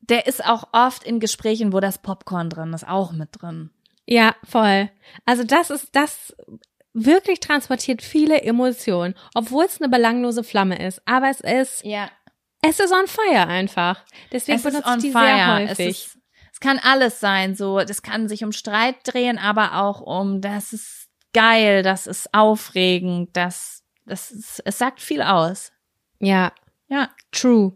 Der 0.01 0.25
ist, 0.25 0.41
der 0.41 0.41
ist 0.41 0.45
auch 0.45 0.69
oft 0.71 1.03
in 1.03 1.19
Gesprächen, 1.19 1.73
wo 1.73 1.79
das 1.79 2.01
Popcorn 2.01 2.49
drin 2.49 2.73
ist, 2.73 2.88
auch 2.88 3.11
mit 3.11 3.29
drin. 3.33 3.69
Ja, 4.05 4.35
voll. 4.43 4.89
Also 5.25 5.43
das 5.43 5.69
ist 5.69 5.89
das 5.95 6.33
wirklich 7.05 7.39
transportiert 7.39 8.01
viele 8.01 8.41
Emotionen, 8.41 9.15
obwohl 9.35 9.65
es 9.65 9.79
eine 9.79 9.89
belanglose 9.89 10.43
Flamme 10.43 10.85
ist. 10.85 11.01
Aber 11.05 11.29
es 11.29 11.41
ist, 11.41 11.83
ja. 11.85 12.09
es 12.61 12.79
ist 12.79 12.91
on 12.91 13.07
fire 13.07 13.47
einfach. 13.47 14.03
Deswegen 14.31 14.57
es 14.57 14.63
benutze 14.63 14.95
ich 14.97 15.03
die 15.03 15.11
fire. 15.11 15.25
sehr 15.25 15.55
häufig. 15.55 15.87
Es, 15.89 16.05
ist, 16.07 16.17
es 16.53 16.59
kann 16.59 16.79
alles 16.79 17.19
sein, 17.19 17.55
so, 17.55 17.79
das 17.79 18.01
kann 18.01 18.27
sich 18.27 18.43
um 18.43 18.51
Streit 18.51 18.95
drehen, 19.03 19.37
aber 19.37 19.75
auch 19.75 20.01
um, 20.01 20.41
das 20.41 20.73
ist 20.73 21.07
geil, 21.33 21.83
das 21.83 22.07
ist 22.07 22.33
aufregend, 22.33 23.29
das, 23.37 23.83
das 24.05 24.31
ist, 24.31 24.61
es 24.65 24.77
sagt 24.77 24.99
viel 24.99 25.21
aus. 25.21 25.71
Ja. 26.19 26.51
Ja. 26.87 27.09
True. 27.31 27.75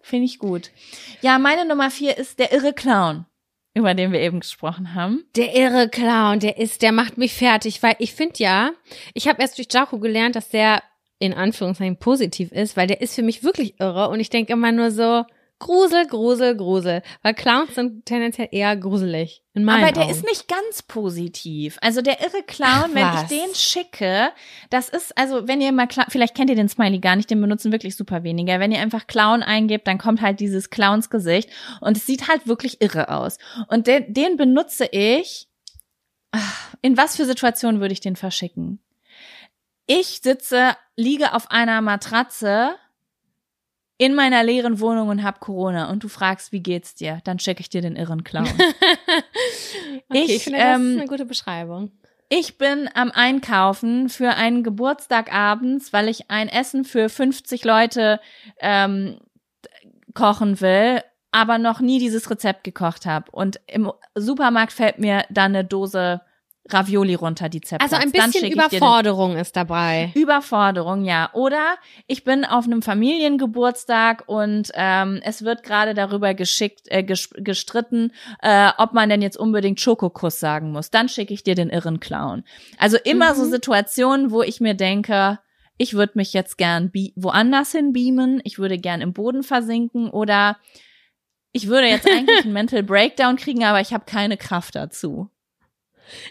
Finde 0.00 0.24
ich 0.24 0.40
gut. 0.40 0.72
Ja, 1.20 1.38
meine 1.38 1.64
Nummer 1.64 1.90
vier 1.90 2.18
ist 2.18 2.40
der 2.40 2.52
irre 2.52 2.72
Clown 2.72 3.26
über 3.74 3.94
den 3.94 4.12
wir 4.12 4.20
eben 4.20 4.40
gesprochen 4.40 4.94
haben. 4.94 5.24
Der 5.36 5.54
irre 5.54 5.88
Clown, 5.88 6.40
der 6.40 6.58
ist, 6.58 6.82
der 6.82 6.92
macht 6.92 7.18
mich 7.18 7.34
fertig, 7.34 7.82
weil 7.82 7.96
ich 7.98 8.12
finde 8.12 8.34
ja, 8.38 8.72
ich 9.14 9.28
habe 9.28 9.40
erst 9.40 9.58
durch 9.58 9.68
Jaco 9.70 9.98
gelernt, 9.98 10.36
dass 10.36 10.50
der 10.50 10.82
in 11.18 11.32
Anführungszeichen 11.32 11.98
positiv 11.98 12.50
ist, 12.52 12.76
weil 12.76 12.88
der 12.88 13.00
ist 13.00 13.14
für 13.14 13.22
mich 13.22 13.44
wirklich 13.44 13.78
irre 13.78 14.08
und 14.08 14.20
ich 14.20 14.28
denke 14.28 14.52
immer 14.52 14.72
nur 14.72 14.90
so, 14.90 15.24
Grusel, 15.62 16.06
Grusel, 16.08 16.56
Grusel. 16.56 17.02
Weil 17.22 17.34
Clowns 17.34 17.76
sind 17.76 18.04
tendenziell 18.04 18.48
eher 18.50 18.76
gruselig. 18.76 19.44
In 19.54 19.62
meinen 19.62 19.84
Aber 19.84 19.92
der 19.92 20.04
Augen. 20.04 20.10
ist 20.10 20.24
nicht 20.24 20.48
ganz 20.48 20.82
positiv. 20.82 21.78
Also 21.80 22.02
der 22.02 22.20
irre 22.20 22.42
Clown, 22.42 22.90
Ach, 22.90 23.28
wenn 23.28 23.38
ich 23.38 23.44
den 23.44 23.54
schicke, 23.54 24.30
das 24.70 24.88
ist, 24.88 25.16
also 25.16 25.46
wenn 25.46 25.60
ihr 25.60 25.70
mal, 25.70 25.86
vielleicht 26.08 26.34
kennt 26.34 26.50
ihr 26.50 26.56
den 26.56 26.68
Smiley 26.68 26.98
gar 26.98 27.14
nicht, 27.14 27.30
den 27.30 27.40
benutzen 27.40 27.70
wirklich 27.70 27.94
super 27.94 28.24
weniger. 28.24 28.58
Wenn 28.58 28.72
ihr 28.72 28.80
einfach 28.80 29.06
Clown 29.06 29.44
eingebt, 29.44 29.86
dann 29.86 29.98
kommt 29.98 30.20
halt 30.20 30.40
dieses 30.40 30.70
Clowns 30.70 31.10
Gesicht 31.10 31.48
und 31.80 31.96
es 31.96 32.06
sieht 32.06 32.26
halt 32.26 32.48
wirklich 32.48 32.80
irre 32.82 33.10
aus. 33.10 33.38
Und 33.68 33.86
den, 33.86 34.12
den 34.12 34.36
benutze 34.36 34.86
ich, 34.90 35.46
in 36.80 36.96
was 36.96 37.16
für 37.16 37.24
Situationen 37.24 37.80
würde 37.80 37.92
ich 37.92 38.00
den 38.00 38.16
verschicken? 38.16 38.80
Ich 39.86 40.22
sitze, 40.22 40.76
liege 40.96 41.34
auf 41.34 41.52
einer 41.52 41.80
Matratze, 41.82 42.74
in 44.02 44.16
meiner 44.16 44.42
leeren 44.42 44.80
Wohnung 44.80 45.10
und 45.10 45.22
hab 45.22 45.38
Corona 45.38 45.88
und 45.88 46.02
du 46.02 46.08
fragst, 46.08 46.50
wie 46.50 46.58
geht's 46.58 46.96
dir, 46.96 47.20
dann 47.22 47.38
schicke 47.38 47.60
ich 47.60 47.68
dir 47.68 47.82
den 47.82 47.94
irren 47.94 48.24
Clown. 48.24 48.48
okay, 50.08 50.24
ich, 50.24 50.34
ich 50.34 50.42
finde, 50.42 50.58
das 50.58 50.76
ähm, 50.80 50.90
ist 50.90 50.98
eine 50.98 51.06
gute 51.06 51.24
Beschreibung. 51.24 51.92
Ich 52.28 52.58
bin 52.58 52.90
am 52.94 53.12
Einkaufen 53.12 54.08
für 54.08 54.30
einen 54.30 54.64
Geburtstag 54.64 55.32
abends, 55.32 55.92
weil 55.92 56.08
ich 56.08 56.32
ein 56.32 56.48
Essen 56.48 56.84
für 56.84 57.08
50 57.08 57.64
Leute 57.64 58.18
ähm, 58.58 59.20
kochen 60.14 60.60
will, 60.60 61.00
aber 61.30 61.58
noch 61.58 61.78
nie 61.78 62.00
dieses 62.00 62.28
Rezept 62.28 62.64
gekocht 62.64 63.06
habe. 63.06 63.30
Und 63.30 63.60
im 63.68 63.92
Supermarkt 64.16 64.72
fällt 64.72 64.98
mir 64.98 65.26
dann 65.30 65.54
eine 65.54 65.64
Dose 65.64 66.22
Ravioli 66.68 67.14
runter, 67.14 67.48
die 67.48 67.60
zerplatzt. 67.60 67.92
Also 67.92 68.04
ein 68.04 68.12
bisschen 68.12 68.50
Überforderung 68.50 69.36
ist 69.36 69.56
dabei. 69.56 70.12
Überforderung, 70.14 71.04
ja. 71.04 71.30
Oder 71.32 71.74
ich 72.06 72.22
bin 72.22 72.44
auf 72.44 72.66
einem 72.66 72.82
Familiengeburtstag 72.82 74.24
und 74.26 74.70
ähm, 74.74 75.20
es 75.24 75.42
wird 75.42 75.64
gerade 75.64 75.94
darüber 75.94 76.34
geschickt, 76.34 76.82
äh, 76.86 77.02
gestritten, 77.02 78.12
äh, 78.40 78.70
ob 78.78 78.92
man 78.92 79.08
denn 79.08 79.22
jetzt 79.22 79.36
unbedingt 79.36 79.80
Schokokuss 79.80 80.38
sagen 80.38 80.70
muss. 80.70 80.90
Dann 80.90 81.08
schicke 81.08 81.34
ich 81.34 81.42
dir 81.42 81.56
den 81.56 81.68
irren 81.68 81.98
Clown. 81.98 82.44
Also 82.78 82.96
immer 82.96 83.32
mhm. 83.32 83.38
so 83.38 83.44
Situationen, 83.44 84.30
wo 84.30 84.42
ich 84.42 84.60
mir 84.60 84.74
denke, 84.74 85.40
ich 85.78 85.94
würde 85.94 86.12
mich 86.14 86.32
jetzt 86.32 86.58
gern 86.58 86.92
woanders 87.16 87.72
hin 87.72 87.92
beamen, 87.92 88.40
ich 88.44 88.58
würde 88.58 88.78
gern 88.78 89.00
im 89.00 89.12
Boden 89.12 89.42
versinken 89.42 90.10
oder 90.10 90.58
ich 91.50 91.66
würde 91.66 91.88
jetzt 91.88 92.06
eigentlich 92.10 92.44
einen 92.44 92.52
Mental 92.52 92.84
Breakdown 92.84 93.34
kriegen, 93.34 93.64
aber 93.64 93.80
ich 93.80 93.92
habe 93.92 94.04
keine 94.06 94.36
Kraft 94.36 94.76
dazu. 94.76 95.31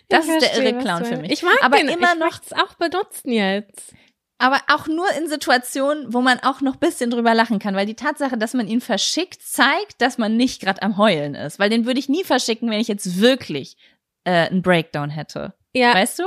Das 0.09 0.25
ich 0.25 0.31
ist 0.31 0.43
verstehe, 0.43 0.63
der 0.63 0.73
irre 0.73 0.81
Clown 0.81 1.05
für 1.05 1.17
mich. 1.17 1.31
Ich 1.31 1.43
mag 1.43 1.57
aber 1.61 1.77
den, 1.77 1.87
immer 1.87 2.13
ich 2.13 2.19
noch 2.19 2.39
auch 2.63 2.73
benutzen 2.75 3.31
jetzt. 3.31 3.93
Aber 4.37 4.59
auch 4.73 4.87
nur 4.87 5.07
in 5.19 5.27
Situationen, 5.27 6.13
wo 6.13 6.21
man 6.21 6.39
auch 6.39 6.61
noch 6.61 6.75
bisschen 6.75 7.11
drüber 7.11 7.35
lachen 7.35 7.59
kann, 7.59 7.75
weil 7.75 7.85
die 7.85 7.93
Tatsache, 7.93 8.39
dass 8.39 8.55
man 8.55 8.67
ihn 8.67 8.81
verschickt, 8.81 9.41
zeigt, 9.41 10.01
dass 10.01 10.17
man 10.17 10.35
nicht 10.35 10.61
gerade 10.61 10.81
am 10.81 10.97
Heulen 10.97 11.35
ist. 11.35 11.59
Weil 11.59 11.69
den 11.69 11.85
würde 11.85 11.99
ich 11.99 12.09
nie 12.09 12.23
verschicken, 12.23 12.69
wenn 12.71 12.79
ich 12.79 12.87
jetzt 12.87 13.21
wirklich 13.21 13.77
äh, 14.23 14.47
einen 14.47 14.63
Breakdown 14.63 15.11
hätte. 15.11 15.53
Ja. 15.73 15.93
Weißt 15.93 16.17
du? 16.17 16.23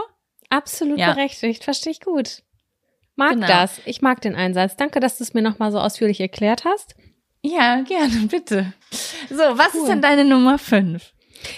Absolut 0.49 0.99
ja. 0.99 1.13
berechtigt. 1.13 1.65
Verstehe 1.65 1.91
ich 1.91 2.01
gut. 2.01 2.43
Mag 3.17 3.35
genau. 3.35 3.47
das. 3.49 3.81
Ich 3.85 4.01
mag 4.01 4.21
den 4.21 4.37
Einsatz. 4.37 4.77
Danke, 4.77 5.01
dass 5.01 5.19
du 5.19 5.25
es 5.25 5.35
mir 5.35 5.43
nochmal 5.43 5.73
so 5.73 5.81
ausführlich 5.81 6.21
erklärt 6.21 6.65
hast. 6.65 6.95
Ja, 7.43 7.83
gerne, 7.83 8.27
bitte. 8.29 8.73
So, 9.29 9.37
was 9.37 9.75
cool. 9.75 9.81
ist 9.81 9.89
denn 9.89 10.01
deine 10.03 10.25
Nummer 10.25 10.59
fünf? 10.59 11.14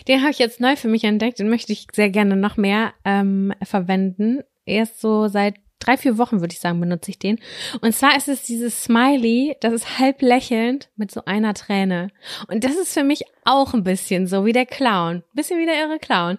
Den 0.08 0.20
habe 0.20 0.30
ich 0.30 0.38
jetzt 0.38 0.60
neu 0.60 0.76
für 0.76 0.88
mich 0.88 1.04
entdeckt. 1.04 1.38
Den 1.38 1.48
möchte 1.48 1.72
ich 1.72 1.86
sehr 1.92 2.10
gerne 2.10 2.36
noch 2.36 2.56
mehr 2.56 2.92
ähm, 3.04 3.52
verwenden. 3.62 4.42
Erst 4.64 5.00
so 5.00 5.28
seit 5.28 5.54
drei, 5.78 5.96
vier 5.96 6.18
Wochen, 6.18 6.40
würde 6.40 6.52
ich 6.52 6.60
sagen, 6.60 6.80
benutze 6.80 7.10
ich 7.10 7.18
den. 7.18 7.38
Und 7.80 7.94
zwar 7.94 8.16
ist 8.16 8.28
es 8.28 8.42
dieses 8.42 8.84
Smiley, 8.84 9.56
das 9.60 9.72
ist 9.72 9.98
halb 9.98 10.22
lächelnd 10.22 10.90
mit 10.96 11.10
so 11.10 11.24
einer 11.24 11.54
Träne. 11.54 12.08
Und 12.48 12.64
das 12.64 12.76
ist 12.76 12.92
für 12.92 13.04
mich 13.04 13.22
auch 13.44 13.74
ein 13.74 13.84
bisschen 13.84 14.26
so 14.26 14.44
wie 14.44 14.52
der 14.52 14.66
Clown. 14.66 15.22
Bisschen 15.34 15.58
wie 15.58 15.66
der 15.66 15.80
irre 15.80 15.98
Clown. 15.98 16.38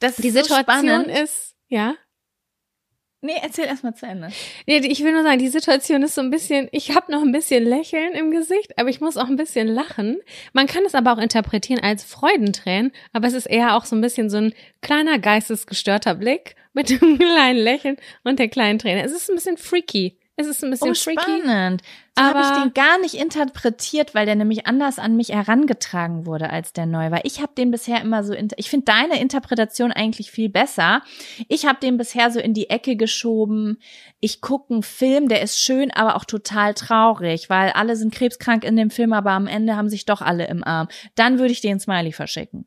Das 0.00 0.16
Die 0.16 0.30
Situation 0.30 1.04
so 1.06 1.22
ist, 1.22 1.54
ja. 1.68 1.94
Nee, 3.22 3.36
erzähl 3.42 3.64
erstmal 3.64 3.94
zu 3.94 4.06
Ende. 4.06 4.28
Nee, 4.66 4.78
ich 4.78 5.02
will 5.02 5.12
nur 5.12 5.22
sagen, 5.22 5.38
die 5.38 5.48
Situation 5.48 6.02
ist 6.02 6.14
so 6.14 6.20
ein 6.20 6.30
bisschen, 6.30 6.68
ich 6.70 6.94
habe 6.94 7.10
noch 7.10 7.22
ein 7.22 7.32
bisschen 7.32 7.64
Lächeln 7.64 8.12
im 8.12 8.30
Gesicht, 8.30 8.78
aber 8.78 8.90
ich 8.90 9.00
muss 9.00 9.16
auch 9.16 9.26
ein 9.26 9.36
bisschen 9.36 9.68
lachen. 9.68 10.18
Man 10.52 10.66
kann 10.66 10.84
es 10.84 10.94
aber 10.94 11.12
auch 11.12 11.18
interpretieren 11.18 11.82
als 11.82 12.04
Freudentränen, 12.04 12.92
aber 13.12 13.26
es 13.26 13.34
ist 13.34 13.46
eher 13.46 13.76
auch 13.76 13.86
so 13.86 13.96
ein 13.96 14.02
bisschen 14.02 14.28
so 14.28 14.36
ein 14.36 14.54
kleiner 14.82 15.18
geistesgestörter 15.18 16.14
Blick 16.14 16.56
mit 16.74 16.90
dem 17.00 17.18
kleinen 17.18 17.58
Lächeln 17.58 17.96
und 18.22 18.38
der 18.38 18.48
kleinen 18.48 18.78
Träne. 18.78 19.02
Es 19.02 19.12
ist 19.12 19.30
ein 19.30 19.36
bisschen 19.36 19.56
freaky. 19.56 20.16
Es 20.38 20.46
ist 20.46 20.62
ein 20.62 20.70
bisschen 20.70 20.90
oh, 20.90 20.94
freaky. 20.94 21.22
spannend. 21.22 21.82
So 22.18 22.22
habe 22.22 22.40
ich 22.40 22.62
den 22.62 22.74
gar 22.74 22.98
nicht 23.00 23.14
interpretiert, 23.14 24.14
weil 24.14 24.26
der 24.26 24.36
nämlich 24.36 24.66
anders 24.66 24.98
an 24.98 25.16
mich 25.16 25.30
herangetragen 25.30 26.26
wurde 26.26 26.50
als 26.50 26.74
der 26.74 26.84
neu 26.84 27.10
war. 27.10 27.24
Ich 27.24 27.40
habe 27.40 27.52
den 27.56 27.70
bisher 27.70 28.02
immer 28.02 28.22
so, 28.22 28.34
ich 28.34 28.68
finde 28.68 28.84
deine 28.84 29.20
Interpretation 29.20 29.92
eigentlich 29.92 30.30
viel 30.30 30.50
besser. 30.50 31.02
Ich 31.48 31.64
habe 31.64 31.80
den 31.80 31.96
bisher 31.96 32.30
so 32.30 32.38
in 32.38 32.52
die 32.52 32.68
Ecke 32.68 32.96
geschoben. 32.96 33.78
Ich 34.20 34.42
gucke 34.42 34.74
einen 34.74 34.82
Film, 34.82 35.28
der 35.28 35.40
ist 35.40 35.58
schön, 35.58 35.90
aber 35.90 36.16
auch 36.16 36.26
total 36.26 36.74
traurig, 36.74 37.48
weil 37.48 37.70
alle 37.70 37.96
sind 37.96 38.14
krebskrank 38.14 38.62
in 38.64 38.76
dem 38.76 38.90
Film, 38.90 39.14
aber 39.14 39.30
am 39.30 39.46
Ende 39.46 39.76
haben 39.76 39.88
sich 39.88 40.04
doch 40.04 40.20
alle 40.20 40.46
im 40.48 40.62
Arm. 40.64 40.88
Dann 41.14 41.38
würde 41.38 41.52
ich 41.52 41.62
den 41.62 41.80
Smiley 41.80 42.12
verschicken. 42.12 42.66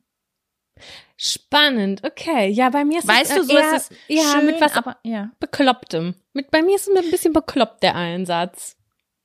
Spannend, 1.22 2.02
okay. 2.02 2.48
Ja, 2.48 2.70
bei 2.70 2.82
mir 2.82 3.00
ist 3.00 3.06
weißt 3.06 3.32
es 3.32 3.36
du, 3.36 3.42
so 3.44 3.58
eher, 3.58 3.76
ist 3.76 3.90
es 3.90 3.98
ja, 4.08 4.22
schön, 4.32 4.46
mit 4.46 4.58
was 4.58 4.74
aber, 4.74 4.96
ja. 5.04 5.30
Beklopptem. 5.38 6.14
Mit, 6.32 6.50
bei 6.50 6.62
mir 6.62 6.76
ist 6.76 6.88
es 6.88 6.96
ein 6.96 7.10
bisschen 7.10 7.34
bekloppt, 7.34 7.82
der 7.82 7.94
Einsatz. 7.94 8.78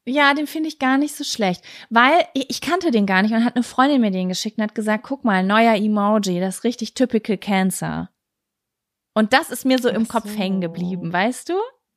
Ja, 0.05 0.33
den 0.33 0.45
finde 0.45 0.67
ich 0.67 0.77
gar 0.77 0.97
nicht 0.97 1.15
so 1.15 1.23
schlecht, 1.23 1.63
weil 1.89 2.27
ich 2.33 2.59
kannte 2.59 2.91
den 2.91 3.05
gar 3.05 3.21
nicht 3.21 3.33
und 3.33 3.45
hat 3.45 3.55
eine 3.55 3.63
Freundin 3.63 4.01
mir 4.01 4.11
den 4.11 4.27
geschickt 4.27 4.57
und 4.57 4.65
hat 4.65 4.75
gesagt, 4.75 5.05
guck 5.05 5.23
mal, 5.23 5.41
neuer 5.41 5.75
Emoji, 5.75 6.41
das 6.41 6.57
ist 6.57 6.63
richtig 6.65 6.95
typical 6.95 7.37
Cancer. 7.37 8.09
Und 9.13 9.31
das 9.31 9.49
ist 9.49 9.63
mir 9.63 9.79
so 9.79 9.87
im 9.87 10.03
Ach 10.09 10.15
Kopf 10.15 10.29
so. 10.29 10.37
hängen 10.37 10.59
geblieben, 10.59 11.13
weißt 11.13 11.47
du? 11.47 11.53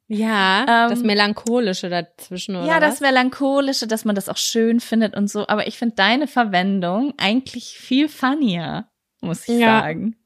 Ja, 0.06 0.60
Ähm, 0.60 0.90
das 0.90 1.02
Melancholische 1.02 1.88
dazwischen, 1.90 2.54
oder 2.54 2.66
ja, 2.66 2.78
das 2.78 2.94
was? 2.94 3.00
Melancholische, 3.00 3.88
dass 3.88 4.04
man 4.04 4.14
das 4.14 4.28
auch 4.28 4.36
schön 4.36 4.78
findet 4.78 5.16
und 5.16 5.28
so. 5.28 5.48
Aber 5.48 5.66
ich 5.66 5.76
finde 5.76 5.96
deine 5.96 6.28
Verwendung 6.28 7.14
eigentlich 7.18 7.76
viel 7.78 8.08
funnier, 8.08 8.88
muss 9.20 9.48
ich 9.48 9.58
Ja. 9.60 9.80
sagen. 9.80 10.16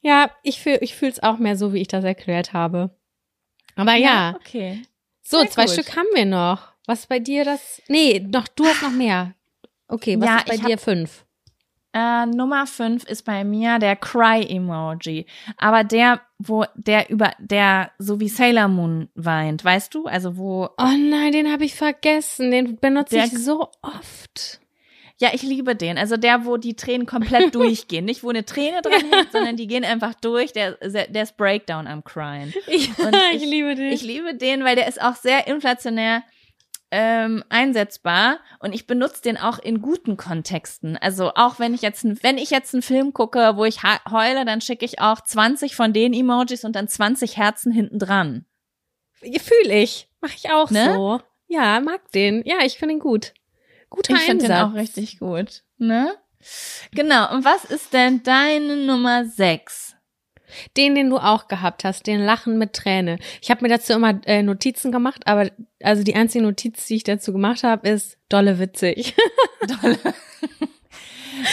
Ja, 0.00 0.30
ich 0.42 0.60
fühl, 0.60 0.78
ich 0.80 0.94
fühl's 0.94 1.22
auch 1.22 1.38
mehr 1.38 1.56
so, 1.56 1.72
wie 1.72 1.80
ich 1.80 1.88
das 1.88 2.04
erklärt 2.04 2.52
habe. 2.52 2.90
Aber 3.74 3.94
ja, 3.94 4.34
Okay. 4.36 4.82
so, 5.22 5.38
sehr 5.40 5.50
zwei 5.50 5.64
gut. 5.64 5.72
Stück 5.72 5.96
haben 5.96 6.06
wir 6.14 6.24
noch. 6.24 6.72
Was 6.86 7.06
bei 7.06 7.18
dir 7.18 7.44
das? 7.44 7.82
Nee, 7.88 8.20
noch, 8.20 8.48
du 8.48 8.64
hast 8.64 8.82
noch 8.82 8.90
mehr. 8.92 9.34
Okay, 9.88 10.18
was 10.20 10.26
Ja, 10.28 10.36
ist 10.38 10.46
bei 10.46 10.56
dir 10.56 10.78
fünf? 10.78 11.24
Äh, 11.94 12.26
Nummer 12.26 12.66
fünf 12.66 13.04
ist 13.04 13.22
bei 13.24 13.44
mir 13.44 13.78
der 13.78 13.96
Cry-Emoji. 13.96 15.26
Aber 15.56 15.84
der, 15.84 16.20
wo 16.38 16.64
der 16.76 17.08
über, 17.10 17.32
der 17.38 17.90
so 17.98 18.20
wie 18.20 18.28
Sailor 18.28 18.68
Moon 18.68 19.08
weint, 19.14 19.64
weißt 19.64 19.94
du? 19.94 20.06
Also 20.06 20.36
wo, 20.36 20.68
Oh 20.78 20.94
nein, 20.96 21.32
den 21.32 21.50
habe 21.50 21.64
ich 21.64 21.74
vergessen. 21.74 22.50
Den 22.50 22.76
benutze 22.76 23.18
ich 23.18 23.30
so 23.38 23.70
oft. 23.82 24.60
Ja, 25.20 25.30
ich 25.32 25.42
liebe 25.42 25.74
den. 25.74 25.98
Also 25.98 26.16
der, 26.16 26.44
wo 26.44 26.56
die 26.56 26.74
Tränen 26.76 27.06
komplett 27.06 27.54
durchgehen. 27.54 28.04
Nicht, 28.04 28.22
wo 28.22 28.30
eine 28.30 28.44
Träne 28.44 28.82
dran 28.82 29.10
hängt, 29.10 29.32
sondern 29.32 29.56
die 29.56 29.66
gehen 29.66 29.84
einfach 29.84 30.14
durch. 30.14 30.52
Der, 30.52 30.72
der 30.72 31.22
ist 31.22 31.36
Breakdown 31.36 31.86
am 31.86 32.04
Cryen. 32.04 32.52
Ich, 32.68 32.90
ich, 32.98 33.42
ich- 33.42 33.44
liebe 33.44 33.74
dich. 33.74 33.94
Ich 33.94 34.02
liebe 34.02 34.34
den, 34.34 34.64
weil 34.64 34.76
der 34.76 34.86
ist 34.88 35.00
auch 35.02 35.16
sehr 35.16 35.46
inflationär 35.48 36.22
ähm, 36.90 37.44
einsetzbar 37.50 38.38
und 38.60 38.74
ich 38.74 38.86
benutze 38.86 39.20
den 39.20 39.36
auch 39.36 39.58
in 39.58 39.82
guten 39.82 40.16
Kontexten. 40.16 40.96
Also 40.96 41.32
auch 41.34 41.58
wenn 41.58 41.74
ich 41.74 41.82
jetzt, 41.82 42.04
wenn 42.22 42.38
ich 42.38 42.48
jetzt 42.50 42.72
einen 42.74 42.80
Film 42.82 43.12
gucke, 43.12 43.52
wo 43.56 43.64
ich 43.66 43.82
heule, 43.82 44.46
dann 44.46 44.62
schicke 44.62 44.86
ich 44.86 44.98
auch 44.98 45.20
20 45.20 45.76
von 45.76 45.92
den 45.92 46.14
Emojis 46.14 46.64
und 46.64 46.74
dann 46.76 46.88
20 46.88 47.36
Herzen 47.36 47.72
hinten 47.72 47.98
dran. 47.98 48.46
Fühle 49.20 49.74
ich. 49.82 50.08
Mach 50.22 50.34
ich 50.34 50.50
auch 50.50 50.70
Ne? 50.70 50.94
so. 50.94 51.20
Ja, 51.48 51.80
mag 51.80 52.10
den. 52.12 52.42
Ja, 52.46 52.58
ich 52.64 52.78
finde 52.78 52.94
ihn 52.94 53.00
gut. 53.00 53.34
Guter 53.90 54.14
Ich 54.14 54.20
finde 54.20 54.44
Einsatz. 54.44 54.58
den 54.58 54.70
auch 54.70 54.74
richtig 54.74 55.18
gut. 55.18 55.62
Ne? 55.78 56.14
Genau. 56.92 57.32
Und 57.32 57.44
was 57.44 57.64
ist 57.64 57.92
denn 57.92 58.22
deine 58.22 58.76
Nummer 58.76 59.24
6? 59.24 59.96
Den, 60.78 60.94
den 60.94 61.10
du 61.10 61.18
auch 61.18 61.46
gehabt 61.48 61.84
hast, 61.84 62.06
den 62.06 62.20
Lachen 62.20 62.56
mit 62.56 62.72
Träne. 62.72 63.18
Ich 63.42 63.50
habe 63.50 63.62
mir 63.62 63.68
dazu 63.68 63.92
immer 63.92 64.18
äh, 64.24 64.42
Notizen 64.42 64.90
gemacht, 64.92 65.26
aber 65.26 65.50
also 65.82 66.02
die 66.02 66.14
einzige 66.14 66.42
Notiz, 66.42 66.86
die 66.86 66.96
ich 66.96 67.04
dazu 67.04 67.32
gemacht 67.32 67.64
habe, 67.64 67.86
ist 67.86 68.16
dolle 68.30 68.58
witzig. 68.58 69.14
Dolle. 69.82 69.98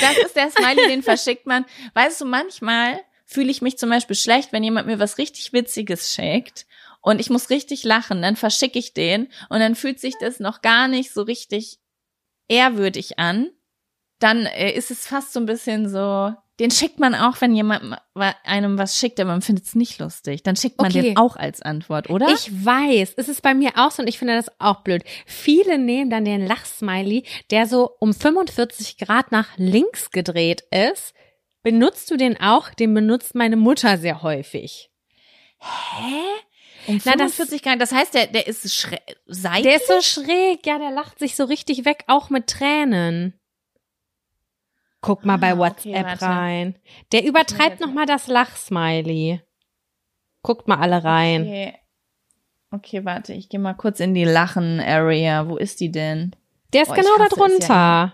Das 0.02 0.18
ist 0.26 0.36
der 0.36 0.50
Smiley, 0.50 0.88
den 0.88 1.04
verschickt 1.04 1.46
man. 1.46 1.66
Weißt 1.94 2.22
du, 2.22 2.26
manchmal 2.26 3.00
fühle 3.26 3.52
ich 3.52 3.62
mich 3.62 3.78
zum 3.78 3.90
Beispiel 3.90 4.16
schlecht, 4.16 4.54
wenn 4.54 4.64
jemand 4.64 4.88
mir 4.88 5.00
was 5.00 5.18
richtig 5.18 5.52
Witziges 5.52 6.14
schickt 6.14 6.66
und 7.02 7.20
ich 7.20 7.30
muss 7.30 7.50
richtig 7.50 7.84
lachen, 7.84 8.22
dann 8.22 8.36
verschicke 8.36 8.80
ich 8.80 8.94
den 8.94 9.28
und 9.50 9.60
dann 9.60 9.76
fühlt 9.76 10.00
sich 10.00 10.16
das 10.20 10.40
noch 10.40 10.62
gar 10.62 10.88
nicht 10.88 11.12
so 11.14 11.22
richtig 11.22 11.80
ehrwürdig 12.48 13.20
an. 13.20 13.50
Dann 14.20 14.46
äh, 14.46 14.72
ist 14.72 14.92
es 14.92 15.08
fast 15.08 15.34
so 15.34 15.40
ein 15.42 15.46
bisschen 15.46 15.90
so, 15.90 16.34
den 16.60 16.72
schickt 16.72 17.00
man 17.00 17.14
auch, 17.16 17.42
wenn 17.42 17.54
jemand 17.54 17.98
ma- 18.14 18.36
einem 18.46 18.78
was 18.78 18.98
schickt, 18.98 19.20
aber 19.20 19.32
man 19.32 19.42
findet 19.42 19.66
es 19.66 19.76
nicht 19.76 20.00
lustig. 20.00 20.42
Dann 20.42 20.56
schickt 20.56 20.78
man 20.78 20.88
Okay. 20.90 21.02
den 21.02 21.18
auch 21.18 21.36
als 21.36 21.62
Antwort, 21.62 22.10
oder? 22.10 22.30
Ich 22.30 22.50
weiß, 22.66 23.14
es 23.18 23.28
ist 23.28 23.42
bei 23.42 23.54
mir 23.54 23.72
auch 23.76 23.92
so 23.92 24.02
und 24.02 24.08
ich 24.08 24.18
finde 24.18 24.36
das 24.36 24.50
auch 24.60 24.82
blöd. 24.82 25.04
Viele 25.26 25.78
nehmen 25.78 26.10
dann 26.10 26.24
den 26.24 26.46
Lachsmiley, 26.48 27.26
der 27.52 27.68
so 27.68 27.92
um 28.00 28.14
45 28.14 28.98
Grad 28.98 29.34
nach 29.34 29.50
links 29.58 30.12
gedreht 30.12 30.64
ist. 30.72 31.14
Benutzt 31.62 32.10
du 32.10 32.16
den 32.16 32.40
auch? 32.40 32.70
Den 32.70 32.94
benutzt 32.94 33.36
meine 33.36 33.58
Mutter 33.58 33.98
sehr 33.98 34.22
häufig. 34.22 34.92
Hä? 35.60 36.22
Um 36.88 37.02
Na, 37.06 37.14
das- 37.14 37.36
45 37.36 37.62
Grad, 37.64 37.82
das 37.82 37.92
heißt, 37.92 38.14
der, 38.14 38.28
der 38.28 38.48
ist 38.48 38.74
schre 38.74 39.00
seitlich? 39.26 39.64
Der 39.64 39.76
ist 39.76 39.88
so 39.88 40.02
schräg, 40.02 40.66
ja, 40.68 40.78
der 40.78 40.92
lacht 40.92 41.20
sich 41.20 41.36
so 41.36 41.46
richtig 41.46 41.86
weg, 41.86 42.04
auch 42.08 42.30
mit 42.30 42.48
Tränen. 42.48 43.40
Guck 45.02 45.24
mal 45.26 45.36
Ah, 45.36 45.38
bei 45.38 45.52
okay, 45.54 45.60
WhatsApp 45.60 46.06
warte. 46.06 46.26
rein. 46.26 46.76
Der 47.12 47.24
übertreibt 47.26 47.72
jetzt- 47.72 47.82
noch 47.82 47.94
mal 47.94 48.06
das 48.06 48.28
Lachsmiley. 48.28 49.42
Guckt 50.42 50.68
mal 50.68 50.80
alle 50.80 51.04
rein. 51.04 51.42
Okay. 51.44 51.74
Okay, 52.72 53.06
warte, 53.06 53.34
ich 53.34 53.48
gehe 53.50 53.60
mal 53.60 53.74
kurz 53.76 54.00
in 54.00 54.14
die 54.14 54.26
Lachen-Area. 54.26 55.48
Wo 55.48 55.58
ist 55.58 55.80
die 55.80 55.92
denn? 55.92 56.36
Der 56.74 56.82
ist 56.82 56.90
Oh, 56.92 56.94
genau 56.96 57.16
da 57.18 57.28
drunter. 57.28 58.14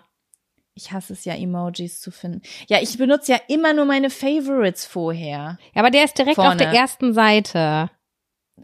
Ich 0.73 0.91
hasse 0.91 1.13
es 1.13 1.25
ja, 1.25 1.33
Emojis 1.33 1.99
zu 1.99 2.11
finden. 2.11 2.41
Ja, 2.67 2.79
ich 2.81 2.97
benutze 2.97 3.33
ja 3.33 3.39
immer 3.47 3.73
nur 3.73 3.85
meine 3.85 4.09
Favorites 4.09 4.85
vorher. 4.85 5.57
Ja, 5.73 5.81
aber 5.81 5.89
der 5.91 6.03
ist 6.05 6.17
direkt 6.17 6.37
auf 6.39 6.45
Vorne. 6.45 6.57
der 6.57 6.71
ersten 6.73 7.13
Seite. 7.13 7.89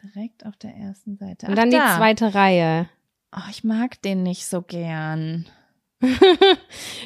Direkt 0.03 0.45
auf 0.45 0.55
der 0.57 0.75
ersten 0.75 1.17
Seite. 1.17 1.47
Und 1.47 1.53
Ach, 1.53 1.55
dann 1.55 1.69
die 1.69 1.77
da. 1.77 1.97
zweite 1.97 2.33
Reihe. 2.33 2.89
Oh, 3.35 3.49
ich 3.49 3.63
mag 3.63 4.01
den 4.01 4.23
nicht 4.23 4.45
so 4.45 4.61
gern. 4.61 5.45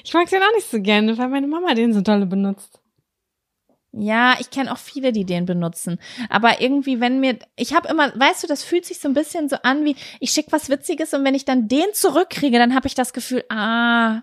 ich 0.04 0.14
mag 0.14 0.30
den 0.30 0.42
auch 0.42 0.56
nicht 0.56 0.70
so 0.70 0.82
gerne, 0.82 1.18
weil 1.18 1.30
meine 1.30 1.48
Mama 1.48 1.74
den 1.74 1.94
so 1.94 2.02
dolle 2.02 2.26
benutzt. 2.26 2.82
Ja, 3.94 4.38
ich 4.40 4.50
kenne 4.50 4.72
auch 4.72 4.78
viele, 4.78 5.12
die 5.12 5.26
den 5.26 5.46
benutzen. 5.46 6.00
Aber 6.30 6.62
irgendwie, 6.62 7.02
wenn 7.02 7.20
mir, 7.20 7.40
ich 7.58 7.74
habe 7.74 7.90
immer, 7.90 8.18
weißt 8.18 8.44
du, 8.44 8.48
das 8.48 8.64
fühlt 8.64 8.86
sich 8.86 9.00
so 9.00 9.10
ein 9.10 9.14
bisschen 9.14 9.50
so 9.50 9.58
an 9.64 9.84
wie, 9.84 9.98
ich 10.22 10.32
schicke 10.32 10.54
was 10.54 10.70
Witziges 10.70 11.14
und 11.14 11.26
wenn 11.26 11.36
ich 11.36 11.44
dann 11.44 11.68
den 11.68 11.94
zurückkriege, 11.94 12.58
dann 12.58 12.74
habe 12.74 12.88
ich 12.88 12.96
das 12.96 13.12
Gefühl, 13.12 13.44
ah, 13.50 14.22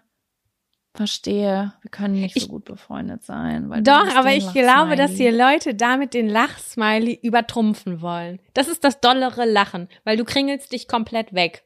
verstehe, 0.98 1.72
wir 1.80 1.90
können 1.90 2.20
nicht 2.20 2.34
so 2.34 2.40
Ich- 2.40 2.48
gut 2.48 2.64
befreundet 2.66 3.22
sein. 3.24 3.70
Doch, 3.84 4.14
aber 4.16 4.32
ich 4.34 4.52
glaube, 4.52 4.96
dass 4.96 5.12
hier 5.12 5.32
Leute 5.32 5.74
damit 5.74 6.12
den 6.12 6.28
Lachsmiley 6.28 7.18
übertrumpfen 7.22 8.02
wollen. 8.02 8.38
Das 8.52 8.68
ist 8.68 8.84
das 8.84 9.00
dollere 9.00 9.46
Lachen, 9.46 9.88
weil 10.04 10.16
du 10.18 10.24
kringelst 10.24 10.70
dich 10.72 10.86
komplett 10.88 11.32
weg. 11.32 11.64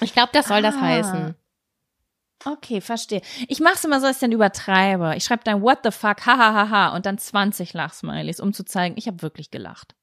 Ich 0.00 0.12
glaube, 0.14 0.30
das 0.32 0.48
soll 0.48 0.62
das 0.62 0.74
Ah. 0.74 0.80
heißen. 0.80 1.34
Okay, 2.46 2.80
verstehe. 2.80 3.20
Ich 3.48 3.60
mache 3.60 3.74
es 3.74 3.84
immer 3.84 4.00
so, 4.00 4.06
dass 4.06 4.16
ich 4.16 4.20
dann 4.20 4.32
übertreibe. 4.32 5.14
Ich 5.16 5.24
schreibe 5.24 5.44
dann 5.44 5.60
What 5.62 5.80
the 5.84 5.90
fuck, 5.90 6.24
ha, 6.26 6.38
ha, 6.38 6.54
ha, 6.54 6.70
ha 6.70 6.96
und 6.96 7.04
dann 7.04 7.18
20 7.18 7.74
Lachsmileys, 7.74 8.40
um 8.40 8.54
zu 8.54 8.64
zeigen, 8.64 8.94
ich 8.96 9.06
habe 9.06 9.20
wirklich 9.22 9.50
gelacht. 9.50 9.94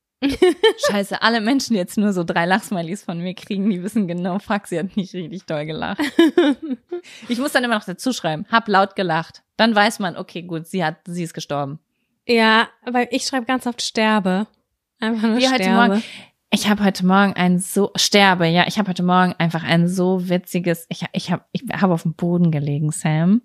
Scheiße, 0.89 1.21
alle 1.21 1.41
Menschen, 1.41 1.73
die 1.73 1.79
jetzt 1.79 1.97
nur 1.97 2.11
so 2.11 2.23
drei 2.23 2.45
Lachsmileys 2.45 3.03
von 3.03 3.19
mir 3.19 3.35
kriegen, 3.35 3.69
die 3.69 3.83
wissen 3.83 4.07
genau, 4.07 4.39
fuck, 4.39 4.67
sie 4.67 4.79
hat 4.79 4.97
nicht 4.97 5.13
richtig 5.13 5.45
doll 5.45 5.65
gelacht. 5.65 6.01
ich 7.29 7.37
muss 7.37 7.51
dann 7.51 7.63
immer 7.63 7.75
noch 7.75 7.85
dazu 7.85 8.11
schreiben, 8.13 8.45
hab 8.51 8.67
laut 8.67 8.95
gelacht. 8.95 9.43
Dann 9.57 9.75
weiß 9.75 9.99
man, 9.99 10.17
okay, 10.17 10.41
gut, 10.41 10.65
sie 10.67 10.83
hat, 10.83 10.97
sie 11.05 11.23
ist 11.23 11.33
gestorben. 11.33 11.79
Ja, 12.27 12.67
weil 12.85 13.07
ich 13.11 13.25
schreibe 13.25 13.45
ganz 13.45 13.67
oft 13.67 13.81
sterbe. 13.81 14.47
Einfach 14.99 15.27
nur 15.27 15.37
Wie 15.37 15.47
heute 15.47 15.63
sterbe. 15.63 15.87
Morgen. 15.87 16.03
Ich 16.49 16.69
habe 16.69 16.83
heute 16.83 17.05
Morgen 17.05 17.33
ein 17.33 17.59
so 17.59 17.91
sterbe, 17.95 18.47
ja, 18.47 18.65
ich 18.67 18.79
habe 18.79 18.89
heute 18.89 19.03
Morgen 19.03 19.35
einfach 19.37 19.63
ein 19.63 19.87
so 19.87 20.29
witziges, 20.29 20.85
ich 20.89 21.05
ich 21.11 21.29
habe 21.29 21.43
ich 21.51 21.63
habe 21.73 21.93
auf 21.93 22.03
dem 22.03 22.13
Boden 22.13 22.51
gelegen, 22.51 22.91
Sam. 22.91 23.41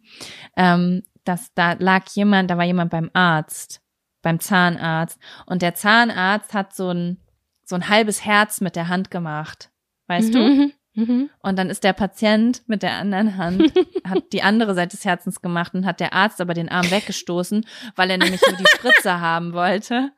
Ähm, 0.56 1.02
dass 1.24 1.52
da 1.54 1.74
lag 1.74 2.06
jemand, 2.14 2.50
da 2.50 2.56
war 2.56 2.64
jemand 2.64 2.90
beim 2.90 3.10
Arzt, 3.12 3.81
beim 4.22 4.40
Zahnarzt 4.40 5.18
und 5.46 5.62
der 5.62 5.74
Zahnarzt 5.74 6.54
hat 6.54 6.74
so 6.74 6.90
ein 6.90 7.18
so 7.64 7.76
ein 7.76 7.88
halbes 7.88 8.24
Herz 8.24 8.60
mit 8.60 8.76
der 8.76 8.88
Hand 8.88 9.10
gemacht. 9.10 9.70
Weißt 10.06 10.34
du? 10.34 10.38
Mhm. 10.38 10.72
Mhm. 10.94 11.30
Und 11.40 11.58
dann 11.58 11.70
ist 11.70 11.84
der 11.84 11.94
Patient 11.94 12.62
mit 12.66 12.82
der 12.82 12.92
anderen 12.92 13.36
Hand, 13.38 13.72
hat 14.06 14.24
die 14.32 14.42
andere 14.42 14.74
Seite 14.74 14.96
des 14.96 15.04
Herzens 15.04 15.40
gemacht 15.40 15.74
und 15.74 15.86
hat 15.86 16.00
der 16.00 16.12
Arzt 16.12 16.40
aber 16.40 16.54
den 16.54 16.68
Arm 16.68 16.90
weggestoßen, 16.90 17.66
weil 17.96 18.10
er 18.10 18.18
nämlich 18.18 18.42
nur 18.46 18.56
die 18.56 18.66
Spritze 18.66 19.20
haben 19.20 19.54
wollte. 19.54 20.12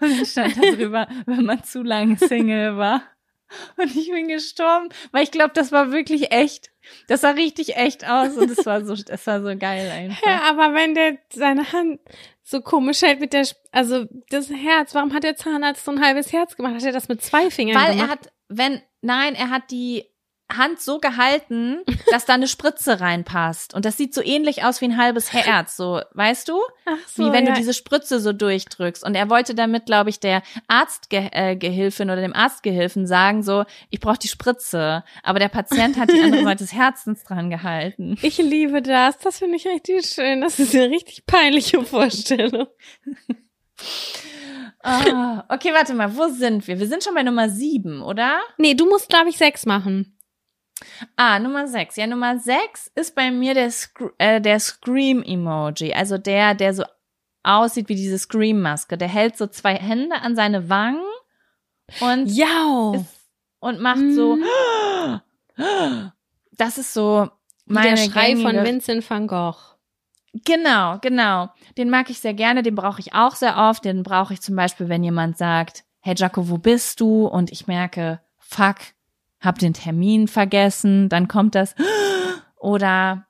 Und 0.00 0.10
dann 0.10 0.26
stand 0.26 0.56
da 0.56 0.72
drüber, 0.72 1.06
wenn 1.26 1.44
man 1.44 1.62
zu 1.62 1.82
lange 1.82 2.16
Single 2.16 2.76
war. 2.76 3.02
Und 3.76 3.94
ich 3.94 4.10
bin 4.10 4.26
gestorben, 4.26 4.88
weil 5.12 5.22
ich 5.22 5.30
glaube, 5.30 5.52
das 5.54 5.70
war 5.70 5.92
wirklich 5.92 6.32
echt. 6.32 6.72
Das 7.06 7.20
sah 7.20 7.30
richtig 7.30 7.76
echt 7.76 8.08
aus 8.08 8.36
und 8.36 8.50
es 8.50 8.66
war 8.66 8.84
so, 8.84 8.94
es 8.94 9.26
war 9.28 9.40
so 9.40 9.56
geil 9.56 9.88
einfach. 9.90 10.26
Ja, 10.26 10.42
aber 10.50 10.74
wenn 10.74 10.94
der 10.94 11.18
seine 11.32 11.72
Hand 11.72 12.00
so 12.48 12.60
komisch 12.60 13.02
hält 13.02 13.18
mit 13.18 13.32
der, 13.32 13.44
also 13.72 14.04
das 14.30 14.48
Herz, 14.50 14.94
warum 14.94 15.12
hat 15.12 15.24
der 15.24 15.34
Zahnarzt 15.34 15.84
so 15.84 15.90
ein 15.90 16.00
halbes 16.00 16.32
Herz 16.32 16.56
gemacht? 16.56 16.76
Hat 16.76 16.84
er 16.84 16.92
das 16.92 17.08
mit 17.08 17.20
zwei 17.20 17.50
Fingern 17.50 17.76
Weil 17.76 17.96
gemacht? 17.96 18.08
er 18.08 18.12
hat, 18.12 18.32
wenn, 18.48 18.82
nein, 19.00 19.34
er 19.34 19.50
hat 19.50 19.72
die 19.72 20.04
Hand 20.48 20.80
so 20.80 20.98
gehalten, 20.98 21.80
dass 22.10 22.24
da 22.24 22.34
eine 22.34 22.46
Spritze 22.46 23.00
reinpasst. 23.00 23.74
Und 23.74 23.84
das 23.84 23.96
sieht 23.96 24.14
so 24.14 24.22
ähnlich 24.22 24.64
aus 24.64 24.80
wie 24.80 24.86
ein 24.86 24.96
halbes 24.96 25.32
Herz, 25.32 25.76
so, 25.76 26.00
weißt 26.12 26.48
du? 26.48 26.60
Ach 26.84 26.96
wie 27.16 27.32
wenn 27.32 27.46
ja. 27.46 27.52
du 27.52 27.58
diese 27.58 27.74
Spritze 27.74 28.20
so 28.20 28.32
durchdrückst. 28.32 29.04
Und 29.04 29.16
er 29.16 29.28
wollte 29.28 29.54
damit, 29.54 29.86
glaube 29.86 30.10
ich, 30.10 30.20
der 30.20 30.42
Arztgehilfin 30.68 32.08
äh, 32.08 32.12
oder 32.12 32.20
dem 32.20 32.34
Arztgehilfen 32.34 33.06
sagen, 33.06 33.42
so, 33.42 33.64
ich 33.90 34.00
brauche 34.00 34.18
die 34.18 34.28
Spritze. 34.28 35.02
Aber 35.22 35.38
der 35.38 35.48
Patient 35.48 35.96
hat 35.96 36.12
die 36.12 36.20
andere 36.20 36.44
Seite 36.44 36.58
des 36.64 36.72
Herzens 36.72 37.24
dran 37.24 37.50
gehalten. 37.50 38.16
Ich 38.22 38.38
liebe 38.38 38.82
das. 38.82 39.18
Das 39.18 39.38
finde 39.38 39.56
ich 39.56 39.66
richtig 39.66 40.06
schön. 40.06 40.40
Das 40.40 40.58
ist 40.58 40.74
eine 40.74 40.90
richtig 40.90 41.26
peinliche 41.26 41.82
Vorstellung. 41.84 42.66
Ah, 44.82 45.44
okay, 45.48 45.72
warte 45.74 45.94
mal, 45.94 46.16
wo 46.16 46.28
sind 46.28 46.66
wir? 46.68 46.78
Wir 46.78 46.86
sind 46.86 47.02
schon 47.02 47.14
bei 47.14 47.24
Nummer 47.24 47.48
sieben, 47.48 48.02
oder? 48.02 48.38
Nee, 48.56 48.74
du 48.74 48.88
musst, 48.88 49.08
glaube 49.08 49.28
ich, 49.28 49.36
sechs 49.36 49.66
machen. 49.66 50.15
Ah, 51.16 51.38
Nummer 51.38 51.66
sechs. 51.68 51.96
Ja, 51.96 52.06
Nummer 52.06 52.38
sechs 52.38 52.90
ist 52.94 53.14
bei 53.14 53.30
mir 53.30 53.54
der, 53.54 53.70
Scr 53.70 54.10
äh, 54.18 54.40
der 54.40 54.60
Scream-Emoji. 54.60 55.94
Also 55.94 56.18
der, 56.18 56.54
der 56.54 56.74
so 56.74 56.84
aussieht 57.42 57.88
wie 57.88 57.94
diese 57.94 58.18
Scream-Maske. 58.18 58.98
Der 58.98 59.08
hält 59.08 59.36
so 59.36 59.46
zwei 59.46 59.74
Hände 59.76 60.16
an 60.20 60.36
seine 60.36 60.68
Wangen 60.68 61.02
und, 62.00 62.26
Ja. 62.26 62.92
ist, 62.94 63.20
und 63.60 63.80
macht 63.80 64.12
so. 64.14 64.36
Das 66.58 66.78
ist 66.78 66.92
so 66.92 67.28
meine 67.66 67.96
der 67.96 67.96
Schrei 67.96 68.32
gängige, 68.32 68.48
von 68.48 68.64
Vincent 68.64 69.08
van 69.10 69.26
Gogh. 69.26 69.56
Genau, 70.44 70.98
genau. 71.00 71.48
Den 71.78 71.88
mag 71.90 72.10
ich 72.10 72.20
sehr 72.20 72.34
gerne, 72.34 72.62
den 72.62 72.74
brauche 72.74 73.00
ich 73.00 73.14
auch 73.14 73.34
sehr 73.34 73.56
oft. 73.56 73.84
Den 73.84 74.02
brauche 74.02 74.34
ich 74.34 74.40
zum 74.42 74.54
Beispiel, 74.56 74.88
wenn 74.88 75.02
jemand 75.02 75.38
sagt, 75.38 75.84
hey 76.00 76.14
Jaco, 76.16 76.48
wo 76.48 76.58
bist 76.58 77.00
du? 77.00 77.26
Und 77.26 77.50
ich 77.52 77.66
merke, 77.66 78.20
fuck, 78.38 78.76
hab 79.40 79.58
den 79.58 79.74
Termin 79.74 80.28
vergessen. 80.28 81.08
Dann 81.08 81.28
kommt 81.28 81.54
das. 81.54 81.74
Oder 82.58 83.26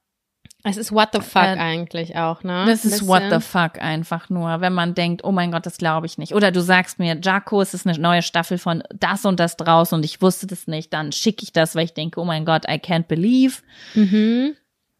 Es 0.62 0.76
ist 0.76 0.92
what 0.92 1.10
the 1.12 1.20
fuck 1.20 1.42
Äh, 1.42 1.58
eigentlich 1.58 2.16
auch, 2.16 2.42
ne? 2.42 2.64
das 2.66 2.84
ist 2.84 3.06
what 3.06 3.22
the 3.30 3.40
fuck 3.40 3.80
einfach 3.80 4.30
nur, 4.30 4.60
wenn 4.60 4.72
man 4.72 4.94
denkt, 4.94 5.22
oh 5.24 5.32
mein 5.32 5.52
Gott, 5.52 5.66
das 5.66 5.78
glaube 5.78 6.06
ich 6.06 6.18
nicht. 6.18 6.34
Oder 6.34 6.50
du 6.52 6.60
sagst 6.60 6.98
mir, 6.98 7.18
Jaco, 7.22 7.60
es 7.60 7.74
ist 7.74 7.86
eine 7.86 7.98
neue 7.98 8.22
Staffel 8.22 8.58
von 8.58 8.82
das 8.94 9.24
und 9.24 9.38
das 9.40 9.56
draus 9.56 9.92
und 9.92 10.04
ich 10.04 10.22
wusste 10.22 10.46
das 10.46 10.66
nicht. 10.66 10.92
Dann 10.92 11.12
schicke 11.12 11.42
ich 11.44 11.52
das, 11.52 11.74
weil 11.74 11.84
ich 11.84 11.94
denke, 11.94 12.20
oh 12.20 12.24
mein 12.24 12.44
Gott, 12.44 12.64
I 12.68 12.74
can't 12.78 13.04
believe. 13.04 13.62
Mhm. 13.94 14.56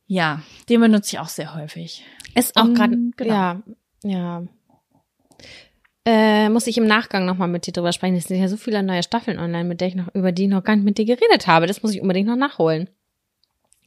Ja, 0.07 0.43
den 0.69 0.81
benutze 0.81 1.16
ich 1.16 1.19
auch 1.20 1.28
sehr 1.28 1.55
häufig. 1.55 2.05
Ist 2.35 2.57
auch 2.57 2.65
Um, 2.65 2.74
gerade, 2.74 2.97
genau. 3.16 3.35
ja, 3.35 3.62
ja. 4.05 4.43
Äh, 6.09 6.49
muss 6.51 6.69
ich 6.69 6.78
im 6.78 6.87
Nachgang 6.87 7.27
nochmal 7.27 7.49
mit 7.49 7.66
dir 7.66 7.73
drüber 7.73 7.93
sprechen. 7.93 8.15
Es 8.15 8.24
sind 8.28 8.41
ja 8.41 8.47
so 8.47 8.57
viele 8.57 8.81
neue 8.83 9.03
Staffeln 9.03 9.41
online, 9.41 9.65
mit 9.65 9.81
der 9.81 9.89
ich 9.89 9.97
noch, 9.97 10.15
über 10.15 10.31
die 10.31 10.45
ich 10.45 10.49
noch 10.49 10.62
gar 10.62 10.77
nicht 10.77 10.85
mit 10.85 10.99
dir 10.99 11.05
geredet 11.05 11.49
habe. 11.49 11.66
Das 11.66 11.83
muss 11.83 11.93
ich 11.93 12.01
unbedingt 12.01 12.28
noch 12.28 12.37
nachholen. 12.37 12.89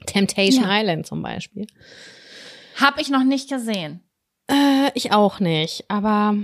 Temptation 0.06 0.66
Ja. 0.66 0.82
Island 0.82 1.08
zum 1.08 1.22
Beispiel. 1.22 1.66
Hab 2.76 3.00
ich 3.00 3.10
noch 3.10 3.24
nicht 3.24 3.50
gesehen. 3.50 4.02
Äh, 4.48 4.92
ich 4.96 5.14
auch 5.14 5.40
nicht, 5.40 5.86
aber 5.88 6.36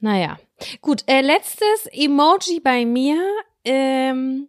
naja. 0.00 0.38
Gut, 0.80 1.04
äh, 1.06 1.20
letztes 1.20 1.86
Emoji 1.92 2.60
bei 2.60 2.84
mir. 2.84 3.16
Ähm, 3.64 4.48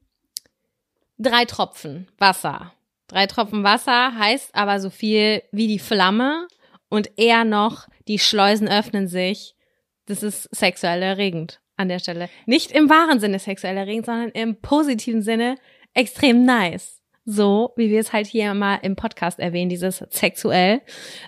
drei 1.19 1.45
Tropfen 1.45 2.07
Wasser. 2.17 2.73
Drei 3.07 3.27
Tropfen 3.27 3.63
Wasser 3.63 4.17
heißt 4.17 4.55
aber 4.55 4.79
so 4.79 4.89
viel 4.89 5.43
wie 5.51 5.67
die 5.67 5.79
Flamme 5.79 6.47
und 6.89 7.11
eher 7.17 7.45
noch, 7.45 7.87
die 8.07 8.17
Schleusen 8.17 8.67
öffnen 8.67 9.07
sich. 9.07 9.55
Das 10.05 10.23
ist 10.23 10.53
sexuell 10.55 11.01
erregend 11.01 11.61
an 11.77 11.89
der 11.89 11.99
Stelle. 11.99 12.29
Nicht 12.45 12.71
im 12.71 12.89
wahren 12.89 13.19
Sinne 13.19 13.39
sexuell 13.39 13.77
erregend, 13.77 14.05
sondern 14.05 14.29
im 14.29 14.59
positiven 14.61 15.21
Sinne 15.21 15.55
extrem 15.93 16.45
nice. 16.45 17.01
So, 17.25 17.71
wie 17.77 17.89
wir 17.89 17.99
es 17.99 18.11
halt 18.11 18.27
hier 18.27 18.53
mal 18.53 18.75
im 18.81 18.95
Podcast 18.95 19.39
erwähnen, 19.39 19.69
dieses 19.69 20.03
sexuell. 20.09 20.81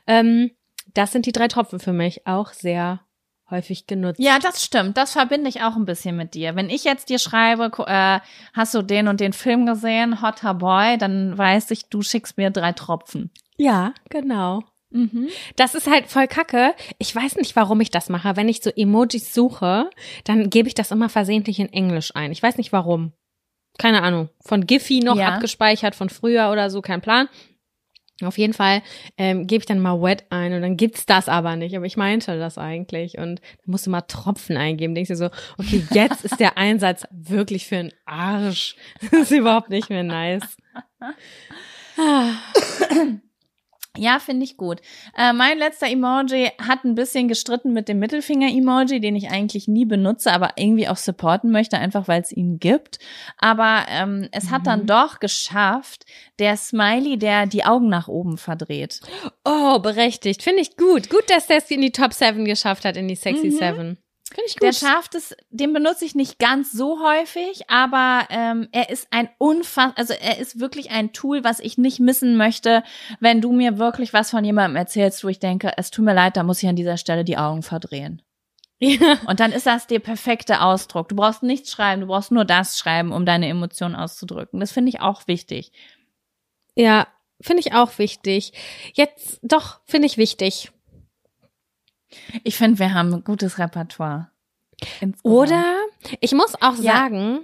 Ähm, 0.08 0.52
das 0.94 1.12
sind 1.12 1.26
die 1.26 1.32
drei 1.32 1.48
Tropfen 1.48 1.80
für 1.80 1.94
mich 1.94 2.28
auch 2.28 2.52
sehr 2.52 3.02
häufig 3.50 3.88
genutzt. 3.88 4.20
Ja, 4.20 4.40
das 4.40 4.64
stimmt. 4.64 4.98
Das 4.98 5.14
verbinde 5.14 5.50
ich 5.50 5.62
auch 5.62 5.76
ein 5.76 5.86
bisschen 5.86 6.16
mit 6.16 6.34
dir. 6.34 6.56
Wenn 6.56 6.70
ich 6.70 6.84
jetzt 6.84 7.10
dir 7.10 7.20
schreibe, 7.20 7.72
äh, 7.88 8.20
hast 8.54 8.74
du 8.74 8.82
den 8.82 9.08
und 9.08 9.20
den 9.20 9.34
Film 9.34 9.66
gesehen, 9.66 10.22
Hotter 10.22 10.56
Boy, 10.56 10.98
dann 10.98 11.38
weiß 11.38 11.72
ich, 11.72 11.88
du 11.90 12.02
schickst 12.02 12.38
mir 12.38 12.50
drei 12.50 12.74
Tropfen. 12.74 13.32
Ja, 13.58 13.94
genau. 14.10 14.64
Mhm. 14.96 15.30
Das 15.58 15.76
ist 15.76 15.88
halt 15.90 16.08
voll 16.08 16.28
kacke. 16.28 16.74
Ich 17.00 17.14
weiß 17.16 17.36
nicht, 17.36 17.56
warum 17.56 17.82
ich 17.82 17.92
das 17.92 18.10
mache. 18.10 18.36
Wenn 18.36 18.48
ich 18.50 18.62
so 18.62 18.70
Emojis 18.70 19.34
suche, 19.34 19.90
dann 20.24 20.50
gebe 20.50 20.68
ich 20.68 20.74
das 20.74 20.92
immer 20.92 21.10
versehentlich 21.10 21.60
in 21.60 21.72
Englisch 21.72 22.12
ein. 22.16 22.32
Ich 22.32 22.42
weiß 22.42 22.58
nicht 22.58 22.72
warum. 22.72 23.12
Keine 23.78 24.04
Ahnung. 24.04 24.30
Von 24.40 24.66
Giphy 24.66 25.02
noch 25.02 25.18
Ja. 25.18 25.34
abgespeichert, 25.34 25.96
von 25.96 26.10
früher 26.10 26.50
oder 26.52 26.70
so, 26.70 26.82
kein 26.82 27.02
Plan. 27.02 27.28
Auf 28.24 28.38
jeden 28.38 28.54
Fall 28.54 28.82
ähm, 29.18 29.46
gebe 29.46 29.60
ich 29.62 29.66
dann 29.66 29.82
mal 29.82 30.02
wet 30.02 30.24
ein 30.30 30.54
und 30.54 30.62
dann 30.62 30.78
gibt's 30.78 31.06
das 31.06 31.28
aber 31.28 31.58
nicht. 31.58 31.76
Aber 31.76 31.86
ich 31.86 31.98
meinte 31.98 32.40
das 32.40 32.58
eigentlich 32.58 33.18
und 33.18 33.42
dann 33.42 33.66
musst 33.66 33.86
du 33.88 33.90
mal 33.90 34.00
Tropfen 34.04 34.56
eingeben. 34.56 34.96
Denkst 34.96 35.10
du 35.10 35.18
so, 35.18 35.30
okay, 35.58 35.84
jetzt 35.92 36.24
ist 36.24 36.40
der 36.40 36.58
Einsatz 36.58 37.06
wirklich 37.12 37.68
für 37.68 37.76
einen 37.76 37.92
Arsch. 38.06 38.78
Das 39.02 39.12
ist 39.24 39.32
überhaupt 39.32 39.70
nicht 39.70 39.90
mehr 39.90 40.04
nice. 40.04 40.56
Ja, 43.98 44.20
finde 44.20 44.44
ich 44.44 44.58
gut. 44.58 44.82
Äh, 45.18 45.34
mein 45.34 45.58
letzter 45.58 45.88
Emoji 45.88 46.52
hat 46.62 46.84
ein 46.84 46.96
bisschen 46.96 47.28
gestritten 47.28 47.74
mit 47.74 47.88
dem 47.88 48.00
Mittelfinger-Emoji, 48.00 49.00
den 49.00 49.16
ich 49.16 49.30
eigentlich 49.30 49.68
nie 49.68 49.86
benutze, 49.86 50.32
aber 50.32 50.52
irgendwie 50.58 50.88
auch 50.88 50.98
supporten 50.98 51.52
möchte, 51.52 51.78
einfach 51.78 52.08
weil 52.08 52.22
es 52.22 52.32
ihn 52.32 52.60
gibt. 52.60 53.00
Aber 53.38 53.86
ähm, 53.90 54.28
es 54.32 54.52
hat 54.52 54.68
dann 54.68 54.86
doch 54.86 55.20
geschafft, 55.20 56.06
der 56.40 56.58
Smiley, 56.58 57.18
der 57.18 57.46
die 57.46 57.66
Augen 57.66 57.90
nach 57.90 58.08
oben 58.08 58.38
verdreht. 58.38 59.00
Oh, 59.44 59.80
berechtigt. 59.80 60.44
Finde 60.44 60.62
ich 60.62 60.78
gut. 60.78 61.10
Gut, 61.10 61.30
dass 61.30 61.48
der 61.48 61.58
es 61.58 61.72
in 61.72 61.82
die 61.82 61.92
Top 61.92 62.14
7 62.14 62.46
geschafft 62.46 62.86
hat, 62.86 62.98
in 62.98 63.08
die 63.08 63.16
Sexy 63.16 63.48
Mhm. 63.48 63.52
7. 63.52 63.98
Finde 64.36 64.50
ich 64.50 64.56
Der 64.58 64.72
gut. 64.72 64.80
schafft 64.80 65.16
es, 65.16 65.34
den 65.50 65.72
benutze 65.72 66.04
ich 66.04 66.14
nicht 66.14 66.40
ganz 66.40 66.74
so 66.74 67.00
häufig, 67.02 67.70
aber 67.70 68.28
ähm, 68.30 68.68
er 68.74 68.90
ist 68.90 69.08
ein 69.12 69.30
unfass, 69.38 69.94
also 69.96 70.14
er 70.14 70.40
ist 70.40 70.60
wirklich 70.60 70.92
ein 70.92 71.14
Tool, 71.14 71.46
was 71.46 71.62
ich 71.62 71.78
nicht 71.78 72.02
missen 72.02 72.36
möchte, 72.36 72.84
wenn 73.22 73.40
du 73.40 73.54
mir 73.54 73.78
wirklich 73.78 74.12
was 74.12 74.32
von 74.32 74.44
jemandem 74.44 74.76
erzählst, 74.76 75.24
wo 75.24 75.30
ich 75.30 75.40
denke, 75.40 75.72
es 75.78 75.90
tut 75.90 76.04
mir 76.04 76.14
leid, 76.14 76.36
da 76.36 76.44
muss 76.44 76.62
ich 76.62 76.68
an 76.68 76.76
dieser 76.76 76.98
Stelle 76.98 77.24
die 77.24 77.38
Augen 77.38 77.64
verdrehen. 77.64 78.22
ja. 78.80 79.18
Und 79.28 79.40
dann 79.40 79.54
ist 79.54 79.68
das 79.68 79.88
der 79.88 80.00
perfekte 80.00 80.60
Ausdruck. 80.60 81.08
Du 81.08 81.16
brauchst 81.16 81.42
nichts 81.42 81.72
schreiben, 81.72 82.02
du 82.02 82.08
brauchst 82.08 82.34
nur 82.34 82.44
das 82.44 82.78
schreiben, 82.78 83.14
um 83.14 83.26
deine 83.26 83.48
Emotionen 83.48 83.96
auszudrücken. 83.96 84.60
Das 84.60 84.74
finde 84.74 84.90
ich 84.90 85.00
auch 85.00 85.28
wichtig. 85.28 85.72
ja, 86.76 87.08
finde 87.40 87.62
ich 87.62 87.74
auch 87.74 87.98
wichtig. 88.00 88.52
Jetzt, 88.96 89.40
doch, 89.44 89.80
finde 89.86 90.08
ich 90.08 90.18
wichtig. 90.18 90.74
Ich 92.44 92.56
finde, 92.56 92.80
wir 92.80 92.94
haben 92.94 93.14
ein 93.14 93.24
gutes 93.24 93.58
Repertoire. 93.60 94.30
Insgesamt. 95.00 95.20
Oder 95.24 95.64
ich 96.20 96.34
muss 96.34 96.56
auch 96.62 96.76
Ja. 96.78 96.94
sagen, 96.94 97.40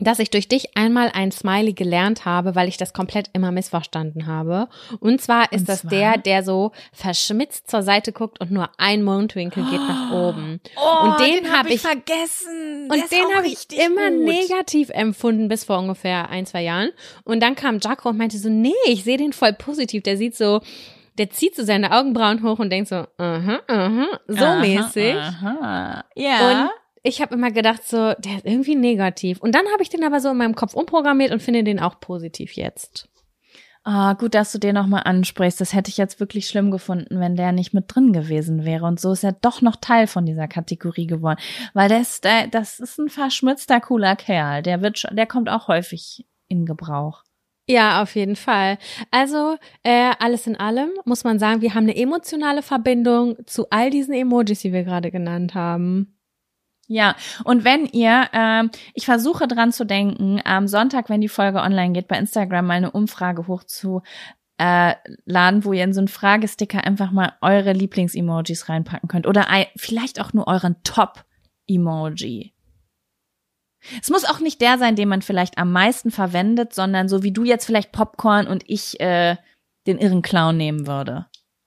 dass 0.00 0.18
ich 0.18 0.28
durch 0.28 0.48
dich 0.48 0.76
einmal 0.76 1.12
ein 1.14 1.30
Smiley 1.30 1.72
gelernt 1.72 2.24
habe, 2.24 2.56
weil 2.56 2.66
ich 2.66 2.76
das 2.76 2.92
komplett 2.92 3.30
immer 3.32 3.52
missverstanden 3.52 4.26
habe. 4.26 4.68
Und 4.98 5.20
zwar 5.22 5.52
ist 5.52 5.60
Und 5.60 5.68
das 5.68 5.80
zwar? 5.82 5.90
der, 5.90 6.18
der 6.18 6.42
so 6.42 6.72
verschmitzt 6.92 7.70
zur 7.70 7.84
Seite 7.84 8.10
guckt 8.12 8.40
und 8.40 8.50
nur 8.50 8.70
ein 8.76 9.04
Mundwinkel 9.04 9.62
geht 9.70 9.78
nach 9.80 10.10
oben. 10.12 10.60
Oh, 10.76 11.04
und 11.06 11.20
den 11.20 11.52
hab 11.52 11.68
ich- 11.70 11.80
vergessen. 11.80 12.90
Und 12.90 13.10
den 13.12 13.36
habe 13.36 13.46
ich 13.46 13.68
immer 13.78 14.10
negativ 14.10 14.90
empfunden 14.90 15.46
bis 15.46 15.62
vor 15.64 15.78
ungefähr 15.78 16.28
ein, 16.28 16.44
zwei 16.44 16.62
Jahren. 16.64 16.90
Und 17.22 17.40
dann 17.40 17.54
kam 17.54 17.78
Jaco 17.78 18.08
und 18.08 18.18
meinte 18.18 18.36
so, 18.38 18.48
nee, 18.48 18.72
ich 18.86 19.04
sehe 19.04 19.16
den 19.16 19.32
voll 19.32 19.52
positiv. 19.52 20.02
Der 20.02 20.16
sieht 20.16 20.36
so, 20.36 20.60
der 21.18 21.30
zieht 21.30 21.54
so 21.56 21.64
seine 21.64 21.92
Augenbrauen 21.92 22.42
hoch 22.42 22.58
und 22.58 22.70
denkt 22.70 22.88
so, 22.88 23.06
aha, 23.18 23.60
aha, 23.68 24.06
so 24.26 24.44
Aha, 24.44 24.60
mäßig. 24.60 25.14
Aha. 25.14 26.04
Ja. 26.14 26.62
Und 26.64 26.70
ich 27.02 27.20
habe 27.20 27.34
immer 27.34 27.50
gedacht 27.50 27.84
so, 27.86 28.14
der 28.14 28.36
ist 28.36 28.46
irgendwie 28.46 28.74
negativ. 28.76 29.40
Und 29.40 29.54
dann 29.54 29.66
habe 29.72 29.82
ich 29.82 29.90
den 29.90 30.04
aber 30.04 30.20
so 30.20 30.30
in 30.30 30.36
meinem 30.38 30.54
Kopf 30.54 30.74
umprogrammiert 30.74 31.32
und 31.32 31.42
finde 31.42 31.62
den 31.64 31.80
auch 31.80 32.00
positiv 32.00 32.52
jetzt. 32.54 33.08
Ah, 33.86 34.14
gut, 34.14 34.34
dass 34.34 34.50
du 34.50 34.58
den 34.58 34.74
nochmal 34.76 35.02
ansprichst. 35.04 35.60
Das 35.60 35.74
hätte 35.74 35.90
ich 35.90 35.98
jetzt 35.98 36.18
wirklich 36.18 36.48
schlimm 36.48 36.70
gefunden, 36.70 37.20
wenn 37.20 37.36
der 37.36 37.52
nicht 37.52 37.74
mit 37.74 37.84
drin 37.94 38.14
gewesen 38.14 38.64
wäre. 38.64 38.86
Und 38.86 38.98
so 38.98 39.12
ist 39.12 39.24
er 39.24 39.32
doch 39.32 39.60
noch 39.60 39.76
Teil 39.76 40.06
von 40.06 40.24
dieser 40.24 40.48
Kategorie 40.48 41.06
geworden. 41.06 41.38
Weil 41.74 41.90
der 41.90 42.00
ist, 42.00 42.24
der, 42.24 42.46
das 42.46 42.80
ist 42.80 42.98
ein 42.98 43.10
verschmitzter, 43.10 43.80
cooler 43.82 44.16
Kerl. 44.16 44.62
Der 44.62 44.80
wird, 44.80 44.98
schon- 45.00 45.14
der 45.14 45.26
kommt 45.26 45.50
auch 45.50 45.68
häufig 45.68 46.26
in 46.48 46.64
Gebrauch. 46.64 47.23
Ja, 47.66 48.02
auf 48.02 48.14
jeden 48.14 48.36
Fall. 48.36 48.76
Also 49.10 49.56
äh, 49.82 50.12
alles 50.18 50.46
in 50.46 50.56
allem 50.56 50.90
muss 51.06 51.24
man 51.24 51.38
sagen, 51.38 51.62
wir 51.62 51.74
haben 51.74 51.84
eine 51.84 51.96
emotionale 51.96 52.62
Verbindung 52.62 53.36
zu 53.46 53.70
all 53.70 53.88
diesen 53.90 54.12
Emojis, 54.12 54.60
die 54.60 54.72
wir 54.72 54.84
gerade 54.84 55.10
genannt 55.10 55.54
haben. 55.54 56.14
Ja, 56.86 57.16
und 57.44 57.64
wenn 57.64 57.86
ihr, 57.86 58.28
ähm, 58.34 58.70
ich 58.92 59.06
versuche 59.06 59.48
dran 59.48 59.72
zu 59.72 59.86
denken, 59.86 60.40
am 60.44 60.68
Sonntag, 60.68 61.08
wenn 61.08 61.22
die 61.22 61.28
Folge 61.28 61.60
online 61.60 61.94
geht, 61.94 62.08
bei 62.08 62.18
Instagram 62.18 62.66
mal 62.66 62.74
eine 62.74 62.90
Umfrage 62.90 63.46
hochzuladen, 63.46 64.02
äh, 64.58 65.64
wo 65.64 65.72
ihr 65.72 65.84
in 65.84 65.94
so 65.94 66.00
einen 66.00 66.08
Fragesticker 66.08 66.84
einfach 66.84 67.10
mal 67.10 67.32
eure 67.40 67.72
Lieblings-Emojis 67.72 68.68
reinpacken 68.68 69.08
könnt. 69.08 69.26
Oder 69.26 69.48
ein, 69.48 69.66
vielleicht 69.76 70.20
auch 70.20 70.34
nur 70.34 70.46
euren 70.46 70.76
Top-Emoji. 70.84 72.53
Es 74.00 74.10
muss 74.10 74.24
auch 74.24 74.40
nicht 74.40 74.60
der 74.60 74.78
sein, 74.78 74.96
den 74.96 75.08
man 75.08 75.22
vielleicht 75.22 75.58
am 75.58 75.72
meisten 75.72 76.10
verwendet, 76.10 76.74
sondern 76.74 77.08
so 77.08 77.22
wie 77.22 77.32
du 77.32 77.44
jetzt 77.44 77.66
vielleicht 77.66 77.92
Popcorn 77.92 78.46
und 78.46 78.64
ich 78.66 79.00
äh, 79.00 79.36
den 79.86 79.98
irren 79.98 80.22
Clown 80.22 80.56
nehmen 80.56 80.86
würde. 80.86 81.26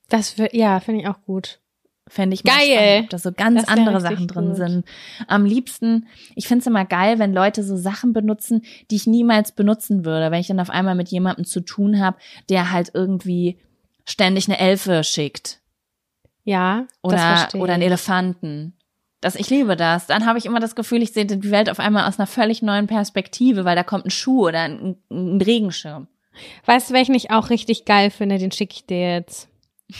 Das 0.09 0.37
wird, 0.37 0.53
ja, 0.53 0.79
finde 0.79 1.01
ich 1.01 1.07
auch 1.07 1.21
gut. 1.21 1.59
Fände 2.09 2.33
ich 2.33 2.43
Geil. 2.43 2.55
spannend, 2.55 3.03
ob 3.03 3.09
da 3.09 3.17
so 3.17 3.31
ganz 3.33 3.61
Das 3.61 3.67
andere 3.69 3.99
Sachen 3.99 4.27
drin 4.27 4.47
gut. 4.47 4.55
sind. 4.55 4.85
Am 5.27 5.45
liebsten, 5.45 6.07
ich 6.35 6.47
finde 6.47 6.61
es 6.61 6.67
immer 6.67 6.85
geil, 6.85 7.19
wenn 7.19 7.33
Leute 7.33 7.63
so 7.63 7.75
Sachen 7.75 8.13
benutzen, 8.13 8.63
die 8.89 8.95
ich 8.95 9.07
niemals 9.07 9.51
benutzen 9.51 10.05
würde. 10.05 10.31
Wenn 10.31 10.39
ich 10.39 10.47
dann 10.47 10.61
auf 10.61 10.69
einmal 10.69 10.95
mit 10.95 11.09
jemandem 11.09 11.43
zu 11.43 11.59
tun 11.59 11.99
habe, 11.99 12.17
der 12.49 12.71
halt 12.71 12.91
irgendwie 12.93 13.59
ständig 14.05 14.47
eine 14.47 14.57
Elfe 14.57 15.03
schickt. 15.03 15.59
Ja, 16.45 16.85
das 17.03 17.11
Oder, 17.53 17.61
oder 17.61 17.73
einen. 17.73 17.83
Elefanten. 17.83 18.76
Das, 19.21 19.35
ich 19.35 19.49
liebe 19.49 19.75
das. 19.75 20.05
Dann 20.07 20.25
habe 20.25 20.37
ich 20.37 20.45
immer 20.45 20.59
das 20.59 20.75
Gefühl, 20.75 21.01
ich 21.01 21.11
sehe 21.13 21.25
die 21.25 21.51
Welt 21.51 21.69
auf 21.69 21.79
einmal 21.79 22.07
aus 22.07 22.19
einer 22.19 22.27
völlig 22.27 22.61
neuen 22.61 22.87
Perspektive, 22.87 23.65
weil 23.65 23.75
da 23.75 23.83
kommt 23.83 24.05
ein 24.05 24.11
Schuh 24.11 24.47
oder 24.47 24.61
ein, 24.61 24.97
ein 25.09 25.41
Regenschirm. 25.41 26.07
Weißt 26.65 26.89
du, 26.89 26.93
welchen 26.93 27.15
ich 27.15 27.31
auch 27.31 27.49
richtig 27.49 27.85
geil 27.85 28.11
finde? 28.11 28.37
Den 28.37 28.51
schicke 28.51 28.75
ich 28.75 28.85
dir 28.85 29.13
jetzt. 29.15 29.49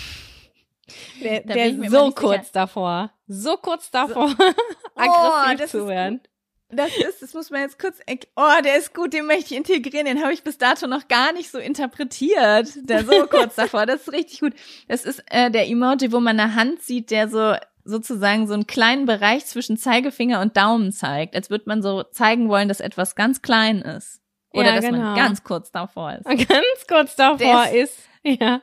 Der, 1.21 1.41
Da 1.41 1.53
der 1.53 1.65
ist 1.67 1.91
so 1.91 2.11
kurz 2.11 2.47
sicher. 2.47 2.49
davor. 2.53 3.11
So 3.27 3.57
kurz 3.57 3.91
davor, 3.91 4.33
Oh, 4.95 5.01
aggressiv 5.01 5.57
das 5.59 5.71
zu 5.71 5.87
werden. 5.87 6.21
Das 6.69 6.95
ist, 6.97 7.21
das 7.21 7.33
muss 7.33 7.49
man 7.49 7.61
jetzt 7.61 7.79
kurz. 7.79 7.99
Oh, 8.35 8.61
der 8.63 8.77
ist 8.77 8.93
gut, 8.93 9.13
den 9.13 9.25
möchte 9.25 9.53
ich 9.53 9.57
integrieren. 9.57 10.05
Den 10.05 10.21
habe 10.21 10.33
ich 10.33 10.43
bis 10.43 10.57
dato 10.57 10.87
noch 10.87 11.07
gar 11.07 11.31
nicht 11.33 11.49
so 11.49 11.57
interpretiert. 11.59 12.67
Der 12.89 13.05
so 13.05 13.25
kurz 13.27 13.55
davor. 13.55 13.85
Das 13.85 14.01
ist 14.01 14.11
richtig 14.13 14.41
gut. 14.41 14.53
Das 14.87 15.05
ist 15.05 15.23
äh, 15.29 15.49
der 15.49 15.67
Emoji, 15.67 16.11
wo 16.11 16.19
man 16.19 16.39
eine 16.39 16.55
Hand 16.55 16.81
sieht, 16.81 17.09
der 17.11 17.29
so 17.29 17.55
sozusagen 17.87 18.47
so 18.47 18.53
einen 18.53 18.67
kleinen 18.67 19.05
Bereich 19.05 19.45
zwischen 19.45 19.77
Zeigefinger 19.77 20.41
und 20.41 20.57
Daumen 20.57 20.91
zeigt, 20.91 21.35
als 21.35 21.49
würde 21.49 21.65
man 21.67 21.81
so 21.81 22.03
zeigen 22.03 22.49
wollen, 22.49 22.67
dass 22.67 22.79
etwas 22.79 23.15
ganz 23.15 23.41
klein 23.41 23.81
ist. 23.81 24.21
Oder 24.53 24.67
Ja, 24.67 24.75
dass 24.75 24.85
genau. 24.85 24.97
man 24.99 25.15
ganz 25.15 25.43
kurz 25.43 25.71
davor 25.71 26.13
ist. 26.13 26.25
Ganz 26.25 26.87
kurz 26.87 27.15
davor 27.15 27.37
Der 27.37 27.71
ist, 27.73 27.97
ja. 28.23 28.61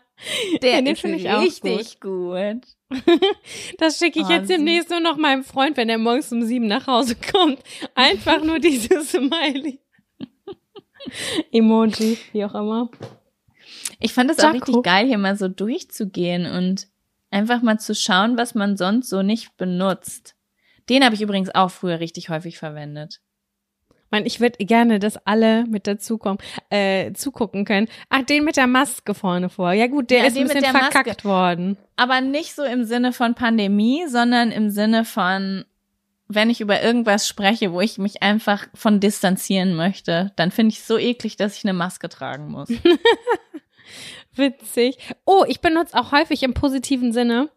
Der 0.63 0.81
den 0.83 0.87
ist 0.87 1.01
finde 1.01 1.19
ich 1.19 1.31
auch 1.31 1.41
richtig 1.43 2.01
gut. 2.01 2.63
Das 3.79 3.99
schicke 3.99 4.21
ich 4.21 4.27
Oh, 4.27 4.31
jetzt 4.31 4.49
demnächst 4.49 4.91
nur 4.91 5.01
noch 5.01 5.17
meinem 5.17 5.43
Freund, 5.45 5.77
wenn 5.77 5.89
er 5.89 5.99
morgens 5.99 6.31
um 6.33 6.43
sieben 6.43 6.67
nach 6.67 6.87
Hause 6.87 7.17
kommt. 7.33 7.59
Einfach 7.95 8.43
nur 8.43 8.61
dieses 8.61 9.11
Smiley. 9.11 9.81
Emoji, 11.53 12.19
wie 12.33 12.45
auch 12.45 12.55
immer. 12.55 12.89
Ich 14.01 14.13
fand 14.13 14.31
es 14.31 14.39
auch 14.41 14.53
richtig 14.53 14.83
geil, 14.83 15.07
hier 15.07 15.19
mal 15.19 15.37
so 15.37 15.49
durchzugehen 15.49 16.47
und 16.47 16.89
einfach 17.35 17.61
mal 17.63 17.79
zu 17.79 17.95
schauen, 17.95 18.39
was 18.39 18.55
man 18.55 18.77
sonst 18.77 19.11
so 19.11 19.23
nicht 19.23 19.57
benutzt. 19.57 20.35
Den 20.89 21.05
habe 21.05 21.15
ich 21.15 21.21
übrigens 21.23 21.55
auch 21.55 21.71
früher 21.71 22.01
richtig 22.01 22.29
häufig 22.31 22.59
verwendet. 22.59 23.21
Man, 24.11 24.27
ich 24.27 24.39
würde 24.39 24.65
gerne, 24.65 25.01
dass 25.01 25.17
alle 25.27 25.65
mit 25.67 25.87
dazukommen, 25.89 26.39
äh, 26.71 27.13
zugucken 27.15 27.65
können. 27.65 27.89
Ach, 28.11 28.23
den 28.23 28.45
mit 28.45 28.57
der 28.57 28.69
Maske 28.69 29.13
vorne 29.15 29.49
vor. 29.49 29.73
Ja 29.73 29.89
gut, 29.89 30.11
der 30.11 30.19
Ja, 30.21 30.25
ist 30.27 30.37
ein 30.37 30.45
bisschen 30.45 30.63
der 30.63 30.73
Maske. 30.73 30.93
verkackt 30.93 31.25
worden. 31.25 31.77
Aber 31.97 32.21
nicht 32.21 32.55
so 32.55 32.63
im 32.63 32.85
Sinne 32.85 33.13
von 33.13 33.35
Pandemie, 33.35 34.05
sondern 34.07 34.53
im 34.53 34.71
Sinne 34.71 35.05
von, 35.05 35.65
wenn 36.29 36.49
ich 36.51 36.61
über 36.61 36.81
irgendwas 36.81 37.27
spreche, 37.27 37.73
wo 37.73 37.81
ich 37.81 37.99
mich 37.99 38.23
einfach 38.23 38.69
von 38.75 39.01
distanzieren 39.01 39.75
möchte, 39.75 40.31
dann 40.37 40.53
finde 40.53 40.73
ich 40.75 40.79
es 40.81 40.87
so 40.87 40.97
eklig, 40.97 41.37
dass 41.37 41.57
ich 41.57 41.65
eine 41.65 41.73
Maske 41.73 42.09
tragen 42.09 42.51
muss. 42.53 42.69
Witzig. 44.37 44.99
Oh, 45.25 45.45
ich 45.47 45.61
benutze 45.61 45.99
auch 45.99 46.13
häufig 46.13 46.43
im 46.43 46.55
positiven 46.55 47.13
Sinne 47.13 47.49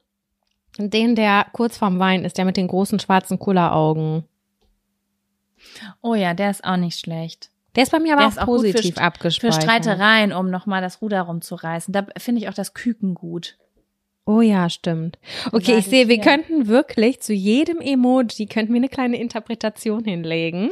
den, 0.77 1.15
der 1.15 1.47
kurz 1.53 1.77
vorm 1.77 1.99
Wein 1.99 2.23
ist, 2.23 2.37
der 2.37 2.45
mit 2.45 2.57
den 2.57 2.67
großen 2.67 2.99
schwarzen 2.99 3.39
Kulleraugen. 3.39 4.25
Oh 6.01 6.13
ja, 6.13 6.33
der 6.33 6.51
ist 6.51 6.63
auch 6.63 6.77
nicht 6.77 6.99
schlecht. 6.99 7.49
Der 7.75 7.83
ist 7.83 7.91
bei 7.91 7.99
mir 7.99 8.13
aber 8.13 8.21
Der 8.21 8.27
auch 8.27 8.31
ist 8.31 8.37
auch 8.39 8.45
für 8.45 8.51
positiv 8.51 8.95
St- 8.95 9.01
abgespeichert. 9.01 9.55
Für 9.55 9.61
Streitereien, 9.61 10.33
um 10.33 10.49
nochmal 10.49 10.81
das 10.81 11.01
Ruder 11.01 11.21
rumzureißen. 11.21 11.91
Da 11.93 12.05
finde 12.17 12.41
ich 12.41 12.49
auch 12.49 12.53
das 12.53 12.73
Küken 12.73 13.13
gut. 13.15 13.57
Oh 14.25 14.41
ja, 14.41 14.69
stimmt. 14.69 15.17
Okay, 15.51 15.77
ich 15.77 15.85
sehe, 15.85 16.09
wir 16.09 16.17
ja. 16.17 16.23
könnten 16.23 16.67
wirklich 16.67 17.21
zu 17.21 17.33
jedem 17.33 17.79
Emoji 17.79 18.45
könnten 18.47 18.73
wir 18.73 18.79
eine 18.79 18.89
kleine 18.89 19.19
Interpretation 19.19 20.03
hinlegen. 20.03 20.69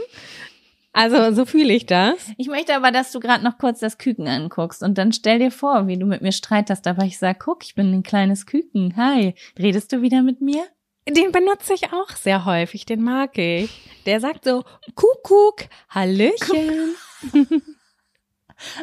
Also 0.96 1.34
so 1.34 1.46
fühle 1.46 1.74
ich 1.74 1.86
das. 1.86 2.32
Ich 2.38 2.48
möchte 2.48 2.74
aber, 2.74 2.90
dass 2.90 3.12
du 3.12 3.20
gerade 3.20 3.44
noch 3.44 3.58
kurz 3.58 3.82
das 3.82 3.98
Küken 3.98 4.30
anguckst 4.30 4.82
und 4.82 4.98
dann 4.98 5.12
stell 5.12 5.40
dir 5.40 5.52
vor, 5.52 5.88
wie 5.88 5.98
du 5.98 6.06
mit 6.06 6.22
mir 6.22 6.32
streitest, 6.32 6.88
aber 6.88 7.04
ich 7.04 7.20
sag, 7.20 7.38
guck, 7.42 7.66
ich 7.66 7.76
bin 7.76 7.92
ein 7.94 8.02
kleines 8.02 8.46
Küken. 8.46 8.96
Hi, 8.96 9.36
redest 9.60 9.92
du 9.92 10.02
wieder 10.02 10.22
mit 10.22 10.40
mir? 10.40 10.64
Den 11.06 11.34
benutze 11.34 11.74
ich 11.74 11.92
auch 11.92 12.12
sehr 12.12 12.46
häufig, 12.46 12.86
den 12.86 13.04
mag 13.04 13.38
ich. 13.38 13.90
Der 14.06 14.22
sagt 14.22 14.46
so, 14.46 14.64
Kuckuck, 14.96 15.66
Hallöchen. 15.90 16.96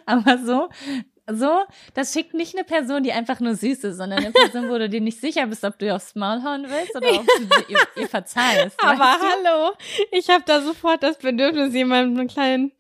Aber 0.05 0.37
so, 0.37 0.69
so, 1.37 1.63
das 1.95 2.13
schickt 2.13 2.35
nicht 2.35 2.55
eine 2.55 2.65
Person, 2.65 3.03
die 3.03 3.13
einfach 3.13 3.41
nur 3.41 3.55
süß 3.55 3.85
ist, 3.85 3.97
sondern 3.97 4.21
eine 4.21 4.33
Person, 4.33 4.69
wo 4.69 4.79
du 4.79 4.89
dir 4.89 5.01
nicht 5.01 5.21
sicher 5.21 5.47
bist, 5.47 5.65
ob 5.65 5.79
du 5.79 5.87
ihr 5.87 5.97
aufs 5.97 6.15
Maul 6.15 6.43
hauen 6.43 6.67
willst 6.69 6.95
oder 6.97 7.09
ob 7.21 7.27
du 7.27 7.73
ihr, 7.73 7.79
ihr 7.97 8.09
verzeihst. 8.09 8.77
Aber 8.83 9.17
hallo, 9.19 9.73
ich 10.11 10.29
habe 10.29 10.45
da 10.47 10.61
sofort 10.61 11.03
das 11.03 11.19
Bedürfnis, 11.19 11.75
jemandem 11.75 12.19
eine 12.19 12.29
kleine, 12.29 12.71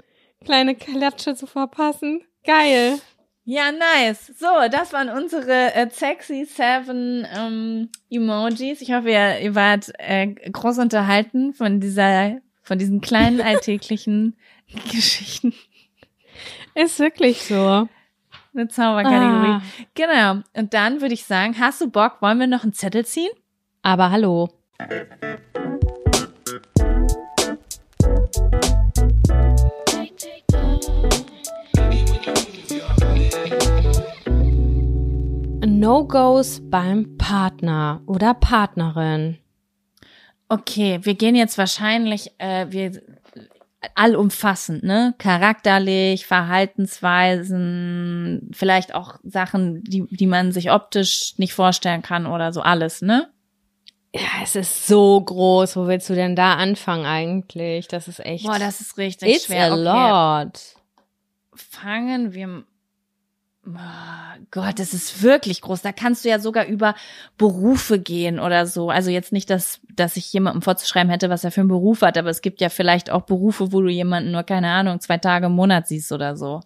kleine 0.45 0.75
Klatsche 0.75 1.35
zu 1.35 1.47
verpassen. 1.47 2.23
Geil. 2.45 2.99
Ja, 3.45 3.73
nice. 3.73 4.33
So, 4.39 4.47
das 4.71 4.93
waren 4.93 5.09
unsere 5.09 5.75
äh, 5.75 5.89
sexy 5.91 6.45
seven 6.45 7.27
ähm, 7.35 7.89
Emojis. 8.09 8.81
Ich 8.81 8.93
hoffe, 8.93 9.11
ihr, 9.11 9.41
ihr 9.41 9.55
wart 9.57 9.93
äh, 9.99 10.29
groß 10.29 10.79
unterhalten 10.79 11.53
von 11.53 11.81
dieser, 11.81 12.41
von 12.63 12.79
diesen 12.79 13.01
kleinen 13.01 13.41
alltäglichen 13.43 14.37
Geschichten. 14.93 15.55
Ist 16.75 17.01
wirklich 17.01 17.43
so. 17.43 17.89
Eine 18.55 18.69
Zauberkategorie. 18.69 19.49
Ah. 19.49 19.63
Genau. 19.95 20.43
Und 20.55 20.75
dann 20.75 21.01
würde 21.01 21.15
ich 21.15 21.25
sagen, 21.25 21.59
hast 21.59 21.81
du 21.81 21.91
Bock? 21.91 22.21
Wollen 22.21 22.39
wir 22.39 22.47
noch 22.47 22.65
einen 22.65 22.75
Zettel 22.75 23.07
ziehen? 23.07 23.31
Aber 23.83 24.11
hallo. 24.11 24.51
No-Gos 35.65 36.61
beim 36.63 37.17
Partner 37.17 38.03
oder 38.07 38.35
Partnerin. 38.35 39.39
Okay, 40.51 41.01
wir 41.03 41.15
gehen 41.15 41.35
jetzt 41.37 41.57
wahrscheinlich, 41.57 42.31
äh, 42.37 42.67
wir 42.69 43.01
allumfassend, 43.95 44.83
ne? 44.85 45.15
Charakterlich, 45.19 46.27
Verhaltensweisen, 46.27 48.51
vielleicht 48.53 48.95
auch 48.95 49.19
Sachen, 49.23 49.83
die, 49.85 50.07
die 50.11 50.27
man 50.27 50.53
sich 50.53 50.71
optisch 50.71 51.35
nicht 51.39 51.55
vorstellen 51.55 52.03
kann 52.03 52.27
oder 52.27 52.53
so 52.53 52.61
alles, 52.63 53.01
ne? 53.03 53.31
Ja, 54.15 54.43
es 54.43 54.57
ist 54.57 54.87
so 54.87 55.19
groß. 55.21 55.77
Wo 55.77 55.87
willst 55.87 56.11
du 56.11 56.15
denn 56.15 56.37
da 56.37 56.55
anfangen 56.57 57.07
eigentlich? 57.07 57.89
Das 57.89 58.09
ist 58.09 58.21
echt. 58.21 58.45
Boah, 58.45 58.59
das 58.59 58.81
ist 58.83 58.99
richtig 58.99 59.37
It's 59.37 59.47
schwer. 59.47 59.73
a 59.73 59.75
Okay, 59.75 60.43
lot. 60.43 60.61
fangen 61.55 62.35
wir. 62.35 62.65
Oh 63.65 64.45
Gott, 64.51 64.81
das 64.81 64.93
ist 64.93 65.23
wirklich 65.23 65.61
groß. 65.61 65.83
Da 65.83 65.93
kannst 65.93 66.25
du 66.25 66.29
ja 66.29 66.41
sogar 66.41 66.67
über 66.67 66.97
Berufe 67.39 68.01
gehen 68.01 68.41
oder 68.41 68.67
so. 68.67 68.91
Also 68.91 69.11
jetzt 69.11 69.33
nicht, 69.33 69.51
dass, 69.51 69.81
dass 69.95 70.17
ich 70.17 70.33
jemandem 70.33 70.63
vorzuschreiben 70.63 71.11
hätte, 71.11 71.31
was 71.31 71.45
er 71.45 71.53
für 71.53 71.61
einen 71.61 71.69
Beruf 71.69 72.03
hat, 72.03 72.19
aber 72.19 72.31
es 72.31 72.43
gibt 72.43 72.61
ja 72.61 72.69
vielleicht 72.71 73.11
auch 73.11 73.23
Berufe, 73.23 73.73
wo 73.73 73.81
du 73.81 73.89
jemanden 73.89 74.33
nur, 74.33 74.43
keine 74.43 74.69
Ahnung, 74.69 74.99
zwei 74.99 75.19
Tage 75.19 75.47
im 75.47 75.53
Monat 75.53 75.87
siehst 75.87 76.11
oder 76.11 76.37
so. 76.37 76.61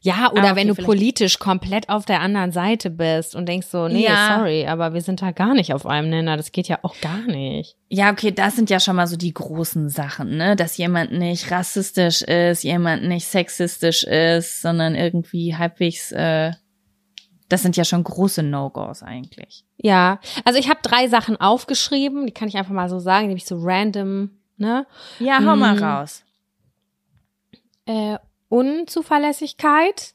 Ja, 0.00 0.30
oder 0.32 0.42
Ah, 0.42 0.44
okay, 0.46 0.56
wenn 0.56 0.68
du 0.68 0.74
vielleicht- 0.74 0.86
politisch 0.86 1.38
komplett 1.38 1.88
auf 1.88 2.04
der 2.04 2.20
anderen 2.20 2.52
Seite 2.52 2.90
bist 2.90 3.34
und 3.34 3.46
denkst 3.48 3.66
so, 3.68 3.88
nee, 3.88 4.04
Ja. 4.04 4.36
sorry, 4.38 4.66
aber 4.66 4.94
wir 4.94 5.00
sind 5.00 5.22
da 5.22 5.30
gar 5.32 5.54
nicht 5.54 5.72
auf 5.74 5.86
einem 5.86 6.10
Nenner. 6.10 6.36
Das 6.36 6.52
geht 6.52 6.68
ja 6.68 6.78
auch 6.82 6.94
gar 7.00 7.20
nicht. 7.22 7.76
Ja, 7.88 8.10
okay, 8.10 8.32
das 8.32 8.56
sind 8.56 8.70
ja 8.70 8.80
schon 8.80 8.96
mal 8.96 9.06
so 9.06 9.16
die 9.16 9.32
großen 9.34 9.88
Sachen, 9.88 10.36
ne? 10.36 10.56
Dass 10.56 10.76
jemand 10.76 11.12
nicht 11.12 11.50
rassistisch 11.50 12.22
ist, 12.22 12.62
jemand 12.64 13.04
nicht 13.04 13.26
sexistisch 13.26 14.04
ist, 14.04 14.60
sondern 14.62 14.94
irgendwie 14.94 15.56
halbwegs, 15.56 16.12
äh, 16.12 16.52
das 17.48 17.62
sind 17.62 17.76
ja 17.76 17.84
schon 17.84 18.02
große 18.02 18.42
No-Gos 18.42 19.02
eigentlich. 19.04 19.64
Ja, 19.78 20.18
also 20.44 20.58
ich 20.58 20.68
habe 20.68 20.80
drei 20.82 21.06
Sachen 21.06 21.40
aufgeschrieben, 21.40 22.26
die 22.26 22.32
kann 22.32 22.48
ich 22.48 22.56
einfach 22.56 22.72
mal 22.72 22.88
so 22.88 22.98
sagen, 22.98 23.28
nämlich 23.28 23.44
so 23.46 23.56
random, 23.60 24.30
ne? 24.56 24.86
Ja, 25.20 25.38
hau 25.44 25.54
mal 25.54 25.76
Mm. 25.76 25.82
raus. 25.84 26.24
Äh, 27.86 28.16
Unzuverlässigkeit 28.48 30.12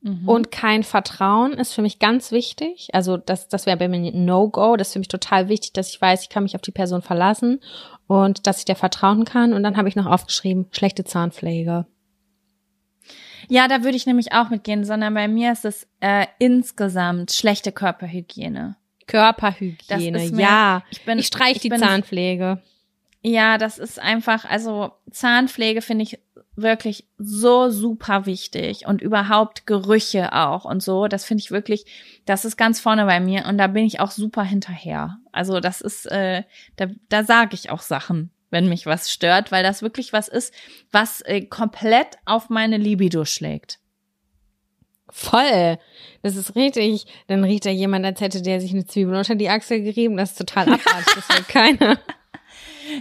Mhm. 0.00 0.28
und 0.28 0.52
kein 0.52 0.84
Vertrauen 0.84 1.54
ist 1.54 1.72
für 1.72 1.82
mich 1.82 1.98
ganz 1.98 2.30
wichtig. 2.30 2.88
Also 2.92 3.16
das, 3.16 3.48
das 3.48 3.66
wäre 3.66 3.76
bei 3.76 3.88
mir 3.88 3.96
ein 4.12 4.24
No-Go. 4.24 4.76
Das 4.76 4.88
ist 4.88 4.92
für 4.92 5.00
mich 5.00 5.08
total 5.08 5.48
wichtig, 5.48 5.72
dass 5.72 5.90
ich 5.90 6.00
weiß, 6.00 6.22
ich 6.22 6.28
kann 6.28 6.44
mich 6.44 6.54
auf 6.54 6.62
die 6.62 6.70
Person 6.70 7.02
verlassen 7.02 7.60
und 8.06 8.46
dass 8.46 8.60
ich 8.60 8.64
der 8.64 8.76
vertrauen 8.76 9.24
kann. 9.24 9.52
Und 9.52 9.64
dann 9.64 9.76
habe 9.76 9.88
ich 9.88 9.96
noch 9.96 10.06
aufgeschrieben, 10.06 10.68
schlechte 10.70 11.02
Zahnpflege. 11.02 11.86
Ja, 13.48 13.66
da 13.66 13.82
würde 13.82 13.96
ich 13.96 14.06
nämlich 14.06 14.32
auch 14.32 14.50
mitgehen, 14.50 14.84
sondern 14.84 15.14
bei 15.14 15.26
mir 15.26 15.50
ist 15.50 15.64
es 15.64 15.88
äh, 16.00 16.26
insgesamt 16.38 17.32
schlechte 17.32 17.72
Körperhygiene. 17.72 18.76
Körperhygiene, 19.08 20.30
mir- 20.30 20.40
ja. 20.40 20.82
Ich 20.90 21.04
bin, 21.04 21.18
Ich 21.18 21.26
streich 21.26 21.58
die 21.58 21.70
bin- 21.70 21.80
Zahnpflege. 21.80 22.62
Ja, 23.22 23.58
das 23.58 23.78
ist 23.78 23.98
einfach, 23.98 24.44
also 24.44 24.92
Zahnpflege 25.10 25.82
finde 25.82 26.04
ich 26.04 26.20
wirklich 26.62 27.06
so 27.18 27.70
super 27.70 28.26
wichtig 28.26 28.86
und 28.86 29.00
überhaupt 29.00 29.66
Gerüche 29.66 30.32
auch 30.32 30.64
und 30.64 30.82
so. 30.82 31.08
Das 31.08 31.24
finde 31.24 31.42
ich 31.42 31.50
wirklich, 31.50 31.86
das 32.26 32.44
ist 32.44 32.56
ganz 32.56 32.80
vorne 32.80 33.06
bei 33.06 33.20
mir 33.20 33.46
und 33.46 33.58
da 33.58 33.66
bin 33.66 33.84
ich 33.84 34.00
auch 34.00 34.10
super 34.10 34.42
hinterher. 34.42 35.18
Also 35.32 35.60
das 35.60 35.80
ist, 35.80 36.06
äh, 36.06 36.42
da, 36.76 36.86
da 37.08 37.24
sage 37.24 37.54
ich 37.54 37.70
auch 37.70 37.82
Sachen, 37.82 38.30
wenn 38.50 38.68
mich 38.68 38.86
was 38.86 39.10
stört, 39.10 39.52
weil 39.52 39.62
das 39.62 39.82
wirklich 39.82 40.12
was 40.12 40.28
ist, 40.28 40.52
was 40.90 41.20
äh, 41.22 41.42
komplett 41.42 42.18
auf 42.24 42.50
meine 42.50 42.76
Libido 42.76 43.24
schlägt. 43.24 43.78
Voll. 45.10 45.78
Das 46.22 46.36
ist 46.36 46.54
richtig. 46.54 47.06
Dann 47.28 47.44
riecht 47.44 47.64
da 47.64 47.70
jemand, 47.70 48.04
als 48.04 48.20
hätte 48.20 48.42
der 48.42 48.60
sich 48.60 48.72
eine 48.72 48.84
Zwiebel 48.86 49.14
unter 49.14 49.36
die 49.36 49.48
Achsel 49.48 49.82
gerieben. 49.82 50.16
Das 50.16 50.32
ist 50.32 50.38
total 50.38 50.64
abartig. 50.64 51.14
Das 51.14 51.28
will 51.30 51.44
keiner. 51.48 51.98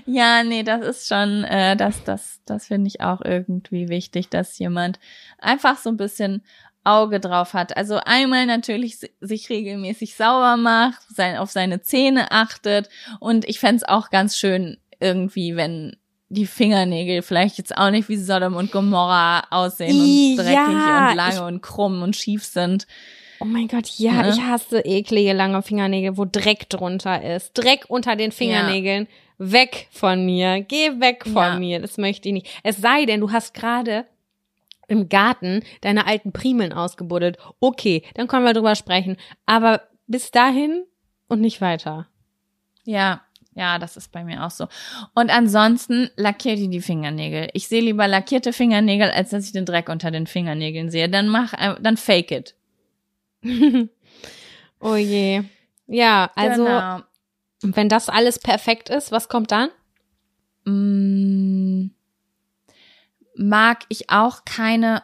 Ja, 0.05 0.43
nee, 0.43 0.64
das 0.64 0.85
ist 0.85 1.07
schon, 1.07 1.43
äh, 1.43 1.76
das, 1.76 2.03
das, 2.03 2.41
das 2.45 2.68
finde 2.68 2.88
ich 2.88 3.01
auch 3.01 3.22
irgendwie 3.23 3.89
wichtig, 3.89 4.30
dass 4.30 4.57
jemand 4.59 4.99
einfach 5.39 5.77
so 5.77 5.89
ein 5.89 5.97
bisschen 5.97 6.43
Auge 6.84 7.19
drauf 7.19 7.53
hat. 7.53 7.76
Also 7.76 7.97
einmal 7.97 8.45
natürlich 8.45 8.99
sich 9.19 9.49
regelmäßig 9.49 10.15
sauber 10.15 10.57
macht, 10.57 11.01
sein, 11.14 11.38
auf 11.38 11.51
seine 11.51 11.81
Zähne 11.81 12.31
achtet 12.31 12.89
und 13.19 13.47
ich 13.47 13.59
fände 13.59 13.89
auch 13.89 14.09
ganz 14.09 14.38
schön 14.38 14.77
irgendwie, 14.99 15.55
wenn 15.55 15.97
die 16.30 16.45
Fingernägel 16.45 17.22
vielleicht 17.22 17.57
jetzt 17.57 17.77
auch 17.77 17.89
nicht 17.91 18.09
wie 18.09 18.18
Sodom 18.18 18.55
und 18.55 18.72
Gomorra 18.72 19.43
aussehen 19.49 19.99
und 19.99 20.38
dreckig 20.38 20.53
ja, 20.53 21.09
und 21.09 21.15
lange 21.15 21.43
und 21.45 21.61
krumm 21.61 22.01
und 22.01 22.15
schief 22.15 22.43
sind. 22.43 22.88
Oh 23.39 23.45
mein 23.45 23.68
Gott, 23.68 23.88
ja, 23.97 24.23
ne? 24.23 24.30
ich 24.30 24.41
hasse 24.41 24.80
eklige 24.80 25.34
lange 25.34 25.61
Fingernägel, 25.61 26.18
wo 26.18 26.26
Dreck 26.26 26.69
drunter 26.69 27.22
ist. 27.22 27.53
Dreck 27.53 27.85
unter 27.88 28.15
den 28.15 28.31
Fingernägeln. 28.31 29.03
Ja. 29.03 29.09
Weg 29.38 29.88
von 29.91 30.26
mir. 30.26 30.61
Geh 30.61 30.99
weg 30.99 31.23
von 31.23 31.35
ja. 31.35 31.59
mir. 31.59 31.80
Das 31.80 31.97
möchte 31.97 32.30
ich 32.30 32.34
nicht. 32.34 32.61
Es 32.64 32.77
sei 32.77 33.05
denn, 33.05 33.22
du 33.22 33.31
hast 33.31 33.53
gerade 33.53 34.05
im 34.88 35.09
Garten 35.09 35.64
deine 35.81 36.07
alten 36.07 36.31
Primeln 36.31 36.73
ausgebuddelt. 36.73 37.38
Okay, 37.59 38.03
dann 38.15 38.27
können 38.27 38.45
wir 38.45 38.53
drüber 38.53 38.76
sprechen. 38.76 39.18
Aber 39.45 39.81
bis 40.07 40.31
dahin 40.31 40.85
und 41.27 41.41
nicht 41.41 41.61
weiter. 41.61 42.07
Ja, 42.84 43.22
ja, 43.57 43.80
das 43.80 43.97
ist 43.97 44.11
bei 44.11 44.23
mir 44.23 44.45
auch 44.45 44.51
so. 44.51 44.68
Und 45.15 45.31
ansonsten 45.31 46.11
lackiert 46.15 46.59
die 46.59 46.69
die 46.69 46.80
Fingernägel. 46.80 47.49
Ich 47.53 47.68
sehe 47.68 47.81
lieber 47.81 48.07
lackierte 48.07 48.53
Fingernägel, 48.53 49.09
als 49.09 49.31
dass 49.31 49.45
ich 49.45 49.51
den 49.51 49.65
Dreck 49.65 49.89
unter 49.89 50.11
den 50.11 50.27
Fingernägeln 50.27 50.91
sehe. 50.91 51.09
Dann 51.09 51.27
mach, 51.27 51.53
dann 51.81 51.97
fake 51.97 52.31
it. 52.31 52.55
oh 54.80 54.95
je. 54.95 55.41
Ja, 55.88 56.30
also, 56.35 56.65
genau. 56.65 56.99
Wenn 57.61 57.89
das 57.89 58.09
alles 58.09 58.39
perfekt 58.39 58.89
ist, 58.89 59.11
was 59.11 59.29
kommt 59.29 59.51
dann? 59.51 59.69
Mm, 60.65 61.91
mag 63.35 63.79
ich 63.89 64.09
auch 64.09 64.45
keine 64.45 65.03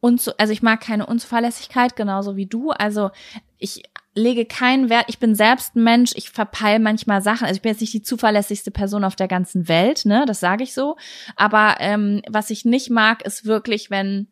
Unzu 0.00 0.30
also 0.38 0.52
ich 0.52 0.62
mag 0.62 0.80
keine 0.80 1.06
Unzuverlässigkeit, 1.06 1.96
genauso 1.96 2.36
wie 2.36 2.46
du. 2.46 2.70
Also 2.70 3.10
ich 3.58 3.82
lege 4.14 4.44
keinen 4.44 4.90
Wert, 4.90 5.06
ich 5.08 5.18
bin 5.18 5.34
selbst 5.34 5.74
ein 5.74 5.82
Mensch, 5.82 6.12
ich 6.14 6.30
verpeil 6.30 6.78
manchmal 6.78 7.20
Sachen. 7.20 7.46
Also 7.46 7.56
ich 7.56 7.62
bin 7.62 7.72
jetzt 7.72 7.80
nicht 7.80 7.94
die 7.94 8.02
zuverlässigste 8.02 8.70
Person 8.70 9.04
auf 9.04 9.16
der 9.16 9.28
ganzen 9.28 9.68
Welt, 9.68 10.04
ne? 10.04 10.24
Das 10.26 10.40
sage 10.40 10.62
ich 10.62 10.72
so. 10.72 10.96
Aber 11.34 11.76
ähm, 11.80 12.22
was 12.28 12.50
ich 12.50 12.64
nicht 12.64 12.90
mag, 12.90 13.24
ist 13.24 13.44
wirklich, 13.44 13.90
wenn 13.90 14.28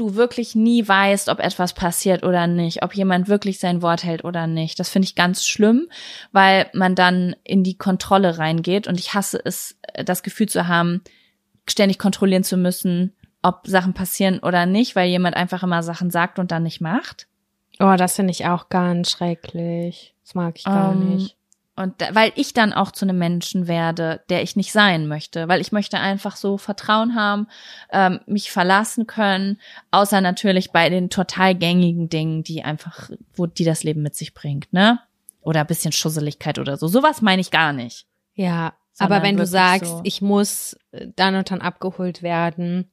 du 0.00 0.14
wirklich 0.14 0.54
nie 0.54 0.86
weißt, 0.86 1.28
ob 1.28 1.40
etwas 1.40 1.74
passiert 1.74 2.22
oder 2.22 2.46
nicht, 2.46 2.82
ob 2.82 2.94
jemand 2.94 3.28
wirklich 3.28 3.58
sein 3.58 3.82
Wort 3.82 4.04
hält 4.04 4.24
oder 4.24 4.46
nicht. 4.46 4.78
Das 4.80 4.88
finde 4.88 5.06
ich 5.06 5.14
ganz 5.14 5.46
schlimm, 5.46 5.88
weil 6.32 6.70
man 6.72 6.94
dann 6.94 7.36
in 7.44 7.64
die 7.64 7.76
Kontrolle 7.76 8.38
reingeht 8.38 8.86
und 8.86 8.98
ich 8.98 9.14
hasse 9.14 9.40
es, 9.44 9.78
das 10.04 10.22
Gefühl 10.22 10.48
zu 10.48 10.68
haben, 10.68 11.02
ständig 11.68 11.98
kontrollieren 11.98 12.44
zu 12.44 12.56
müssen, 12.56 13.14
ob 13.42 13.66
Sachen 13.66 13.94
passieren 13.94 14.40
oder 14.40 14.66
nicht, 14.66 14.96
weil 14.96 15.08
jemand 15.08 15.36
einfach 15.36 15.62
immer 15.62 15.82
Sachen 15.82 16.10
sagt 16.10 16.38
und 16.38 16.50
dann 16.50 16.62
nicht 16.62 16.80
macht. 16.80 17.28
Oh, 17.80 17.94
das 17.96 18.16
finde 18.16 18.32
ich 18.32 18.46
auch 18.46 18.68
ganz 18.68 19.10
schrecklich. 19.10 20.14
Das 20.24 20.34
mag 20.34 20.58
ich 20.58 20.64
gar 20.64 20.90
um, 20.90 21.02
ähm, 21.02 21.14
nicht. 21.14 21.37
Und 21.78 21.94
weil 22.10 22.32
ich 22.34 22.54
dann 22.54 22.72
auch 22.72 22.90
zu 22.90 23.04
einem 23.04 23.18
Menschen 23.18 23.68
werde, 23.68 24.20
der 24.30 24.42
ich 24.42 24.56
nicht 24.56 24.72
sein 24.72 25.06
möchte, 25.06 25.46
weil 25.46 25.60
ich 25.60 25.70
möchte 25.70 26.00
einfach 26.00 26.34
so 26.34 26.58
Vertrauen 26.58 27.14
haben, 27.14 27.46
ähm, 27.92 28.18
mich 28.26 28.50
verlassen 28.50 29.06
können, 29.06 29.60
außer 29.92 30.20
natürlich 30.20 30.72
bei 30.72 30.90
den 30.90 31.08
total 31.08 31.54
gängigen 31.54 32.08
Dingen, 32.08 32.42
die 32.42 32.64
einfach, 32.64 33.10
wo 33.36 33.46
die 33.46 33.62
das 33.62 33.84
Leben 33.84 34.02
mit 34.02 34.16
sich 34.16 34.34
bringt, 34.34 34.72
ne? 34.72 34.98
Oder 35.40 35.60
ein 35.60 35.68
bisschen 35.68 35.92
Schusseligkeit 35.92 36.58
oder 36.58 36.76
so. 36.76 36.88
Sowas 36.88 37.22
meine 37.22 37.40
ich 37.40 37.52
gar 37.52 37.72
nicht. 37.72 38.06
Ja, 38.34 38.74
aber 38.98 39.22
wenn 39.22 39.36
du 39.36 39.46
sagst, 39.46 39.86
so. 39.86 40.00
ich 40.02 40.20
muss 40.20 40.76
äh, 40.90 41.06
dann 41.14 41.36
und 41.36 41.48
dann 41.48 41.60
abgeholt 41.60 42.24
werden 42.24 42.90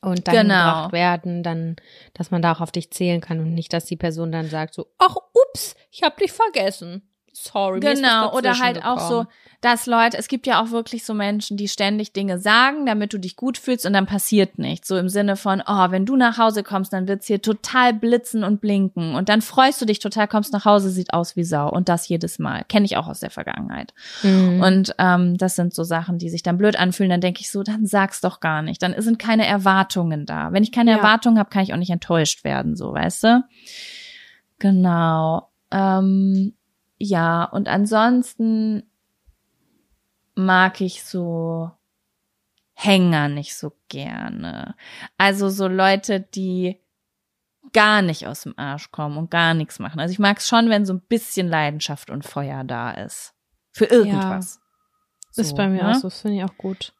und 0.00 0.26
dann 0.26 0.34
genau. 0.34 0.54
gebracht 0.54 0.92
werden, 0.92 1.42
dann, 1.42 1.76
dass 2.14 2.30
man 2.30 2.40
da 2.40 2.52
auch 2.52 2.62
auf 2.62 2.72
dich 2.72 2.90
zählen 2.92 3.20
kann 3.20 3.40
und 3.40 3.52
nicht, 3.52 3.74
dass 3.74 3.84
die 3.84 3.96
Person 3.96 4.32
dann 4.32 4.48
sagt 4.48 4.72
so, 4.72 4.86
ach, 4.96 5.16
ups, 5.34 5.76
ich 5.90 6.02
hab 6.02 6.16
dich 6.16 6.32
vergessen 6.32 7.02
sorry. 7.32 7.80
Genau, 7.80 8.32
oder 8.36 8.58
halt 8.58 8.84
auch 8.84 9.00
so, 9.08 9.26
dass 9.60 9.84
Leute, 9.86 10.16
es 10.16 10.28
gibt 10.28 10.46
ja 10.46 10.62
auch 10.62 10.70
wirklich 10.70 11.04
so 11.04 11.12
Menschen, 11.12 11.58
die 11.58 11.68
ständig 11.68 12.14
Dinge 12.14 12.38
sagen, 12.38 12.86
damit 12.86 13.12
du 13.12 13.18
dich 13.18 13.36
gut 13.36 13.58
fühlst 13.58 13.84
und 13.84 13.92
dann 13.92 14.06
passiert 14.06 14.58
nichts. 14.58 14.88
So 14.88 14.96
im 14.96 15.10
Sinne 15.10 15.36
von, 15.36 15.62
oh, 15.66 15.90
wenn 15.90 16.06
du 16.06 16.16
nach 16.16 16.38
Hause 16.38 16.62
kommst, 16.62 16.94
dann 16.94 17.06
wird's 17.08 17.26
hier 17.26 17.42
total 17.42 17.92
blitzen 17.92 18.42
und 18.42 18.62
blinken 18.62 19.14
und 19.14 19.28
dann 19.28 19.42
freust 19.42 19.80
du 19.80 19.84
dich 19.84 19.98
total, 19.98 20.28
kommst 20.28 20.54
nach 20.54 20.64
Hause, 20.64 20.88
sieht 20.88 21.12
aus 21.12 21.36
wie 21.36 21.44
Sau 21.44 21.68
und 21.70 21.90
das 21.90 22.08
jedes 22.08 22.38
Mal. 22.38 22.64
Kenne 22.68 22.86
ich 22.86 22.96
auch 22.96 23.06
aus 23.06 23.20
der 23.20 23.30
Vergangenheit. 23.30 23.92
Mhm. 24.22 24.62
Und 24.62 24.94
ähm, 24.98 25.36
das 25.36 25.56
sind 25.56 25.74
so 25.74 25.84
Sachen, 25.84 26.16
die 26.16 26.30
sich 26.30 26.42
dann 26.42 26.56
blöd 26.56 26.76
anfühlen. 26.76 27.10
Dann 27.10 27.20
denke 27.20 27.40
ich 27.40 27.50
so, 27.50 27.62
dann 27.62 27.84
sag's 27.84 28.22
doch 28.22 28.40
gar 28.40 28.62
nicht. 28.62 28.82
Dann 28.82 28.94
sind 28.98 29.18
keine 29.18 29.46
Erwartungen 29.46 30.24
da. 30.24 30.52
Wenn 30.52 30.62
ich 30.62 30.72
keine 30.72 30.92
ja. 30.92 30.96
Erwartungen 30.96 31.38
habe, 31.38 31.50
kann 31.50 31.62
ich 31.62 31.74
auch 31.74 31.78
nicht 31.78 31.90
enttäuscht 31.90 32.44
werden, 32.44 32.76
so, 32.76 32.94
weißt 32.94 33.24
du? 33.24 33.44
Genau. 34.58 35.48
Ähm, 35.70 36.54
ja, 37.00 37.44
und 37.44 37.66
ansonsten 37.66 38.82
mag 40.34 40.80
ich 40.80 41.02
so 41.02 41.70
Hänger 42.74 43.28
nicht 43.28 43.56
so 43.56 43.72
gerne. 43.88 44.74
Also 45.18 45.48
so 45.48 45.66
Leute, 45.66 46.20
die 46.20 46.78
gar 47.72 48.02
nicht 48.02 48.26
aus 48.26 48.42
dem 48.42 48.54
Arsch 48.58 48.90
kommen 48.90 49.16
und 49.16 49.30
gar 49.30 49.54
nichts 49.54 49.78
machen. 49.78 49.98
Also 50.00 50.12
ich 50.12 50.18
mag 50.18 50.38
es 50.38 50.48
schon, 50.48 50.68
wenn 50.70 50.86
so 50.86 50.94
ein 50.94 51.00
bisschen 51.00 51.48
Leidenschaft 51.48 52.10
und 52.10 52.24
Feuer 52.24 52.64
da 52.64 52.92
ist. 52.92 53.34
Für 53.72 53.86
irgendwas. 53.86 54.56
Ja, 54.56 55.30
so, 55.30 55.42
ist 55.42 55.56
bei 55.56 55.68
mir 55.68 55.82
ne? 55.82 55.90
auch 55.90 55.94
so, 55.94 56.08
das 56.08 56.20
finde 56.20 56.38
ich 56.38 56.44
auch 56.44 56.56
gut. 56.56 56.92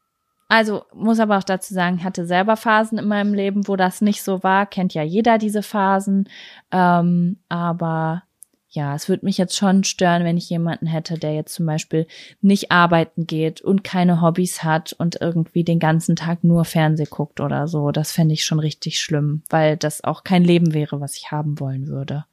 Also 0.49 0.85
muss 0.93 1.21
aber 1.21 1.39
auch 1.39 1.45
dazu 1.45 1.75
sagen, 1.75 1.99
ich 1.99 2.05
hatte 2.05 2.27
selber 2.27 2.57
Phasen 2.57 2.99
in 2.99 3.07
meinem 3.09 3.35
Leben, 3.35 3.69
wo 3.69 3.77
das 3.77 4.01
nicht 4.01 4.23
so 4.23 4.43
war. 4.43 4.67
Kennt 4.67 4.95
ja 4.95 5.03
jeder 5.03 5.39
diese 5.39 5.63
Phasen. 5.63 6.29
Ähm, 6.71 7.39
aber 7.49 8.25
ja, 8.73 8.95
es 8.95 9.09
würde 9.09 9.25
mich 9.27 9.37
jetzt 9.37 9.57
schon 9.57 9.83
stören, 9.83 10.23
wenn 10.23 10.37
ich 10.37 10.49
jemanden 10.49 10.87
hätte, 10.87 11.19
der 11.19 11.35
jetzt 11.35 11.55
zum 11.55 11.67
Beispiel 11.67 12.07
nicht 12.41 12.71
arbeiten 12.71 13.27
geht 13.27 13.61
und 13.61 13.83
keine 13.83 14.23
Hobbys 14.23 14.63
hat 14.63 14.93
und 14.93 15.21
irgendwie 15.21 15.65
den 15.65 15.81
ganzen 15.81 16.15
Tag 16.15 16.45
nur 16.45 16.65
Fernseh 16.65 17.07
guckt 17.07 17.41
oder 17.41 17.67
so. 17.67 17.91
Das 17.91 18.13
fände 18.13 18.33
ich 18.33 18.45
schon 18.45 18.61
richtig 18.61 19.01
schlimm, 19.01 19.43
weil 19.51 19.77
das 19.77 20.05
auch 20.05 20.23
kein 20.23 20.45
Leben 20.45 20.73
wäre, 20.73 21.01
was 21.01 21.17
ich 21.17 21.33
haben 21.33 21.59
wollen 21.59 21.89
würde. 21.89 22.25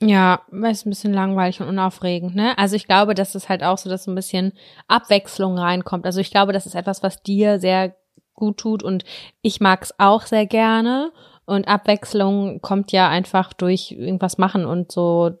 Ja, 0.00 0.42
es 0.62 0.84
ein 0.84 0.90
bisschen 0.90 1.14
langweilig 1.14 1.60
und 1.60 1.68
unaufregend, 1.68 2.36
ne? 2.36 2.56
Also 2.58 2.76
ich 2.76 2.86
glaube, 2.86 3.14
dass 3.14 3.34
es 3.34 3.48
halt 3.48 3.64
auch 3.64 3.78
so, 3.78 3.88
dass 3.88 4.04
so 4.04 4.12
ein 4.12 4.14
bisschen 4.14 4.52
Abwechslung 4.88 5.58
reinkommt. 5.58 6.04
Also 6.04 6.20
ich 6.20 6.30
glaube, 6.30 6.52
das 6.52 6.66
ist 6.66 6.74
etwas, 6.74 7.02
was 7.02 7.22
dir 7.22 7.58
sehr 7.58 7.96
gut 8.34 8.58
tut 8.58 8.82
und 8.82 9.04
ich 9.40 9.60
mag 9.60 9.82
es 9.82 9.98
auch 9.98 10.22
sehr 10.22 10.46
gerne. 10.46 11.12
Und 11.46 11.66
Abwechslung 11.66 12.60
kommt 12.60 12.92
ja 12.92 13.08
einfach 13.08 13.54
durch 13.54 13.90
irgendwas 13.92 14.36
machen 14.36 14.66
und 14.66 14.92
so 14.92 15.38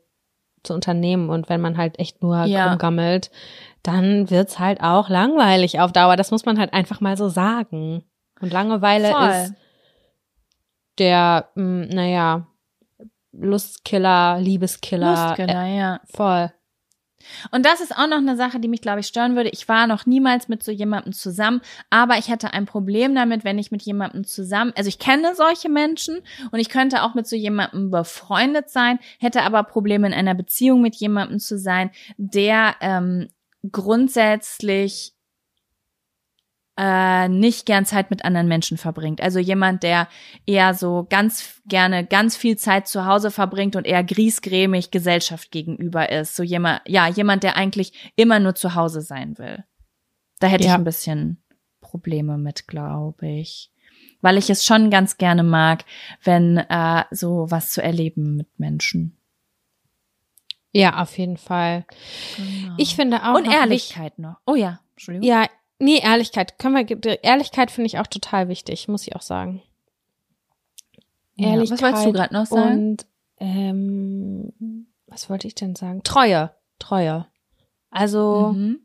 zu 0.68 0.74
unternehmen. 0.74 1.30
Und 1.30 1.48
wenn 1.48 1.60
man 1.60 1.76
halt 1.76 1.98
echt 1.98 2.22
nur 2.22 2.44
ja. 2.44 2.70
rumgammelt, 2.70 3.30
dann 3.82 4.30
wird's 4.30 4.58
halt 4.58 4.80
auch 4.82 5.08
langweilig 5.08 5.80
auf 5.80 5.92
Dauer. 5.92 6.16
Das 6.16 6.30
muss 6.30 6.44
man 6.44 6.58
halt 6.58 6.72
einfach 6.72 7.00
mal 7.00 7.16
so 7.16 7.28
sagen. 7.28 8.04
Und 8.40 8.52
Langeweile 8.52 9.10
Voll. 9.10 9.28
ist 9.28 9.54
der, 10.98 11.48
mh, 11.54 11.84
hm, 11.84 11.88
naja, 11.88 12.46
Lustkiller, 13.32 14.38
Liebeskiller. 14.40 15.26
Lustkiller, 15.26 15.64
äh, 15.64 15.76
ja. 15.76 16.00
Voll. 16.14 16.52
Und 17.50 17.64
das 17.66 17.80
ist 17.80 17.96
auch 17.96 18.06
noch 18.06 18.18
eine 18.18 18.36
Sache, 18.36 18.60
die 18.60 18.68
mich, 18.68 18.80
glaube 18.80 19.00
ich, 19.00 19.06
stören 19.06 19.36
würde. 19.36 19.50
Ich 19.50 19.68
war 19.68 19.86
noch 19.86 20.06
niemals 20.06 20.48
mit 20.48 20.62
so 20.62 20.72
jemandem 20.72 21.12
zusammen, 21.12 21.60
aber 21.90 22.18
ich 22.18 22.28
hätte 22.28 22.52
ein 22.52 22.66
Problem 22.66 23.14
damit, 23.14 23.44
wenn 23.44 23.58
ich 23.58 23.70
mit 23.70 23.82
jemandem 23.82 24.24
zusammen, 24.24 24.72
also 24.76 24.88
ich 24.88 24.98
kenne 24.98 25.34
solche 25.34 25.68
Menschen 25.68 26.18
und 26.50 26.58
ich 26.58 26.68
könnte 26.68 27.02
auch 27.02 27.14
mit 27.14 27.26
so 27.26 27.36
jemandem 27.36 27.90
befreundet 27.90 28.70
sein, 28.70 28.98
hätte 29.18 29.42
aber 29.42 29.62
Probleme 29.62 30.06
in 30.06 30.14
einer 30.14 30.34
Beziehung 30.34 30.80
mit 30.80 30.96
jemandem 30.96 31.38
zu 31.38 31.58
sein, 31.58 31.90
der 32.16 32.76
ähm, 32.80 33.28
grundsätzlich 33.70 35.14
äh, 36.78 37.28
nicht 37.28 37.66
gern 37.66 37.84
Zeit 37.84 38.08
mit 38.10 38.24
anderen 38.24 38.46
Menschen 38.46 38.78
verbringt. 38.78 39.20
Also 39.20 39.40
jemand, 39.40 39.82
der 39.82 40.08
eher 40.46 40.74
so 40.74 41.06
ganz 41.10 41.60
gerne 41.66 42.06
ganz 42.06 42.36
viel 42.36 42.56
Zeit 42.56 42.86
zu 42.86 43.04
Hause 43.04 43.32
verbringt 43.32 43.74
und 43.74 43.84
eher 43.84 44.04
griesgrämig 44.04 44.92
Gesellschaft 44.92 45.50
gegenüber 45.50 46.10
ist. 46.10 46.36
So 46.36 46.44
jemand, 46.44 46.82
ja, 46.86 47.08
jemand, 47.08 47.42
der 47.42 47.56
eigentlich 47.56 48.12
immer 48.14 48.38
nur 48.38 48.54
zu 48.54 48.76
Hause 48.76 49.00
sein 49.00 49.36
will. 49.38 49.64
Da 50.38 50.46
hätte 50.46 50.64
ja. 50.64 50.70
ich 50.70 50.74
ein 50.76 50.84
bisschen 50.84 51.42
Probleme 51.80 52.38
mit, 52.38 52.68
glaube 52.68 53.26
ich. 53.26 53.72
Weil 54.20 54.38
ich 54.38 54.48
es 54.48 54.64
schon 54.64 54.90
ganz 54.90 55.16
gerne 55.16 55.42
mag, 55.42 55.84
wenn 56.22 56.58
äh, 56.58 57.04
so 57.10 57.46
was 57.50 57.72
zu 57.72 57.82
erleben 57.82 58.36
mit 58.36 58.58
Menschen. 58.58 59.16
Ja, 60.72 61.02
auf 61.02 61.18
jeden 61.18 61.38
Fall. 61.38 61.86
Genau. 62.36 62.74
Ich 62.76 62.94
finde 62.94 63.24
auch. 63.24 63.34
Und 63.34 63.50
Ehrlichkeit 63.50 64.18
noch. 64.18 64.36
Oh 64.46 64.54
ja, 64.54 64.80
Entschuldigung. 64.92 65.28
Ja, 65.28 65.46
Nee, 65.78 66.00
Ehrlichkeit. 66.02 66.58
Können 66.58 66.76
wir, 66.76 67.24
Ehrlichkeit 67.24 67.70
finde 67.70 67.86
ich 67.86 67.98
auch 67.98 68.06
total 68.06 68.48
wichtig, 68.48 68.88
muss 68.88 69.06
ich 69.06 69.14
auch 69.14 69.22
sagen. 69.22 69.62
Ja, 71.36 71.50
Ehrlichkeit. 71.50 71.78
Was 71.78 71.82
wolltest 71.82 72.06
du 72.06 72.12
gerade 72.12 72.34
noch 72.34 72.46
sagen? 72.46 72.90
Und, 72.90 73.06
ähm, 73.38 74.86
was 75.06 75.30
wollte 75.30 75.46
ich 75.46 75.54
denn 75.54 75.76
sagen? 75.76 76.02
Treue. 76.02 76.50
Treue. 76.78 77.26
Also, 77.90 78.52
mhm. 78.54 78.80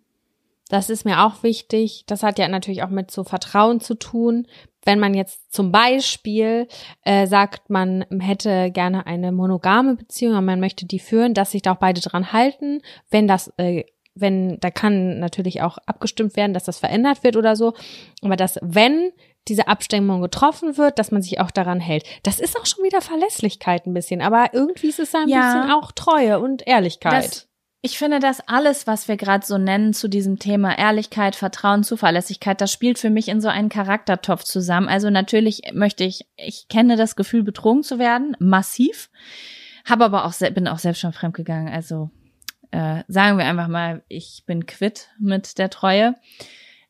das 0.70 0.90
ist 0.90 1.04
mir 1.04 1.26
auch 1.26 1.42
wichtig. 1.44 2.04
Das 2.06 2.22
hat 2.22 2.38
ja 2.38 2.48
natürlich 2.48 2.84
auch 2.84 2.90
mit 2.90 3.12
so 3.12 3.24
Vertrauen 3.24 3.80
zu 3.80 3.96
tun. 3.96 4.48
wenn 4.86 5.00
man 5.00 5.14
jetzt 5.14 5.54
zum 5.54 5.72
Beispiel 5.72 6.68
äh, 7.04 7.26
sagt, 7.26 7.70
man 7.70 8.06
hätte 8.20 8.70
gerne 8.72 9.08
eine 9.08 9.32
monogame 9.32 9.96
Beziehung 9.96 10.36
und 10.36 10.44
man 10.46 10.60
möchte 10.60 10.86
die 10.86 11.00
führen, 11.00 11.34
dass 11.34 11.52
sich 11.52 11.62
da 11.62 11.74
auch 11.74 11.78
beide 11.78 12.02
dran 12.02 12.34
halten, 12.34 12.82
wenn 13.10 13.26
das 13.26 13.54
äh, 13.58 13.86
wenn, 14.16 14.60
da 14.60 14.72
kann 14.72 15.20
natürlich 15.20 15.62
auch 15.62 15.78
abgestimmt 15.86 16.36
werden, 16.36 16.54
dass 16.54 16.66
das 16.66 16.80
verändert 16.80 17.24
wird 17.24 17.36
oder 17.36 17.56
so, 17.56 17.74
aber 18.22 18.36
dass, 18.36 18.60
wenn 18.62 19.12
diese 19.48 19.68
Abstimmung 19.68 20.22
getroffen 20.22 20.78
wird, 20.78 21.00
dass 21.00 21.12
man 21.12 21.22
sich 21.22 21.40
auch 21.42 21.52
daran 21.52 21.80
hält. 21.80 22.06
Das 22.24 22.40
ist 22.40 22.58
auch 22.58 22.66
schon 22.66 22.84
wieder 22.84 23.02
Verlässlichkeit 23.02 23.86
ein 23.86 23.94
bisschen, 23.94 24.22
aber 24.22 24.54
irgendwie 24.54 24.88
ist 24.88 25.00
es 25.00 25.14
ein 25.14 25.28
ja, 25.28 25.54
bisschen 25.54 25.72
auch 25.72 25.92
Treue 25.92 26.40
und 26.40 26.66
Ehrlichkeit. 26.66 27.26
Das, 27.26 27.48
ich 27.82 27.98
finde, 27.98 28.20
dass 28.20 28.48
alles, 28.48 28.88
was 28.88 29.10
wir 29.10 29.18
gerade 29.18 29.46
so 29.46 29.58
nennen 29.58 29.94
zu 29.94 30.08
diesem 30.08 30.40
Thema 30.40 30.78
Ehrlichkeit, 30.78 31.36
Vertrauen, 31.36 31.84
Zuverlässigkeit, 31.84 32.62
das 32.62 32.72
spielt 32.72 32.98
für 32.98 33.10
mich 33.10 33.28
in 33.28 33.42
so 33.42 33.50
einen 33.50 33.68
Charaktertopf 33.68 34.44
zusammen. 34.44 34.88
Also 34.88 35.10
natürlich 35.10 35.64
möchte 35.74 36.06
ich, 36.06 36.26
ich 36.38 36.70
kenne 36.70 36.96
das 36.96 37.18
Gefühl, 37.18 37.44
betrogen 37.44 37.84
zu 37.84 38.00
werden, 38.00 38.38
massiv, 38.40 39.10
habe 39.84 40.06
aber 40.06 40.24
auch, 40.24 40.34
bin 40.54 40.70
auch 40.70 40.80
selbst 40.80 41.02
schon 41.02 41.12
fremdgegangen. 41.12 41.74
Also 41.74 42.10
äh, 42.74 43.04
sagen 43.08 43.38
wir 43.38 43.46
einfach 43.46 43.68
mal, 43.68 44.04
ich 44.08 44.44
bin 44.48 44.66
quitt 44.66 45.10
mit 45.20 45.60
der 45.60 45.70
Treue. 45.70 46.16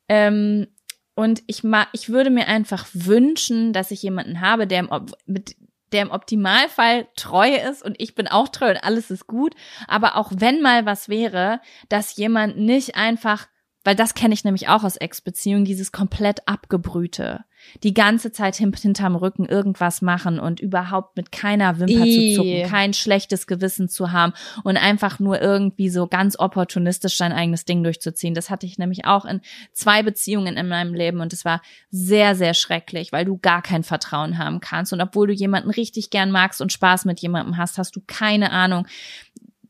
Ähm, 0.07 0.68
und 1.14 1.43
ich 1.45 1.64
mag, 1.64 1.89
ich 1.91 2.07
würde 2.07 2.30
mir 2.30 2.47
einfach 2.47 2.88
wünschen, 2.93 3.73
dass 3.73 3.91
ich 3.91 4.01
jemanden 4.01 4.39
habe, 4.39 4.65
der 4.65 4.80
im, 4.80 4.89
mit, 5.26 5.57
der 5.91 6.03
im 6.03 6.11
Optimalfall 6.11 7.07
treu 7.18 7.53
ist 7.53 7.84
und 7.84 7.95
ich 7.99 8.15
bin 8.15 8.30
auch 8.30 8.47
treu 8.47 8.69
und 8.69 8.84
alles 8.84 9.11
ist 9.11 9.27
gut. 9.27 9.55
Aber 9.88 10.15
auch 10.15 10.31
wenn 10.34 10.61
mal 10.61 10.85
was 10.85 11.10
wäre, 11.10 11.60
dass 11.89 12.15
jemand 12.15 12.57
nicht 12.57 12.95
einfach 12.95 13.47
weil 13.84 13.95
das 13.95 14.14
kenne 14.14 14.34
ich 14.34 14.43
nämlich 14.43 14.69
auch 14.69 14.84
aus 14.84 14.97
Ex-Beziehungen, 14.97 15.65
dieses 15.65 15.91
komplett 15.91 16.47
abgebrühte. 16.47 17.43
Die 17.84 17.94
ganze 17.94 18.31
Zeit 18.31 18.56
hinterm 18.56 19.15
Rücken 19.15 19.45
irgendwas 19.45 20.02
machen 20.02 20.40
und 20.40 20.60
überhaupt 20.60 21.18
mit 21.18 21.31
keiner 21.31 21.80
Wimper 21.80 22.06
I. 22.06 22.35
zu 22.35 22.41
zucken, 22.41 22.69
kein 22.69 22.94
schlechtes 22.94 23.48
Gewissen 23.48 23.90
zu 23.90 24.11
haben 24.11 24.34
und 24.64 24.77
einfach 24.77 25.19
nur 25.19 25.41
irgendwie 25.41 25.90
so 25.90 26.07
ganz 26.07 26.38
opportunistisch 26.38 27.18
sein 27.18 27.31
eigenes 27.31 27.65
Ding 27.65 27.84
durchzuziehen. 27.84 28.34
Das 28.34 28.49
hatte 28.49 28.65
ich 28.65 28.77
nämlich 28.77 29.06
auch 29.06 29.26
in 29.26 29.41
zwei 29.72 30.03
Beziehungen 30.03 30.57
in 30.57 30.68
meinem 30.68 30.94
Leben 30.94 31.19
und 31.19 31.34
es 31.34 31.45
war 31.45 31.61
sehr, 31.90 32.35
sehr 32.35 32.53
schrecklich, 32.53 33.11
weil 33.11 33.26
du 33.26 33.38
gar 33.38 33.61
kein 33.61 33.84
Vertrauen 33.84 34.38
haben 34.38 34.60
kannst. 34.60 34.94
Und 34.94 35.02
obwohl 35.02 35.27
du 35.27 35.34
jemanden 35.34 35.69
richtig 35.69 36.10
gern 36.10 36.31
magst 36.31 36.61
und 36.61 36.72
Spaß 36.72 37.06
mit 37.06 37.19
jemandem 37.19 37.57
hast, 37.57 37.77
hast 37.77 37.95
du 37.95 38.02
keine 38.06 38.52
Ahnung, 38.52 38.88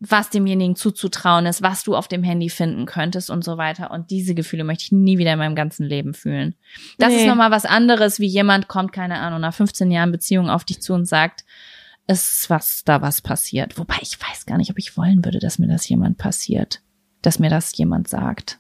was 0.09 0.29
demjenigen 0.29 0.75
zuzutrauen 0.75 1.45
ist, 1.45 1.61
was 1.61 1.83
du 1.83 1.95
auf 1.95 2.07
dem 2.07 2.23
Handy 2.23 2.49
finden 2.49 2.85
könntest 2.85 3.29
und 3.29 3.43
so 3.43 3.57
weiter. 3.57 3.91
Und 3.91 4.11
diese 4.11 4.35
Gefühle 4.35 4.63
möchte 4.63 4.85
ich 4.85 4.91
nie 4.91 5.17
wieder 5.17 5.33
in 5.33 5.39
meinem 5.39 5.55
ganzen 5.55 5.85
Leben 5.85 6.13
fühlen. 6.13 6.55
Das 6.97 7.09
nee. 7.09 7.21
ist 7.21 7.27
nochmal 7.27 7.51
was 7.51 7.65
anderes, 7.65 8.19
wie 8.19 8.27
jemand 8.27 8.67
kommt, 8.67 8.91
keine 8.91 9.19
Ahnung, 9.19 9.41
nach 9.41 9.53
15 9.53 9.91
Jahren 9.91 10.11
Beziehung 10.11 10.49
auf 10.49 10.65
dich 10.65 10.81
zu 10.81 10.93
und 10.93 11.05
sagt, 11.05 11.45
es 12.05 12.41
ist 12.41 12.49
was, 12.49 12.83
da 12.83 13.01
was 13.01 13.21
passiert. 13.21 13.77
Wobei 13.77 13.95
ich 14.01 14.19
weiß 14.19 14.45
gar 14.45 14.57
nicht, 14.57 14.71
ob 14.71 14.77
ich 14.77 14.97
wollen 14.97 15.23
würde, 15.23 15.39
dass 15.39 15.59
mir 15.59 15.67
das 15.67 15.87
jemand 15.87 16.17
passiert. 16.17 16.81
Dass 17.21 17.39
mir 17.39 17.49
das 17.49 17.75
jemand 17.77 18.09
sagt. 18.09 18.59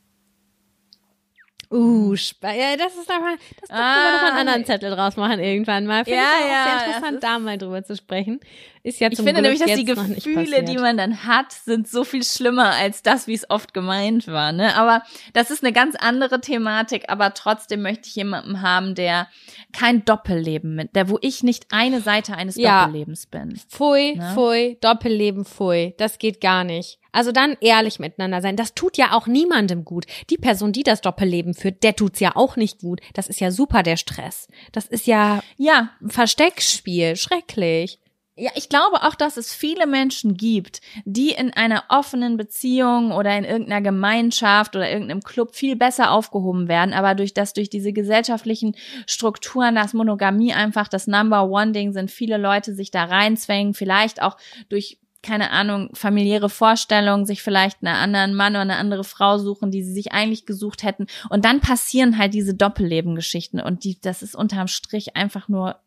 Uh, 1.73 2.13
ja, 2.13 2.77
das 2.77 2.93
ist 2.95 3.09
aber, 3.09 3.35
das 3.59 3.71
ah, 3.71 3.95
können 3.95 4.05
wir 4.05 4.11
noch 4.11 4.29
einen 4.29 4.47
anderen 4.47 4.65
Zettel 4.65 4.91
draus 4.91 5.17
machen 5.17 5.39
irgendwann 5.39 5.87
mal. 5.87 6.05
Finde 6.05 6.19
ja, 6.19 6.29
ich 6.39 6.51
ja, 6.51 6.63
sehr 6.63 6.85
interessant, 6.85 7.23
da 7.23 7.39
mal 7.39 7.57
drüber 7.57 7.83
zu 7.83 7.95
sprechen. 7.95 8.39
Ist 8.85 8.99
ja 8.99 9.09
zum 9.09 9.25
ich 9.25 9.33
finde 9.33 9.49
Glück 9.49 9.59
nämlich, 9.59 9.85
dass 9.85 10.13
die 10.13 10.21
Gefühle, 10.21 10.63
die 10.63 10.77
man 10.77 10.97
dann 10.97 11.23
hat, 11.23 11.53
sind 11.53 11.87
so 11.87 12.03
viel 12.03 12.23
schlimmer 12.23 12.71
als 12.71 13.01
das, 13.01 13.27
wie 13.27 13.33
es 13.33 13.49
oft 13.49 13.73
gemeint 13.73 14.27
war. 14.27 14.51
Ne? 14.51 14.75
Aber 14.75 15.03
das 15.31 15.51
ist 15.51 15.63
eine 15.63 15.71
ganz 15.71 15.95
andere 15.95 16.41
Thematik. 16.41 17.05
Aber 17.07 17.33
trotzdem 17.33 17.81
möchte 17.81 18.09
ich 18.09 18.15
jemanden 18.15 18.61
haben, 18.61 18.93
der 18.93 19.29
kein 19.71 20.03
Doppelleben 20.03 20.75
mit, 20.75 20.97
der 20.97 21.07
wo 21.07 21.17
ich 21.21 21.43
nicht 21.43 21.67
eine 21.71 22.01
Seite 22.01 22.35
eines 22.35 22.57
ja. 22.57 22.85
Doppellebens 22.85 23.27
bin. 23.27 23.55
Pfui, 23.55 24.15
ne? 24.15 24.31
pfui, 24.33 24.77
Doppelleben, 24.81 25.45
pfui. 25.45 25.93
Das 25.97 26.19
geht 26.19 26.41
gar 26.41 26.65
nicht. 26.65 26.99
Also 27.13 27.31
dann 27.31 27.55
ehrlich 27.61 27.99
miteinander 27.99 28.41
sein. 28.41 28.57
Das 28.57 28.73
tut 28.73 28.97
ja 28.97 29.13
auch 29.13 29.27
niemandem 29.27 29.85
gut. 29.85 30.05
Die 30.29 30.37
Person, 30.37 30.73
die 30.73 30.83
das 30.83 30.99
Doppelleben 30.99 31.53
führt, 31.53 31.83
der 31.83 31.95
tut's 31.95 32.19
ja 32.19 32.35
auch 32.35 32.57
nicht 32.57 32.79
gut. 32.79 32.99
Das 33.13 33.27
ist 33.27 33.39
ja 33.39 33.51
super 33.51 33.81
der 33.81 33.95
Stress. 33.95 34.47
Das 34.73 34.87
ist 34.87 35.07
ja 35.07 35.41
ja 35.57 35.91
Versteckspiel, 36.05 37.15
schrecklich. 37.15 37.99
Ja, 38.35 38.49
ich 38.55 38.67
glaube 38.67 39.03
auch, 39.03 39.13
dass 39.13 39.37
es 39.37 39.53
viele 39.53 39.85
Menschen 39.85 40.35
gibt, 40.35 40.81
die 41.05 41.29
in 41.29 41.53
einer 41.53 41.83
offenen 41.89 42.35
Beziehung 42.35 43.11
oder 43.11 43.37
in 43.37 43.43
irgendeiner 43.43 43.81
Gemeinschaft 43.81 44.75
oder 44.75 44.89
irgendeinem 44.89 45.21
Club 45.21 45.55
viel 45.55 45.75
besser 45.75 46.09
aufgehoben 46.11 46.67
werden, 46.67 46.95
aber 46.95 47.13
durch 47.13 47.35
das, 47.35 47.53
durch 47.53 47.69
diese 47.69 47.93
gesellschaftlichen 47.93 48.75
Strukturen, 49.05 49.75
das 49.75 49.93
Monogamie 49.93 50.51
einfach 50.51 50.87
das 50.87 51.05
Number 51.05 51.47
One 51.47 51.73
Ding 51.73 51.93
sind, 51.93 52.09
viele 52.09 52.37
Leute 52.37 52.73
sich 52.73 52.89
da 52.89 53.03
reinzwängen, 53.03 53.75
vielleicht 53.75 54.19
auch 54.23 54.37
durch 54.67 54.97
keine 55.21 55.51
Ahnung, 55.51 55.89
familiäre 55.93 56.49
Vorstellungen, 56.49 57.25
sich 57.25 57.41
vielleicht 57.41 57.77
einen 57.81 57.95
anderen 57.95 58.33
Mann 58.33 58.53
oder 58.53 58.61
eine 58.61 58.75
andere 58.75 59.05
Frau 59.05 59.37
suchen, 59.37 59.71
die 59.71 59.81
sie 59.81 59.93
sich 59.93 60.11
eigentlich 60.11 60.45
gesucht 60.45 60.83
hätten. 60.83 61.07
Und 61.29 61.45
dann 61.45 61.61
passieren 61.61 62.17
halt 62.17 62.33
diese 62.33 62.53
Doppellebengeschichten 62.53 63.61
und 63.61 63.85
die, 63.85 64.01
das 64.01 64.21
ist 64.21 64.35
unterm 64.35 64.67
Strich 64.67 65.15
einfach 65.15 65.47
nur 65.47 65.77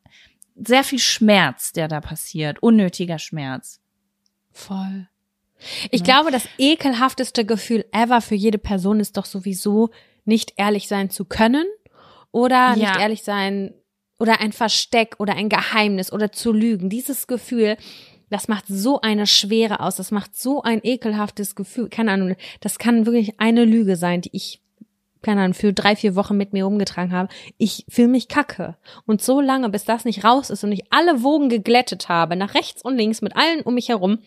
sehr 0.56 0.84
viel 0.84 0.98
Schmerz, 0.98 1.72
der 1.72 1.88
da 1.88 2.00
passiert. 2.00 2.62
Unnötiger 2.62 3.18
Schmerz. 3.18 3.80
Voll. 4.52 5.08
Ich 5.90 6.00
ja. 6.00 6.04
glaube, 6.04 6.30
das 6.30 6.48
ekelhafteste 6.58 7.44
Gefühl 7.44 7.84
ever 7.92 8.20
für 8.20 8.34
jede 8.34 8.58
Person 8.58 9.00
ist 9.00 9.16
doch 9.16 9.24
sowieso, 9.24 9.90
nicht 10.24 10.54
ehrlich 10.56 10.88
sein 10.88 11.10
zu 11.10 11.24
können 11.24 11.66
oder 12.32 12.74
ja. 12.74 12.76
nicht 12.76 13.00
ehrlich 13.00 13.22
sein 13.22 13.72
oder 14.18 14.40
ein 14.40 14.52
Versteck 14.52 15.16
oder 15.18 15.34
ein 15.34 15.48
Geheimnis 15.48 16.12
oder 16.12 16.32
zu 16.32 16.52
lügen. 16.52 16.90
Dieses 16.90 17.26
Gefühl, 17.26 17.76
das 18.28 18.48
macht 18.48 18.64
so 18.66 19.00
eine 19.00 19.26
Schwere 19.26 19.80
aus, 19.80 19.96
das 19.96 20.10
macht 20.10 20.36
so 20.36 20.62
ein 20.62 20.80
ekelhaftes 20.82 21.54
Gefühl. 21.54 21.88
Keine 21.88 22.12
Ahnung, 22.12 22.36
das 22.60 22.78
kann 22.78 23.06
wirklich 23.06 23.38
eine 23.40 23.64
Lüge 23.64 23.96
sein, 23.96 24.20
die 24.20 24.30
ich, 24.32 24.60
keine 25.26 25.42
Ahnung, 25.42 25.54
für 25.54 25.72
drei, 25.72 25.96
vier 25.96 26.14
Wochen 26.14 26.36
mit 26.36 26.52
mir 26.52 26.64
rumgetragen 26.64 27.12
habe. 27.12 27.28
Ich 27.58 27.84
fühle 27.88 28.08
mich 28.08 28.28
kacke. 28.28 28.76
Und 29.06 29.20
so 29.20 29.40
lange, 29.40 29.68
bis 29.68 29.84
das 29.84 30.04
nicht 30.04 30.24
raus 30.24 30.50
ist 30.50 30.64
und 30.64 30.72
ich 30.72 30.84
alle 30.90 31.22
Wogen 31.22 31.48
geglättet 31.48 32.08
habe, 32.08 32.36
nach 32.36 32.54
rechts 32.54 32.82
und 32.82 32.96
links 32.96 33.20
mit 33.20 33.36
allen 33.36 33.62
um 33.62 33.74
mich 33.74 33.88
herum, 33.88 34.20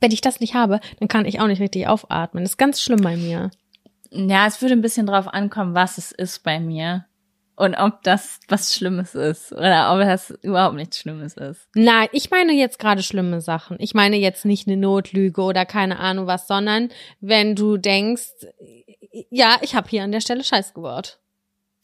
wenn 0.00 0.12
ich 0.12 0.20
das 0.20 0.40
nicht 0.40 0.54
habe, 0.54 0.80
dann 0.98 1.08
kann 1.08 1.24
ich 1.24 1.40
auch 1.40 1.46
nicht 1.46 1.60
richtig 1.60 1.88
aufatmen. 1.88 2.44
Das 2.44 2.52
ist 2.52 2.58
ganz 2.58 2.80
schlimm 2.82 3.00
bei 3.00 3.16
mir. 3.16 3.50
Ja, 4.10 4.46
es 4.46 4.60
würde 4.60 4.74
ein 4.74 4.82
bisschen 4.82 5.06
drauf 5.06 5.28
ankommen, 5.28 5.74
was 5.74 5.96
es 5.96 6.12
ist 6.12 6.42
bei 6.42 6.60
mir 6.60 7.06
und 7.56 7.74
ob 7.76 8.02
das 8.02 8.40
was 8.48 8.74
Schlimmes 8.74 9.14
ist 9.14 9.52
oder 9.52 9.92
ob 9.94 10.00
das 10.00 10.30
überhaupt 10.42 10.76
nichts 10.76 10.98
Schlimmes 10.98 11.34
ist. 11.34 11.68
Nein, 11.74 12.08
ich 12.12 12.30
meine 12.30 12.52
jetzt 12.52 12.78
gerade 12.78 13.02
schlimme 13.02 13.40
Sachen. 13.40 13.76
Ich 13.80 13.94
meine 13.94 14.16
jetzt 14.16 14.44
nicht 14.44 14.66
eine 14.66 14.76
Notlüge 14.76 15.40
oder 15.40 15.64
keine 15.64 15.98
Ahnung 15.98 16.26
was, 16.26 16.46
sondern 16.46 16.90
wenn 17.20 17.54
du 17.54 17.76
denkst, 17.76 18.46
ja, 19.30 19.58
ich 19.60 19.74
habe 19.74 19.88
hier 19.88 20.04
an 20.04 20.12
der 20.12 20.20
Stelle 20.20 20.44
Scheiß 20.44 20.74
gebaut. 20.74 21.20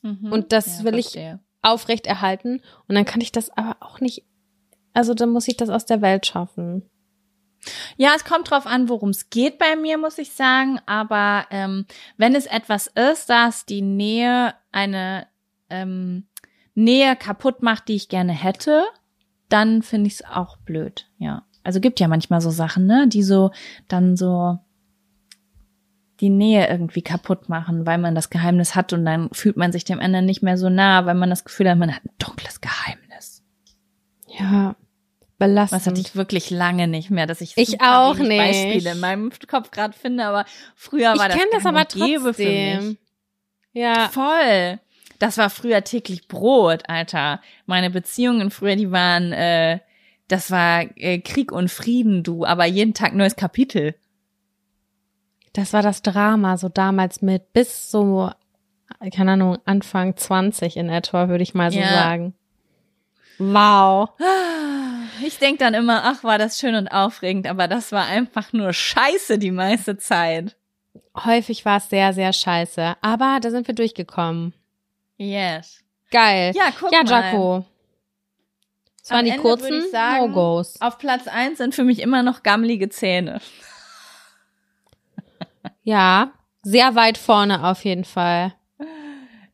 Mhm, 0.02 0.32
und 0.32 0.52
das 0.52 0.78
ja, 0.78 0.84
will 0.84 0.94
verstehe. 0.94 1.34
ich 1.34 1.68
aufrecht 1.68 2.06
erhalten 2.06 2.60
und 2.86 2.94
dann 2.94 3.04
kann 3.04 3.20
ich 3.20 3.32
das 3.32 3.50
aber 3.50 3.76
auch 3.80 4.00
nicht, 4.00 4.24
also 4.94 5.12
dann 5.12 5.30
muss 5.30 5.48
ich 5.48 5.56
das 5.56 5.70
aus 5.70 5.86
der 5.86 6.00
Welt 6.02 6.26
schaffen. 6.26 6.88
Ja, 7.96 8.12
es 8.14 8.24
kommt 8.24 8.50
drauf 8.50 8.66
an, 8.66 8.88
worum 8.88 9.10
es 9.10 9.30
geht 9.30 9.58
bei 9.58 9.74
mir, 9.74 9.98
muss 9.98 10.18
ich 10.18 10.32
sagen. 10.32 10.78
Aber 10.86 11.46
ähm, 11.50 11.86
wenn 12.16 12.36
es 12.36 12.46
etwas 12.46 12.86
ist, 12.86 13.28
dass 13.28 13.66
die 13.66 13.82
Nähe 13.82 14.54
eine 14.70 15.26
ähm, 15.68 16.28
Nähe 16.74 17.16
kaputt 17.16 17.62
macht, 17.62 17.88
die 17.88 17.96
ich 17.96 18.08
gerne 18.08 18.32
hätte, 18.32 18.84
dann 19.48 19.82
finde 19.82 20.06
ich 20.06 20.14
es 20.14 20.24
auch 20.24 20.58
blöd, 20.58 21.08
ja. 21.18 21.44
Also 21.64 21.80
gibt 21.80 22.00
ja 22.00 22.08
manchmal 22.08 22.40
so 22.40 22.50
Sachen, 22.50 22.86
ne, 22.86 23.08
die 23.08 23.22
so 23.22 23.50
dann 23.88 24.16
so 24.16 24.58
die 26.20 26.30
Nähe 26.30 26.68
irgendwie 26.68 27.02
kaputt 27.02 27.48
machen, 27.48 27.86
weil 27.86 27.98
man 27.98 28.14
das 28.14 28.30
Geheimnis 28.30 28.74
hat 28.74 28.92
und 28.92 29.04
dann 29.04 29.28
fühlt 29.32 29.56
man 29.56 29.72
sich 29.72 29.84
dem 29.84 30.00
anderen 30.00 30.26
nicht 30.26 30.42
mehr 30.42 30.58
so 30.58 30.68
nah, 30.68 31.06
weil 31.06 31.14
man 31.14 31.30
das 31.30 31.44
Gefühl 31.44 31.70
hat, 31.70 31.78
man 31.78 31.94
hat 31.94 32.04
ein 32.04 32.10
dunkles 32.18 32.60
Geheimnis. 32.60 33.42
Ja, 34.26 34.76
belastend. 35.38 35.80
Was 35.80 35.86
hatte 35.86 36.00
ich 36.00 36.16
wirklich 36.16 36.50
lange 36.50 36.88
nicht 36.88 37.10
mehr, 37.10 37.26
dass 37.26 37.40
ich 37.40 37.56
ich 37.56 37.80
auch 37.80 38.18
nicht 38.18 38.28
Beispiele 38.28 38.92
in 38.92 39.00
meinem 39.00 39.32
Kopf 39.46 39.70
gerade 39.70 39.96
finde, 39.96 40.24
aber 40.24 40.44
früher 40.74 41.16
war 41.16 41.30
ich 41.30 41.36
das 41.36 41.44
das 41.52 41.66
aber 41.66 41.86
trotzdem. 41.86 42.34
für 42.34 42.86
mich. 42.88 42.98
Ja, 43.72 44.08
voll 44.08 44.80
das 45.18 45.38
war 45.38 45.50
früher 45.50 45.82
täglich 45.84 46.28
Brot, 46.28 46.84
Alter. 46.88 47.40
Meine 47.66 47.90
Beziehungen 47.90 48.50
früher, 48.50 48.76
die 48.76 48.90
waren, 48.90 49.32
äh, 49.32 49.80
das 50.28 50.50
war 50.50 50.84
äh, 50.96 51.18
Krieg 51.20 51.52
und 51.52 51.70
Frieden, 51.70 52.22
du, 52.22 52.44
aber 52.44 52.66
jeden 52.66 52.94
Tag 52.94 53.14
neues 53.14 53.36
Kapitel. 53.36 53.94
Das 55.52 55.72
war 55.72 55.82
das 55.82 56.02
Drama, 56.02 56.56
so 56.56 56.68
damals 56.68 57.22
mit 57.22 57.52
bis 57.52 57.90
so, 57.90 58.30
keine 59.14 59.32
Ahnung, 59.32 59.58
Anfang 59.64 60.16
20 60.16 60.76
in 60.76 60.88
etwa, 60.88 61.28
würde 61.28 61.42
ich 61.42 61.54
mal 61.54 61.70
so 61.70 61.78
ja. 61.78 61.88
sagen. 61.88 62.34
Wow. 63.38 64.10
Ich 65.24 65.38
denk 65.38 65.58
dann 65.58 65.74
immer, 65.74 66.02
ach, 66.04 66.22
war 66.24 66.38
das 66.38 66.58
schön 66.58 66.74
und 66.74 66.88
aufregend, 66.88 67.46
aber 67.46 67.68
das 67.68 67.92
war 67.92 68.06
einfach 68.06 68.52
nur 68.52 68.72
scheiße 68.72 69.38
die 69.38 69.50
meiste 69.50 69.96
Zeit. 69.96 70.56
Häufig 71.24 71.64
war 71.64 71.78
es 71.78 71.88
sehr, 71.88 72.12
sehr 72.12 72.32
scheiße, 72.32 72.96
aber 73.00 73.38
da 73.40 73.50
sind 73.50 73.66
wir 73.66 73.74
durchgekommen. 73.74 74.54
Yes. 75.16 75.82
Geil. 76.10 76.52
Ja, 76.54 76.70
guck 76.78 76.92
ja, 76.92 77.02
mal. 77.02 77.24
Jaco. 77.24 77.66
Das 79.00 79.10
waren 79.10 79.20
Am 79.20 79.24
die 79.24 79.30
Ende 79.32 79.42
kurzen 79.42 79.84
No-Gos. 79.92 80.80
Auf 80.80 80.98
Platz 80.98 81.26
eins 81.28 81.58
sind 81.58 81.74
für 81.74 81.84
mich 81.84 82.00
immer 82.00 82.22
noch 82.22 82.42
gammelige 82.42 82.88
Zähne. 82.88 83.40
Ja, 85.88 86.32
sehr 86.60 86.96
weit 86.96 87.16
vorne 87.16 87.66
auf 87.66 87.82
jeden 87.86 88.04
Fall. 88.04 88.52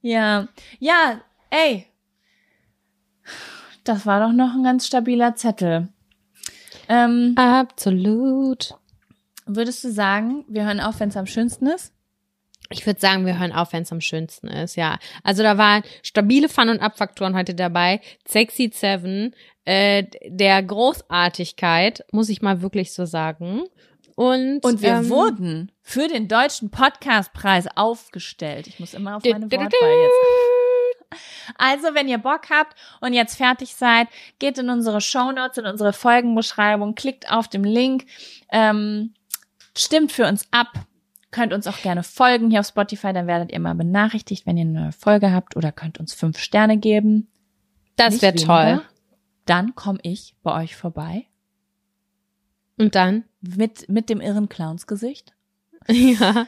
Ja, 0.03 0.49
ja, 0.81 1.21
ey. 1.51 1.87
Das 3.85 4.05
war 4.05 4.19
doch 4.19 4.33
noch 4.33 4.53
ein 4.53 4.65
ganz 4.65 4.85
stabiler 4.85 5.37
Zettel. 5.37 5.91
Ähm, 6.89 7.35
Absolut. 7.37 8.75
würdest 9.47 9.85
du 9.85 9.93
sagen, 9.93 10.45
wir 10.49 10.65
hören 10.65 10.81
auf, 10.81 10.99
wenn 10.99 11.11
es 11.11 11.17
am 11.17 11.29
schönsten 11.29 11.69
ist? 11.69 11.93
Ich 12.69 12.85
würde 12.85 12.99
sagen, 12.99 13.27
wir 13.27 13.39
hören 13.39 13.53
auf, 13.53 13.73
wenn 13.73 13.85
es 13.85 13.93
am 13.93 14.01
schönsten 14.01 14.49
ist, 14.49 14.75
ja. 14.75 14.99
Also 15.23 15.45
da 15.45 15.57
waren 15.57 15.85
stabile 16.03 16.49
Fun- 16.49 16.69
und 16.69 16.81
Abfaktoren 16.81 17.37
heute 17.37 17.55
dabei. 17.55 18.01
Sexy 18.27 18.73
Seven, 18.75 19.37
äh, 19.65 20.03
der 20.27 20.61
Großartigkeit, 20.65 22.05
muss 22.11 22.29
ich 22.29 22.43
mal 22.43 22.61
wirklich 22.61 22.93
so 22.93 23.05
sagen. 23.05 23.63
Und, 24.15 24.61
Und 24.65 24.81
wir 24.81 24.91
ähm, 24.91 25.09
wurden 25.09 25.73
für 25.83 26.07
den 26.07 26.29
deutschen 26.29 26.71
Podcastpreis 26.71 27.67
aufgestellt. 27.77 28.67
Ich 28.67 28.79
muss 28.79 28.95
immer 28.95 29.17
auf 29.17 29.25
meine 29.25 29.51
Wortwahl 29.51 29.69
jetzt. 29.69 31.21
Also, 31.59 31.95
wenn 31.95 32.09
ihr 32.09 32.19
Bock 32.19 32.51
habt 32.51 32.75
und 33.01 33.13
jetzt 33.13 33.37
fertig 33.37 33.75
seid, 33.77 34.09
geht 34.39 34.59
in 34.59 34.69
unsere 34.69 35.01
Shownotes, 35.01 35.59
in 35.59 35.67
unsere 35.67 35.93
Folgenbeschreibung, 35.93 36.95
klickt 36.95 37.31
auf 37.31 37.47
den 37.47 37.65
Link, 37.65 38.07
ähm, 38.51 39.15
stimmt 39.77 40.11
für 40.11 40.27
uns 40.27 40.47
ab, 40.51 40.73
könnt 41.31 41.53
uns 41.53 41.67
auch 41.67 41.79
gerne 41.83 42.03
folgen 42.03 42.51
hier 42.51 42.61
auf 42.61 42.67
Spotify, 42.67 43.13
dann 43.13 43.27
werdet 43.27 43.53
ihr 43.53 43.61
mal 43.61 43.75
benachrichtigt, 43.75 44.47
wenn 44.47 44.57
ihr 44.57 44.63
eine 44.63 44.81
neue 44.81 44.93
Folge 44.93 45.33
habt 45.33 45.57
oder 45.57 45.71
könnt 45.71 46.01
uns 46.01 46.15
fünf 46.15 46.39
Sterne 46.39 46.79
geben. 46.79 47.29
Das 47.97 48.23
wäre 48.23 48.35
toll. 48.35 48.83
Dann 49.47 49.75
komme 49.75 49.99
ich 50.03 50.35
bei 50.43 50.63
euch 50.63 50.75
vorbei 50.75 51.27
Und 52.79 52.95
dann? 52.95 53.25
mit, 53.41 53.89
mit 53.89 54.09
dem 54.09 54.21
irren 54.21 54.49
Clownsgesicht 54.49 55.33
Ja. 55.89 56.47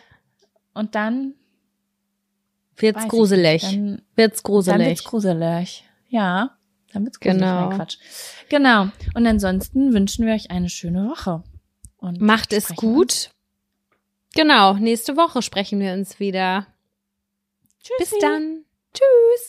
und 0.74 0.94
dann 0.94 1.34
Wird's 2.78 3.06
gruselig. 3.08 3.62
nicht, 3.62 3.74
Dann, 3.74 4.02
wird's 4.16 4.42
Dann 4.42 4.80
wird's 4.80 5.04
gruselig. 5.04 5.04
gruselig. 5.04 5.84
Ja, 6.08 6.56
dann 6.92 7.04
wird's 7.04 7.20
gruselig. 7.20 7.40
Genau. 7.40 7.68
Nein, 7.68 7.78
Quatsch. 7.78 7.98
Genau. 8.48 8.88
Und 9.14 9.26
ansonsten 9.26 9.92
wünschen 9.94 10.26
wir 10.26 10.34
euch 10.34 10.50
eine 10.50 10.68
schöne 10.68 11.08
Woche. 11.08 11.42
Und 11.98 12.20
Macht 12.20 12.52
es 12.52 12.74
gut. 12.76 13.30
Genau, 14.34 14.74
nächste 14.74 15.16
Woche 15.16 15.40
sprechen 15.42 15.80
wir 15.80 15.94
uns 15.94 16.20
wieder. 16.20 16.66
Tschüssi. 17.82 17.94
Bis 17.98 18.18
dann. 18.20 18.64
Tschüss. 18.92 19.44